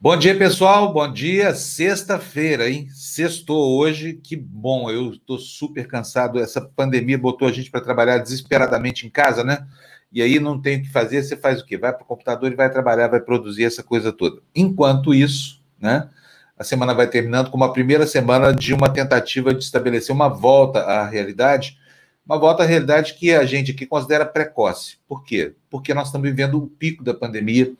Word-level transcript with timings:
Bom 0.00 0.16
dia, 0.16 0.38
pessoal. 0.38 0.92
Bom 0.92 1.12
dia. 1.12 1.52
Sexta-feira, 1.52 2.70
hein? 2.70 2.88
Sextou 2.88 3.76
hoje. 3.76 4.12
Que 4.12 4.36
bom. 4.36 4.88
Eu 4.88 5.10
estou 5.10 5.40
super 5.40 5.88
cansado. 5.88 6.38
Essa 6.38 6.60
pandemia 6.60 7.18
botou 7.18 7.48
a 7.48 7.50
gente 7.50 7.68
para 7.68 7.80
trabalhar 7.80 8.18
desesperadamente 8.18 9.04
em 9.08 9.10
casa, 9.10 9.42
né? 9.42 9.66
E 10.12 10.22
aí 10.22 10.38
não 10.38 10.60
tem 10.62 10.78
o 10.78 10.82
que 10.82 10.88
fazer. 10.88 11.24
Você 11.24 11.36
faz 11.36 11.60
o 11.60 11.66
quê? 11.66 11.76
Vai 11.76 11.92
para 11.92 12.04
o 12.04 12.06
computador 12.06 12.52
e 12.52 12.54
vai 12.54 12.70
trabalhar, 12.70 13.08
vai 13.08 13.18
produzir 13.18 13.64
essa 13.64 13.82
coisa 13.82 14.12
toda. 14.12 14.40
Enquanto 14.54 15.12
isso, 15.12 15.60
né? 15.80 16.08
A 16.56 16.62
semana 16.62 16.94
vai 16.94 17.08
terminando 17.08 17.50
com 17.50 17.56
uma 17.56 17.72
primeira 17.72 18.06
semana 18.06 18.54
de 18.54 18.72
uma 18.72 18.88
tentativa 18.88 19.52
de 19.52 19.64
estabelecer 19.64 20.14
uma 20.14 20.28
volta 20.28 20.78
à 20.78 21.08
realidade. 21.08 21.76
Uma 22.24 22.38
volta 22.38 22.62
à 22.62 22.66
realidade 22.66 23.14
que 23.14 23.32
a 23.34 23.44
gente 23.44 23.72
aqui 23.72 23.84
considera 23.84 24.24
precoce. 24.24 24.98
Por 25.08 25.24
quê? 25.24 25.54
Porque 25.68 25.92
nós 25.92 26.06
estamos 26.06 26.28
vivendo 26.28 26.56
o 26.56 26.68
pico 26.68 27.02
da 27.02 27.14
pandemia. 27.14 27.72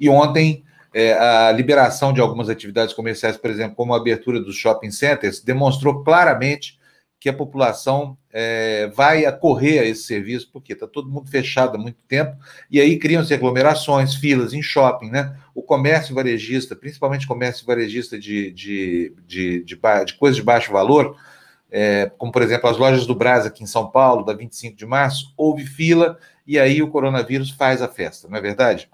E 0.00 0.08
ontem 0.08 0.64
é, 0.94 1.12
a 1.12 1.52
liberação 1.52 2.12
de 2.12 2.20
algumas 2.20 2.48
atividades 2.48 2.94
comerciais, 2.94 3.36
por 3.36 3.50
exemplo, 3.50 3.76
como 3.76 3.94
a 3.94 3.96
abertura 3.96 4.40
dos 4.40 4.56
shopping 4.56 4.90
centers, 4.90 5.40
demonstrou 5.40 6.02
claramente 6.02 6.78
que 7.18 7.28
a 7.28 7.32
população 7.32 8.16
é, 8.30 8.88
vai 8.88 9.24
acorrer 9.24 9.80
a 9.80 9.84
esse 9.84 10.02
serviço, 10.02 10.50
porque 10.52 10.74
está 10.74 10.86
todo 10.86 11.10
mundo 11.10 11.30
fechado 11.30 11.76
há 11.76 11.78
muito 11.78 11.98
tempo, 12.06 12.36
e 12.70 12.80
aí 12.80 12.98
criam-se 12.98 13.32
aglomerações, 13.32 14.14
filas 14.14 14.52
em 14.52 14.62
shopping, 14.62 15.10
né? 15.10 15.36
O 15.54 15.62
comércio 15.62 16.14
varejista, 16.14 16.76
principalmente 16.76 17.26
comércio 17.26 17.66
varejista 17.66 18.18
de, 18.18 18.52
de, 18.52 19.14
de, 19.26 19.64
de, 19.64 19.76
de 20.04 20.14
coisas 20.14 20.36
de 20.36 20.42
baixo 20.42 20.70
valor, 20.70 21.16
é, 21.70 22.10
como 22.16 22.30
por 22.30 22.42
exemplo 22.42 22.68
as 22.68 22.76
lojas 22.76 23.06
do 23.06 23.14
Brás 23.14 23.46
aqui 23.46 23.64
em 23.64 23.66
São 23.66 23.90
Paulo, 23.90 24.24
da 24.24 24.34
25 24.34 24.76
de 24.76 24.86
março, 24.86 25.32
houve 25.36 25.64
fila, 25.64 26.18
e 26.46 26.58
aí 26.58 26.82
o 26.82 26.88
coronavírus 26.88 27.50
faz 27.50 27.82
a 27.82 27.88
festa, 27.88 28.28
não 28.28 28.36
é 28.36 28.40
verdade? 28.40 28.88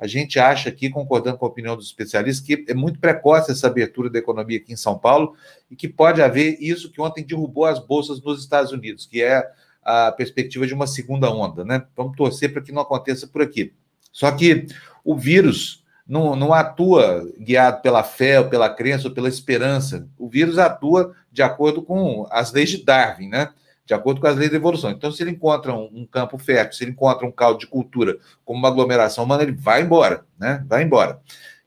A 0.00 0.06
gente 0.06 0.38
acha 0.38 0.70
aqui, 0.70 0.88
concordando 0.88 1.36
com 1.36 1.44
a 1.44 1.48
opinião 1.48 1.76
dos 1.76 1.86
especialistas, 1.86 2.44
que 2.44 2.64
é 2.66 2.72
muito 2.72 2.98
precoce 2.98 3.52
essa 3.52 3.66
abertura 3.66 4.08
da 4.08 4.18
economia 4.18 4.56
aqui 4.56 4.72
em 4.72 4.76
São 4.76 4.98
Paulo 4.98 5.36
e 5.70 5.76
que 5.76 5.86
pode 5.86 6.22
haver 6.22 6.56
isso 6.58 6.90
que 6.90 7.02
ontem 7.02 7.22
derrubou 7.22 7.66
as 7.66 7.78
bolsas 7.78 8.20
nos 8.22 8.40
Estados 8.40 8.72
Unidos, 8.72 9.04
que 9.04 9.22
é 9.22 9.46
a 9.82 10.10
perspectiva 10.10 10.66
de 10.66 10.72
uma 10.72 10.86
segunda 10.86 11.30
onda, 11.30 11.66
né? 11.66 11.84
Vamos 11.94 12.16
torcer 12.16 12.50
para 12.50 12.62
que 12.62 12.72
não 12.72 12.80
aconteça 12.80 13.26
por 13.26 13.42
aqui. 13.42 13.74
Só 14.10 14.32
que 14.32 14.66
o 15.04 15.14
vírus 15.14 15.84
não, 16.06 16.34
não 16.34 16.54
atua 16.54 17.30
guiado 17.38 17.82
pela 17.82 18.02
fé, 18.02 18.40
ou 18.40 18.48
pela 18.48 18.68
crença, 18.68 19.06
ou 19.06 19.14
pela 19.14 19.28
esperança. 19.28 20.08
O 20.18 20.28
vírus 20.28 20.58
atua 20.58 21.14
de 21.30 21.42
acordo 21.42 21.82
com 21.82 22.26
as 22.30 22.52
leis 22.52 22.70
de 22.70 22.82
Darwin, 22.82 23.28
né? 23.28 23.50
De 23.90 23.94
acordo 23.94 24.20
com 24.20 24.28
as 24.28 24.36
leis 24.36 24.52
da 24.52 24.56
evolução. 24.56 24.92
Então, 24.92 25.10
se 25.10 25.20
ele 25.20 25.32
encontra 25.32 25.74
um, 25.74 26.06
campo 26.06 26.38
fértil, 26.38 26.78
se 26.78 26.84
ele 26.84 26.92
encontra 26.92 27.26
um 27.26 27.32
caldo 27.32 27.58
de 27.58 27.66
cultura 27.66 28.18
como 28.44 28.56
uma 28.56 28.68
aglomeração 28.68 29.24
humana, 29.24 29.42
ele 29.42 29.50
vai 29.50 29.82
embora, 29.82 30.24
né? 30.38 30.64
Vai 30.68 30.84
embora. 30.84 31.20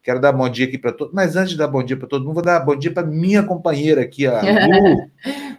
Quero 0.04 0.20
dar 0.20 0.34
bom 0.34 0.50
dia 0.50 0.66
aqui 0.66 0.78
para 0.78 0.92
todos, 0.92 1.14
mas 1.14 1.38
antes 1.38 1.52
de 1.52 1.58
dar 1.58 1.70
bom 1.70 1.82
dia 1.82 1.96
para 1.96 2.10
todo 2.10 2.26
mundo, 2.26 2.34
vou 2.34 2.44
dar 2.44 2.60
bom 2.60 2.76
dia 2.76 2.92
para 2.92 3.08
minha 3.08 3.42
companheira 3.42 4.02
aqui, 4.02 4.28
a 4.28 4.42
Lu. 4.44 5.10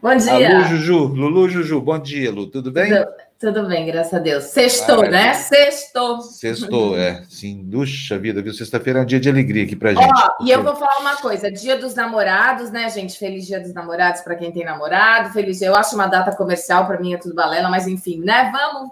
bom 0.03 0.17
dia. 0.17 0.55
A 0.55 0.59
Lu 0.59 0.64
Juju, 0.67 1.06
Lulu 1.06 1.48
Juju, 1.48 1.81
bom 1.81 1.98
dia, 1.98 2.31
Lu, 2.31 2.47
tudo 2.48 2.70
bem? 2.70 2.92
Tudo, 2.92 3.06
tudo 3.41 3.67
bem, 3.67 3.86
graças 3.86 4.12
a 4.12 4.19
Deus. 4.19 4.45
Sextou, 4.45 5.01
ah, 5.01 5.09
né? 5.09 5.33
Sextou. 5.33 6.20
Sextou, 6.20 6.98
é. 6.98 7.25
Sim, 7.27 7.62
duxa 7.64 8.19
vida, 8.19 8.42
viu? 8.42 8.53
Sexta-feira 8.53 8.98
é 8.98 9.03
um 9.03 9.06
dia 9.06 9.19
de 9.19 9.31
alegria 9.31 9.64
aqui 9.64 9.75
pra 9.75 9.95
gente. 9.95 10.05
Ó, 10.05 10.45
e 10.45 10.51
eu 10.51 10.62
vou 10.62 10.77
falar 10.77 10.98
uma 11.01 11.17
coisa: 11.17 11.51
dia 11.51 11.79
dos 11.79 11.95
namorados, 11.95 12.70
né, 12.70 12.91
gente? 12.91 13.19
Feliz 13.19 13.47
dia 13.47 13.61
dos 13.61 13.73
namorados 13.73 14.20
para 14.20 14.36
quem 14.36 14.53
tem 14.53 14.62
namorado. 14.62 15.33
Feliz 15.33 15.58
dia. 15.58 15.69
Eu 15.69 15.75
acho 15.75 15.95
uma 15.95 16.06
data 16.06 16.36
comercial, 16.36 16.86
para 16.86 17.01
mim 17.01 17.14
é 17.14 17.17
tudo 17.17 17.34
balela, 17.34 17.70
mas 17.70 17.89
enfim, 17.89 18.20
né? 18.20 18.53
Vamos. 18.53 18.91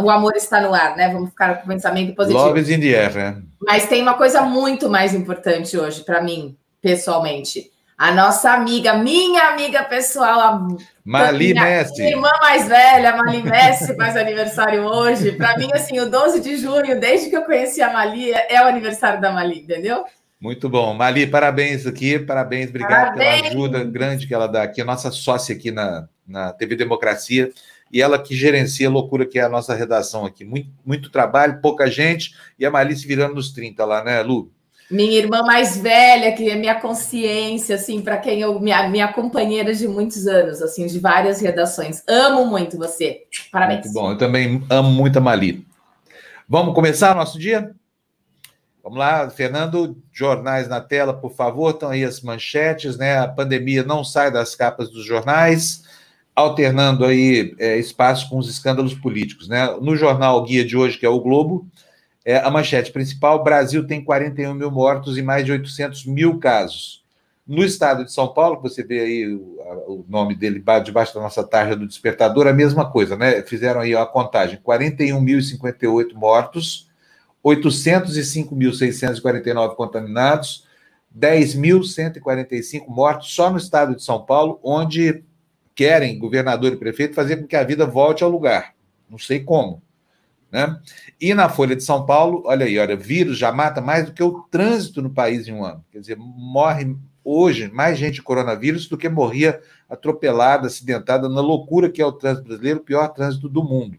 O 0.00 0.10
amor 0.10 0.34
está 0.36 0.60
no 0.60 0.74
ar, 0.74 0.96
né? 0.96 1.08
Vamos 1.12 1.30
ficar 1.30 1.60
com 1.60 1.68
pensamento 1.68 2.14
positivo. 2.14 2.44
Love 2.44 2.60
is 2.60 2.68
in 2.68 2.80
the 2.80 2.88
air, 2.88 3.14
né? 3.14 3.42
Mas 3.62 3.86
tem 3.86 4.02
uma 4.02 4.14
coisa 4.14 4.42
muito 4.42 4.88
mais 4.88 5.14
importante 5.14 5.76
hoje 5.76 6.04
para 6.04 6.22
mim, 6.22 6.56
pessoalmente 6.80 7.70
a 7.98 8.12
nossa 8.12 8.52
amiga, 8.52 8.94
minha 8.94 9.48
amiga 9.48 9.82
pessoal, 9.82 10.40
a 10.40 10.68
Mali 11.04 11.52
Messi. 11.52 12.00
Minha 12.00 12.10
irmã 12.10 12.30
mais 12.40 12.68
velha, 12.68 13.16
Mali 13.16 13.42
Messi, 13.42 13.96
faz 13.96 14.16
aniversário 14.16 14.84
hoje. 14.84 15.32
Para 15.32 15.58
mim, 15.58 15.68
assim, 15.74 15.98
o 15.98 16.08
12 16.08 16.40
de 16.40 16.58
junho, 16.58 17.00
desde 17.00 17.28
que 17.28 17.36
eu 17.36 17.42
conheci 17.42 17.82
a 17.82 17.92
Mali, 17.92 18.30
é 18.30 18.62
o 18.62 18.68
aniversário 18.68 19.20
da 19.20 19.32
Mali, 19.32 19.62
entendeu? 19.62 20.04
Muito 20.40 20.68
bom. 20.68 20.94
Mali, 20.94 21.26
parabéns 21.26 21.88
aqui, 21.88 22.20
parabéns, 22.20 22.68
obrigado 22.68 23.16
parabéns. 23.16 23.40
pela 23.40 23.48
ajuda 23.48 23.82
grande 23.82 24.28
que 24.28 24.34
ela 24.34 24.46
dá 24.46 24.62
aqui, 24.62 24.80
a 24.80 24.84
nossa 24.84 25.10
sócia 25.10 25.52
aqui 25.52 25.72
na, 25.72 26.06
na 26.24 26.52
TV 26.52 26.76
Democracia, 26.76 27.50
e 27.92 28.02
ela 28.02 28.18
que 28.18 28.34
gerencia 28.34 28.88
a 28.88 28.90
loucura 28.90 29.26
que 29.26 29.38
é 29.38 29.42
a 29.42 29.48
nossa 29.48 29.74
redação 29.74 30.24
aqui. 30.24 30.44
Muito, 30.44 30.70
muito 30.84 31.10
trabalho, 31.10 31.60
pouca 31.60 31.90
gente, 31.90 32.34
e 32.58 32.66
a 32.66 32.70
Mali 32.70 32.96
se 32.96 33.06
virando 33.06 33.34
nos 33.34 33.52
30 33.52 33.84
lá, 33.84 34.04
né, 34.04 34.22
Lu? 34.22 34.52
minha 34.90 35.18
irmã 35.18 35.42
mais 35.42 35.76
velha, 35.76 36.32
que 36.32 36.48
é 36.48 36.56
minha 36.56 36.80
consciência, 36.80 37.74
assim, 37.74 38.00
para 38.00 38.16
quem 38.16 38.40
eu 38.40 38.58
minha, 38.58 38.88
minha 38.88 39.12
companheira 39.12 39.74
de 39.74 39.86
muitos 39.86 40.26
anos, 40.26 40.62
assim, 40.62 40.86
de 40.86 40.98
várias 40.98 41.40
redações. 41.40 42.02
Amo 42.08 42.46
muito 42.46 42.78
você. 42.78 43.24
Parabéns. 43.52 43.84
Muito 43.84 43.92
bom. 43.92 44.12
Eu 44.12 44.18
também 44.18 44.64
amo 44.70 44.90
muito 44.90 45.18
a 45.18 45.20
Mali. 45.20 45.66
Vamos 46.48 46.74
começar 46.74 47.14
nosso 47.14 47.38
dia? 47.38 47.74
Vamos 48.82 48.98
lá, 48.98 49.28
Fernando, 49.28 50.02
jornais 50.10 50.66
na 50.66 50.80
tela, 50.80 51.12
por 51.12 51.34
favor. 51.34 51.72
Estão 51.72 51.90
aí 51.90 52.02
as 52.02 52.22
manchetes, 52.22 52.96
né? 52.96 53.18
A 53.18 53.28
pandemia 53.28 53.82
não 53.82 54.02
sai 54.02 54.30
das 54.30 54.54
capas 54.54 54.88
dos 54.88 55.04
jornais, 55.04 55.84
alternando 56.38 57.04
aí 57.04 57.54
é, 57.58 57.76
espaço 57.78 58.30
com 58.30 58.38
os 58.38 58.48
escândalos 58.48 58.94
políticos, 58.94 59.48
né? 59.48 59.76
No 59.80 59.96
jornal 59.96 60.40
Guia 60.44 60.64
de 60.64 60.76
hoje, 60.76 60.96
que 60.96 61.04
é 61.04 61.08
o 61.08 61.18
Globo, 61.20 61.66
é, 62.24 62.38
a 62.38 62.48
manchete 62.48 62.92
principal: 62.92 63.42
Brasil 63.42 63.84
tem 63.86 64.04
41 64.04 64.54
mil 64.54 64.70
mortos 64.70 65.18
e 65.18 65.22
mais 65.22 65.44
de 65.44 65.50
800 65.50 66.06
mil 66.06 66.38
casos. 66.38 67.04
No 67.44 67.64
estado 67.64 68.04
de 68.04 68.12
São 68.12 68.28
Paulo, 68.28 68.60
você 68.60 68.84
vê 68.84 69.00
aí 69.00 69.34
o, 69.34 69.58
o 69.88 70.04
nome 70.08 70.36
dele 70.36 70.62
debaixo 70.84 71.12
da 71.14 71.20
nossa 71.20 71.42
tarja 71.42 71.74
do 71.74 71.88
despertador, 71.88 72.46
a 72.46 72.52
mesma 72.52 72.88
coisa, 72.88 73.16
né? 73.16 73.42
Fizeram 73.42 73.80
aí 73.80 73.96
a 73.96 74.06
contagem: 74.06 74.60
41.058 74.64 76.14
mortos, 76.14 76.88
805.649 77.44 79.74
contaminados, 79.74 80.68
10.145 81.18 82.86
mortos 82.86 83.34
só 83.34 83.50
no 83.50 83.58
estado 83.58 83.96
de 83.96 84.04
São 84.04 84.24
Paulo, 84.24 84.60
onde 84.62 85.24
querem, 85.78 86.18
governador 86.18 86.72
e 86.72 86.76
prefeito, 86.76 87.14
fazer 87.14 87.36
com 87.36 87.46
que 87.46 87.54
a 87.54 87.62
vida 87.62 87.86
volte 87.86 88.24
ao 88.24 88.30
lugar. 88.30 88.74
Não 89.08 89.16
sei 89.16 89.38
como. 89.38 89.80
Né? 90.50 90.76
E 91.20 91.32
na 91.34 91.48
Folha 91.48 91.76
de 91.76 91.84
São 91.84 92.04
Paulo, 92.04 92.42
olha 92.46 92.66
aí, 92.66 92.76
olha, 92.80 92.96
vírus 92.96 93.38
já 93.38 93.52
mata 93.52 93.80
mais 93.80 94.06
do 94.06 94.12
que 94.12 94.20
o 94.20 94.42
trânsito 94.50 95.00
no 95.00 95.10
país 95.10 95.46
em 95.46 95.52
um 95.52 95.64
ano. 95.64 95.84
Quer 95.92 96.00
dizer, 96.00 96.16
morre 96.18 96.96
hoje 97.22 97.70
mais 97.70 97.96
gente 97.96 98.14
de 98.14 98.22
coronavírus 98.22 98.88
do 98.88 98.98
que 98.98 99.08
morria 99.08 99.60
atropelada, 99.88 100.66
acidentada 100.66 101.28
na 101.28 101.40
loucura 101.40 101.88
que 101.88 102.02
é 102.02 102.06
o 102.06 102.10
trânsito 102.10 102.48
brasileiro, 102.48 102.80
o 102.80 102.84
pior 102.84 103.06
trânsito 103.10 103.48
do 103.48 103.62
mundo. 103.62 103.96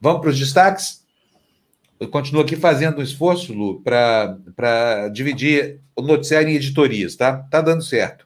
Vamos 0.00 0.20
para 0.20 0.30
os 0.30 0.38
destaques? 0.38 1.04
Eu 1.98 2.08
continuo 2.10 2.42
aqui 2.42 2.54
fazendo 2.54 3.00
um 3.00 3.02
esforço, 3.02 3.52
Lu, 3.52 3.82
para 3.82 5.08
dividir 5.12 5.80
o 5.96 6.02
noticiário 6.02 6.48
em 6.48 6.54
editorias, 6.54 7.16
tá? 7.16 7.38
Tá 7.50 7.60
dando 7.60 7.82
certo. 7.82 8.24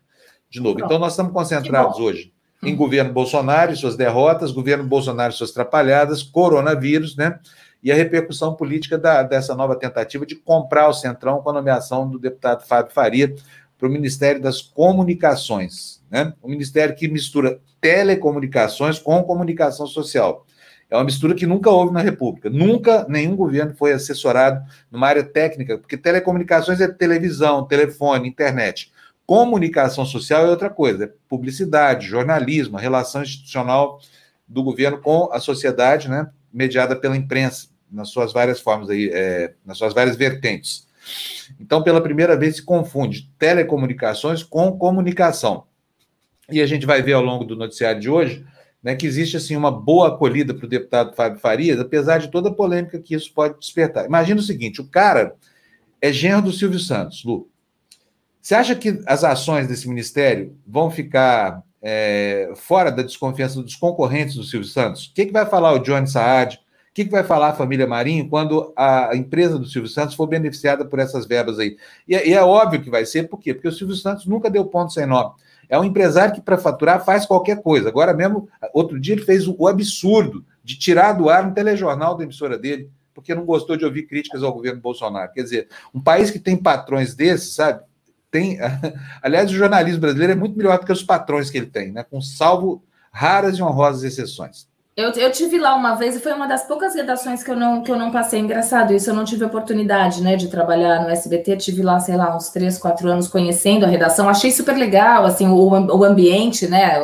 De 0.51 0.61
novo. 0.61 0.79
Então, 0.79 0.99
nós 0.99 1.15
estamos 1.15 1.33
concentrados 1.33 1.99
hoje 1.99 2.36
em 2.63 2.75
governo 2.75 3.13
Bolsonaro 3.13 3.73
e 3.73 3.77
suas 3.77 3.97
derrotas, 3.97 4.51
governo 4.51 4.85
Bolsonaro 4.85 5.33
e 5.33 5.37
suas 5.37 5.51
atrapalhadas, 5.51 6.23
coronavírus, 6.23 7.17
né? 7.17 7.39
E 7.83 7.93
a 7.93 7.95
repercussão 7.95 8.55
política 8.55 8.99
da, 8.99 9.23
dessa 9.23 9.55
nova 9.55 9.77
tentativa 9.77 10.27
de 10.27 10.35
comprar 10.35 10.89
o 10.89 10.95
Centrão 10.95 11.41
com 11.41 11.51
a 11.51 11.53
nomeação 11.53 12.09
do 12.09 12.19
deputado 12.19 12.67
Fábio 12.67 12.93
Faria 12.93 13.35
para 13.79 13.89
o 13.89 13.91
Ministério 13.91 14.41
das 14.41 14.63
Comunicações, 14.63 16.03
né? 16.11 16.33
O 16.43 16.49
ministério 16.49 16.97
que 16.97 17.07
mistura 17.07 17.61
telecomunicações 17.81 18.99
com 18.99 19.23
comunicação 19.23 19.87
social. 19.87 20.47
É 20.89 20.97
uma 20.97 21.05
mistura 21.05 21.35
que 21.35 21.47
nunca 21.47 21.71
houve 21.71 21.93
na 21.93 22.01
República. 22.01 22.49
Nunca 22.49 23.07
nenhum 23.09 23.35
governo 23.35 23.75
foi 23.77 23.93
assessorado 23.93 24.65
numa 24.91 25.09
área 25.09 25.25
técnica, 25.25 25.77
porque 25.79 25.97
telecomunicações 25.97 26.81
é 26.81 26.89
televisão, 26.89 27.67
telefone, 27.67 28.29
internet. 28.29 28.93
Comunicação 29.27 30.05
social 30.05 30.47
é 30.47 30.51
outra 30.51 30.71
coisa, 30.71 31.05
é 31.05 31.13
publicidade, 31.29 32.07
jornalismo, 32.07 32.77
a 32.77 32.81
relação 32.81 33.23
institucional 33.23 34.01
do 34.47 34.63
governo 34.63 35.01
com 35.01 35.29
a 35.33 35.41
sociedade, 35.41 36.09
né, 36.09 36.31
mediada 36.53 36.95
pela 36.95 37.17
imprensa, 37.17 37.69
nas 37.91 38.11
suas 38.11 38.33
várias 38.33 38.61
formas 38.61 38.89
aí, 38.89 39.11
é, 39.13 39.55
nas 39.65 39.79
suas 39.79 39.93
várias 39.93 40.17
vertentes. 40.17 40.87
Então, 41.61 41.83
pela 41.83 42.01
primeira 42.01 42.37
vez 42.37 42.57
se 42.57 42.63
confunde 42.63 43.31
telecomunicações 43.39 44.43
com 44.43 44.77
comunicação. 44.79 45.65
E 46.51 46.61
a 46.61 46.67
gente 46.67 46.87
vai 46.87 47.03
ver 47.03 47.15
ao 47.15 47.23
longo 47.23 47.45
do 47.45 47.57
noticiário 47.57 48.01
de 48.01 48.09
hoje 48.09 48.45
né, 48.87 48.95
que 48.95 49.05
existe 49.05 49.37
assim 49.37 49.57
uma 49.57 49.73
boa 49.73 50.09
acolhida 50.09 50.55
para 50.55 50.65
o 50.65 50.69
deputado 50.69 51.13
Fábio 51.17 51.41
Farias, 51.41 51.81
apesar 51.81 52.19
de 52.19 52.31
toda 52.31 52.51
a 52.51 52.55
polêmica 52.55 53.01
que 53.01 53.17
isso 53.17 53.33
pode 53.35 53.59
despertar. 53.59 54.07
Imagina 54.07 54.39
o 54.39 54.45
seguinte: 54.45 54.81
o 54.81 54.87
cara 54.87 55.35
é 56.01 56.13
genro 56.13 56.43
do 56.43 56.53
Silvio 56.53 56.79
Santos, 56.79 57.25
Lu. 57.25 57.51
Você 58.47 58.55
acha 58.55 58.77
que 58.77 59.01
as 59.07 59.25
ações 59.25 59.67
desse 59.67 59.89
ministério 59.89 60.57
vão 60.65 60.89
ficar 60.89 61.65
é, 61.83 62.53
fora 62.55 62.93
da 62.93 63.03
desconfiança 63.03 63.61
dos 63.61 63.75
concorrentes 63.75 64.37
do 64.37 64.45
Silvio 64.45 64.69
Santos? 64.69 65.07
O 65.07 65.15
que, 65.15 65.27
que 65.27 65.33
vai 65.33 65.45
falar 65.45 65.73
o 65.73 65.81
Johnny 65.81 66.07
Saad? 66.07 66.55
O 66.55 66.95
que, 66.95 67.07
que 67.07 67.11
vai 67.11 67.25
falar 67.25 67.49
a 67.49 67.55
família 67.55 67.89
Marinho 67.89 68.29
quando 68.29 68.73
a 68.77 69.11
empresa 69.17 69.59
do 69.59 69.67
Silvio 69.67 69.91
Santos 69.91 70.15
for 70.15 70.29
beneficiada 70.29 70.85
por 70.85 71.01
essas 71.01 71.27
verbas 71.27 71.59
aí? 71.59 71.77
E, 72.07 72.15
é, 72.15 72.29
e 72.29 72.35
é 72.35 72.41
óbvio 72.41 72.81
que 72.81 72.89
vai 72.89 73.05
ser, 73.05 73.29
por 73.29 73.41
quê? 73.41 73.53
Porque 73.53 73.67
o 73.67 73.73
Silvio 73.73 73.97
Santos 73.97 74.27
nunca 74.27 74.49
deu 74.49 74.65
ponto 74.65 74.93
sem 74.93 75.07
nó. 75.07 75.35
É 75.69 75.77
um 75.77 75.83
empresário 75.83 76.33
que, 76.33 76.41
para 76.41 76.57
faturar, 76.57 77.05
faz 77.05 77.27
qualquer 77.27 77.61
coisa. 77.61 77.89
Agora 77.89 78.15
mesmo, 78.15 78.49
outro 78.73 79.01
dia, 79.01 79.17
ele 79.17 79.25
fez 79.25 79.49
o 79.49 79.67
absurdo 79.67 80.45
de 80.63 80.79
tirar 80.79 81.15
do 81.15 81.29
ar 81.29 81.45
um 81.45 81.53
telejornal 81.53 82.17
da 82.17 82.23
emissora 82.23 82.57
dele, 82.57 82.93
porque 83.13 83.35
não 83.35 83.45
gostou 83.45 83.77
de 83.77 83.85
ouvir 83.85 84.05
críticas 84.05 84.45
ao 84.45 84.53
governo 84.53 84.81
Bolsonaro. 84.81 85.33
Quer 85.33 85.43
dizer, 85.43 85.69
um 85.93 86.01
país 86.01 86.31
que 86.31 86.39
tem 86.39 86.57
patrões 86.57 87.13
desses, 87.13 87.53
sabe? 87.57 87.83
Tem, 88.31 88.59
aliás, 89.23 89.51
o 89.51 89.55
jornalismo 89.55 90.01
brasileiro 90.01 90.33
é 90.33 90.37
muito 90.37 90.57
melhor 90.57 90.79
do 90.79 90.87
que 90.87 90.93
os 90.93 91.03
patrões 91.03 91.51
que 91.51 91.59
ele 91.59 91.67
tem, 91.67 91.93
né? 91.93 92.05
Com 92.05 92.21
salvo 92.21 92.83
raras 93.11 93.59
e 93.59 93.63
honrosas 93.63 94.03
exceções. 94.03 94.67
Eu, 94.97 95.11
eu 95.11 95.31
tive 95.31 95.59
lá 95.59 95.75
uma 95.75 95.95
vez 95.95 96.17
e 96.17 96.21
foi 96.21 96.33
uma 96.33 96.47
das 96.47 96.67
poucas 96.67 96.95
redações 96.95 97.45
que 97.45 97.51
eu 97.51 97.57
não, 97.57 97.83
que 97.83 97.91
eu 97.91 97.99
não 97.99 98.11
passei. 98.11 98.41
Engraçado, 98.41 98.95
isso 98.95 99.11
eu 99.11 99.15
não 99.15 99.27
tive 99.27 99.45
oportunidade 99.45 100.23
né, 100.23 100.37
de 100.37 100.49
trabalhar 100.49 101.03
no 101.03 101.11
SBT. 101.11 101.59
Tive 101.59 101.83
lá, 101.83 102.01
sei 102.01 102.17
lá, 102.17 102.35
uns 102.35 102.49
três, 102.49 102.79
quatro 102.79 103.07
anos 103.11 103.29
conhecendo 103.29 103.85
a 103.85 103.89
redação. 103.89 104.27
Achei 104.27 104.51
super 104.51 104.75
legal, 104.75 105.27
assim, 105.27 105.49
o, 105.49 105.69
o 105.69 106.03
ambiente, 106.03 106.67
né? 106.67 106.99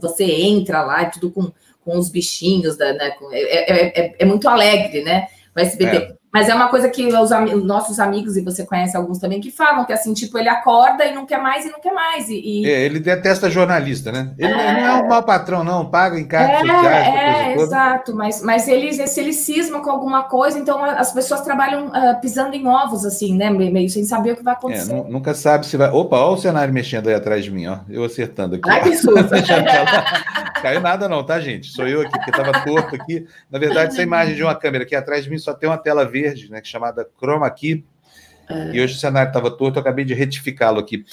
Você 0.00 0.24
entra 0.24 0.82
lá 0.82 1.04
e 1.04 1.10
tudo 1.12 1.30
com, 1.30 1.52
com 1.84 1.96
os 1.96 2.08
bichinhos, 2.08 2.76
da, 2.76 2.92
né? 2.92 3.12
É, 3.30 3.72
é, 3.72 4.00
é, 4.00 4.16
é 4.18 4.24
muito 4.24 4.48
alegre, 4.48 5.04
né? 5.04 5.28
O 5.56 5.60
SBT. 5.60 6.17
É. 6.28 6.38
Mas 6.38 6.48
é 6.48 6.54
uma 6.54 6.68
coisa 6.68 6.88
que 6.88 7.06
os 7.06 7.32
am 7.32 7.46
nossos 7.64 7.98
amigos, 7.98 8.36
e 8.36 8.42
você 8.42 8.64
conhece 8.64 8.96
alguns 8.96 9.18
também, 9.18 9.40
que 9.40 9.50
falam 9.50 9.84
que 9.84 9.92
assim, 9.92 10.12
tipo, 10.12 10.38
ele 10.38 10.48
acorda 10.48 11.04
e 11.04 11.14
não 11.14 11.26
quer 11.26 11.42
mais 11.42 11.64
e 11.64 11.70
não 11.70 11.80
quer 11.80 11.92
mais. 11.92 12.28
E, 12.28 12.38
e... 12.38 12.66
É, 12.66 12.84
ele 12.84 13.00
detesta 13.00 13.50
jornalista, 13.50 14.12
né? 14.12 14.32
Ele 14.38 14.52
é... 14.52 14.56
não 14.56 14.86
é 14.86 15.02
um 15.02 15.08
mau 15.08 15.22
patrão, 15.22 15.64
não, 15.64 15.86
paga 15.86 16.18
em 16.18 16.26
cargos 16.26 16.68
é, 16.68 16.74
sociais. 16.74 17.08
É, 17.08 17.54
exato, 17.54 18.14
mas, 18.14 18.42
mas 18.42 18.68
ele, 18.68 18.92
se 18.92 19.20
ele 19.20 19.32
cisma 19.32 19.80
com 19.80 19.90
alguma 19.90 20.24
coisa, 20.24 20.58
então 20.58 20.84
as 20.84 21.12
pessoas 21.12 21.40
trabalham 21.40 21.88
uh, 21.88 22.20
pisando 22.20 22.54
em 22.54 22.66
ovos, 22.66 23.04
assim, 23.04 23.36
né? 23.36 23.50
Meio 23.50 23.88
sem 23.88 24.04
saber 24.04 24.32
o 24.32 24.36
que 24.36 24.44
vai 24.44 24.54
é, 24.54 24.56
acontecer. 24.56 24.92
É, 24.92 25.04
nunca 25.08 25.34
sabe 25.34 25.66
se 25.66 25.76
vai. 25.76 25.90
Opa, 25.90 26.18
olha 26.18 26.34
o 26.34 26.38
cenário 26.38 26.72
mexendo 26.72 27.08
aí 27.08 27.14
atrás 27.14 27.44
de 27.44 27.50
mim, 27.50 27.66
ó. 27.66 27.78
Eu 27.88 28.04
acertando 28.04 28.56
aqui. 28.56 28.68
Ai, 28.68 28.82
que 28.82 28.96
susto. 28.96 29.14
Caiu 30.62 30.80
nada, 30.80 31.08
não, 31.08 31.24
tá, 31.24 31.40
gente? 31.40 31.68
Sou 31.68 31.86
eu 31.86 32.02
aqui, 32.02 32.12
porque 32.12 32.30
estava 32.30 32.64
torto 32.64 32.94
aqui. 32.94 33.26
Na 33.50 33.58
verdade, 33.58 33.92
essa 33.92 34.02
imagem 34.02 34.34
de 34.34 34.42
uma 34.42 34.54
câmera 34.54 34.84
aqui 34.84 34.94
atrás 34.94 35.24
de 35.24 35.30
mim 35.30 35.38
só 35.38 35.54
tem 35.54 35.68
uma 35.68 35.78
tela 35.78 36.04
verde, 36.04 36.50
né? 36.50 36.60
Chamada 36.62 37.08
Chroma 37.18 37.50
Key. 37.50 37.84
É. 38.48 38.70
E 38.72 38.80
hoje 38.80 38.94
o 38.94 38.98
cenário 38.98 39.28
estava 39.28 39.50
torto, 39.50 39.78
eu 39.78 39.80
acabei 39.80 40.04
de 40.04 40.14
retificá-lo 40.14 40.78
aqui. 40.78 41.04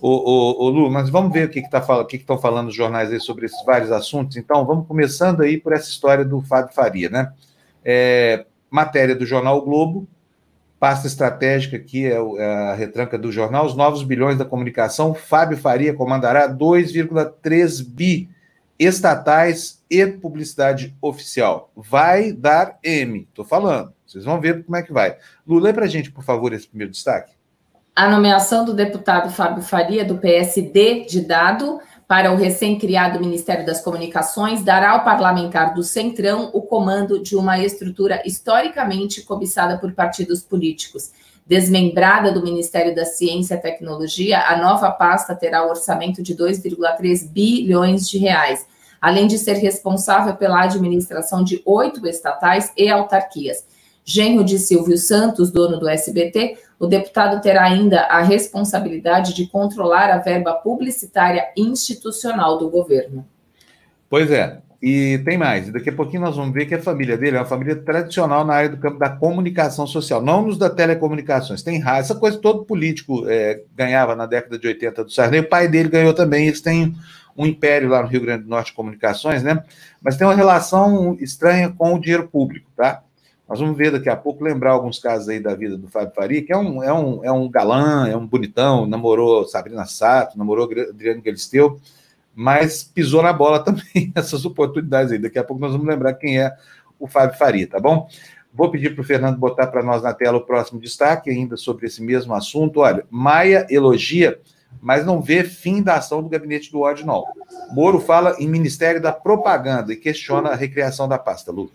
O, 0.00 0.08
o, 0.08 0.64
o, 0.64 0.68
Lu, 0.68 0.90
mas 0.90 1.08
vamos 1.08 1.32
ver 1.32 1.48
o 1.48 1.50
que 1.50 1.60
está 1.60 1.80
falando, 1.80 2.04
o 2.04 2.06
que 2.06 2.16
estão 2.16 2.38
falando 2.38 2.68
os 2.68 2.74
jornais 2.74 3.10
aí 3.10 3.20
sobre 3.20 3.46
esses 3.46 3.64
vários 3.64 3.90
assuntos. 3.90 4.36
Então, 4.36 4.64
vamos 4.64 4.86
começando 4.86 5.42
aí 5.42 5.58
por 5.58 5.72
essa 5.72 5.88
história 5.88 6.24
do 6.24 6.40
Fábio 6.42 6.74
Faria, 6.74 7.08
né? 7.08 7.32
É, 7.84 8.44
matéria 8.70 9.14
do 9.14 9.24
jornal 9.24 9.58
o 9.58 9.62
Globo, 9.62 10.06
pasta 10.78 11.06
estratégica 11.06 11.76
aqui 11.76 12.06
é, 12.06 12.16
é 12.16 12.44
a 12.70 12.74
retranca 12.74 13.16
do 13.16 13.32
jornal, 13.32 13.64
os 13.64 13.74
novos 13.74 14.02
bilhões 14.02 14.36
da 14.36 14.44
comunicação. 14.44 15.14
Fábio 15.14 15.56
Faria 15.56 15.94
comandará 15.94 16.48
2,3 16.48 17.84
bi 17.88 18.28
estatais 18.78 19.82
e 19.90 20.06
publicidade 20.06 20.94
oficial. 21.00 21.70
Vai 21.76 22.32
dar 22.32 22.78
M, 22.82 23.26
estou 23.28 23.44
falando. 23.44 23.92
Vocês 24.06 24.24
vão 24.24 24.40
ver 24.40 24.64
como 24.64 24.76
é 24.76 24.82
que 24.82 24.92
vai. 24.92 25.16
Lu, 25.46 25.58
lê 25.58 25.72
para 25.72 25.84
a 25.84 25.88
gente, 25.88 26.10
por 26.10 26.24
favor, 26.24 26.52
esse 26.52 26.68
primeiro 26.68 26.92
destaque. 26.92 27.32
A 27.96 28.08
nomeação 28.08 28.64
do 28.64 28.74
deputado 28.74 29.30
Fábio 29.30 29.62
Faria, 29.62 30.04
do 30.04 30.18
PSD, 30.18 31.04
de 31.04 31.20
dado 31.20 31.80
para 32.08 32.32
o 32.32 32.36
recém-criado 32.36 33.20
Ministério 33.20 33.64
das 33.64 33.80
Comunicações, 33.80 34.64
dará 34.64 34.90
ao 34.90 35.04
parlamentar 35.04 35.74
do 35.74 35.82
Centrão 35.82 36.50
o 36.52 36.62
comando 36.62 37.22
de 37.22 37.36
uma 37.36 37.58
estrutura 37.58 38.20
historicamente 38.26 39.22
cobiçada 39.22 39.78
por 39.78 39.92
partidos 39.92 40.42
políticos. 40.42 41.12
Desmembrada 41.46 42.32
do 42.32 42.42
Ministério 42.42 42.94
da 42.94 43.04
Ciência 43.04 43.54
e 43.54 43.60
Tecnologia, 43.60 44.40
a 44.46 44.56
nova 44.56 44.90
pasta 44.90 45.34
terá 45.34 45.66
um 45.66 45.68
orçamento 45.68 46.22
de 46.22 46.34
2,3 46.34 47.30
bilhões 47.30 48.08
de 48.08 48.16
reais, 48.16 48.66
além 48.98 49.26
de 49.26 49.38
ser 49.38 49.54
responsável 49.54 50.34
pela 50.36 50.62
administração 50.62 51.44
de 51.44 51.60
oito 51.66 52.06
estatais 52.06 52.72
e 52.74 52.88
autarquias. 52.88 53.66
Genro 54.02 54.42
de 54.42 54.58
Silvio 54.58 54.96
Santos, 54.96 55.50
dono 55.50 55.78
do 55.78 55.86
SBT, 55.88 56.58
o 56.78 56.86
deputado 56.86 57.40
terá 57.42 57.64
ainda 57.64 58.00
a 58.02 58.22
responsabilidade 58.22 59.34
de 59.34 59.46
controlar 59.46 60.10
a 60.10 60.18
verba 60.18 60.54
publicitária 60.54 61.46
institucional 61.56 62.56
do 62.56 62.70
governo. 62.70 63.26
Pois 64.08 64.30
é, 64.30 64.62
e 64.86 65.16
tem 65.24 65.38
mais, 65.38 65.72
daqui 65.72 65.88
a 65.88 65.92
pouquinho 65.94 66.20
nós 66.20 66.36
vamos 66.36 66.52
ver 66.52 66.66
que 66.66 66.74
a 66.74 66.82
família 66.82 67.16
dele 67.16 67.38
é 67.38 67.40
uma 67.40 67.46
família 67.46 67.74
tradicional 67.74 68.44
na 68.44 68.52
área 68.52 68.68
do 68.68 68.76
campo 68.76 68.98
da 68.98 69.08
comunicação 69.08 69.86
social, 69.86 70.20
não 70.20 70.42
nos 70.42 70.58
da 70.58 70.68
telecomunicações. 70.68 71.62
Tem 71.62 71.78
raça, 71.80 72.12
essa 72.12 72.14
coisa 72.14 72.36
todo 72.36 72.66
político 72.66 73.24
é, 73.26 73.62
ganhava 73.74 74.14
na 74.14 74.26
década 74.26 74.58
de 74.58 74.66
80 74.66 75.04
do 75.04 75.10
Sarney, 75.10 75.40
o 75.40 75.48
pai 75.48 75.68
dele 75.68 75.88
ganhou 75.88 76.12
também, 76.12 76.48
eles 76.48 76.60
têm 76.60 76.94
um 77.34 77.46
império 77.46 77.88
lá 77.88 78.02
no 78.02 78.08
Rio 78.08 78.20
Grande 78.20 78.42
do 78.42 78.50
Norte 78.50 78.66
de 78.66 78.72
comunicações, 78.74 79.42
né? 79.42 79.64
Mas 80.02 80.18
tem 80.18 80.26
uma 80.26 80.34
relação 80.34 81.16
estranha 81.18 81.70
com 81.70 81.94
o 81.94 81.98
dinheiro 81.98 82.28
público, 82.28 82.70
tá? 82.76 83.02
Nós 83.48 83.60
vamos 83.60 83.78
ver 83.78 83.90
daqui 83.90 84.10
a 84.10 84.16
pouco, 84.16 84.44
lembrar 84.44 84.72
alguns 84.72 84.98
casos 84.98 85.30
aí 85.30 85.40
da 85.40 85.54
vida 85.54 85.78
do 85.78 85.88
Fábio 85.88 86.12
Faria, 86.14 86.44
que 86.44 86.52
é 86.52 86.56
um, 86.58 86.82
é 86.82 86.92
um, 86.92 87.24
é 87.24 87.32
um 87.32 87.48
galã, 87.48 88.06
é 88.06 88.14
um 88.14 88.26
bonitão, 88.26 88.84
namorou 88.84 89.48
Sabrina 89.48 89.86
Sato, 89.86 90.36
namorou 90.36 90.68
Adriano 90.70 91.22
Galisteu, 91.22 91.80
mas 92.34 92.82
pisou 92.82 93.22
na 93.22 93.32
bola 93.32 93.62
também 93.62 94.12
essas 94.14 94.44
oportunidades 94.44 95.12
aí. 95.12 95.18
Daqui 95.18 95.38
a 95.38 95.44
pouco 95.44 95.60
nós 95.60 95.72
vamos 95.72 95.86
lembrar 95.86 96.14
quem 96.14 96.40
é 96.40 96.54
o 96.98 97.06
Fábio 97.06 97.38
Faria, 97.38 97.66
tá 97.66 97.78
bom? 97.78 98.08
Vou 98.52 98.70
pedir 98.70 98.94
para 98.94 99.02
o 99.02 99.04
Fernando 99.04 99.36
botar 99.36 99.66
para 99.66 99.82
nós 99.82 100.02
na 100.02 100.14
tela 100.14 100.38
o 100.38 100.44
próximo 100.44 100.80
destaque, 100.80 101.28
ainda 101.28 101.56
sobre 101.56 101.86
esse 101.86 102.02
mesmo 102.02 102.34
assunto. 102.34 102.80
Olha, 102.80 103.04
Maia 103.10 103.66
elogia, 103.68 104.40
mas 104.80 105.04
não 105.04 105.20
vê 105.20 105.42
fim 105.42 105.82
da 105.82 105.96
ação 105.96 106.22
do 106.22 106.28
gabinete 106.28 106.70
do 106.70 106.80
ódio, 106.80 107.06
não. 107.06 107.24
Moro 107.72 108.00
fala 108.00 108.36
em 108.38 108.48
Ministério 108.48 109.00
da 109.00 109.12
Propaganda 109.12 109.92
e 109.92 109.96
questiona 109.96 110.50
a 110.50 110.54
recriação 110.54 111.08
da 111.08 111.18
pasta, 111.18 111.50
Lu. 111.50 111.70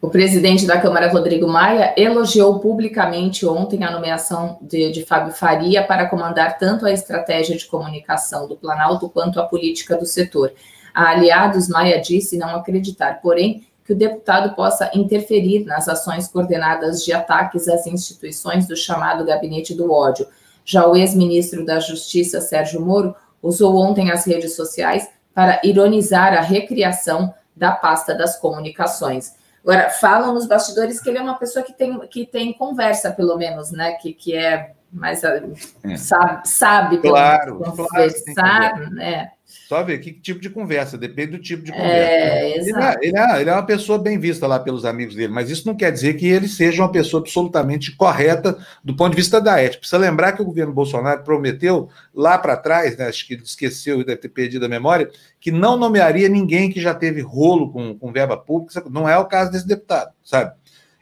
O 0.00 0.08
presidente 0.08 0.64
da 0.64 0.80
Câmara, 0.80 1.10
Rodrigo 1.10 1.48
Maia, 1.48 1.92
elogiou 1.96 2.60
publicamente 2.60 3.44
ontem 3.44 3.82
a 3.82 3.90
nomeação 3.90 4.56
de, 4.62 4.92
de, 4.92 5.04
Fábio 5.04 5.34
Faria 5.34 5.82
para 5.82 6.06
comandar 6.06 6.56
tanto 6.56 6.86
a 6.86 6.92
estratégia 6.92 7.56
de 7.56 7.66
comunicação 7.66 8.46
do 8.46 8.56
Planalto 8.56 9.08
quanto 9.08 9.40
a 9.40 9.46
política 9.46 9.96
do 9.96 10.06
setor. 10.06 10.52
A 10.94 11.10
aliados, 11.10 11.68
Maia 11.68 12.00
disse 12.00 12.38
não 12.38 12.54
acreditar, 12.54 13.20
porém, 13.20 13.66
que 13.84 13.92
o 13.92 13.96
deputado 13.96 14.54
possa 14.54 14.88
interferir 14.94 15.64
nas 15.64 15.88
ações 15.88 16.28
coordenadas 16.28 17.04
de 17.04 17.12
ataques 17.12 17.66
às 17.66 17.84
instituições 17.84 18.68
do 18.68 18.76
chamado 18.76 19.24
Gabinete 19.24 19.74
do 19.74 19.90
Ódio. 19.90 20.28
Já 20.64 20.86
o 20.86 20.94
ex-ministro 20.94 21.66
da 21.66 21.80
Justiça, 21.80 22.40
Sérgio 22.40 22.80
Moro, 22.80 23.16
usou 23.42 23.76
ontem 23.76 24.12
as 24.12 24.24
redes 24.24 24.54
sociais 24.54 25.08
para 25.34 25.60
ironizar 25.64 26.34
a 26.34 26.40
recriação 26.40 27.34
da 27.56 27.72
pasta 27.72 28.14
das 28.14 28.38
comunicações. 28.38 29.32
Agora, 29.62 29.90
falam 29.90 30.34
nos 30.34 30.46
bastidores 30.46 31.00
que 31.00 31.08
ele 31.08 31.18
é 31.18 31.22
uma 31.22 31.38
pessoa 31.38 31.64
que 31.64 31.72
tem, 31.72 31.98
que 32.08 32.26
tem 32.26 32.52
conversa, 32.52 33.10
pelo 33.10 33.36
menos, 33.36 33.70
né? 33.70 33.92
Que, 33.92 34.12
que 34.12 34.34
é 34.34 34.72
mais. 34.92 35.22
É. 35.24 35.96
Sabe, 35.96 36.48
sabe 36.48 36.98
claro, 36.98 37.58
conversar, 37.58 38.34
claro 38.34 38.90
né? 38.90 39.32
Só 39.68 39.82
ver 39.82 39.98
que 39.98 40.14
tipo 40.14 40.40
de 40.40 40.48
conversa, 40.48 40.96
depende 40.96 41.32
do 41.32 41.38
tipo 41.38 41.62
de 41.62 41.70
conversa. 41.70 41.92
É, 41.92 42.56
ele, 42.56 42.72
é, 42.72 42.96
ele, 43.02 43.18
é, 43.18 43.40
ele, 43.42 43.50
é, 43.50 43.52
uma 43.52 43.66
pessoa 43.66 43.98
bem 43.98 44.18
vista 44.18 44.46
lá 44.46 44.58
pelos 44.58 44.86
amigos 44.86 45.14
dele, 45.14 45.30
mas 45.30 45.50
isso 45.50 45.66
não 45.66 45.76
quer 45.76 45.92
dizer 45.92 46.14
que 46.14 46.26
ele 46.26 46.48
seja 46.48 46.80
uma 46.80 46.90
pessoa 46.90 47.20
absolutamente 47.20 47.94
correta 47.94 48.56
do 48.82 48.96
ponto 48.96 49.10
de 49.10 49.16
vista 49.16 49.38
da 49.42 49.60
ética. 49.60 49.80
Precisa 49.80 49.98
lembrar 49.98 50.32
que 50.32 50.40
o 50.40 50.44
governo 50.46 50.72
Bolsonaro 50.72 51.22
prometeu 51.22 51.90
lá 52.14 52.38
para 52.38 52.56
trás, 52.56 52.96
né, 52.96 53.08
acho 53.08 53.26
que 53.26 53.34
ele 53.34 53.42
esqueceu 53.42 54.00
e 54.00 54.04
deve 54.06 54.22
ter 54.22 54.30
perdido 54.30 54.64
a 54.64 54.70
memória, 54.70 55.10
que 55.38 55.52
não 55.52 55.76
nomearia 55.76 56.30
ninguém 56.30 56.70
que 56.70 56.80
já 56.80 56.94
teve 56.94 57.20
rolo 57.20 57.70
com, 57.70 57.94
com 57.94 58.10
verba 58.10 58.38
pública. 58.38 58.82
Não 58.88 59.06
é 59.06 59.18
o 59.18 59.26
caso 59.26 59.52
desse 59.52 59.68
deputado, 59.68 60.12
sabe? 60.24 60.50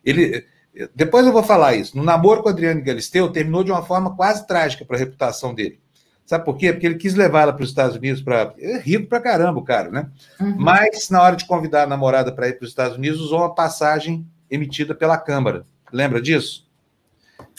Ele. 0.05 0.45
Depois 0.93 1.25
eu 1.25 1.33
vou 1.33 1.45
falar 1.45 1.77
isso. 1.77 1.97
No 1.97 2.03
namoro 2.03 2.43
com 2.43 2.49
a 2.49 2.53
Adriane 2.53 2.83
Galisteu, 2.83 3.31
terminou 3.31 3.63
de 3.63 3.71
uma 3.71 3.85
forma 3.85 4.17
quase 4.17 4.45
trágica 4.45 4.85
para 4.85 4.97
a 4.97 4.99
reputação 4.99 5.55
dele. 5.55 5.79
Sabe 6.27 6.45
por 6.45 6.57
quê? 6.57 6.73
Porque 6.73 6.85
ele 6.85 6.97
quis 6.97 7.15
levar 7.15 7.43
ela 7.43 7.53
para 7.53 7.63
os 7.63 7.69
Estados 7.69 7.97
Unidos 7.97 8.21
para. 8.21 8.53
É 8.59 8.79
rico 8.79 9.07
para 9.07 9.21
caramba 9.21 9.61
o 9.61 9.65
cara, 9.65 9.91
né? 9.91 10.11
Uhum. 10.41 10.57
Mas, 10.59 11.09
na 11.09 11.23
hora 11.23 11.37
de 11.37 11.47
convidar 11.47 11.85
a 11.85 11.87
namorada 11.87 12.33
para 12.33 12.49
ir 12.49 12.55
para 12.55 12.65
os 12.65 12.71
Estados 12.71 12.99
Unidos, 12.99 13.21
usou 13.21 13.39
uma 13.39 13.55
passagem 13.55 14.27
emitida 14.51 14.93
pela 14.93 15.17
Câmara. 15.17 15.65
Lembra 15.93 16.21
disso? 16.21 16.67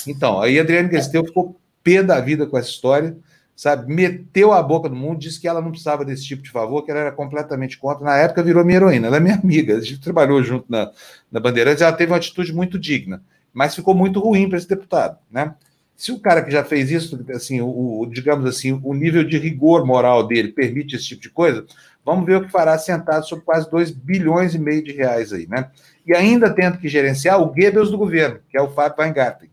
Então, 0.05 0.41
aí 0.41 0.59
a 0.59 0.63
Adriane 0.63 0.89
Galisteu 0.89 1.23
ficou 1.23 1.57
pé 1.81 2.03
da 2.03 2.19
vida 2.19 2.45
com 2.45 2.57
essa 2.57 2.69
história, 2.69 3.17
sabe? 3.55 3.93
Meteu 3.93 4.51
a 4.51 4.61
boca 4.61 4.89
no 4.89 4.95
mundo, 4.97 5.19
disse 5.19 5.39
que 5.39 5.47
ela 5.47 5.61
não 5.61 5.71
precisava 5.71 6.03
desse 6.03 6.25
tipo 6.25 6.43
de 6.43 6.51
favor, 6.51 6.83
que 6.83 6.91
ela 6.91 6.99
era 6.99 7.11
completamente 7.13 7.77
contra. 7.77 8.03
Na 8.03 8.17
época 8.17 8.43
virou 8.43 8.65
minha 8.65 8.75
heroína, 8.75 9.07
ela 9.07 9.17
é 9.17 9.21
minha 9.21 9.35
amiga, 9.35 9.77
a 9.77 9.81
gente 9.81 10.01
trabalhou 10.01 10.43
junto 10.43 10.65
na, 10.69 10.91
na 11.31 11.39
Bandeirantes, 11.39 11.81
ela 11.81 11.93
teve 11.93 12.11
uma 12.11 12.17
atitude 12.17 12.53
muito 12.53 12.77
digna, 12.77 13.23
mas 13.53 13.73
ficou 13.73 13.95
muito 13.95 14.19
ruim 14.19 14.49
para 14.49 14.57
esse 14.57 14.67
deputado, 14.67 15.17
né? 15.31 15.55
Se 15.97 16.11
o 16.11 16.19
cara 16.19 16.43
que 16.43 16.51
já 16.51 16.63
fez 16.63 16.91
isso, 16.91 17.19
assim, 17.33 17.59
o, 17.59 18.01
o, 18.01 18.05
digamos 18.05 18.45
assim, 18.45 18.79
o 18.83 18.93
nível 18.93 19.23
de 19.23 19.39
rigor 19.39 19.83
moral 19.83 20.27
dele 20.27 20.51
permite 20.51 20.95
esse 20.95 21.07
tipo 21.07 21.23
de 21.23 21.31
coisa, 21.31 21.65
vamos 22.05 22.23
ver 22.23 22.35
o 22.35 22.45
que 22.45 22.51
fará 22.51 22.77
sentado 22.77 23.27
sobre 23.27 23.43
quase 23.43 23.67
2 23.71 23.89
bilhões 23.89 24.53
e 24.53 24.59
meio 24.59 24.83
de 24.83 24.91
reais 24.91 25.33
aí, 25.33 25.47
né? 25.47 25.71
E 26.05 26.13
ainda 26.13 26.53
tendo 26.53 26.77
que 26.77 26.87
gerenciar 26.87 27.41
o 27.41 27.47
Goebbels 27.47 27.89
do 27.89 27.97
governo, 27.97 28.39
que 28.47 28.55
é 28.55 28.61
o 28.61 28.69
Fábio 28.69 29.03
Weingarten. 29.03 29.49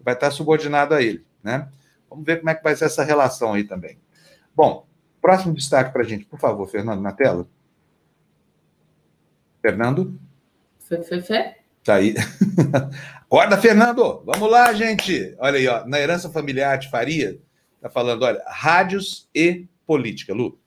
Vai 0.00 0.14
estar 0.14 0.30
subordinado 0.30 0.94
a 0.94 1.02
ele, 1.02 1.22
né? 1.42 1.68
Vamos 2.08 2.24
ver 2.24 2.38
como 2.38 2.48
é 2.48 2.54
que 2.54 2.64
vai 2.64 2.74
ser 2.74 2.86
essa 2.86 3.04
relação 3.04 3.52
aí 3.52 3.64
também. 3.64 3.98
Bom, 4.56 4.86
próximo 5.20 5.52
destaque 5.52 5.92
para 5.92 6.00
a 6.00 6.06
gente, 6.06 6.24
por 6.24 6.38
favor, 6.40 6.66
Fernando, 6.66 7.02
na 7.02 7.12
tela. 7.12 7.46
Fernando? 9.60 10.18
Fê, 10.78 11.02
fê, 11.02 11.20
fê. 11.20 11.56
Tá 11.84 11.96
aí. 11.96 12.14
Acorda, 13.28 13.58
Fernando! 13.58 14.22
Vamos 14.24 14.50
lá, 14.50 14.72
gente! 14.72 15.34
Olha 15.38 15.58
aí, 15.58 15.68
ó, 15.68 15.84
na 15.86 16.00
herança 16.00 16.30
familiar 16.30 16.78
de 16.78 16.88
Faria, 16.88 17.38
tá 17.80 17.90
falando, 17.90 18.22
olha, 18.22 18.42
rádios 18.46 19.28
e 19.34 19.66
política, 19.86 20.32
Lu. 20.32 20.58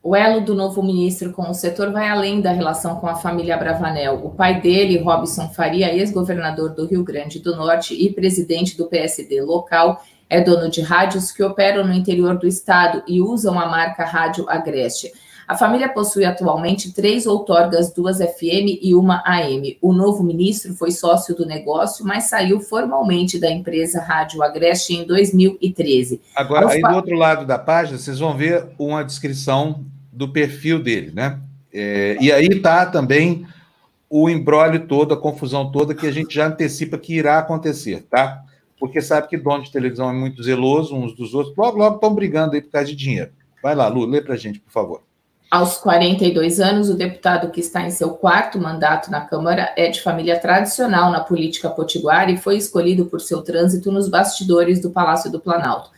O 0.00 0.14
elo 0.14 0.40
do 0.40 0.54
novo 0.54 0.80
ministro 0.80 1.32
com 1.32 1.50
o 1.50 1.54
setor 1.54 1.90
vai 1.90 2.08
além 2.08 2.40
da 2.40 2.52
relação 2.52 3.00
com 3.00 3.08
a 3.08 3.16
família 3.16 3.56
Bravanel. 3.56 4.24
O 4.24 4.30
pai 4.30 4.60
dele, 4.60 4.98
Robson 4.98 5.48
Faria, 5.48 5.92
ex-governador 5.92 6.72
do 6.72 6.86
Rio 6.86 7.02
Grande 7.02 7.40
do 7.40 7.56
Norte 7.56 7.94
e 7.94 8.12
presidente 8.12 8.76
do 8.76 8.86
PSD 8.86 9.42
local, 9.42 10.00
é 10.30 10.40
dono 10.40 10.70
de 10.70 10.82
rádios 10.82 11.32
que 11.32 11.42
operam 11.42 11.84
no 11.84 11.92
interior 11.92 12.38
do 12.38 12.46
estado 12.46 13.02
e 13.08 13.20
usam 13.20 13.58
a 13.58 13.66
marca 13.66 14.04
Rádio 14.04 14.48
Agreste. 14.48 15.10
A 15.48 15.56
família 15.56 15.88
possui 15.88 16.26
atualmente 16.26 16.92
três 16.92 17.26
outorgas, 17.26 17.90
duas 17.90 18.18
FM 18.18 18.76
e 18.82 18.94
uma 18.94 19.22
AM. 19.24 19.78
O 19.80 19.94
novo 19.94 20.22
ministro 20.22 20.74
foi 20.74 20.90
sócio 20.90 21.34
do 21.34 21.46
negócio, 21.46 22.04
mas 22.04 22.24
saiu 22.24 22.60
formalmente 22.60 23.40
da 23.40 23.50
empresa 23.50 23.98
Rádio 23.98 24.42
Agreste 24.42 24.92
em 24.92 25.06
2013. 25.06 26.20
Agora, 26.36 26.68
aí 26.68 26.82
do 26.82 26.94
outro 26.94 27.16
lado 27.16 27.46
da 27.46 27.58
página, 27.58 27.96
vocês 27.96 28.18
vão 28.18 28.36
ver 28.36 28.66
uma 28.78 29.02
descrição 29.02 29.86
do 30.12 30.28
perfil 30.28 30.82
dele, 30.82 31.12
né? 31.14 31.40
É, 31.72 32.18
e 32.20 32.30
aí 32.30 32.48
está 32.48 32.84
também 32.84 33.46
o 34.10 34.28
embrólio 34.28 34.86
todo, 34.86 35.14
a 35.14 35.16
confusão 35.16 35.72
toda 35.72 35.94
que 35.94 36.06
a 36.06 36.12
gente 36.12 36.34
já 36.34 36.48
antecipa 36.48 36.98
que 36.98 37.14
irá 37.14 37.38
acontecer, 37.38 38.02
tá? 38.10 38.44
Porque 38.78 39.00
sabe 39.00 39.28
que 39.28 39.38
dono 39.38 39.64
de 39.64 39.72
televisão 39.72 40.10
é 40.10 40.12
muito 40.12 40.42
zeloso 40.42 40.94
uns 40.94 41.14
dos 41.14 41.32
outros, 41.32 41.56
logo, 41.56 41.78
logo 41.78 41.94
estão 41.94 42.14
brigando 42.14 42.54
aí 42.54 42.60
por 42.60 42.70
causa 42.70 42.88
de 42.88 42.96
dinheiro. 42.96 43.30
Vai 43.62 43.74
lá, 43.74 43.88
Lu, 43.88 44.04
lê 44.04 44.20
para 44.20 44.34
a 44.34 44.38
gente, 44.38 44.60
por 44.60 44.70
favor. 44.70 45.07
Aos 45.50 45.78
42 45.78 46.60
anos, 46.60 46.90
o 46.90 46.94
deputado 46.94 47.50
que 47.50 47.60
está 47.60 47.80
em 47.80 47.90
seu 47.90 48.10
quarto 48.10 48.58
mandato 48.58 49.10
na 49.10 49.22
Câmara 49.22 49.72
é 49.78 49.88
de 49.88 50.02
família 50.02 50.38
tradicional 50.38 51.10
na 51.10 51.20
política 51.20 51.70
potiguar 51.70 52.28
e 52.28 52.36
foi 52.36 52.58
escolhido 52.58 53.06
por 53.06 53.18
seu 53.18 53.40
trânsito 53.40 53.90
nos 53.90 54.10
bastidores 54.10 54.78
do 54.78 54.90
Palácio 54.90 55.32
do 55.32 55.40
Planalto. 55.40 55.90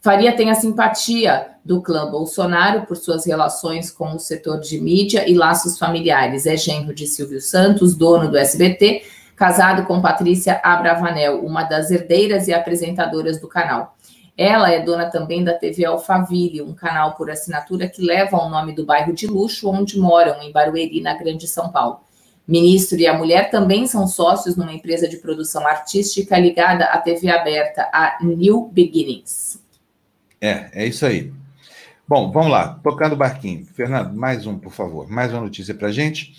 Faria 0.00 0.34
tem 0.34 0.50
a 0.50 0.56
simpatia 0.56 1.46
do 1.64 1.80
clã 1.80 2.10
Bolsonaro 2.10 2.82
por 2.82 2.96
suas 2.96 3.24
relações 3.24 3.92
com 3.92 4.12
o 4.14 4.18
setor 4.18 4.58
de 4.58 4.80
mídia 4.80 5.28
e 5.28 5.34
laços 5.34 5.78
familiares. 5.78 6.44
É 6.44 6.56
genro 6.56 6.92
de 6.92 7.06
Silvio 7.06 7.40
Santos, 7.40 7.94
dono 7.94 8.28
do 8.28 8.36
SBT, 8.36 9.04
casado 9.36 9.84
com 9.86 10.02
Patrícia 10.02 10.60
Abravanel, 10.64 11.44
uma 11.44 11.62
das 11.62 11.92
herdeiras 11.92 12.48
e 12.48 12.54
apresentadoras 12.54 13.40
do 13.40 13.46
canal. 13.46 13.95
Ela 14.36 14.70
é 14.70 14.80
dona 14.80 15.06
também 15.10 15.42
da 15.42 15.54
TV 15.54 15.84
Alphaville, 15.84 16.60
um 16.60 16.74
canal 16.74 17.14
por 17.14 17.30
assinatura 17.30 17.88
que 17.88 18.02
leva 18.02 18.36
o 18.36 18.50
nome 18.50 18.74
do 18.74 18.84
bairro 18.84 19.14
de 19.14 19.26
luxo 19.26 19.70
onde 19.70 19.98
moram, 19.98 20.42
em 20.42 20.52
Barueri, 20.52 21.00
na 21.00 21.14
Grande 21.14 21.48
São 21.48 21.70
Paulo. 21.70 22.00
Ministro 22.46 22.98
e 22.98 23.06
a 23.06 23.16
mulher 23.16 23.50
também 23.50 23.86
são 23.86 24.06
sócios 24.06 24.56
numa 24.56 24.72
empresa 24.72 25.08
de 25.08 25.16
produção 25.16 25.66
artística 25.66 26.38
ligada 26.38 26.84
à 26.84 26.98
TV 26.98 27.28
aberta, 27.28 27.88
a 27.92 28.18
New 28.22 28.68
Beginnings. 28.72 29.60
É, 30.40 30.70
é 30.72 30.86
isso 30.86 31.04
aí. 31.06 31.32
Bom, 32.06 32.30
vamos 32.30 32.52
lá, 32.52 32.78
tocando 32.84 33.14
o 33.14 33.16
barquinho. 33.16 33.66
Fernando, 33.66 34.14
mais 34.14 34.46
um, 34.46 34.56
por 34.58 34.72
favor. 34.72 35.08
Mais 35.10 35.32
uma 35.32 35.40
notícia 35.40 35.74
para 35.74 35.90
gente. 35.90 36.34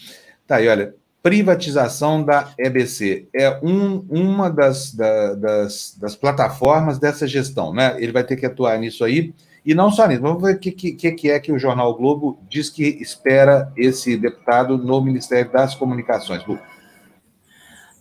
Tá 0.46 0.58
aí, 0.58 0.70
olha, 0.70 0.96
privatização 1.22 2.24
da 2.24 2.54
EBC. 2.58 3.28
É 3.34 3.60
um, 3.64 4.06
uma 4.10 4.50
das, 4.50 4.94
da, 4.94 5.34
das, 5.34 5.98
das, 6.00 6.16
plataformas 6.16 7.00
dessa 7.00 7.28
gestão, 7.28 7.74
né? 7.74 7.96
Ele 7.98 8.12
vai 8.12 8.24
ter 8.24 8.36
que 8.36 8.46
atuar 8.46 8.78
nisso 8.80 9.04
aí. 9.04 9.34
E 9.66 9.76
não 9.76 9.92
só 9.92 10.08
nisso, 10.08 10.22
vamos 10.22 10.42
ver 10.42 10.56
o 10.56 10.60
que, 10.60 10.72
que, 10.72 11.12
que 11.12 11.30
é 11.30 11.40
que 11.40 11.52
o 11.52 11.60
Jornal 11.60 11.94
Globo 11.96 12.40
diz 12.50 12.70
que 12.70 12.84
espera 13.02 13.72
esse 13.76 14.16
deputado 14.16 14.78
no 14.78 15.02
Ministério 15.02 15.52
das 15.52 15.76
Comunicações. 15.76 16.46
Lu. 16.46 16.58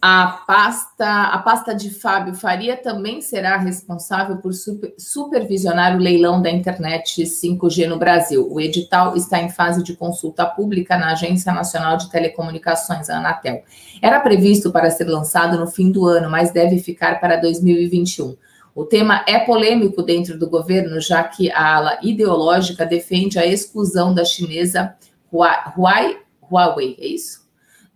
A 0.01 0.45
pasta, 0.47 1.23
a 1.25 1.39
pasta 1.39 1.75
de 1.75 1.91
Fábio 1.91 2.35
Faria 2.35 2.77
também 2.77 3.23
será 3.23 3.57
responsável 3.57 4.37
por 4.37 4.53
super, 4.53 4.95
supervisionar 4.99 5.97
o 5.97 5.99
leilão 5.99 6.41
da 6.41 6.51
internet 6.51 7.23
5G 7.23 7.89
no 7.89 7.99
Brasil. 7.99 8.47
O 8.51 8.61
edital 8.61 9.17
está 9.17 9.41
em 9.41 9.49
fase 9.49 9.83
de 9.83 9.97
consulta 9.97 10.45
pública 10.45 10.99
na 10.99 11.13
Agência 11.13 11.53
Nacional 11.53 11.97
de 11.97 12.11
Telecomunicações, 12.11 13.09
a 13.09 13.17
Anatel. 13.17 13.63
Era 14.03 14.21
previsto 14.21 14.71
para 14.71 14.91
ser 14.91 15.09
lançado 15.09 15.59
no 15.59 15.67
fim 15.67 15.91
do 15.91 16.05
ano, 16.07 16.31
mas 16.31 16.53
deve 16.53 16.79
ficar 16.79 17.19
para 17.19 17.37
2021. 17.37 18.37
O 18.75 18.85
tema 18.85 19.25
é 19.27 19.39
polêmico 19.39 20.03
dentro 20.03 20.39
do 20.39 20.51
governo, 20.51 21.01
já 21.01 21.25
que 21.25 21.51
a 21.51 21.77
ala 21.77 21.99
ideológica 22.03 22.85
defende 22.85 23.39
a 23.39 23.47
exclusão 23.47 24.13
da 24.13 24.23
chinesa 24.23 24.95
Huawei, 25.33 26.19
Huawei 26.43 26.97
é 27.01 27.07
isso? 27.07 27.46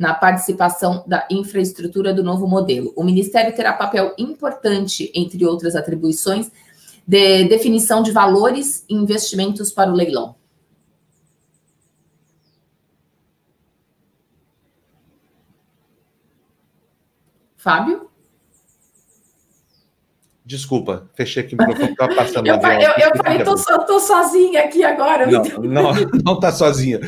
Na 0.00 0.14
participação 0.14 1.04
da 1.06 1.28
infraestrutura 1.30 2.14
do 2.14 2.24
novo 2.24 2.48
modelo. 2.48 2.90
O 2.96 3.04
Ministério 3.04 3.54
terá 3.54 3.74
papel 3.74 4.14
importante, 4.16 5.12
entre 5.14 5.44
outras 5.44 5.76
atribuições, 5.76 6.50
de 7.06 7.44
definição 7.44 8.02
de 8.02 8.10
valores 8.10 8.82
e 8.88 8.94
investimentos 8.94 9.70
para 9.70 9.92
o 9.92 9.94
leilão. 9.94 10.34
Fábio? 17.58 18.09
Desculpa, 20.50 21.08
fechei 21.14 21.44
aqui 21.44 21.54
o 21.54 21.58
microfone, 21.58 21.92
estava 21.92 22.12
passando 22.12 22.44
eu, 22.44 22.54
avião. 22.56 22.92
Eu, 22.98 23.08
eu 23.08 23.16
falei, 23.16 23.38
estou 23.38 24.00
sozinha 24.00 24.64
aqui 24.64 24.82
agora. 24.82 25.24
Não, 25.24 25.44
não, 25.44 25.92
não 26.24 26.34
está 26.34 26.50
sozinha. 26.50 26.98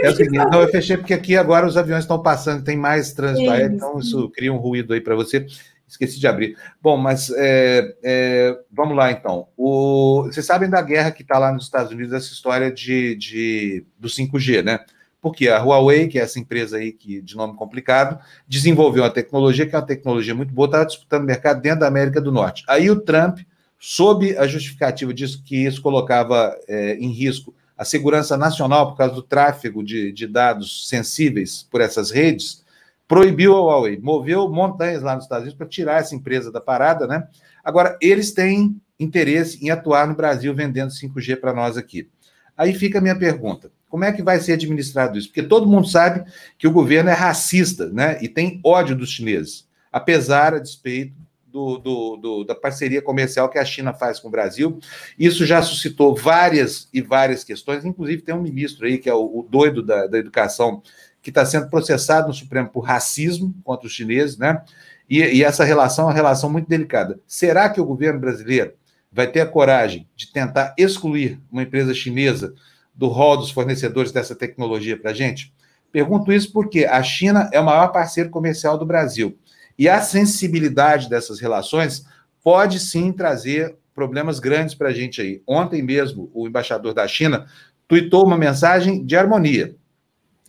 É 0.00 0.10
o 0.10 0.14
seguinte, 0.14 0.46
não, 0.48 0.62
eu 0.62 0.68
fechei 0.68 0.96
porque 0.96 1.12
aqui 1.12 1.36
agora 1.36 1.66
os 1.66 1.76
aviões 1.76 2.04
estão 2.04 2.22
passando, 2.22 2.62
tem 2.62 2.76
mais 2.76 3.12
trânsito 3.12 3.50
aéreo, 3.50 3.74
então 3.74 3.98
isso 3.98 4.30
cria 4.30 4.52
um 4.52 4.58
ruído 4.58 4.94
aí 4.94 5.00
para 5.00 5.16
você. 5.16 5.44
Esqueci 5.88 6.20
de 6.20 6.28
abrir. 6.28 6.56
Bom, 6.80 6.96
mas 6.96 7.30
é, 7.36 7.96
é, 8.00 8.58
vamos 8.70 8.96
lá 8.96 9.10
então. 9.10 9.48
O, 9.56 10.22
vocês 10.26 10.46
sabem 10.46 10.70
da 10.70 10.80
guerra 10.80 11.10
que 11.10 11.22
está 11.22 11.36
lá 11.36 11.50
nos 11.50 11.64
Estados 11.64 11.90
Unidos, 11.90 12.12
essa 12.12 12.32
história 12.32 12.70
de, 12.70 13.16
de, 13.16 13.84
do 13.98 14.06
5G, 14.06 14.62
né? 14.62 14.78
Porque 15.24 15.48
a 15.48 15.58
Huawei, 15.58 16.06
que 16.06 16.18
é 16.18 16.22
essa 16.22 16.38
empresa 16.38 16.76
aí 16.76 16.92
que, 16.92 17.22
de 17.22 17.34
nome 17.34 17.54
complicado, 17.56 18.22
desenvolveu 18.46 19.04
uma 19.04 19.08
tecnologia 19.08 19.66
que 19.66 19.74
é 19.74 19.78
uma 19.78 19.86
tecnologia 19.86 20.34
muito 20.34 20.52
boa, 20.52 20.66
estava 20.66 20.84
disputando 20.84 21.24
mercado 21.24 21.62
dentro 21.62 21.80
da 21.80 21.86
América 21.86 22.20
do 22.20 22.30
Norte. 22.30 22.62
Aí 22.68 22.90
o 22.90 23.00
Trump, 23.00 23.38
sob 23.80 24.36
a 24.36 24.46
justificativa 24.46 25.14
disso 25.14 25.42
que 25.42 25.64
isso 25.64 25.80
colocava 25.80 26.54
é, 26.68 26.96
em 26.96 27.08
risco 27.08 27.54
a 27.74 27.86
segurança 27.86 28.36
nacional 28.36 28.90
por 28.90 28.98
causa 28.98 29.14
do 29.14 29.22
tráfego 29.22 29.82
de, 29.82 30.12
de 30.12 30.26
dados 30.26 30.86
sensíveis 30.90 31.66
por 31.70 31.80
essas 31.80 32.10
redes, 32.10 32.62
proibiu 33.08 33.56
a 33.56 33.60
Huawei, 33.60 33.98
moveu 33.98 34.46
montanhas 34.50 35.02
lá 35.02 35.14
nos 35.14 35.24
Estados 35.24 35.44
Unidos 35.44 35.56
para 35.56 35.66
tirar 35.66 36.02
essa 36.02 36.14
empresa 36.14 36.52
da 36.52 36.60
parada, 36.60 37.06
né? 37.06 37.26
Agora, 37.64 37.96
eles 37.98 38.30
têm 38.30 38.78
interesse 39.00 39.64
em 39.64 39.70
atuar 39.70 40.06
no 40.06 40.14
Brasil 40.14 40.54
vendendo 40.54 40.90
5G 40.90 41.40
para 41.40 41.54
nós 41.54 41.78
aqui. 41.78 42.10
Aí 42.54 42.74
fica 42.74 42.98
a 42.98 43.02
minha 43.02 43.18
pergunta: 43.18 43.72
como 43.94 44.02
é 44.02 44.10
que 44.10 44.24
vai 44.24 44.40
ser 44.40 44.54
administrado 44.54 45.16
isso? 45.16 45.28
Porque 45.28 45.44
todo 45.44 45.68
mundo 45.68 45.86
sabe 45.86 46.28
que 46.58 46.66
o 46.66 46.72
governo 46.72 47.10
é 47.10 47.12
racista, 47.12 47.88
né? 47.90 48.18
E 48.20 48.28
tem 48.28 48.60
ódio 48.64 48.96
dos 48.96 49.08
chineses, 49.08 49.68
apesar, 49.92 50.52
a 50.52 50.58
despeito 50.58 51.14
do, 51.46 51.78
do, 51.78 52.16
do, 52.16 52.44
da 52.44 52.56
parceria 52.56 53.00
comercial 53.00 53.48
que 53.48 53.56
a 53.56 53.64
China 53.64 53.94
faz 53.94 54.18
com 54.18 54.26
o 54.26 54.30
Brasil. 54.32 54.80
Isso 55.16 55.46
já 55.46 55.62
suscitou 55.62 56.12
várias 56.12 56.88
e 56.92 57.00
várias 57.00 57.44
questões, 57.44 57.84
inclusive 57.84 58.22
tem 58.22 58.34
um 58.34 58.42
ministro 58.42 58.84
aí, 58.84 58.98
que 58.98 59.08
é 59.08 59.14
o, 59.14 59.26
o 59.26 59.46
doido 59.48 59.80
da, 59.80 60.08
da 60.08 60.18
educação, 60.18 60.82
que 61.22 61.30
está 61.30 61.46
sendo 61.46 61.70
processado 61.70 62.26
no 62.26 62.34
Supremo 62.34 62.70
por 62.70 62.80
racismo 62.80 63.54
contra 63.62 63.86
os 63.86 63.92
chineses, 63.92 64.36
né? 64.36 64.60
E, 65.08 65.20
e, 65.20 65.44
essa 65.44 65.62
relação 65.62 66.06
é 66.06 66.08
uma 66.08 66.14
relação 66.14 66.50
muito 66.50 66.68
delicada. 66.68 67.20
Será 67.28 67.68
que 67.68 67.80
o 67.80 67.86
governo 67.86 68.18
brasileiro 68.18 68.72
vai 69.12 69.28
ter 69.28 69.40
a 69.40 69.46
coragem 69.46 70.08
de 70.16 70.32
tentar 70.32 70.74
excluir 70.76 71.40
uma 71.48 71.62
empresa 71.62 71.94
chinesa 71.94 72.52
do 72.94 73.08
rol 73.08 73.36
dos 73.36 73.50
fornecedores 73.50 74.12
dessa 74.12 74.34
tecnologia 74.34 74.96
para 74.96 75.10
a 75.10 75.14
gente? 75.14 75.52
Pergunto 75.90 76.32
isso 76.32 76.52
porque 76.52 76.84
a 76.84 77.02
China 77.02 77.48
é 77.52 77.60
o 77.60 77.64
maior 77.64 77.88
parceiro 77.88 78.30
comercial 78.30 78.76
do 78.76 78.86
Brasil. 78.86 79.38
E 79.78 79.88
a 79.88 80.00
sensibilidade 80.00 81.08
dessas 81.08 81.40
relações 81.40 82.04
pode 82.42 82.78
sim 82.78 83.12
trazer 83.12 83.76
problemas 83.94 84.40
grandes 84.40 84.74
para 84.74 84.88
a 84.88 84.92
gente 84.92 85.20
aí. 85.20 85.42
Ontem 85.46 85.82
mesmo, 85.82 86.30
o 86.34 86.46
embaixador 86.46 86.92
da 86.92 87.06
China 87.06 87.46
tuitou 87.86 88.24
uma 88.24 88.36
mensagem 88.36 89.04
de 89.04 89.16
harmonia. 89.16 89.76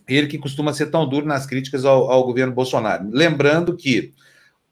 Ele 0.08 0.26
que 0.26 0.38
costuma 0.38 0.72
ser 0.72 0.86
tão 0.86 1.08
duro 1.08 1.26
nas 1.26 1.46
críticas 1.46 1.84
ao, 1.84 2.10
ao 2.10 2.24
governo 2.24 2.52
Bolsonaro. 2.52 3.08
Lembrando 3.10 3.76
que 3.76 4.12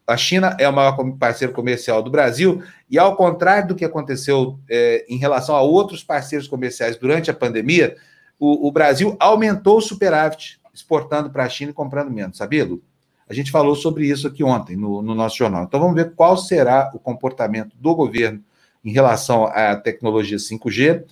a 0.07 0.17
China 0.17 0.57
é 0.59 0.69
o 0.69 0.73
maior 0.73 0.97
parceiro 1.19 1.53
comercial 1.53 2.03
do 2.03 2.11
Brasil, 2.11 2.63
e 2.91 2.99
ao 2.99 3.17
contrário 3.17 3.69
do 3.69 3.75
que 3.75 3.85
aconteceu 3.85 4.59
é, 4.69 5.05
em 5.09 5.17
relação 5.17 5.57
a 5.57 5.63
outros 5.63 6.05
parceiros 6.05 6.47
comerciais 6.47 6.97
durante 6.97 7.31
a 7.31 7.35
pandemia, 7.35 7.97
o, 8.39 8.69
o 8.69 8.73
Brasil 8.73 9.17
aumentou 9.19 9.79
o 9.79 9.83
superávit 9.83 10.61
exportando 10.73 11.31
para 11.31 11.45
a 11.45 11.49
China 11.49 11.71
e 11.71 11.75
comprando 11.75 12.11
menos, 12.11 12.37
sabia, 12.37 12.65
Lu? 12.65 12.83
A 13.29 13.33
gente 13.33 13.51
falou 13.51 13.75
sobre 13.75 14.07
isso 14.07 14.27
aqui 14.27 14.45
ontem 14.45 14.77
no, 14.77 15.01
no 15.01 15.15
nosso 15.15 15.39
jornal. 15.39 15.65
Então 15.65 15.81
vamos 15.81 15.95
ver 15.95 16.13
qual 16.15 16.37
será 16.37 16.91
o 16.93 16.99
comportamento 16.99 17.75
do 17.75 17.95
governo 17.95 18.45
em 18.85 18.93
relação 18.93 19.47
à 19.47 19.75
tecnologia 19.77 20.37
5G 20.37 21.05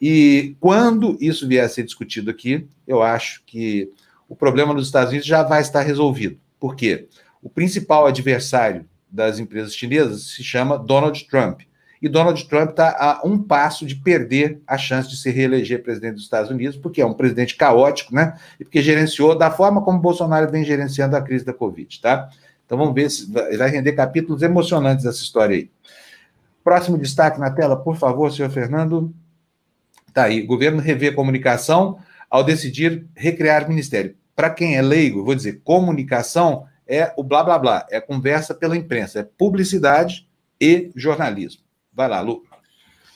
e 0.00 0.54
quando 0.60 1.16
isso 1.20 1.48
vier 1.48 1.64
a 1.64 1.68
ser 1.68 1.82
discutido 1.82 2.30
aqui, 2.30 2.66
eu 2.86 3.02
acho 3.02 3.42
que 3.46 3.90
o 4.28 4.36
problema 4.36 4.74
dos 4.74 4.86
Estados 4.86 5.10
Unidos 5.10 5.26
já 5.26 5.42
vai 5.42 5.60
estar 5.60 5.80
resolvido. 5.80 6.38
Por 6.60 6.76
quê? 6.76 7.08
O 7.46 7.48
principal 7.48 8.08
adversário 8.08 8.84
das 9.08 9.38
empresas 9.38 9.72
chinesas 9.72 10.34
se 10.34 10.42
chama 10.42 10.76
Donald 10.76 11.28
Trump. 11.28 11.60
E 12.02 12.08
Donald 12.08 12.44
Trump 12.48 12.70
está 12.70 12.88
a 12.98 13.24
um 13.24 13.40
passo 13.40 13.86
de 13.86 13.94
perder 13.94 14.60
a 14.66 14.76
chance 14.76 15.08
de 15.08 15.16
se 15.16 15.30
reeleger 15.30 15.80
presidente 15.80 16.14
dos 16.14 16.24
Estados 16.24 16.50
Unidos, 16.50 16.76
porque 16.76 17.00
é 17.00 17.06
um 17.06 17.14
presidente 17.14 17.54
caótico, 17.54 18.12
né? 18.12 18.36
E 18.58 18.64
porque 18.64 18.82
gerenciou 18.82 19.38
da 19.38 19.48
forma 19.48 19.80
como 19.80 20.00
Bolsonaro 20.00 20.50
vem 20.50 20.64
gerenciando 20.64 21.16
a 21.16 21.22
crise 21.22 21.44
da 21.44 21.54
Covid, 21.54 22.00
tá? 22.00 22.28
Então 22.64 22.76
vamos 22.76 22.92
ver 22.92 23.08
se 23.08 23.30
vai 23.30 23.70
render 23.70 23.92
capítulos 23.92 24.42
emocionantes 24.42 25.04
dessa 25.04 25.22
história 25.22 25.54
aí. 25.54 25.70
Próximo 26.64 26.98
destaque 26.98 27.38
na 27.38 27.52
tela, 27.52 27.76
por 27.76 27.96
favor, 27.96 28.32
senhor 28.32 28.50
Fernando. 28.50 29.14
Tá 30.12 30.24
aí. 30.24 30.42
Governo 30.42 30.80
revê 30.80 31.12
comunicação 31.12 32.00
ao 32.28 32.42
decidir 32.42 33.06
recriar 33.14 33.68
ministério. 33.68 34.16
Para 34.34 34.50
quem 34.50 34.76
é 34.76 34.82
leigo, 34.82 35.24
vou 35.24 35.36
dizer, 35.36 35.60
comunicação 35.62 36.66
é 36.86 37.12
o 37.16 37.22
blá 37.22 37.42
blá 37.42 37.58
blá, 37.58 37.86
é 37.90 38.00
conversa 38.00 38.54
pela 38.54 38.76
imprensa, 38.76 39.20
é 39.20 39.22
publicidade 39.22 40.28
e 40.60 40.90
jornalismo. 40.94 41.62
Vai 41.92 42.08
lá, 42.08 42.20
Lu. 42.20 42.42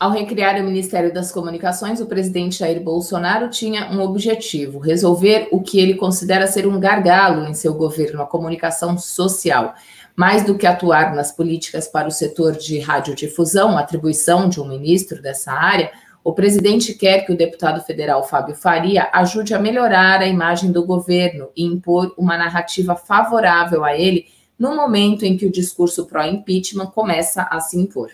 Ao 0.01 0.11
recriar 0.11 0.59
o 0.59 0.65
Ministério 0.65 1.13
das 1.13 1.31
Comunicações, 1.31 2.01
o 2.01 2.07
presidente 2.07 2.61
Jair 2.61 2.83
Bolsonaro 2.83 3.51
tinha 3.51 3.91
um 3.91 4.01
objetivo: 4.01 4.79
resolver 4.79 5.49
o 5.53 5.61
que 5.61 5.79
ele 5.79 5.95
considera 5.95 6.47
ser 6.47 6.67
um 6.67 6.81
gargalo 6.81 7.47
em 7.47 7.53
seu 7.53 7.75
governo, 7.75 8.23
a 8.23 8.27
comunicação 8.27 8.97
social. 8.97 9.75
Mais 10.17 10.43
do 10.43 10.57
que 10.57 10.67
atuar 10.67 11.15
nas 11.15 11.31
políticas 11.31 11.87
para 11.87 12.09
o 12.09 12.11
setor 12.11 12.53
de 12.53 12.79
radiodifusão, 12.79 13.77
atribuição 13.77 14.49
de 14.49 14.59
um 14.59 14.67
ministro 14.67 15.21
dessa 15.21 15.53
área, 15.53 15.91
o 16.23 16.33
presidente 16.33 16.95
quer 16.95 17.25
que 17.25 17.33
o 17.33 17.37
deputado 17.37 17.81
federal 17.83 18.23
Fábio 18.23 18.55
Faria 18.55 19.09
ajude 19.13 19.55
a 19.55 19.59
melhorar 19.59 20.21
a 20.21 20.27
imagem 20.27 20.71
do 20.71 20.85
governo 20.85 21.49
e 21.57 21.65
impor 21.65 22.15
uma 22.17 22.37
narrativa 22.37 22.95
favorável 22.95 23.85
a 23.85 23.97
ele 23.97 24.27
no 24.59 24.77
momento 24.77 25.25
em 25.25 25.37
que 25.37 25.47
o 25.47 25.51
discurso 25.51 26.07
pró-impeachment 26.07 26.89
começa 26.89 27.45
a 27.45 27.59
se 27.61 27.79
impor. 27.79 28.11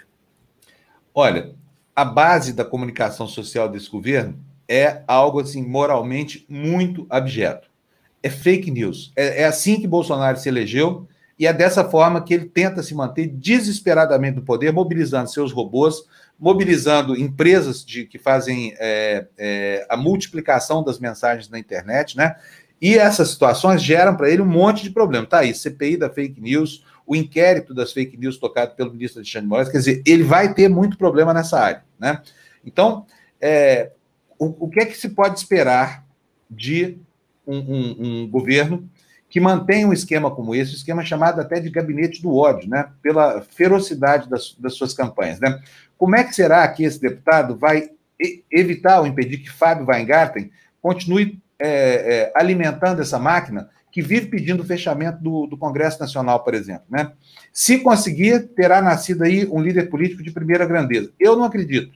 Olha, 1.12 1.54
a 1.94 2.04
base 2.04 2.52
da 2.52 2.64
comunicação 2.64 3.26
social 3.26 3.68
desse 3.68 3.90
governo 3.90 4.38
é 4.68 5.02
algo 5.08 5.40
assim 5.40 5.66
moralmente 5.66 6.46
muito 6.48 7.06
abjeto. 7.10 7.68
É 8.22 8.30
fake 8.30 8.70
news. 8.70 9.12
É, 9.16 9.42
é 9.42 9.44
assim 9.46 9.80
que 9.80 9.88
Bolsonaro 9.88 10.38
se 10.38 10.48
elegeu 10.48 11.08
e 11.38 11.46
é 11.46 11.52
dessa 11.52 11.84
forma 11.84 12.22
que 12.22 12.32
ele 12.32 12.46
tenta 12.46 12.82
se 12.82 12.94
manter 12.94 13.26
desesperadamente 13.26 14.36
no 14.36 14.42
poder, 14.42 14.72
mobilizando 14.72 15.30
seus 15.30 15.52
robôs, 15.52 16.04
mobilizando 16.38 17.18
empresas 17.18 17.84
de, 17.84 18.04
que 18.04 18.18
fazem 18.18 18.74
é, 18.78 19.26
é, 19.38 19.86
a 19.88 19.96
multiplicação 19.96 20.82
das 20.82 20.98
mensagens 20.98 21.48
na 21.48 21.58
internet, 21.58 22.16
né? 22.16 22.36
E 22.80 22.98
essas 22.98 23.30
situações 23.30 23.82
geram 23.82 24.16
para 24.16 24.30
ele 24.30 24.42
um 24.42 24.46
monte 24.46 24.82
de 24.82 24.90
problema. 24.90 25.26
Tá 25.26 25.38
aí, 25.38 25.54
CPI 25.54 25.96
da 25.96 26.10
fake 26.10 26.40
news, 26.40 26.84
o 27.06 27.16
inquérito 27.16 27.72
das 27.72 27.92
fake 27.92 28.16
news 28.18 28.36
tocado 28.36 28.74
pelo 28.74 28.92
ministro 28.92 29.20
Alexandre 29.20 29.48
Moraes, 29.48 29.68
quer 29.70 29.78
dizer, 29.78 30.02
ele 30.04 30.22
vai 30.22 30.52
ter 30.52 30.68
muito 30.68 30.98
problema 30.98 31.32
nessa 31.32 31.58
área, 31.58 31.84
né? 31.98 32.20
Então, 32.64 33.06
é, 33.40 33.92
o, 34.38 34.66
o, 34.66 34.68
que 34.68 34.80
é 34.80 34.84
que 34.84 34.96
se 34.96 35.10
pode 35.10 35.38
esperar 35.38 36.04
de 36.50 36.98
um, 37.46 37.56
um, 37.56 37.96
um 37.98 38.28
governo 38.28 38.88
que 39.36 39.40
mantém 39.40 39.84
um 39.84 39.92
esquema 39.92 40.30
como 40.30 40.54
esse, 40.54 40.72
um 40.72 40.76
esquema 40.76 41.04
chamado 41.04 41.42
até 41.42 41.60
de 41.60 41.68
gabinete 41.68 42.22
do 42.22 42.34
ódio, 42.34 42.70
né? 42.70 42.88
Pela 43.02 43.42
ferocidade 43.42 44.30
das, 44.30 44.56
das 44.58 44.72
suas 44.72 44.94
campanhas, 44.94 45.38
né? 45.38 45.60
Como 45.98 46.16
é 46.16 46.24
que 46.24 46.34
será 46.34 46.66
que 46.68 46.84
esse 46.84 46.98
deputado 46.98 47.54
vai 47.54 47.90
evitar 48.50 48.98
ou 48.98 49.06
impedir 49.06 49.36
que 49.36 49.50
Fábio 49.50 49.86
Weingarten 49.86 50.50
continue 50.80 51.38
é, 51.58 51.68
é, 51.68 52.32
alimentando 52.34 53.02
essa 53.02 53.18
máquina 53.18 53.68
que 53.92 54.00
vive 54.00 54.28
pedindo 54.28 54.62
o 54.62 54.66
fechamento 54.66 55.22
do, 55.22 55.46
do, 55.46 55.58
Congresso 55.58 56.00
Nacional, 56.00 56.42
por 56.42 56.54
exemplo. 56.54 56.86
Né? 56.88 57.12
Se 57.52 57.80
conseguir, 57.80 58.48
terá 58.54 58.80
nascido 58.80 59.22
aí 59.22 59.46
um 59.46 59.60
líder 59.60 59.90
político 59.90 60.22
de 60.22 60.30
primeira 60.30 60.64
grandeza. 60.64 61.12
Eu 61.20 61.36
não 61.36 61.44
acredito. 61.44 61.92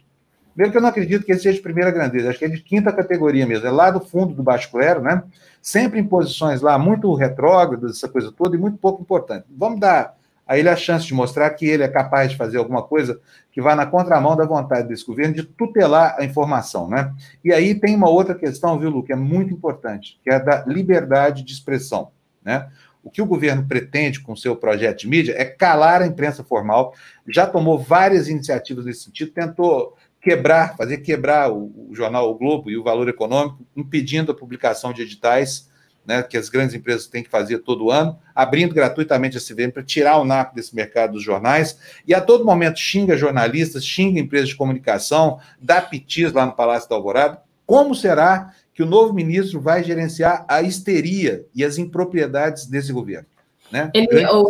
Primeiro 0.61 0.73
que 0.73 0.77
eu 0.77 0.83
não 0.83 0.91
acredito 0.91 1.25
que 1.25 1.33
ele 1.33 1.39
seja 1.39 1.57
de 1.57 1.63
primeira 1.63 1.91
grandeza, 1.91 2.29
acho 2.29 2.39
que 2.39 2.45
é 2.45 2.49
de 2.49 2.61
quinta 2.61 2.93
categoria 2.93 3.47
mesmo, 3.47 3.67
é 3.67 3.71
lá 3.71 3.91
do 3.91 3.99
fundo 3.99 4.35
do 4.35 4.43
baixo 4.43 4.71
clero, 4.71 5.01
né? 5.01 5.23
Sempre 5.63 5.99
em 5.99 6.05
posições 6.05 6.61
lá 6.61 6.79
muito 6.79 7.15
retrógradas, 7.15 7.97
essa 7.97 8.07
coisa 8.07 8.31
toda, 8.31 8.55
e 8.55 8.59
muito 8.59 8.77
pouco 8.77 9.01
importante. 9.01 9.47
Vamos 9.57 9.81
dar 9.81 10.15
a 10.47 10.59
ele 10.59 10.69
a 10.69 10.77
chance 10.77 11.07
de 11.07 11.15
mostrar 11.15 11.49
que 11.49 11.65
ele 11.65 11.83
é 11.83 11.89
capaz 11.89 12.33
de 12.33 12.37
fazer 12.37 12.59
alguma 12.59 12.83
coisa 12.83 13.19
que 13.51 13.63
vá 13.63 13.75
na 13.75 13.87
contramão 13.87 14.37
da 14.37 14.45
vontade 14.45 14.87
desse 14.87 15.07
governo 15.07 15.33
de 15.33 15.45
tutelar 15.45 16.17
a 16.19 16.27
informação, 16.27 16.87
né? 16.91 17.11
E 17.43 17.55
aí 17.55 17.75
tem 17.75 17.97
uma 17.97 18.11
outra 18.11 18.35
questão, 18.35 18.79
viu, 18.79 18.91
Lu, 18.91 19.03
que 19.03 19.15
é 19.15 19.17
muito 19.17 19.55
importante, 19.55 20.21
que 20.23 20.29
é 20.29 20.35
a 20.35 20.39
da 20.39 20.65
liberdade 20.67 21.43
de 21.43 21.55
expressão, 21.55 22.11
né? 22.45 22.69
O 23.03 23.11
que 23.11 23.23
o 23.23 23.27
governo 23.27 23.65
pretende 23.67 24.21
com 24.21 24.37
seu 24.37 24.55
projeto 24.55 24.99
de 24.99 25.09
mídia 25.09 25.35
é 25.39 25.47
calar 25.47 26.03
a 26.03 26.07
imprensa 26.07 26.45
formal, 26.45 26.93
já 27.27 27.47
tomou 27.47 27.79
várias 27.79 28.29
iniciativas 28.29 28.85
nesse 28.85 29.05
sentido, 29.05 29.31
tentou 29.31 29.97
quebrar, 30.21 30.77
fazer 30.77 30.99
quebrar 30.99 31.51
o, 31.51 31.89
o 31.89 31.95
jornal 31.95 32.31
O 32.31 32.35
Globo 32.35 32.71
e 32.71 32.77
o 32.77 32.83
Valor 32.83 33.09
Econômico, 33.09 33.67
impedindo 33.77 34.33
a 34.33 34.35
publicação 34.35 34.93
de 34.93 35.03
editais 35.03 35.71
né, 36.05 36.23
que 36.23 36.37
as 36.37 36.49
grandes 36.49 36.75
empresas 36.75 37.07
têm 37.07 37.23
que 37.23 37.31
fazer 37.31 37.59
todo 37.59 37.91
ano, 37.91 38.19
abrindo 38.35 38.75
gratuitamente 38.75 39.37
a 39.37 39.41
CVM 39.41 39.71
para 39.73 39.83
tirar 39.83 40.19
o 40.19 40.25
NAP 40.25 40.55
desse 40.55 40.75
mercado 40.75 41.13
dos 41.13 41.23
jornais, 41.23 41.79
e 42.07 42.15
a 42.15 42.21
todo 42.21 42.45
momento 42.45 42.79
xinga 42.79 43.17
jornalistas, 43.17 43.85
xinga 43.85 44.19
empresas 44.19 44.49
de 44.49 44.57
comunicação, 44.57 45.39
dá 45.61 45.81
pitis 45.81 46.33
lá 46.33 46.47
no 46.47 46.53
Palácio 46.53 46.89
da 46.89 46.97
Alvorada. 46.97 47.41
Como 47.67 47.95
será 47.95 48.53
que 48.75 48.83
o 48.83 48.87
novo 48.87 49.13
ministro 49.13 49.61
vai 49.61 49.85
gerenciar 49.85 50.45
a 50.49 50.63
histeria 50.63 51.45
e 51.55 51.65
as 51.65 51.79
impropriedades 51.79 52.67
desse 52.67 52.93
governo? 52.93 53.29
Né? 53.71 53.91
Ele, 53.95 54.27
o, 54.27 54.47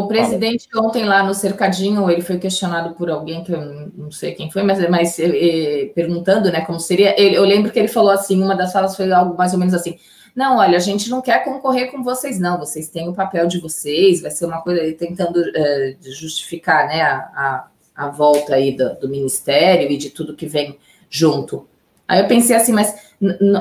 o, 0.00 0.08
presidente 0.08 0.68
Fala. 0.72 0.86
ontem 0.86 1.04
lá 1.04 1.22
no 1.22 1.34
cercadinho, 1.34 2.10
ele 2.10 2.22
foi 2.22 2.38
questionado 2.38 2.94
por 2.94 3.10
alguém 3.10 3.42
que 3.44 3.52
eu 3.52 3.90
não 3.96 4.10
sei 4.10 4.32
quem 4.32 4.50
foi, 4.50 4.62
mas, 4.62 4.88
mas 4.88 5.18
eh, 5.18 5.90
perguntando, 5.94 6.50
né, 6.50 6.60
como 6.62 6.80
seria. 6.80 7.14
Ele, 7.20 7.36
eu 7.36 7.44
lembro 7.44 7.70
que 7.70 7.78
ele 7.78 7.88
falou 7.88 8.10
assim, 8.10 8.42
uma 8.42 8.54
das 8.54 8.72
falas 8.72 8.96
foi 8.96 9.10
algo 9.12 9.36
mais 9.36 9.52
ou 9.52 9.58
menos 9.58 9.74
assim: 9.74 9.98
não, 10.36 10.58
olha, 10.58 10.76
a 10.76 10.80
gente 10.80 11.08
não 11.08 11.22
quer 11.22 11.42
concorrer 11.42 11.90
com 11.90 12.02
vocês, 12.02 12.38
não. 12.38 12.58
Vocês 12.58 12.90
têm 12.90 13.08
o 13.08 13.14
papel 13.14 13.46
de 13.46 13.58
vocês, 13.58 14.20
vai 14.20 14.30
ser 14.30 14.44
uma 14.44 14.60
coisa 14.60 14.82
aí 14.82 14.92
tentando 14.92 15.40
uh, 15.40 15.96
justificar 16.12 16.86
né, 16.88 17.00
a, 17.00 17.16
a, 17.16 17.68
a, 17.96 18.10
volta 18.10 18.54
aí 18.54 18.76
do, 18.76 18.94
do, 18.96 19.08
ministério 19.08 19.90
e 19.90 19.96
de 19.96 20.10
tudo 20.10 20.36
que 20.36 20.46
vem 20.46 20.78
junto. 21.08 21.66
Aí 22.06 22.20
eu 22.20 22.26
pensei 22.26 22.54
assim, 22.54 22.72
mas 22.72 22.94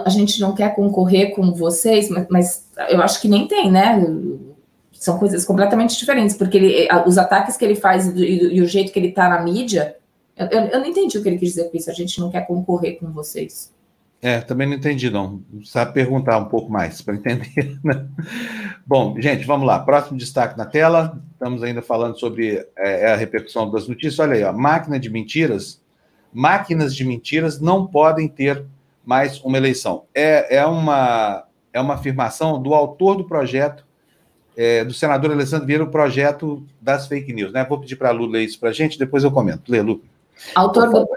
a 0.06 0.10
gente 0.10 0.41
não 0.41 0.54
quer 0.54 0.76
concorrer 0.76 1.34
com 1.34 1.54
vocês, 1.54 2.10
mas, 2.10 2.28
mas, 2.30 2.67
eu 2.89 3.02
acho 3.02 3.21
que 3.21 3.30
nem 3.30 3.48
tem, 3.48 3.71
né? 3.71 3.98
São 5.06 5.20
coisas 5.20 5.46
completamente 5.46 5.96
diferentes, 5.98 6.36
porque 6.36 6.58
ele, 6.58 6.88
os 7.06 7.20
ataques 7.20 7.56
que 7.56 7.63
ele 7.63 7.76
faz 7.76 8.08
e, 8.08 8.24
e, 8.24 8.56
e 8.56 8.62
o 8.62 8.68
jeito 8.68 8.91
que 8.91 8.98
ele 8.98 9.12
tá 9.12 9.30
na 9.30 9.39
mídia, 9.39 9.96
eu, 10.36 10.48
eu, 10.48 10.62
eu 10.62 10.80
não 10.80 10.88
entendi 10.88 11.15
o 11.15 11.22
que 11.22 11.30
ele 11.30 11.38
quis 11.38 11.50
dizer 11.50 11.70
com 11.70 11.78
isso. 11.78 11.91
A 11.91 11.94
gente 11.94 12.20
não 12.20 12.32
quer 12.32 12.48
concorrer 12.48 12.98
com 13.00 13.12
vocês. 13.12 13.72
É, 14.20 14.41
também 14.41 14.68
não 14.68 14.74
entendi, 14.74 15.12
não. 15.12 15.44
Sabe 15.63 15.94
perguntar 15.94 16.39
um 16.39 16.46
pouco 16.46 16.72
mais 16.72 17.04
para 17.04 17.13
entender. 17.13 17.78
Né? 17.86 18.08
Bom, 18.84 19.15
gente, 19.22 19.46
vamos 19.46 19.68
lá. 19.68 19.78
Próximo 19.78 20.18
destaque 20.18 20.58
na 20.58 20.65
tela. 20.65 21.22
Estamos 21.34 21.62
ainda 21.62 21.84
falando 21.84 22.20
sobre 22.20 22.68
é, 22.76 23.13
a 23.13 23.15
repercussão 23.15 23.70
das 23.70 23.88
notícias. 23.88 24.18
Olha 24.18 24.34
aí, 24.34 24.44
ó, 24.44 24.52
máquina 24.52 25.00
de 25.00 25.08
mentiras. 25.08 25.80
Máquinas 26.34 26.96
de 26.96 27.06
mentiras 27.06 27.62
não 27.62 27.86
podem 27.86 28.28
ter 28.28 28.65
mais 29.06 29.39
uma 29.41 29.58
eleição. 29.58 30.06
É, 30.15 30.56
é, 30.56 30.65
uma, 30.65 31.46
é 31.72 31.80
uma 31.80 31.94
afirmação 31.94 32.60
do 32.60 32.74
autor 32.74 33.18
do 33.18 33.26
projeto, 33.26 33.85
é, 34.56 34.84
do 34.84 34.94
senador 34.94 35.32
Alessandro 35.32 35.65
Vieira, 35.65 35.84
o 35.84 35.91
projeto 35.91 36.63
das 36.82 37.08
fake 37.08 37.34
news. 37.34 37.52
Né? 37.52 37.65
Vou 37.68 37.80
pedir 37.80 37.96
para 37.96 38.10
a 38.10 38.12
Lu 38.12 38.26
ler 38.26 38.44
isso 38.44 38.60
para 38.60 38.70
a 38.70 38.74
gente, 38.74 38.98
depois 38.98 39.24
eu 39.24 39.32
comento. 39.32 39.72
Lê, 39.72 39.82
Lu. 39.82 40.02
Autor 40.56 40.89
do, 40.89 41.08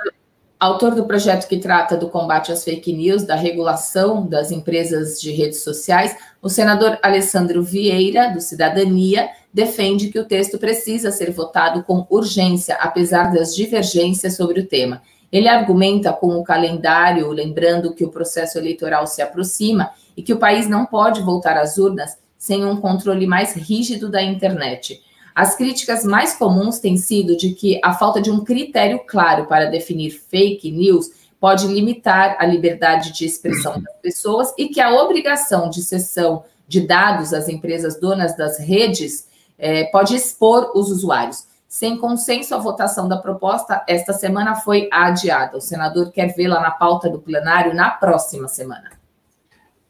Autor 0.61 0.97
do 0.97 1.05
projeto 1.05 1.47
que 1.47 1.59
trata 1.59 1.97
do 1.97 2.09
combate 2.09 2.51
às 2.51 2.65
fake 2.65 2.93
news, 2.93 3.23
da 3.23 3.37
regulação 3.37 4.27
das 4.27 4.51
empresas 4.51 5.21
de 5.21 5.31
redes 5.31 5.63
sociais, 5.63 6.17
o 6.43 6.49
senador 6.49 6.99
Alessandro 7.01 7.63
Vieira, 7.63 8.29
do 8.29 8.41
Cidadania, 8.41 9.29
defende 9.55 10.09
que 10.09 10.19
o 10.19 10.25
texto 10.25 10.59
precisa 10.59 11.13
ser 11.13 11.31
votado 11.31 11.85
com 11.85 12.05
urgência, 12.11 12.75
apesar 12.81 13.33
das 13.33 13.55
divergências 13.55 14.35
sobre 14.35 14.61
o 14.61 14.67
tema. 14.67 15.01
Ele 15.31 15.47
argumenta 15.47 16.13
com 16.13 16.37
o 16.37 16.43
calendário, 16.43 17.31
lembrando 17.31 17.95
que 17.95 18.05
o 18.05 18.11
processo 18.11 18.59
eleitoral 18.59 19.07
se 19.07 19.23
aproxima 19.23 19.91
e 20.17 20.23
que 20.23 20.33
o 20.33 20.39
país 20.39 20.69
não 20.69 20.87
pode 20.87 21.21
voltar 21.21 21.57
às 21.57 21.79
urnas 21.79 22.19
sem 22.39 22.65
um 22.65 22.81
controle 22.81 23.27
mais 23.27 23.55
rígido 23.55 24.09
da 24.09 24.23
internet. 24.23 25.03
As 25.35 25.57
críticas 25.57 26.05
mais 26.05 26.35
comuns 26.35 26.79
têm 26.79 26.97
sido 26.97 27.37
de 27.37 27.53
que 27.53 27.81
a 27.85 27.93
falta 27.93 28.21
de 28.21 28.31
um 28.31 28.45
critério 28.45 29.01
claro 29.07 29.47
para 29.47 29.67
definir 29.67 30.11
fake 30.11 30.71
news 30.71 31.11
pode 31.41 31.67
limitar 31.67 32.37
a 32.39 32.47
liberdade 32.47 33.13
de 33.13 33.25
expressão 33.25 33.81
das 33.81 33.95
pessoas 34.03 34.53
e 34.59 34.69
que 34.69 34.81
a 34.81 34.95
obrigação 35.03 35.71
de 35.71 35.83
cessão 35.83 36.45
de 36.67 36.81
dados 36.81 37.33
às 37.33 37.49
empresas 37.49 37.99
donas 38.01 38.37
das 38.37 38.59
redes 38.59 39.29
é, 39.59 39.85
pode 39.85 40.15
expor 40.15 40.73
os 40.75 40.91
usuários. 40.91 41.47
Sem 41.69 41.99
consenso, 41.99 42.55
a 42.55 42.59
votação 42.59 43.07
da 43.07 43.17
proposta 43.17 43.85
esta 43.87 44.13
semana 44.13 44.57
foi 44.57 44.89
adiada. 44.91 45.59
O 45.59 45.61
senador 45.61 46.11
quer 46.11 46.35
vê-la 46.35 46.61
na 46.61 46.71
pauta 46.71 47.09
do 47.09 47.19
plenário 47.19 47.75
na 47.75 47.91
próxima 47.91 48.49
semana. 48.49 48.98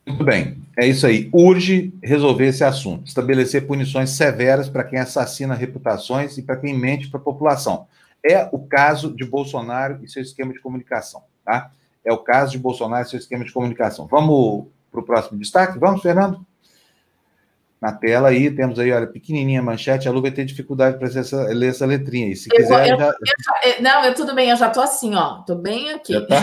Muito 0.09 0.25
bem, 0.25 0.57
é 0.77 0.87
isso 0.87 1.07
aí. 1.07 1.29
Urge 1.33 1.93
resolver 2.03 2.47
esse 2.47 2.65
assunto, 2.65 3.07
estabelecer 3.07 3.67
punições 3.67 4.11
severas 4.11 4.69
para 4.69 4.83
quem 4.83 4.99
assassina 4.99 5.55
reputações 5.55 6.39
e 6.39 6.43
para 6.43 6.57
quem 6.57 6.77
mente 6.77 7.09
para 7.09 7.21
a 7.21 7.23
população. 7.23 7.87
É 8.25 8.49
o 8.51 8.59
caso 8.59 9.15
de 9.15 9.25
Bolsonaro 9.25 10.01
e 10.03 10.09
seu 10.09 10.23
esquema 10.23 10.53
de 10.53 10.61
comunicação, 10.61 11.23
tá? 11.45 11.71
É 12.03 12.11
o 12.11 12.19
caso 12.19 12.53
de 12.53 12.59
Bolsonaro 12.59 13.07
e 13.07 13.11
seu 13.11 13.19
esquema 13.19 13.45
de 13.45 13.53
comunicação. 13.53 14.07
Vamos 14.07 14.67
para 14.91 15.01
o 15.01 15.05
próximo 15.05 15.39
destaque? 15.39 15.79
Vamos, 15.79 16.01
Fernando? 16.01 16.45
Na 17.81 17.93
tela 17.93 18.29
aí, 18.29 18.51
temos 18.51 18.77
aí, 18.79 18.91
olha, 18.91 19.07
pequenininha 19.07 19.61
a 19.61 19.63
manchete, 19.63 20.09
a 20.09 20.11
Lu 20.11 20.21
vai 20.21 20.33
ter 20.33 20.45
dificuldade 20.45 20.99
para 20.99 21.09
ler 21.53 21.71
essa 21.71 21.87
letrinha 21.87 22.27
aí. 22.27 22.35
Se 22.35 22.49
eu, 22.51 22.57
quiser, 22.57 22.89
eu, 22.89 22.99
já... 22.99 23.15
eu, 23.65 23.83
não, 23.83 24.05
eu 24.05 24.15
tudo 24.15 24.35
bem, 24.35 24.51
eu 24.51 24.57
já 24.57 24.67
estou 24.67 24.83
assim, 24.83 25.15
ó, 25.15 25.39
estou 25.41 25.57
bem 25.57 25.93
aqui. 25.93 26.21
Tá? 26.27 26.41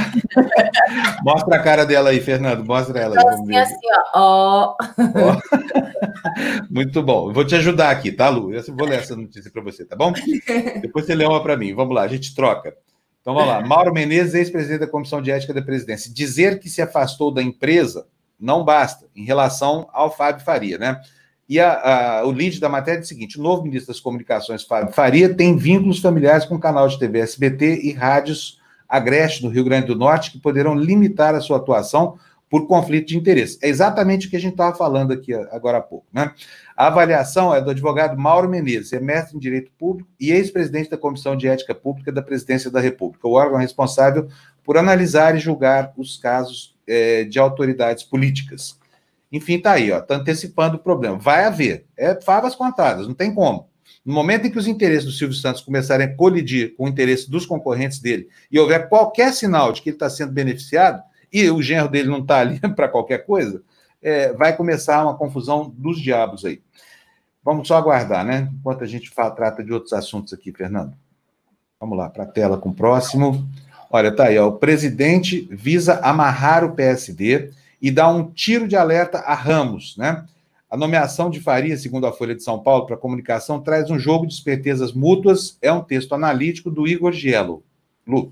Mostra 1.24 1.58
a 1.58 1.60
cara 1.62 1.86
dela 1.86 2.12
aí, 2.12 2.22
Fernando, 2.22 2.64
mostra 2.64 3.00
ela 3.00 3.20
aí. 3.20 3.28
Assim, 3.28 3.56
assim, 3.58 3.88
ó. 4.14 4.76
ó. 4.80 5.38
Muito 6.72 7.04
bom, 7.04 7.34
vou 7.34 7.44
te 7.44 7.56
ajudar 7.56 7.90
aqui, 7.90 8.14
tá, 8.14 8.30
Lu? 8.30 8.54
Eu 8.54 8.64
vou 8.74 8.88
ler 8.88 9.00
essa 9.00 9.16
notícia 9.16 9.52
para 9.52 9.62
você, 9.62 9.84
tá 9.84 9.96
bom? 9.96 10.14
Depois 10.82 11.06
você 11.06 11.16
lê 11.16 11.26
uma 11.26 11.44
para 11.44 11.58
mim, 11.58 11.76
vamos 11.76 11.94
lá, 11.94 12.04
a 12.04 12.08
gente 12.08 12.34
troca. 12.34 12.74
Então 13.20 13.34
vamos 13.34 13.50
lá, 13.50 13.60
Mauro 13.60 13.92
Menezes, 13.92 14.36
ex-presidente 14.36 14.82
da 14.82 14.88
Comissão 14.88 15.22
de 15.22 15.32
Ética 15.32 15.54
da 15.54 15.62
Presidência. 15.62 16.14
Dizer 16.14 16.60
que 16.60 16.70
se 16.70 16.82
afastou 16.82 17.34
da 17.34 17.42
empresa 17.42 18.06
não 18.40 18.64
basta, 18.64 19.08
em 19.16 19.24
relação 19.24 19.90
ao 19.92 20.16
Fábio 20.16 20.44
Faria, 20.44 20.78
né? 20.78 21.02
E 21.48 21.60
a, 21.60 22.20
a, 22.20 22.26
o 22.26 22.32
lead 22.32 22.60
da 22.60 22.70
matéria 22.70 23.00
é 23.00 23.04
o 23.04 23.06
seguinte: 23.06 23.40
o 23.40 23.44
novo 23.44 23.64
ministro 23.64 23.94
das 23.94 24.02
Comunicações, 24.02 24.66
Faria, 24.92 25.34
tem 25.34 25.56
vínculos 25.56 26.00
familiares 26.00 26.46
com 26.46 26.56
o 26.56 26.60
canal 26.60 26.88
de 26.88 26.98
TV 26.98 27.20
SBT 27.20 27.82
e 27.84 27.94
rádios 27.94 28.60
Agreste, 28.88 29.44
no 29.44 29.50
Rio 29.50 29.64
Grande 29.64 29.88
do 29.88 29.96
Norte, 29.96 30.32
que 30.32 30.40
poderão 30.40 30.76
limitar 30.76 31.36
a 31.36 31.42
sua 31.42 31.58
atuação 31.58 32.18
por 32.50 32.68
conflito 32.68 33.08
de 33.08 33.18
interesse. 33.18 33.58
É 33.62 33.68
exatamente 33.68 34.28
o 34.28 34.30
que 34.30 34.36
a 34.36 34.40
gente 34.40 34.54
estava 34.54 34.76
falando 34.76 35.12
aqui 35.12 35.34
agora 35.34 35.80
há 35.80 35.82
pouco. 35.82 36.06
Né? 36.14 36.32
A 36.78 36.88
avaliação 36.88 37.54
é 37.54 37.60
do 37.60 37.72
advogado 37.72 38.18
Mauro 38.18 38.48
Menezes, 38.48 38.94
é 38.94 39.00
mestre 39.00 39.36
em 39.36 39.40
Direito 39.40 39.72
Público 39.78 40.10
e 40.20 40.32
ex-presidente 40.32 40.90
da 40.90 40.98
Comissão 40.98 41.36
de 41.36 41.48
Ética 41.48 41.74
Pública 41.74 42.12
da 42.12 42.22
Presidência 42.22 42.70
da 42.70 42.80
República, 42.80 43.28
o 43.28 43.34
órgão 43.34 43.58
responsável 43.58 44.28
por 44.64 44.78
analisar 44.78 45.36
e 45.36 45.40
julgar 45.40 45.92
os 45.98 46.18
casos 46.18 46.76
é, 46.88 47.24
de 47.24 47.40
autoridades 47.40 48.04
políticas. 48.04 48.80
Enfim, 49.32 49.60
tá 49.60 49.74
aí, 49.74 49.92
ó, 49.92 50.00
tá 50.02 50.16
antecipando 50.16 50.78
o 50.78 50.80
problema. 50.80 51.18
Vai 51.18 51.46
haver, 51.46 51.86
é 51.98 52.20
favas 52.22 52.56
contadas, 52.56 53.08
não 53.08 53.14
tem 53.14 53.34
como. 53.34 53.68
No 54.06 54.14
momento 54.14 54.46
em 54.46 54.52
que 54.52 54.60
os 54.60 54.68
interesses 54.68 55.06
do 55.06 55.12
Silvio 55.12 55.36
Santos 55.36 55.62
começarem 55.62 56.06
a 56.06 56.16
colidir 56.16 56.76
com 56.76 56.86
o 56.86 56.88
interesse 56.88 57.30
dos 57.30 57.46
concorrentes 57.46 58.00
dele 58.00 58.30
e 58.52 58.60
houver 58.60 58.88
qualquer 58.88 59.34
sinal 59.34 59.72
de 59.72 59.82
que 59.82 59.90
ele 59.90 59.96
está 59.96 60.10
sendo 60.10 60.32
beneficiado 60.32 61.02
e 61.34 61.50
o 61.50 61.62
genro 61.62 61.90
dele 61.90 62.08
não 62.08 62.20
está 62.20 62.40
ali 62.40 62.60
para 62.76 62.88
qualquer 62.88 63.26
coisa, 63.26 63.62
é, 64.02 64.32
vai 64.34 64.56
começar 64.56 65.04
uma 65.04 65.18
confusão 65.18 65.74
dos 65.76 66.00
diabos 66.00 66.46
aí. 66.46 66.62
Vamos 67.44 67.68
só 67.68 67.78
aguardar, 67.78 68.24
né? 68.24 68.50
Enquanto 68.60 68.84
a 68.84 68.88
gente 68.88 69.10
fala, 69.10 69.32
trata 69.32 69.64
de 69.64 69.74
outros 69.74 69.94
assuntos 69.94 70.34
aqui, 70.34 70.52
Fernando. 70.52 70.94
Vamos 71.80 71.98
lá, 71.98 72.10
para 72.10 72.24
a 72.24 72.28
tela 72.28 72.58
com 72.58 72.70
o 72.70 72.74
próximo. 72.74 73.48
Olha, 73.90 74.12
tá 74.12 74.26
aí, 74.26 74.38
ó, 74.38 74.48
o 74.48 74.58
presidente 74.58 75.48
visa 75.52 76.00
amarrar 76.02 76.64
o 76.64 76.74
PSD 76.74 77.52
e 77.86 77.92
dá 77.92 78.10
um 78.10 78.32
tiro 78.32 78.68
de 78.68 78.76
alerta 78.76 79.20
a 79.20 79.36
Ramos, 79.36 79.96
né? 79.96 80.26
A 80.68 80.76
nomeação 80.76 81.30
de 81.30 81.40
Faria, 81.40 81.78
segundo 81.78 82.08
a 82.08 82.12
Folha 82.12 82.34
de 82.34 82.42
São 82.42 82.58
Paulo, 82.58 82.88
para 82.88 82.98
comunicação, 82.98 83.62
traz 83.62 83.92
um 83.92 84.00
jogo 84.00 84.26
de 84.26 84.34
espertezas 84.34 84.92
mútuas. 84.92 85.56
É 85.62 85.72
um 85.72 85.84
texto 85.84 86.16
analítico 86.16 86.72
do 86.72 86.88
Igor 86.88 87.12
Gielo. 87.12 87.64
Lu. 88.08 88.32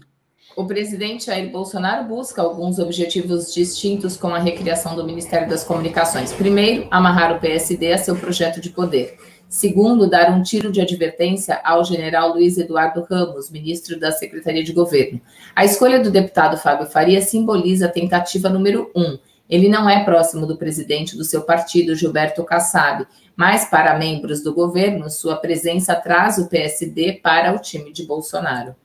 O 0.57 0.65
presidente 0.65 1.27
Jair 1.27 1.51
Bolsonaro 1.51 2.07
busca 2.07 2.41
alguns 2.41 2.79
objetivos 2.79 3.53
distintos 3.53 4.17
com 4.17 4.29
a 4.29 4.39
recriação 4.39 4.95
do 4.95 5.05
Ministério 5.05 5.47
das 5.47 5.63
Comunicações. 5.63 6.33
Primeiro, 6.33 6.87
amarrar 6.89 7.37
o 7.37 7.39
PSD 7.39 7.93
a 7.93 7.99
seu 7.99 8.15
projeto 8.15 8.59
de 8.59 8.71
poder. 8.71 9.19
Segundo, 9.47 10.09
dar 10.09 10.31
um 10.31 10.41
tiro 10.41 10.71
de 10.71 10.81
advertência 10.81 11.61
ao 11.63 11.83
general 11.83 12.33
Luiz 12.33 12.57
Eduardo 12.57 13.05
Ramos, 13.07 13.51
ministro 13.51 13.99
da 13.99 14.11
Secretaria 14.11 14.63
de 14.63 14.73
Governo. 14.73 15.21
A 15.55 15.63
escolha 15.63 15.99
do 15.99 16.09
deputado 16.09 16.57
Fábio 16.57 16.87
Faria 16.87 17.21
simboliza 17.21 17.85
a 17.85 17.91
tentativa 17.91 18.49
número 18.49 18.89
um 18.95 19.15
ele 19.49 19.67
não 19.67 19.89
é 19.89 20.03
próximo 20.03 20.45
do 20.45 20.57
presidente 20.57 21.17
do 21.17 21.23
seu 21.23 21.41
partido, 21.41 21.95
Gilberto 21.95 22.43
Kassab, 22.43 23.05
mas 23.35 23.65
para 23.65 23.97
membros 23.97 24.41
do 24.41 24.53
governo, 24.53 25.09
sua 25.09 25.35
presença 25.35 25.95
traz 25.95 26.37
o 26.37 26.47
PSD 26.47 27.13
para 27.13 27.53
o 27.53 27.59
time 27.59 27.91
de 27.91 28.05
Bolsonaro. 28.05 28.75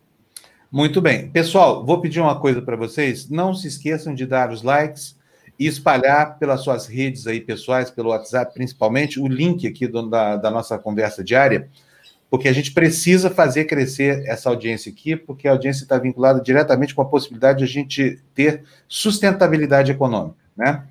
Muito 0.70 1.00
bem. 1.00 1.30
Pessoal, 1.30 1.84
vou 1.86 2.00
pedir 2.00 2.20
uma 2.20 2.38
coisa 2.38 2.60
para 2.60 2.76
vocês. 2.76 3.28
Não 3.30 3.54
se 3.54 3.68
esqueçam 3.68 4.14
de 4.14 4.26
dar 4.26 4.50
os 4.50 4.62
likes 4.62 5.16
e 5.58 5.66
espalhar 5.66 6.38
pelas 6.38 6.60
suas 6.60 6.86
redes 6.86 7.26
aí 7.26 7.40
pessoais, 7.40 7.90
pelo 7.90 8.10
WhatsApp 8.10 8.52
principalmente, 8.52 9.18
o 9.18 9.26
link 9.26 9.66
aqui 9.66 9.86
do, 9.86 10.08
da, 10.08 10.36
da 10.36 10.50
nossa 10.50 10.78
conversa 10.78 11.24
diária, 11.24 11.68
porque 12.30 12.48
a 12.48 12.52
gente 12.52 12.72
precisa 12.72 13.30
fazer 13.30 13.64
crescer 13.64 14.22
essa 14.26 14.50
audiência 14.50 14.92
aqui, 14.92 15.16
porque 15.16 15.48
a 15.48 15.52
audiência 15.52 15.82
está 15.82 15.98
vinculada 15.98 16.40
diretamente 16.40 16.94
com 16.94 17.02
a 17.02 17.06
possibilidade 17.06 17.58
de 17.58 17.64
a 17.64 17.66
gente 17.66 18.20
ter 18.34 18.64
sustentabilidade 18.86 19.90
econômica 19.90 20.47
né? 20.58 20.82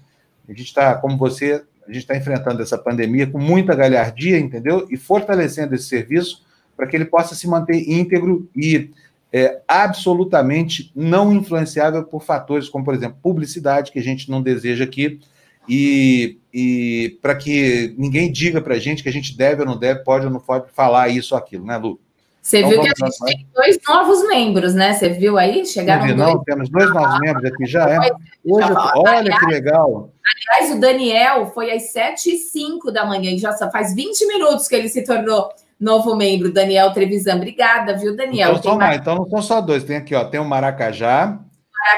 A 0.48 0.52
gente 0.52 0.64
está, 0.64 0.96
como 0.96 1.18
você, 1.18 1.62
a 1.84 1.92
gente 1.92 2.04
está 2.04 2.16
enfrentando 2.16 2.62
essa 2.62 2.78
pandemia 2.78 3.28
com 3.28 3.38
muita 3.38 3.76
galhardia, 3.76 4.40
entendeu? 4.40 4.88
E 4.90 4.96
fortalecendo 4.96 5.76
esse 5.76 5.86
serviço 5.86 6.46
para 6.76 6.88
que 6.88 6.96
ele 6.96 7.06
possa 7.06 7.36
se 7.36 7.48
manter 7.48 7.90
íntegro 7.90 8.50
e 8.56 8.92
é, 9.34 9.62
absolutamente 9.68 10.92
não 10.96 11.34
influenciável 11.34 12.04
por 12.04 12.24
fatores 12.24 12.70
como, 12.70 12.86
por 12.86 12.94
exemplo, 12.94 13.18
publicidade, 13.22 13.92
que 13.92 14.00
a 14.00 14.04
gente 14.04 14.32
não 14.32 14.42
deseja 14.42 14.86
aqui, 14.86 15.20
e, 15.68 16.38
e 16.54 17.18
para 17.22 17.36
que 17.36 17.94
ninguém 17.98 18.32
diga 18.32 18.62
para 18.62 18.76
a 18.76 18.80
gente 18.80 19.04
que 19.04 19.10
a 19.10 19.12
gente 19.12 19.36
deve 19.36 19.62
ou 19.62 19.68
não 19.68 19.78
deve, 19.78 20.04
pode 20.04 20.26
ou 20.26 20.32
não 20.32 20.40
pode 20.40 20.72
falar 20.72 21.10
isso 21.10 21.36
ou 21.36 21.40
aquilo, 21.40 21.66
né, 21.66 21.78
Lu? 21.78 22.00
Você 22.48 22.60
então, 22.60 22.70
viu 22.70 22.82
que 22.82 22.88
a 22.88 23.06
gente 23.06 23.20
tem 23.26 23.48
dois 23.54 23.78
novos 23.86 24.26
membros, 24.30 24.74
né? 24.74 24.94
Você 24.94 25.10
viu 25.10 25.38
aí? 25.38 25.66
Chegaram 25.66 26.08
não, 26.16 26.28
vi, 26.28 26.34
não 26.34 26.44
temos 26.46 26.70
dois 26.70 26.94
novos 26.94 27.20
membros 27.20 27.44
aqui 27.44 27.66
já, 27.66 27.90
é? 27.90 27.98
Hoje, 28.46 28.72
olha 28.96 29.18
aliás, 29.20 29.40
que 29.40 29.46
legal. 29.48 30.14
Aliás, 30.50 30.74
o 30.74 30.80
Daniel 30.80 31.48
foi 31.48 31.74
às 31.74 31.92
7 31.92 32.30
e 32.30 32.38
05 32.38 32.90
da 32.90 33.06
manhã, 33.06 33.32
e 33.32 33.38
já 33.38 33.52
faz 33.70 33.94
20 33.94 34.26
minutos 34.28 34.70
que 34.70 34.76
ele 34.76 34.88
se 34.88 35.04
tornou 35.04 35.50
novo 35.78 36.16
membro, 36.16 36.50
Daniel 36.50 36.94
Trevisan. 36.94 37.36
Obrigada, 37.36 37.98
viu, 37.98 38.16
Daniel? 38.16 38.54
Então, 38.54 38.78
mais... 38.78 38.98
então 38.98 39.16
não 39.16 39.30
são 39.30 39.42
só 39.42 39.60
dois, 39.60 39.84
tem 39.84 39.98
aqui, 39.98 40.16
ó, 40.16 40.24
tem 40.24 40.40
o 40.40 40.46
Maracajá. 40.46 41.38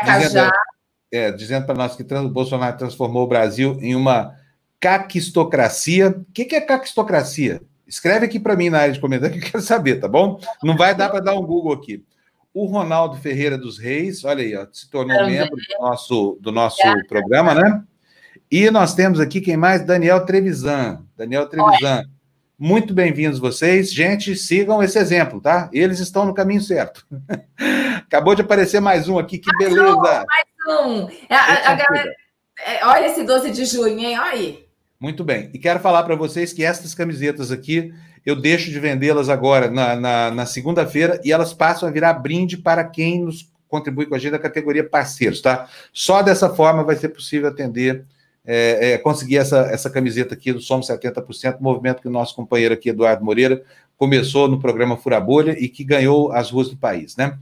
Maracajá. 0.01 0.25
Dizendo, 0.25 0.51
é, 1.13 1.31
dizendo 1.31 1.65
para 1.67 1.75
nós 1.75 1.95
que 1.95 2.01
o 2.01 2.29
Bolsonaro 2.29 2.75
transformou 2.75 3.23
o 3.23 3.27
Brasil 3.27 3.77
em 3.83 3.95
uma 3.95 4.33
caquistocracia. 4.79 6.09
O 6.09 6.25
que, 6.33 6.45
que 6.45 6.55
é 6.55 6.61
caquistocracia? 6.61 7.61
Escreve 7.89 8.27
aqui 8.27 8.39
para 8.39 8.55
mim 8.55 8.69
na 8.69 8.81
área 8.81 8.93
de 8.93 8.99
comentário 8.99 9.33
que 9.33 9.47
eu 9.47 9.51
quero 9.51 9.63
saber, 9.63 9.99
tá 9.99 10.07
bom? 10.07 10.39
Não 10.63 10.77
vai 10.77 10.93
dar 10.93 11.09
para 11.09 11.21
dar 11.21 11.33
um 11.33 11.41
Google 11.41 11.73
aqui. 11.73 12.05
O 12.53 12.65
Ronaldo 12.65 13.17
Ferreira 13.17 13.57
dos 13.57 13.79
Reis, 13.79 14.23
olha 14.23 14.43
aí, 14.43 14.55
ó, 14.55 14.67
se 14.71 14.87
tornou 14.91 15.25
membro 15.25 15.55
do 15.55 15.81
nosso, 15.81 16.37
do 16.39 16.51
nosso 16.51 16.77
programa, 17.07 17.55
né? 17.55 17.83
E 18.51 18.69
nós 18.69 18.93
temos 18.93 19.19
aqui 19.19 19.41
quem 19.41 19.57
mais? 19.57 19.83
Daniel 19.83 20.23
Trevisan. 20.23 21.03
Daniel 21.17 21.47
Trevisan. 21.47 22.03
Muito 22.57 22.93
bem-vindos 22.93 23.39
vocês. 23.39 23.91
Gente, 23.91 24.35
sigam 24.35 24.83
esse 24.83 24.99
exemplo, 24.99 25.41
tá? 25.41 25.67
Eles 25.73 25.99
estão 25.99 26.25
no 26.25 26.33
caminho 26.33 26.61
certo. 26.61 27.07
Acabou 28.05 28.35
de 28.35 28.43
aparecer 28.43 28.79
mais 28.79 29.09
um 29.09 29.17
aqui, 29.17 29.39
que 29.39 29.51
mais 29.53 29.73
beleza. 29.73 29.95
Um, 29.95 30.01
mais 30.01 30.79
um. 30.79 31.09
É, 31.27 31.35
a, 31.35 31.71
a 31.71 31.73
galera, 31.73 32.13
é, 32.67 32.85
olha 32.85 33.07
esse 33.07 33.23
12 33.23 33.49
de 33.49 33.65
junho, 33.65 33.97
hein? 33.97 34.19
Olha 34.19 34.31
aí. 34.31 34.68
Muito 34.99 35.23
bem. 35.23 35.49
E 35.53 35.57
quero 35.57 35.79
falar 35.79 36.03
para 36.03 36.15
vocês 36.15 36.51
que 36.51 36.63
estas 36.63 36.93
camisetas 36.93 37.53
aqui, 37.53 37.93
eu 38.25 38.35
deixo 38.35 38.69
de 38.69 38.79
vendê-las 38.81 39.29
agora 39.29 39.71
na, 39.71 39.95
na, 39.95 40.31
na 40.31 40.45
segunda-feira 40.45 41.21
e 41.23 41.31
elas 41.31 41.53
passam 41.53 41.87
a 41.87 41.91
virar 41.91 42.13
brinde 42.13 42.57
para 42.57 42.83
quem 42.83 43.23
nos 43.23 43.49
contribui 43.69 44.07
com 44.07 44.15
a 44.15 44.19
gente 44.19 44.31
da 44.31 44.39
categoria 44.39 44.83
parceiros, 44.83 45.39
tá? 45.39 45.69
Só 45.93 46.21
dessa 46.21 46.49
forma 46.49 46.83
vai 46.83 46.97
ser 46.97 47.09
possível 47.09 47.47
atender, 47.47 48.03
é, 48.45 48.93
é, 48.93 48.97
conseguir 48.97 49.37
essa, 49.37 49.59
essa 49.71 49.89
camiseta 49.89 50.33
aqui 50.33 50.51
do 50.51 50.59
Somos 50.59 50.87
70%, 50.87 51.61
movimento 51.61 52.01
que 52.01 52.07
o 52.09 52.11
nosso 52.11 52.35
companheiro 52.35 52.73
aqui, 52.73 52.89
Eduardo 52.89 53.23
Moreira, 53.23 53.63
começou 53.95 54.49
no 54.49 54.59
programa 54.59 54.97
Fura 54.97 55.21
Bolha 55.21 55.55
e 55.57 55.69
que 55.69 55.85
ganhou 55.85 56.31
as 56.33 56.51
ruas 56.51 56.67
do 56.67 56.75
país, 56.75 57.15
né? 57.15 57.37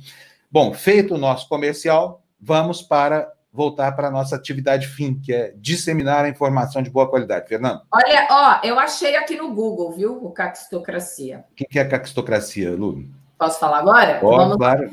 Bom, 0.51 0.73
feito 0.75 1.15
o 1.15 1.17
nosso 1.17 1.49
comercial, 1.49 2.23
vamos 2.39 2.83
para 2.83 3.31
voltar 3.57 3.93
para 3.93 4.09
a 4.09 4.11
nossa 4.11 4.35
atividade 4.35 4.87
fim, 4.87 5.15
que 5.15 5.33
é 5.33 5.51
disseminar 5.57 6.23
a 6.23 6.29
informação 6.29 6.83
de 6.83 6.91
boa 6.91 7.09
qualidade. 7.09 7.49
Fernando? 7.49 7.81
Olha, 7.91 8.27
ó, 8.29 8.59
eu 8.63 8.77
achei 8.77 9.15
aqui 9.15 9.35
no 9.35 9.51
Google, 9.51 9.91
viu, 9.93 10.23
o 10.23 10.29
Caquistocracia. 10.29 11.43
O 11.51 11.55
que 11.55 11.79
é 11.79 11.83
Caquistocracia, 11.83 12.69
Lu? 12.75 13.03
Posso 13.35 13.59
falar 13.59 13.79
agora? 13.79 14.19
Pode, 14.19 14.37
Vamos... 14.37 14.57
claro. 14.57 14.91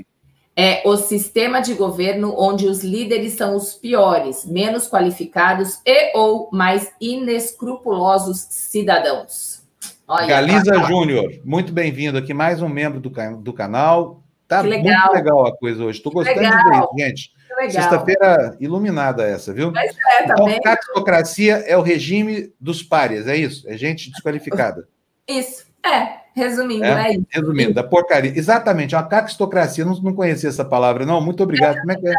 É 0.57 0.83
o 0.87 0.97
sistema 0.97 1.61
de 1.61 1.75
governo 1.75 2.35
onde 2.39 2.67
os 2.67 2.83
líderes 2.83 3.35
são 3.35 3.55
os 3.55 3.75
piores, 3.75 4.47
menos 4.47 4.89
qualificados 4.89 5.81
e 5.85 6.17
ou 6.17 6.49
mais 6.53 6.91
inescrupulosos 7.01 8.39
cidadãos. 8.49 9.63
Olha, 10.07 10.27
Galiza 10.27 10.75
Júnior, 10.85 11.41
muito 11.45 11.73
bem-vindo 11.73 12.17
aqui, 12.17 12.33
mais 12.33 12.63
um 12.63 12.69
membro 12.69 13.01
do, 13.01 13.11
do 13.39 13.53
canal. 13.53 14.23
Tá 14.47 14.61
legal. 14.61 15.03
muito 15.03 15.13
legal 15.15 15.47
a 15.47 15.57
coisa 15.57 15.83
hoje. 15.85 15.99
Estou 15.99 16.13
gostando 16.13 16.39
legal. 16.39 16.89
de 16.95 17.03
ver, 17.03 17.09
gente. 17.09 17.33
Sexta-feira 17.71 18.57
iluminada 18.61 19.23
essa, 19.23 19.53
viu? 19.53 19.71
Mas 19.73 19.91
é, 19.91 20.23
tá 20.23 20.35
então, 20.35 20.47
bem. 20.47 20.61
Catocracia 20.61 21.57
é 21.67 21.77
o 21.77 21.83
regime 21.83 22.53
dos 22.61 22.83
párias, 22.83 23.27
é 23.27 23.37
isso? 23.37 23.69
É 23.69 23.77
gente 23.77 24.11
desqualificada. 24.11 24.89
Isso, 25.27 25.67
é. 25.85 26.25
Resumindo, 26.35 26.85
é, 26.85 27.09
é 27.09 27.13
isso. 27.13 27.27
Resumindo, 27.31 27.75
da 27.75 27.85
porcaria. 27.85 28.33
Exatamente, 28.37 28.95
uma 28.95 29.07
caquistocracia. 29.07 29.85
Não, 29.85 29.95
não 30.01 30.13
conhecia 30.13 30.49
essa 30.49 30.65
palavra, 30.65 31.07
não. 31.07 31.21
Muito 31.21 31.43
obrigado. 31.43 31.79
Como 31.79 31.93
é 31.93 31.97
que 31.97 32.09
é? 32.09 32.15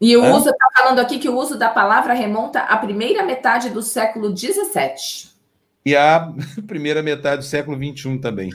E 0.00 0.16
o 0.16 0.24
Hã? 0.24 0.34
uso, 0.34 0.50
está 0.50 0.68
falando 0.76 0.98
aqui 0.98 1.18
que 1.18 1.28
o 1.28 1.36
uso 1.36 1.56
da 1.56 1.68
palavra 1.68 2.12
remonta 2.12 2.60
à 2.60 2.76
primeira 2.76 3.24
metade 3.24 3.70
do 3.70 3.80
século 3.82 4.36
XVII 4.36 5.35
e 5.86 5.94
a 5.94 6.32
primeira 6.66 7.00
metade 7.00 7.38
do 7.38 7.44
século 7.44 7.76
XXI 7.76 8.18
também. 8.18 8.50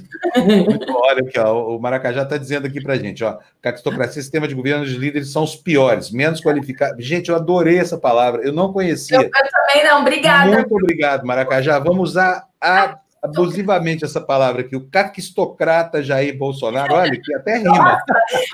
olha 0.93 1.21
aqui, 1.21 1.39
ó, 1.39 1.77
o 1.77 1.79
Maracajá 1.79 2.23
está 2.23 2.35
dizendo 2.35 2.67
aqui 2.67 2.81
para 2.81 2.97
gente, 2.97 3.23
ó, 3.23 3.37
caquistocracia, 3.61 4.21
sistema 4.21 4.49
de 4.49 4.53
governo, 4.53 4.83
os 4.83 4.91
líderes 4.91 5.31
são 5.31 5.43
os 5.43 5.55
piores, 5.55 6.11
menos 6.11 6.41
qualificados. 6.41 7.05
Gente, 7.05 7.29
eu 7.29 7.35
adorei 7.37 7.79
essa 7.79 7.97
palavra, 7.97 8.41
eu 8.41 8.51
não 8.51 8.73
conhecia. 8.73 9.15
Eu, 9.15 9.21
eu 9.23 9.31
também 9.31 9.85
não, 9.85 10.01
obrigada. 10.01 10.51
Muito 10.51 10.75
obrigado, 10.75 11.25
Maracajá. 11.25 11.79
Vamos 11.79 12.09
usar 12.09 12.47
a, 12.59 12.99
abusivamente 13.23 14.03
essa 14.03 14.19
palavra 14.19 14.63
aqui, 14.63 14.75
o 14.75 14.89
caquistocrata 14.89 16.03
Jair 16.03 16.37
Bolsonaro, 16.37 16.95
olha, 16.95 17.17
que 17.17 17.33
até 17.33 17.59
rima. 17.59 17.77
Nossa, 17.77 18.03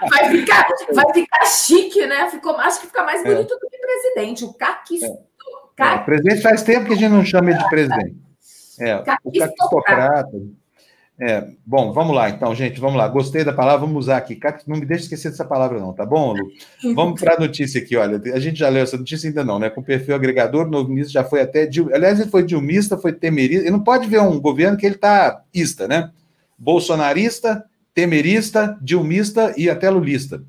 vai 0.08 0.30
ficar, 0.30 0.68
vai 0.94 1.14
ficar 1.16 1.46
chique, 1.46 2.06
né? 2.06 2.30
Ficou, 2.30 2.56
acho 2.58 2.82
que 2.82 2.86
fica 2.86 3.04
mais 3.04 3.22
é. 3.22 3.24
bonito 3.24 3.56
é. 3.56 3.58
do 3.58 3.70
que 3.72 3.78
presidente, 3.80 4.46
o 4.46 4.54
caquistocrata. 4.54 5.24
É. 5.80 5.96
É, 5.96 5.98
presidente 5.98 6.42
faz 6.44 6.62
tempo 6.62 6.86
que 6.86 6.94
a 6.94 6.98
gente 6.98 7.12
não 7.12 7.26
chama 7.26 7.50
ele 7.50 7.58
de 7.58 7.70
presidente. 7.70 8.27
É, 8.80 8.96
o 8.96 9.04
caquistocrata. 9.04 10.38
É, 11.20 11.48
bom, 11.66 11.92
vamos 11.94 12.16
lá, 12.16 12.30
então, 12.30 12.54
gente, 12.54 12.80
vamos 12.80 12.96
lá. 12.96 13.08
Gostei 13.08 13.44
da 13.44 13.52
palavra, 13.52 13.88
vamos 13.88 14.06
usar 14.06 14.18
aqui. 14.18 14.40
Não 14.68 14.78
me 14.78 14.86
deixe 14.86 15.06
esquecer 15.06 15.32
dessa 15.32 15.44
palavra, 15.44 15.80
não, 15.80 15.92
tá 15.92 16.06
bom, 16.06 16.34
Lu? 16.34 16.48
Vamos 16.94 17.20
para 17.20 17.34
a 17.34 17.40
notícia 17.40 17.82
aqui, 17.82 17.96
olha. 17.98 18.22
A 18.36 18.40
gente 18.40 18.60
já 18.60 18.70
leu 18.70 18.84
essa 18.84 18.98
notícia 18.98 19.28
ainda 19.28 19.44
não, 19.44 19.58
né? 19.58 19.70
Com 19.72 19.82
perfil 19.82 20.14
agregador, 20.14 20.68
o 20.68 20.70
novo 20.70 20.90
ministro 20.90 21.14
já 21.14 21.24
foi 21.24 21.42
até. 21.42 21.68
Aliás, 21.92 22.20
ele 22.20 22.30
foi 22.30 22.44
dilmista, 22.44 22.98
foi 22.98 23.14
temerista. 23.14 23.64
Ele 23.64 23.72
não 23.72 23.84
pode 23.84 24.08
ver 24.08 24.22
um 24.22 24.40
governo 24.40 24.78
que 24.78 24.86
ele 24.86 24.96
está 24.96 25.42
ista, 25.52 25.88
né? 25.88 26.12
Bolsonarista, 26.56 27.66
temerista, 27.96 28.78
dilmista 28.80 29.56
e 29.58 29.72
até 29.72 29.90
lulista. 29.90 30.44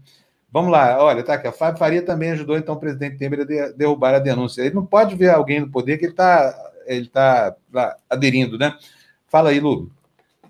Vamos 0.53 0.71
lá, 0.71 1.03
olha, 1.03 1.23
tá 1.23 1.35
aqui. 1.35 1.47
A 1.47 1.53
Fábio 1.53 1.79
Faria 1.79 2.03
também 2.03 2.31
ajudou, 2.33 2.59
então, 2.59 2.75
o 2.75 2.79
presidente 2.79 3.17
Temer 3.17 3.41
a 3.41 3.73
derrubar 3.73 4.15
a 4.15 4.19
denúncia. 4.19 4.63
Ele 4.63 4.75
não 4.75 4.85
pode 4.85 5.15
ver 5.15 5.31
alguém 5.31 5.61
no 5.61 5.71
poder 5.71 5.97
que 5.97 6.05
ele 6.05 6.13
está 6.13 6.55
ele 6.89 7.07
está 7.07 7.55
aderindo, 8.09 8.59
né? 8.59 8.75
Fala 9.29 9.51
aí, 9.51 9.61
Lu. 9.61 9.91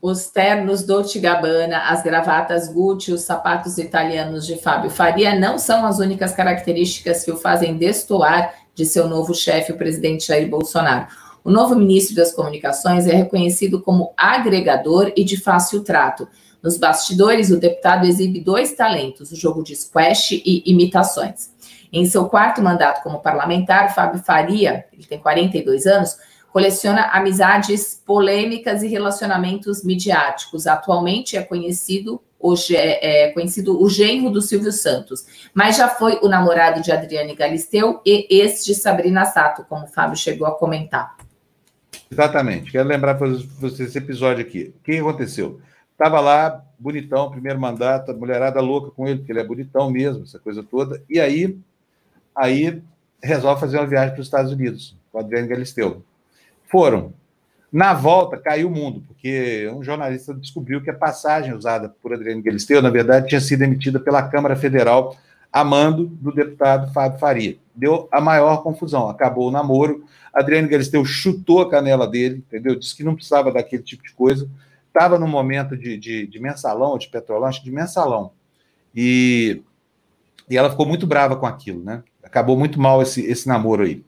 Os 0.00 0.28
ternos 0.28 0.84
Dolce 0.84 1.18
Gabbana, 1.18 1.88
as 1.88 2.04
gravatas 2.04 2.72
Gucci, 2.72 3.12
os 3.12 3.22
sapatos 3.22 3.78
italianos 3.78 4.46
de 4.46 4.56
Fábio 4.56 4.90
Faria 4.90 5.38
não 5.38 5.58
são 5.58 5.84
as 5.84 5.98
únicas 5.98 6.32
características 6.32 7.24
que 7.24 7.32
o 7.32 7.36
fazem 7.36 7.76
destoar 7.76 8.54
de 8.76 8.86
seu 8.86 9.08
novo 9.08 9.34
chefe, 9.34 9.72
o 9.72 9.76
presidente 9.76 10.28
Jair 10.28 10.48
Bolsonaro. 10.48 11.08
O 11.42 11.50
novo 11.50 11.74
ministro 11.74 12.14
das 12.14 12.32
Comunicações 12.32 13.08
é 13.08 13.12
reconhecido 13.12 13.82
como 13.82 14.12
agregador 14.16 15.12
e 15.16 15.24
de 15.24 15.36
fácil 15.36 15.82
trato. 15.82 16.28
Nos 16.62 16.76
bastidores, 16.76 17.50
o 17.50 17.58
deputado 17.58 18.06
exibe 18.06 18.40
dois 18.40 18.72
talentos: 18.74 19.32
o 19.32 19.36
jogo 19.36 19.64
de 19.64 19.74
squash 19.74 20.32
e 20.32 20.62
imitações. 20.66 21.50
Em 21.92 22.04
seu 22.04 22.26
quarto 22.26 22.62
mandato 22.62 23.02
como 23.02 23.20
parlamentar, 23.20 23.94
Fábio 23.94 24.22
Faria, 24.22 24.84
ele 24.92 25.04
tem 25.04 25.18
42 25.18 25.86
anos, 25.86 26.16
coleciona 26.52 27.02
amizades 27.12 28.02
polêmicas 28.04 28.82
e 28.82 28.88
relacionamentos 28.88 29.84
midiáticos. 29.84 30.66
Atualmente 30.66 31.36
é 31.36 31.42
conhecido 31.42 32.20
o, 32.38 32.54
é 32.70 33.30
conhecido 33.32 33.82
o 33.82 33.88
genro 33.88 34.30
do 34.30 34.40
Silvio 34.40 34.70
Santos, 34.70 35.48
mas 35.52 35.76
já 35.76 35.88
foi 35.88 36.18
o 36.22 36.28
namorado 36.28 36.80
de 36.80 36.92
Adriane 36.92 37.34
Galisteu 37.34 38.00
e 38.06 38.26
ex 38.30 38.64
de 38.64 38.74
Sabrina 38.74 39.24
Sato, 39.24 39.64
como 39.68 39.84
o 39.84 39.88
Fábio 39.88 40.16
chegou 40.16 40.46
a 40.46 40.56
comentar. 40.56 41.16
Exatamente. 42.10 42.70
Quero 42.70 42.88
lembrar 42.88 43.16
para 43.16 43.28
vocês 43.58 43.88
esse 43.88 43.98
episódio 43.98 44.44
aqui. 44.44 44.72
O 44.78 44.84
que 44.84 44.98
aconteceu? 44.98 45.60
Estava 45.92 46.20
lá, 46.20 46.64
bonitão, 46.78 47.30
primeiro 47.30 47.58
mandato, 47.58 48.12
a 48.12 48.14
mulherada 48.14 48.60
louca 48.60 48.90
com 48.92 49.06
ele, 49.06 49.18
porque 49.18 49.32
ele 49.32 49.40
é 49.40 49.44
bonitão 49.44 49.90
mesmo, 49.90 50.22
essa 50.22 50.38
coisa 50.38 50.62
toda. 50.62 51.02
E 51.10 51.18
aí, 51.18 51.58
aí 52.34 52.80
resolve 53.22 53.60
fazer 53.60 53.78
uma 53.78 53.86
viagem 53.86 54.12
para 54.12 54.20
os 54.20 54.26
Estados 54.26 54.52
Unidos, 54.52 54.96
com 55.10 55.18
Adriane 55.18 55.48
Galisteu. 55.48 56.02
Foram. 56.70 57.12
Na 57.70 57.92
volta, 57.92 58.38
caiu 58.38 58.68
o 58.68 58.70
mundo, 58.70 59.02
porque 59.06 59.70
um 59.74 59.82
jornalista 59.82 60.32
descobriu 60.32 60.80
que 60.80 60.90
a 60.90 60.94
passagem 60.94 61.52
usada 61.52 61.94
por 62.02 62.14
Adriano 62.14 62.42
Galisteu, 62.42 62.80
na 62.80 62.88
verdade, 62.88 63.28
tinha 63.28 63.40
sido 63.40 63.62
emitida 63.62 64.00
pela 64.00 64.22
Câmara 64.22 64.56
Federal 64.56 65.14
a 65.52 65.64
mando 65.64 66.06
do 66.06 66.32
deputado 66.32 66.92
Fábio 66.92 67.18
Faria. 67.18 67.56
Deu 67.74 68.08
a 68.10 68.20
maior 68.20 68.62
confusão. 68.62 69.08
Acabou 69.08 69.48
o 69.48 69.50
namoro, 69.50 70.04
Adriano 70.32 70.68
Galisteu 70.68 71.04
chutou 71.04 71.60
a 71.60 71.70
canela 71.70 72.06
dele, 72.06 72.36
entendeu? 72.46 72.78
Disse 72.78 72.96
que 72.96 73.04
não 73.04 73.14
precisava 73.14 73.52
daquele 73.52 73.82
tipo 73.82 74.02
de 74.02 74.12
coisa. 74.12 74.48
Estava 74.86 75.18
no 75.18 75.26
momento 75.26 75.76
de, 75.76 75.96
de, 75.96 76.26
de 76.26 76.40
mensalão, 76.40 76.96
de 76.96 77.08
petrolão, 77.08 77.48
acho 77.48 77.60
que 77.60 77.66
de 77.66 77.74
mensalão. 77.74 78.32
E, 78.94 79.62
e 80.48 80.56
ela 80.56 80.70
ficou 80.70 80.86
muito 80.86 81.06
brava 81.06 81.36
com 81.36 81.46
aquilo, 81.46 81.82
né? 81.82 82.02
Acabou 82.22 82.56
muito 82.56 82.80
mal 82.80 83.02
esse, 83.02 83.22
esse 83.22 83.46
namoro 83.46 83.82
aí. 83.84 84.04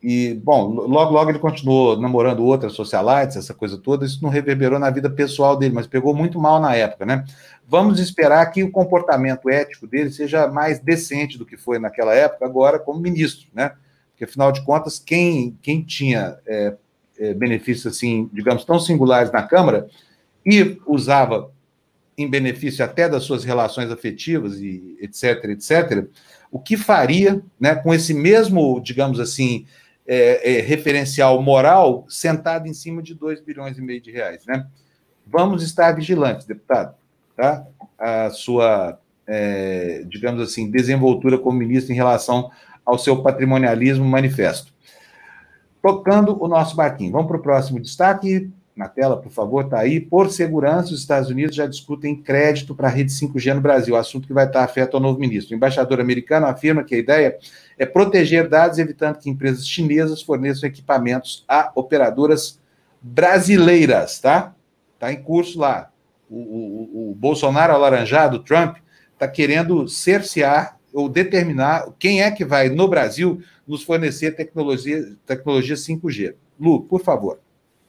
E, 0.00 0.34
bom, 0.44 0.68
logo, 0.68 1.12
logo 1.12 1.30
ele 1.30 1.40
continuou 1.40 2.00
namorando 2.00 2.44
outras 2.44 2.72
socialites, 2.72 3.36
essa 3.36 3.52
coisa 3.52 3.76
toda, 3.76 4.06
isso 4.06 4.22
não 4.22 4.30
reverberou 4.30 4.78
na 4.78 4.90
vida 4.90 5.10
pessoal 5.10 5.56
dele, 5.56 5.74
mas 5.74 5.88
pegou 5.88 6.14
muito 6.14 6.38
mal 6.38 6.60
na 6.60 6.74
época, 6.76 7.04
né? 7.04 7.24
Vamos 7.66 7.98
esperar 7.98 8.46
que 8.46 8.62
o 8.62 8.70
comportamento 8.70 9.50
ético 9.50 9.88
dele 9.88 10.10
seja 10.10 10.46
mais 10.46 10.78
decente 10.78 11.36
do 11.36 11.44
que 11.44 11.56
foi 11.56 11.80
naquela 11.80 12.14
época, 12.14 12.46
agora 12.46 12.78
como 12.78 13.00
ministro, 13.00 13.48
né? 13.52 13.72
Porque, 14.10 14.24
afinal 14.24 14.52
de 14.52 14.64
contas, 14.64 15.00
quem, 15.00 15.58
quem 15.60 15.82
tinha 15.82 16.38
é, 16.46 16.76
é, 17.18 17.34
benefícios, 17.34 17.94
assim, 17.96 18.30
digamos, 18.32 18.64
tão 18.64 18.78
singulares 18.78 19.32
na 19.32 19.42
Câmara 19.42 19.88
e 20.46 20.80
usava 20.86 21.50
em 22.16 22.28
benefício 22.28 22.84
até 22.84 23.08
das 23.08 23.24
suas 23.24 23.44
relações 23.44 23.90
afetivas 23.90 24.60
e 24.60 24.96
etc, 25.00 25.44
etc, 25.44 26.08
o 26.50 26.58
que 26.58 26.76
faria, 26.76 27.42
né, 27.60 27.74
com 27.74 27.92
esse 27.92 28.14
mesmo, 28.14 28.80
digamos 28.80 29.20
assim, 29.20 29.66
é, 30.10 30.56
é, 30.56 30.60
referencial 30.62 31.40
moral 31.42 32.06
sentado 32.08 32.66
em 32.66 32.72
cima 32.72 33.02
de 33.02 33.14
2 33.14 33.42
bilhões 33.42 33.76
e 33.76 33.82
meio 33.82 34.00
de 34.00 34.10
reais. 34.10 34.46
Né? 34.46 34.66
Vamos 35.26 35.62
estar 35.62 35.92
vigilantes, 35.92 36.46
deputado. 36.46 36.94
Tá? 37.36 37.66
A 37.98 38.30
sua, 38.30 38.98
é, 39.26 40.02
digamos 40.08 40.40
assim, 40.40 40.70
desenvoltura 40.70 41.36
como 41.36 41.58
ministro 41.58 41.92
em 41.92 41.96
relação 41.96 42.50
ao 42.86 42.96
seu 42.98 43.22
patrimonialismo 43.22 44.04
manifesto. 44.04 44.72
Tocando 45.82 46.42
o 46.42 46.48
nosso 46.48 46.74
barquinho. 46.74 47.12
Vamos 47.12 47.28
para 47.28 47.36
o 47.36 47.42
próximo 47.42 47.78
destaque. 47.78 48.50
Na 48.74 48.88
tela, 48.88 49.16
por 49.16 49.30
favor, 49.30 49.64
está 49.64 49.80
aí. 49.80 50.00
Por 50.00 50.30
segurança, 50.30 50.94
os 50.94 51.00
Estados 51.00 51.28
Unidos 51.28 51.54
já 51.54 51.66
discutem 51.66 52.16
crédito 52.16 52.74
para 52.74 52.88
a 52.88 52.90
rede 52.90 53.12
5G 53.12 53.54
no 53.54 53.60
Brasil, 53.60 53.96
assunto 53.96 54.26
que 54.26 54.32
vai 54.32 54.46
estar 54.46 54.62
afeto 54.62 54.96
ao 54.96 55.02
novo 55.02 55.18
ministro. 55.18 55.52
O 55.52 55.56
embaixador 55.56 56.00
americano 56.00 56.46
afirma 56.46 56.84
que 56.84 56.94
a 56.94 56.98
ideia 56.98 57.36
é 57.78 57.86
proteger 57.86 58.48
dados, 58.48 58.78
evitando 58.78 59.18
que 59.18 59.30
empresas 59.30 59.66
chinesas 59.66 60.20
forneçam 60.20 60.68
equipamentos 60.68 61.44
a 61.46 61.70
operadoras 61.74 62.60
brasileiras, 63.00 64.18
tá? 64.18 64.54
Está 64.94 65.12
em 65.12 65.22
curso 65.22 65.60
lá. 65.60 65.90
O, 66.28 66.36
o, 66.36 67.10
o 67.10 67.14
Bolsonaro 67.14 67.72
alaranjado, 67.72 68.40
Trump, 68.40 68.78
está 69.14 69.28
querendo 69.28 69.86
cercear 69.88 70.76
ou 70.92 71.08
determinar 71.08 71.86
quem 71.98 72.22
é 72.22 72.30
que 72.30 72.44
vai, 72.44 72.68
no 72.68 72.88
Brasil, 72.88 73.40
nos 73.66 73.82
fornecer 73.82 74.32
tecnologia, 74.32 75.16
tecnologia 75.24 75.76
5G. 75.76 76.34
Lu, 76.58 76.82
por 76.82 77.02
favor. 77.02 77.38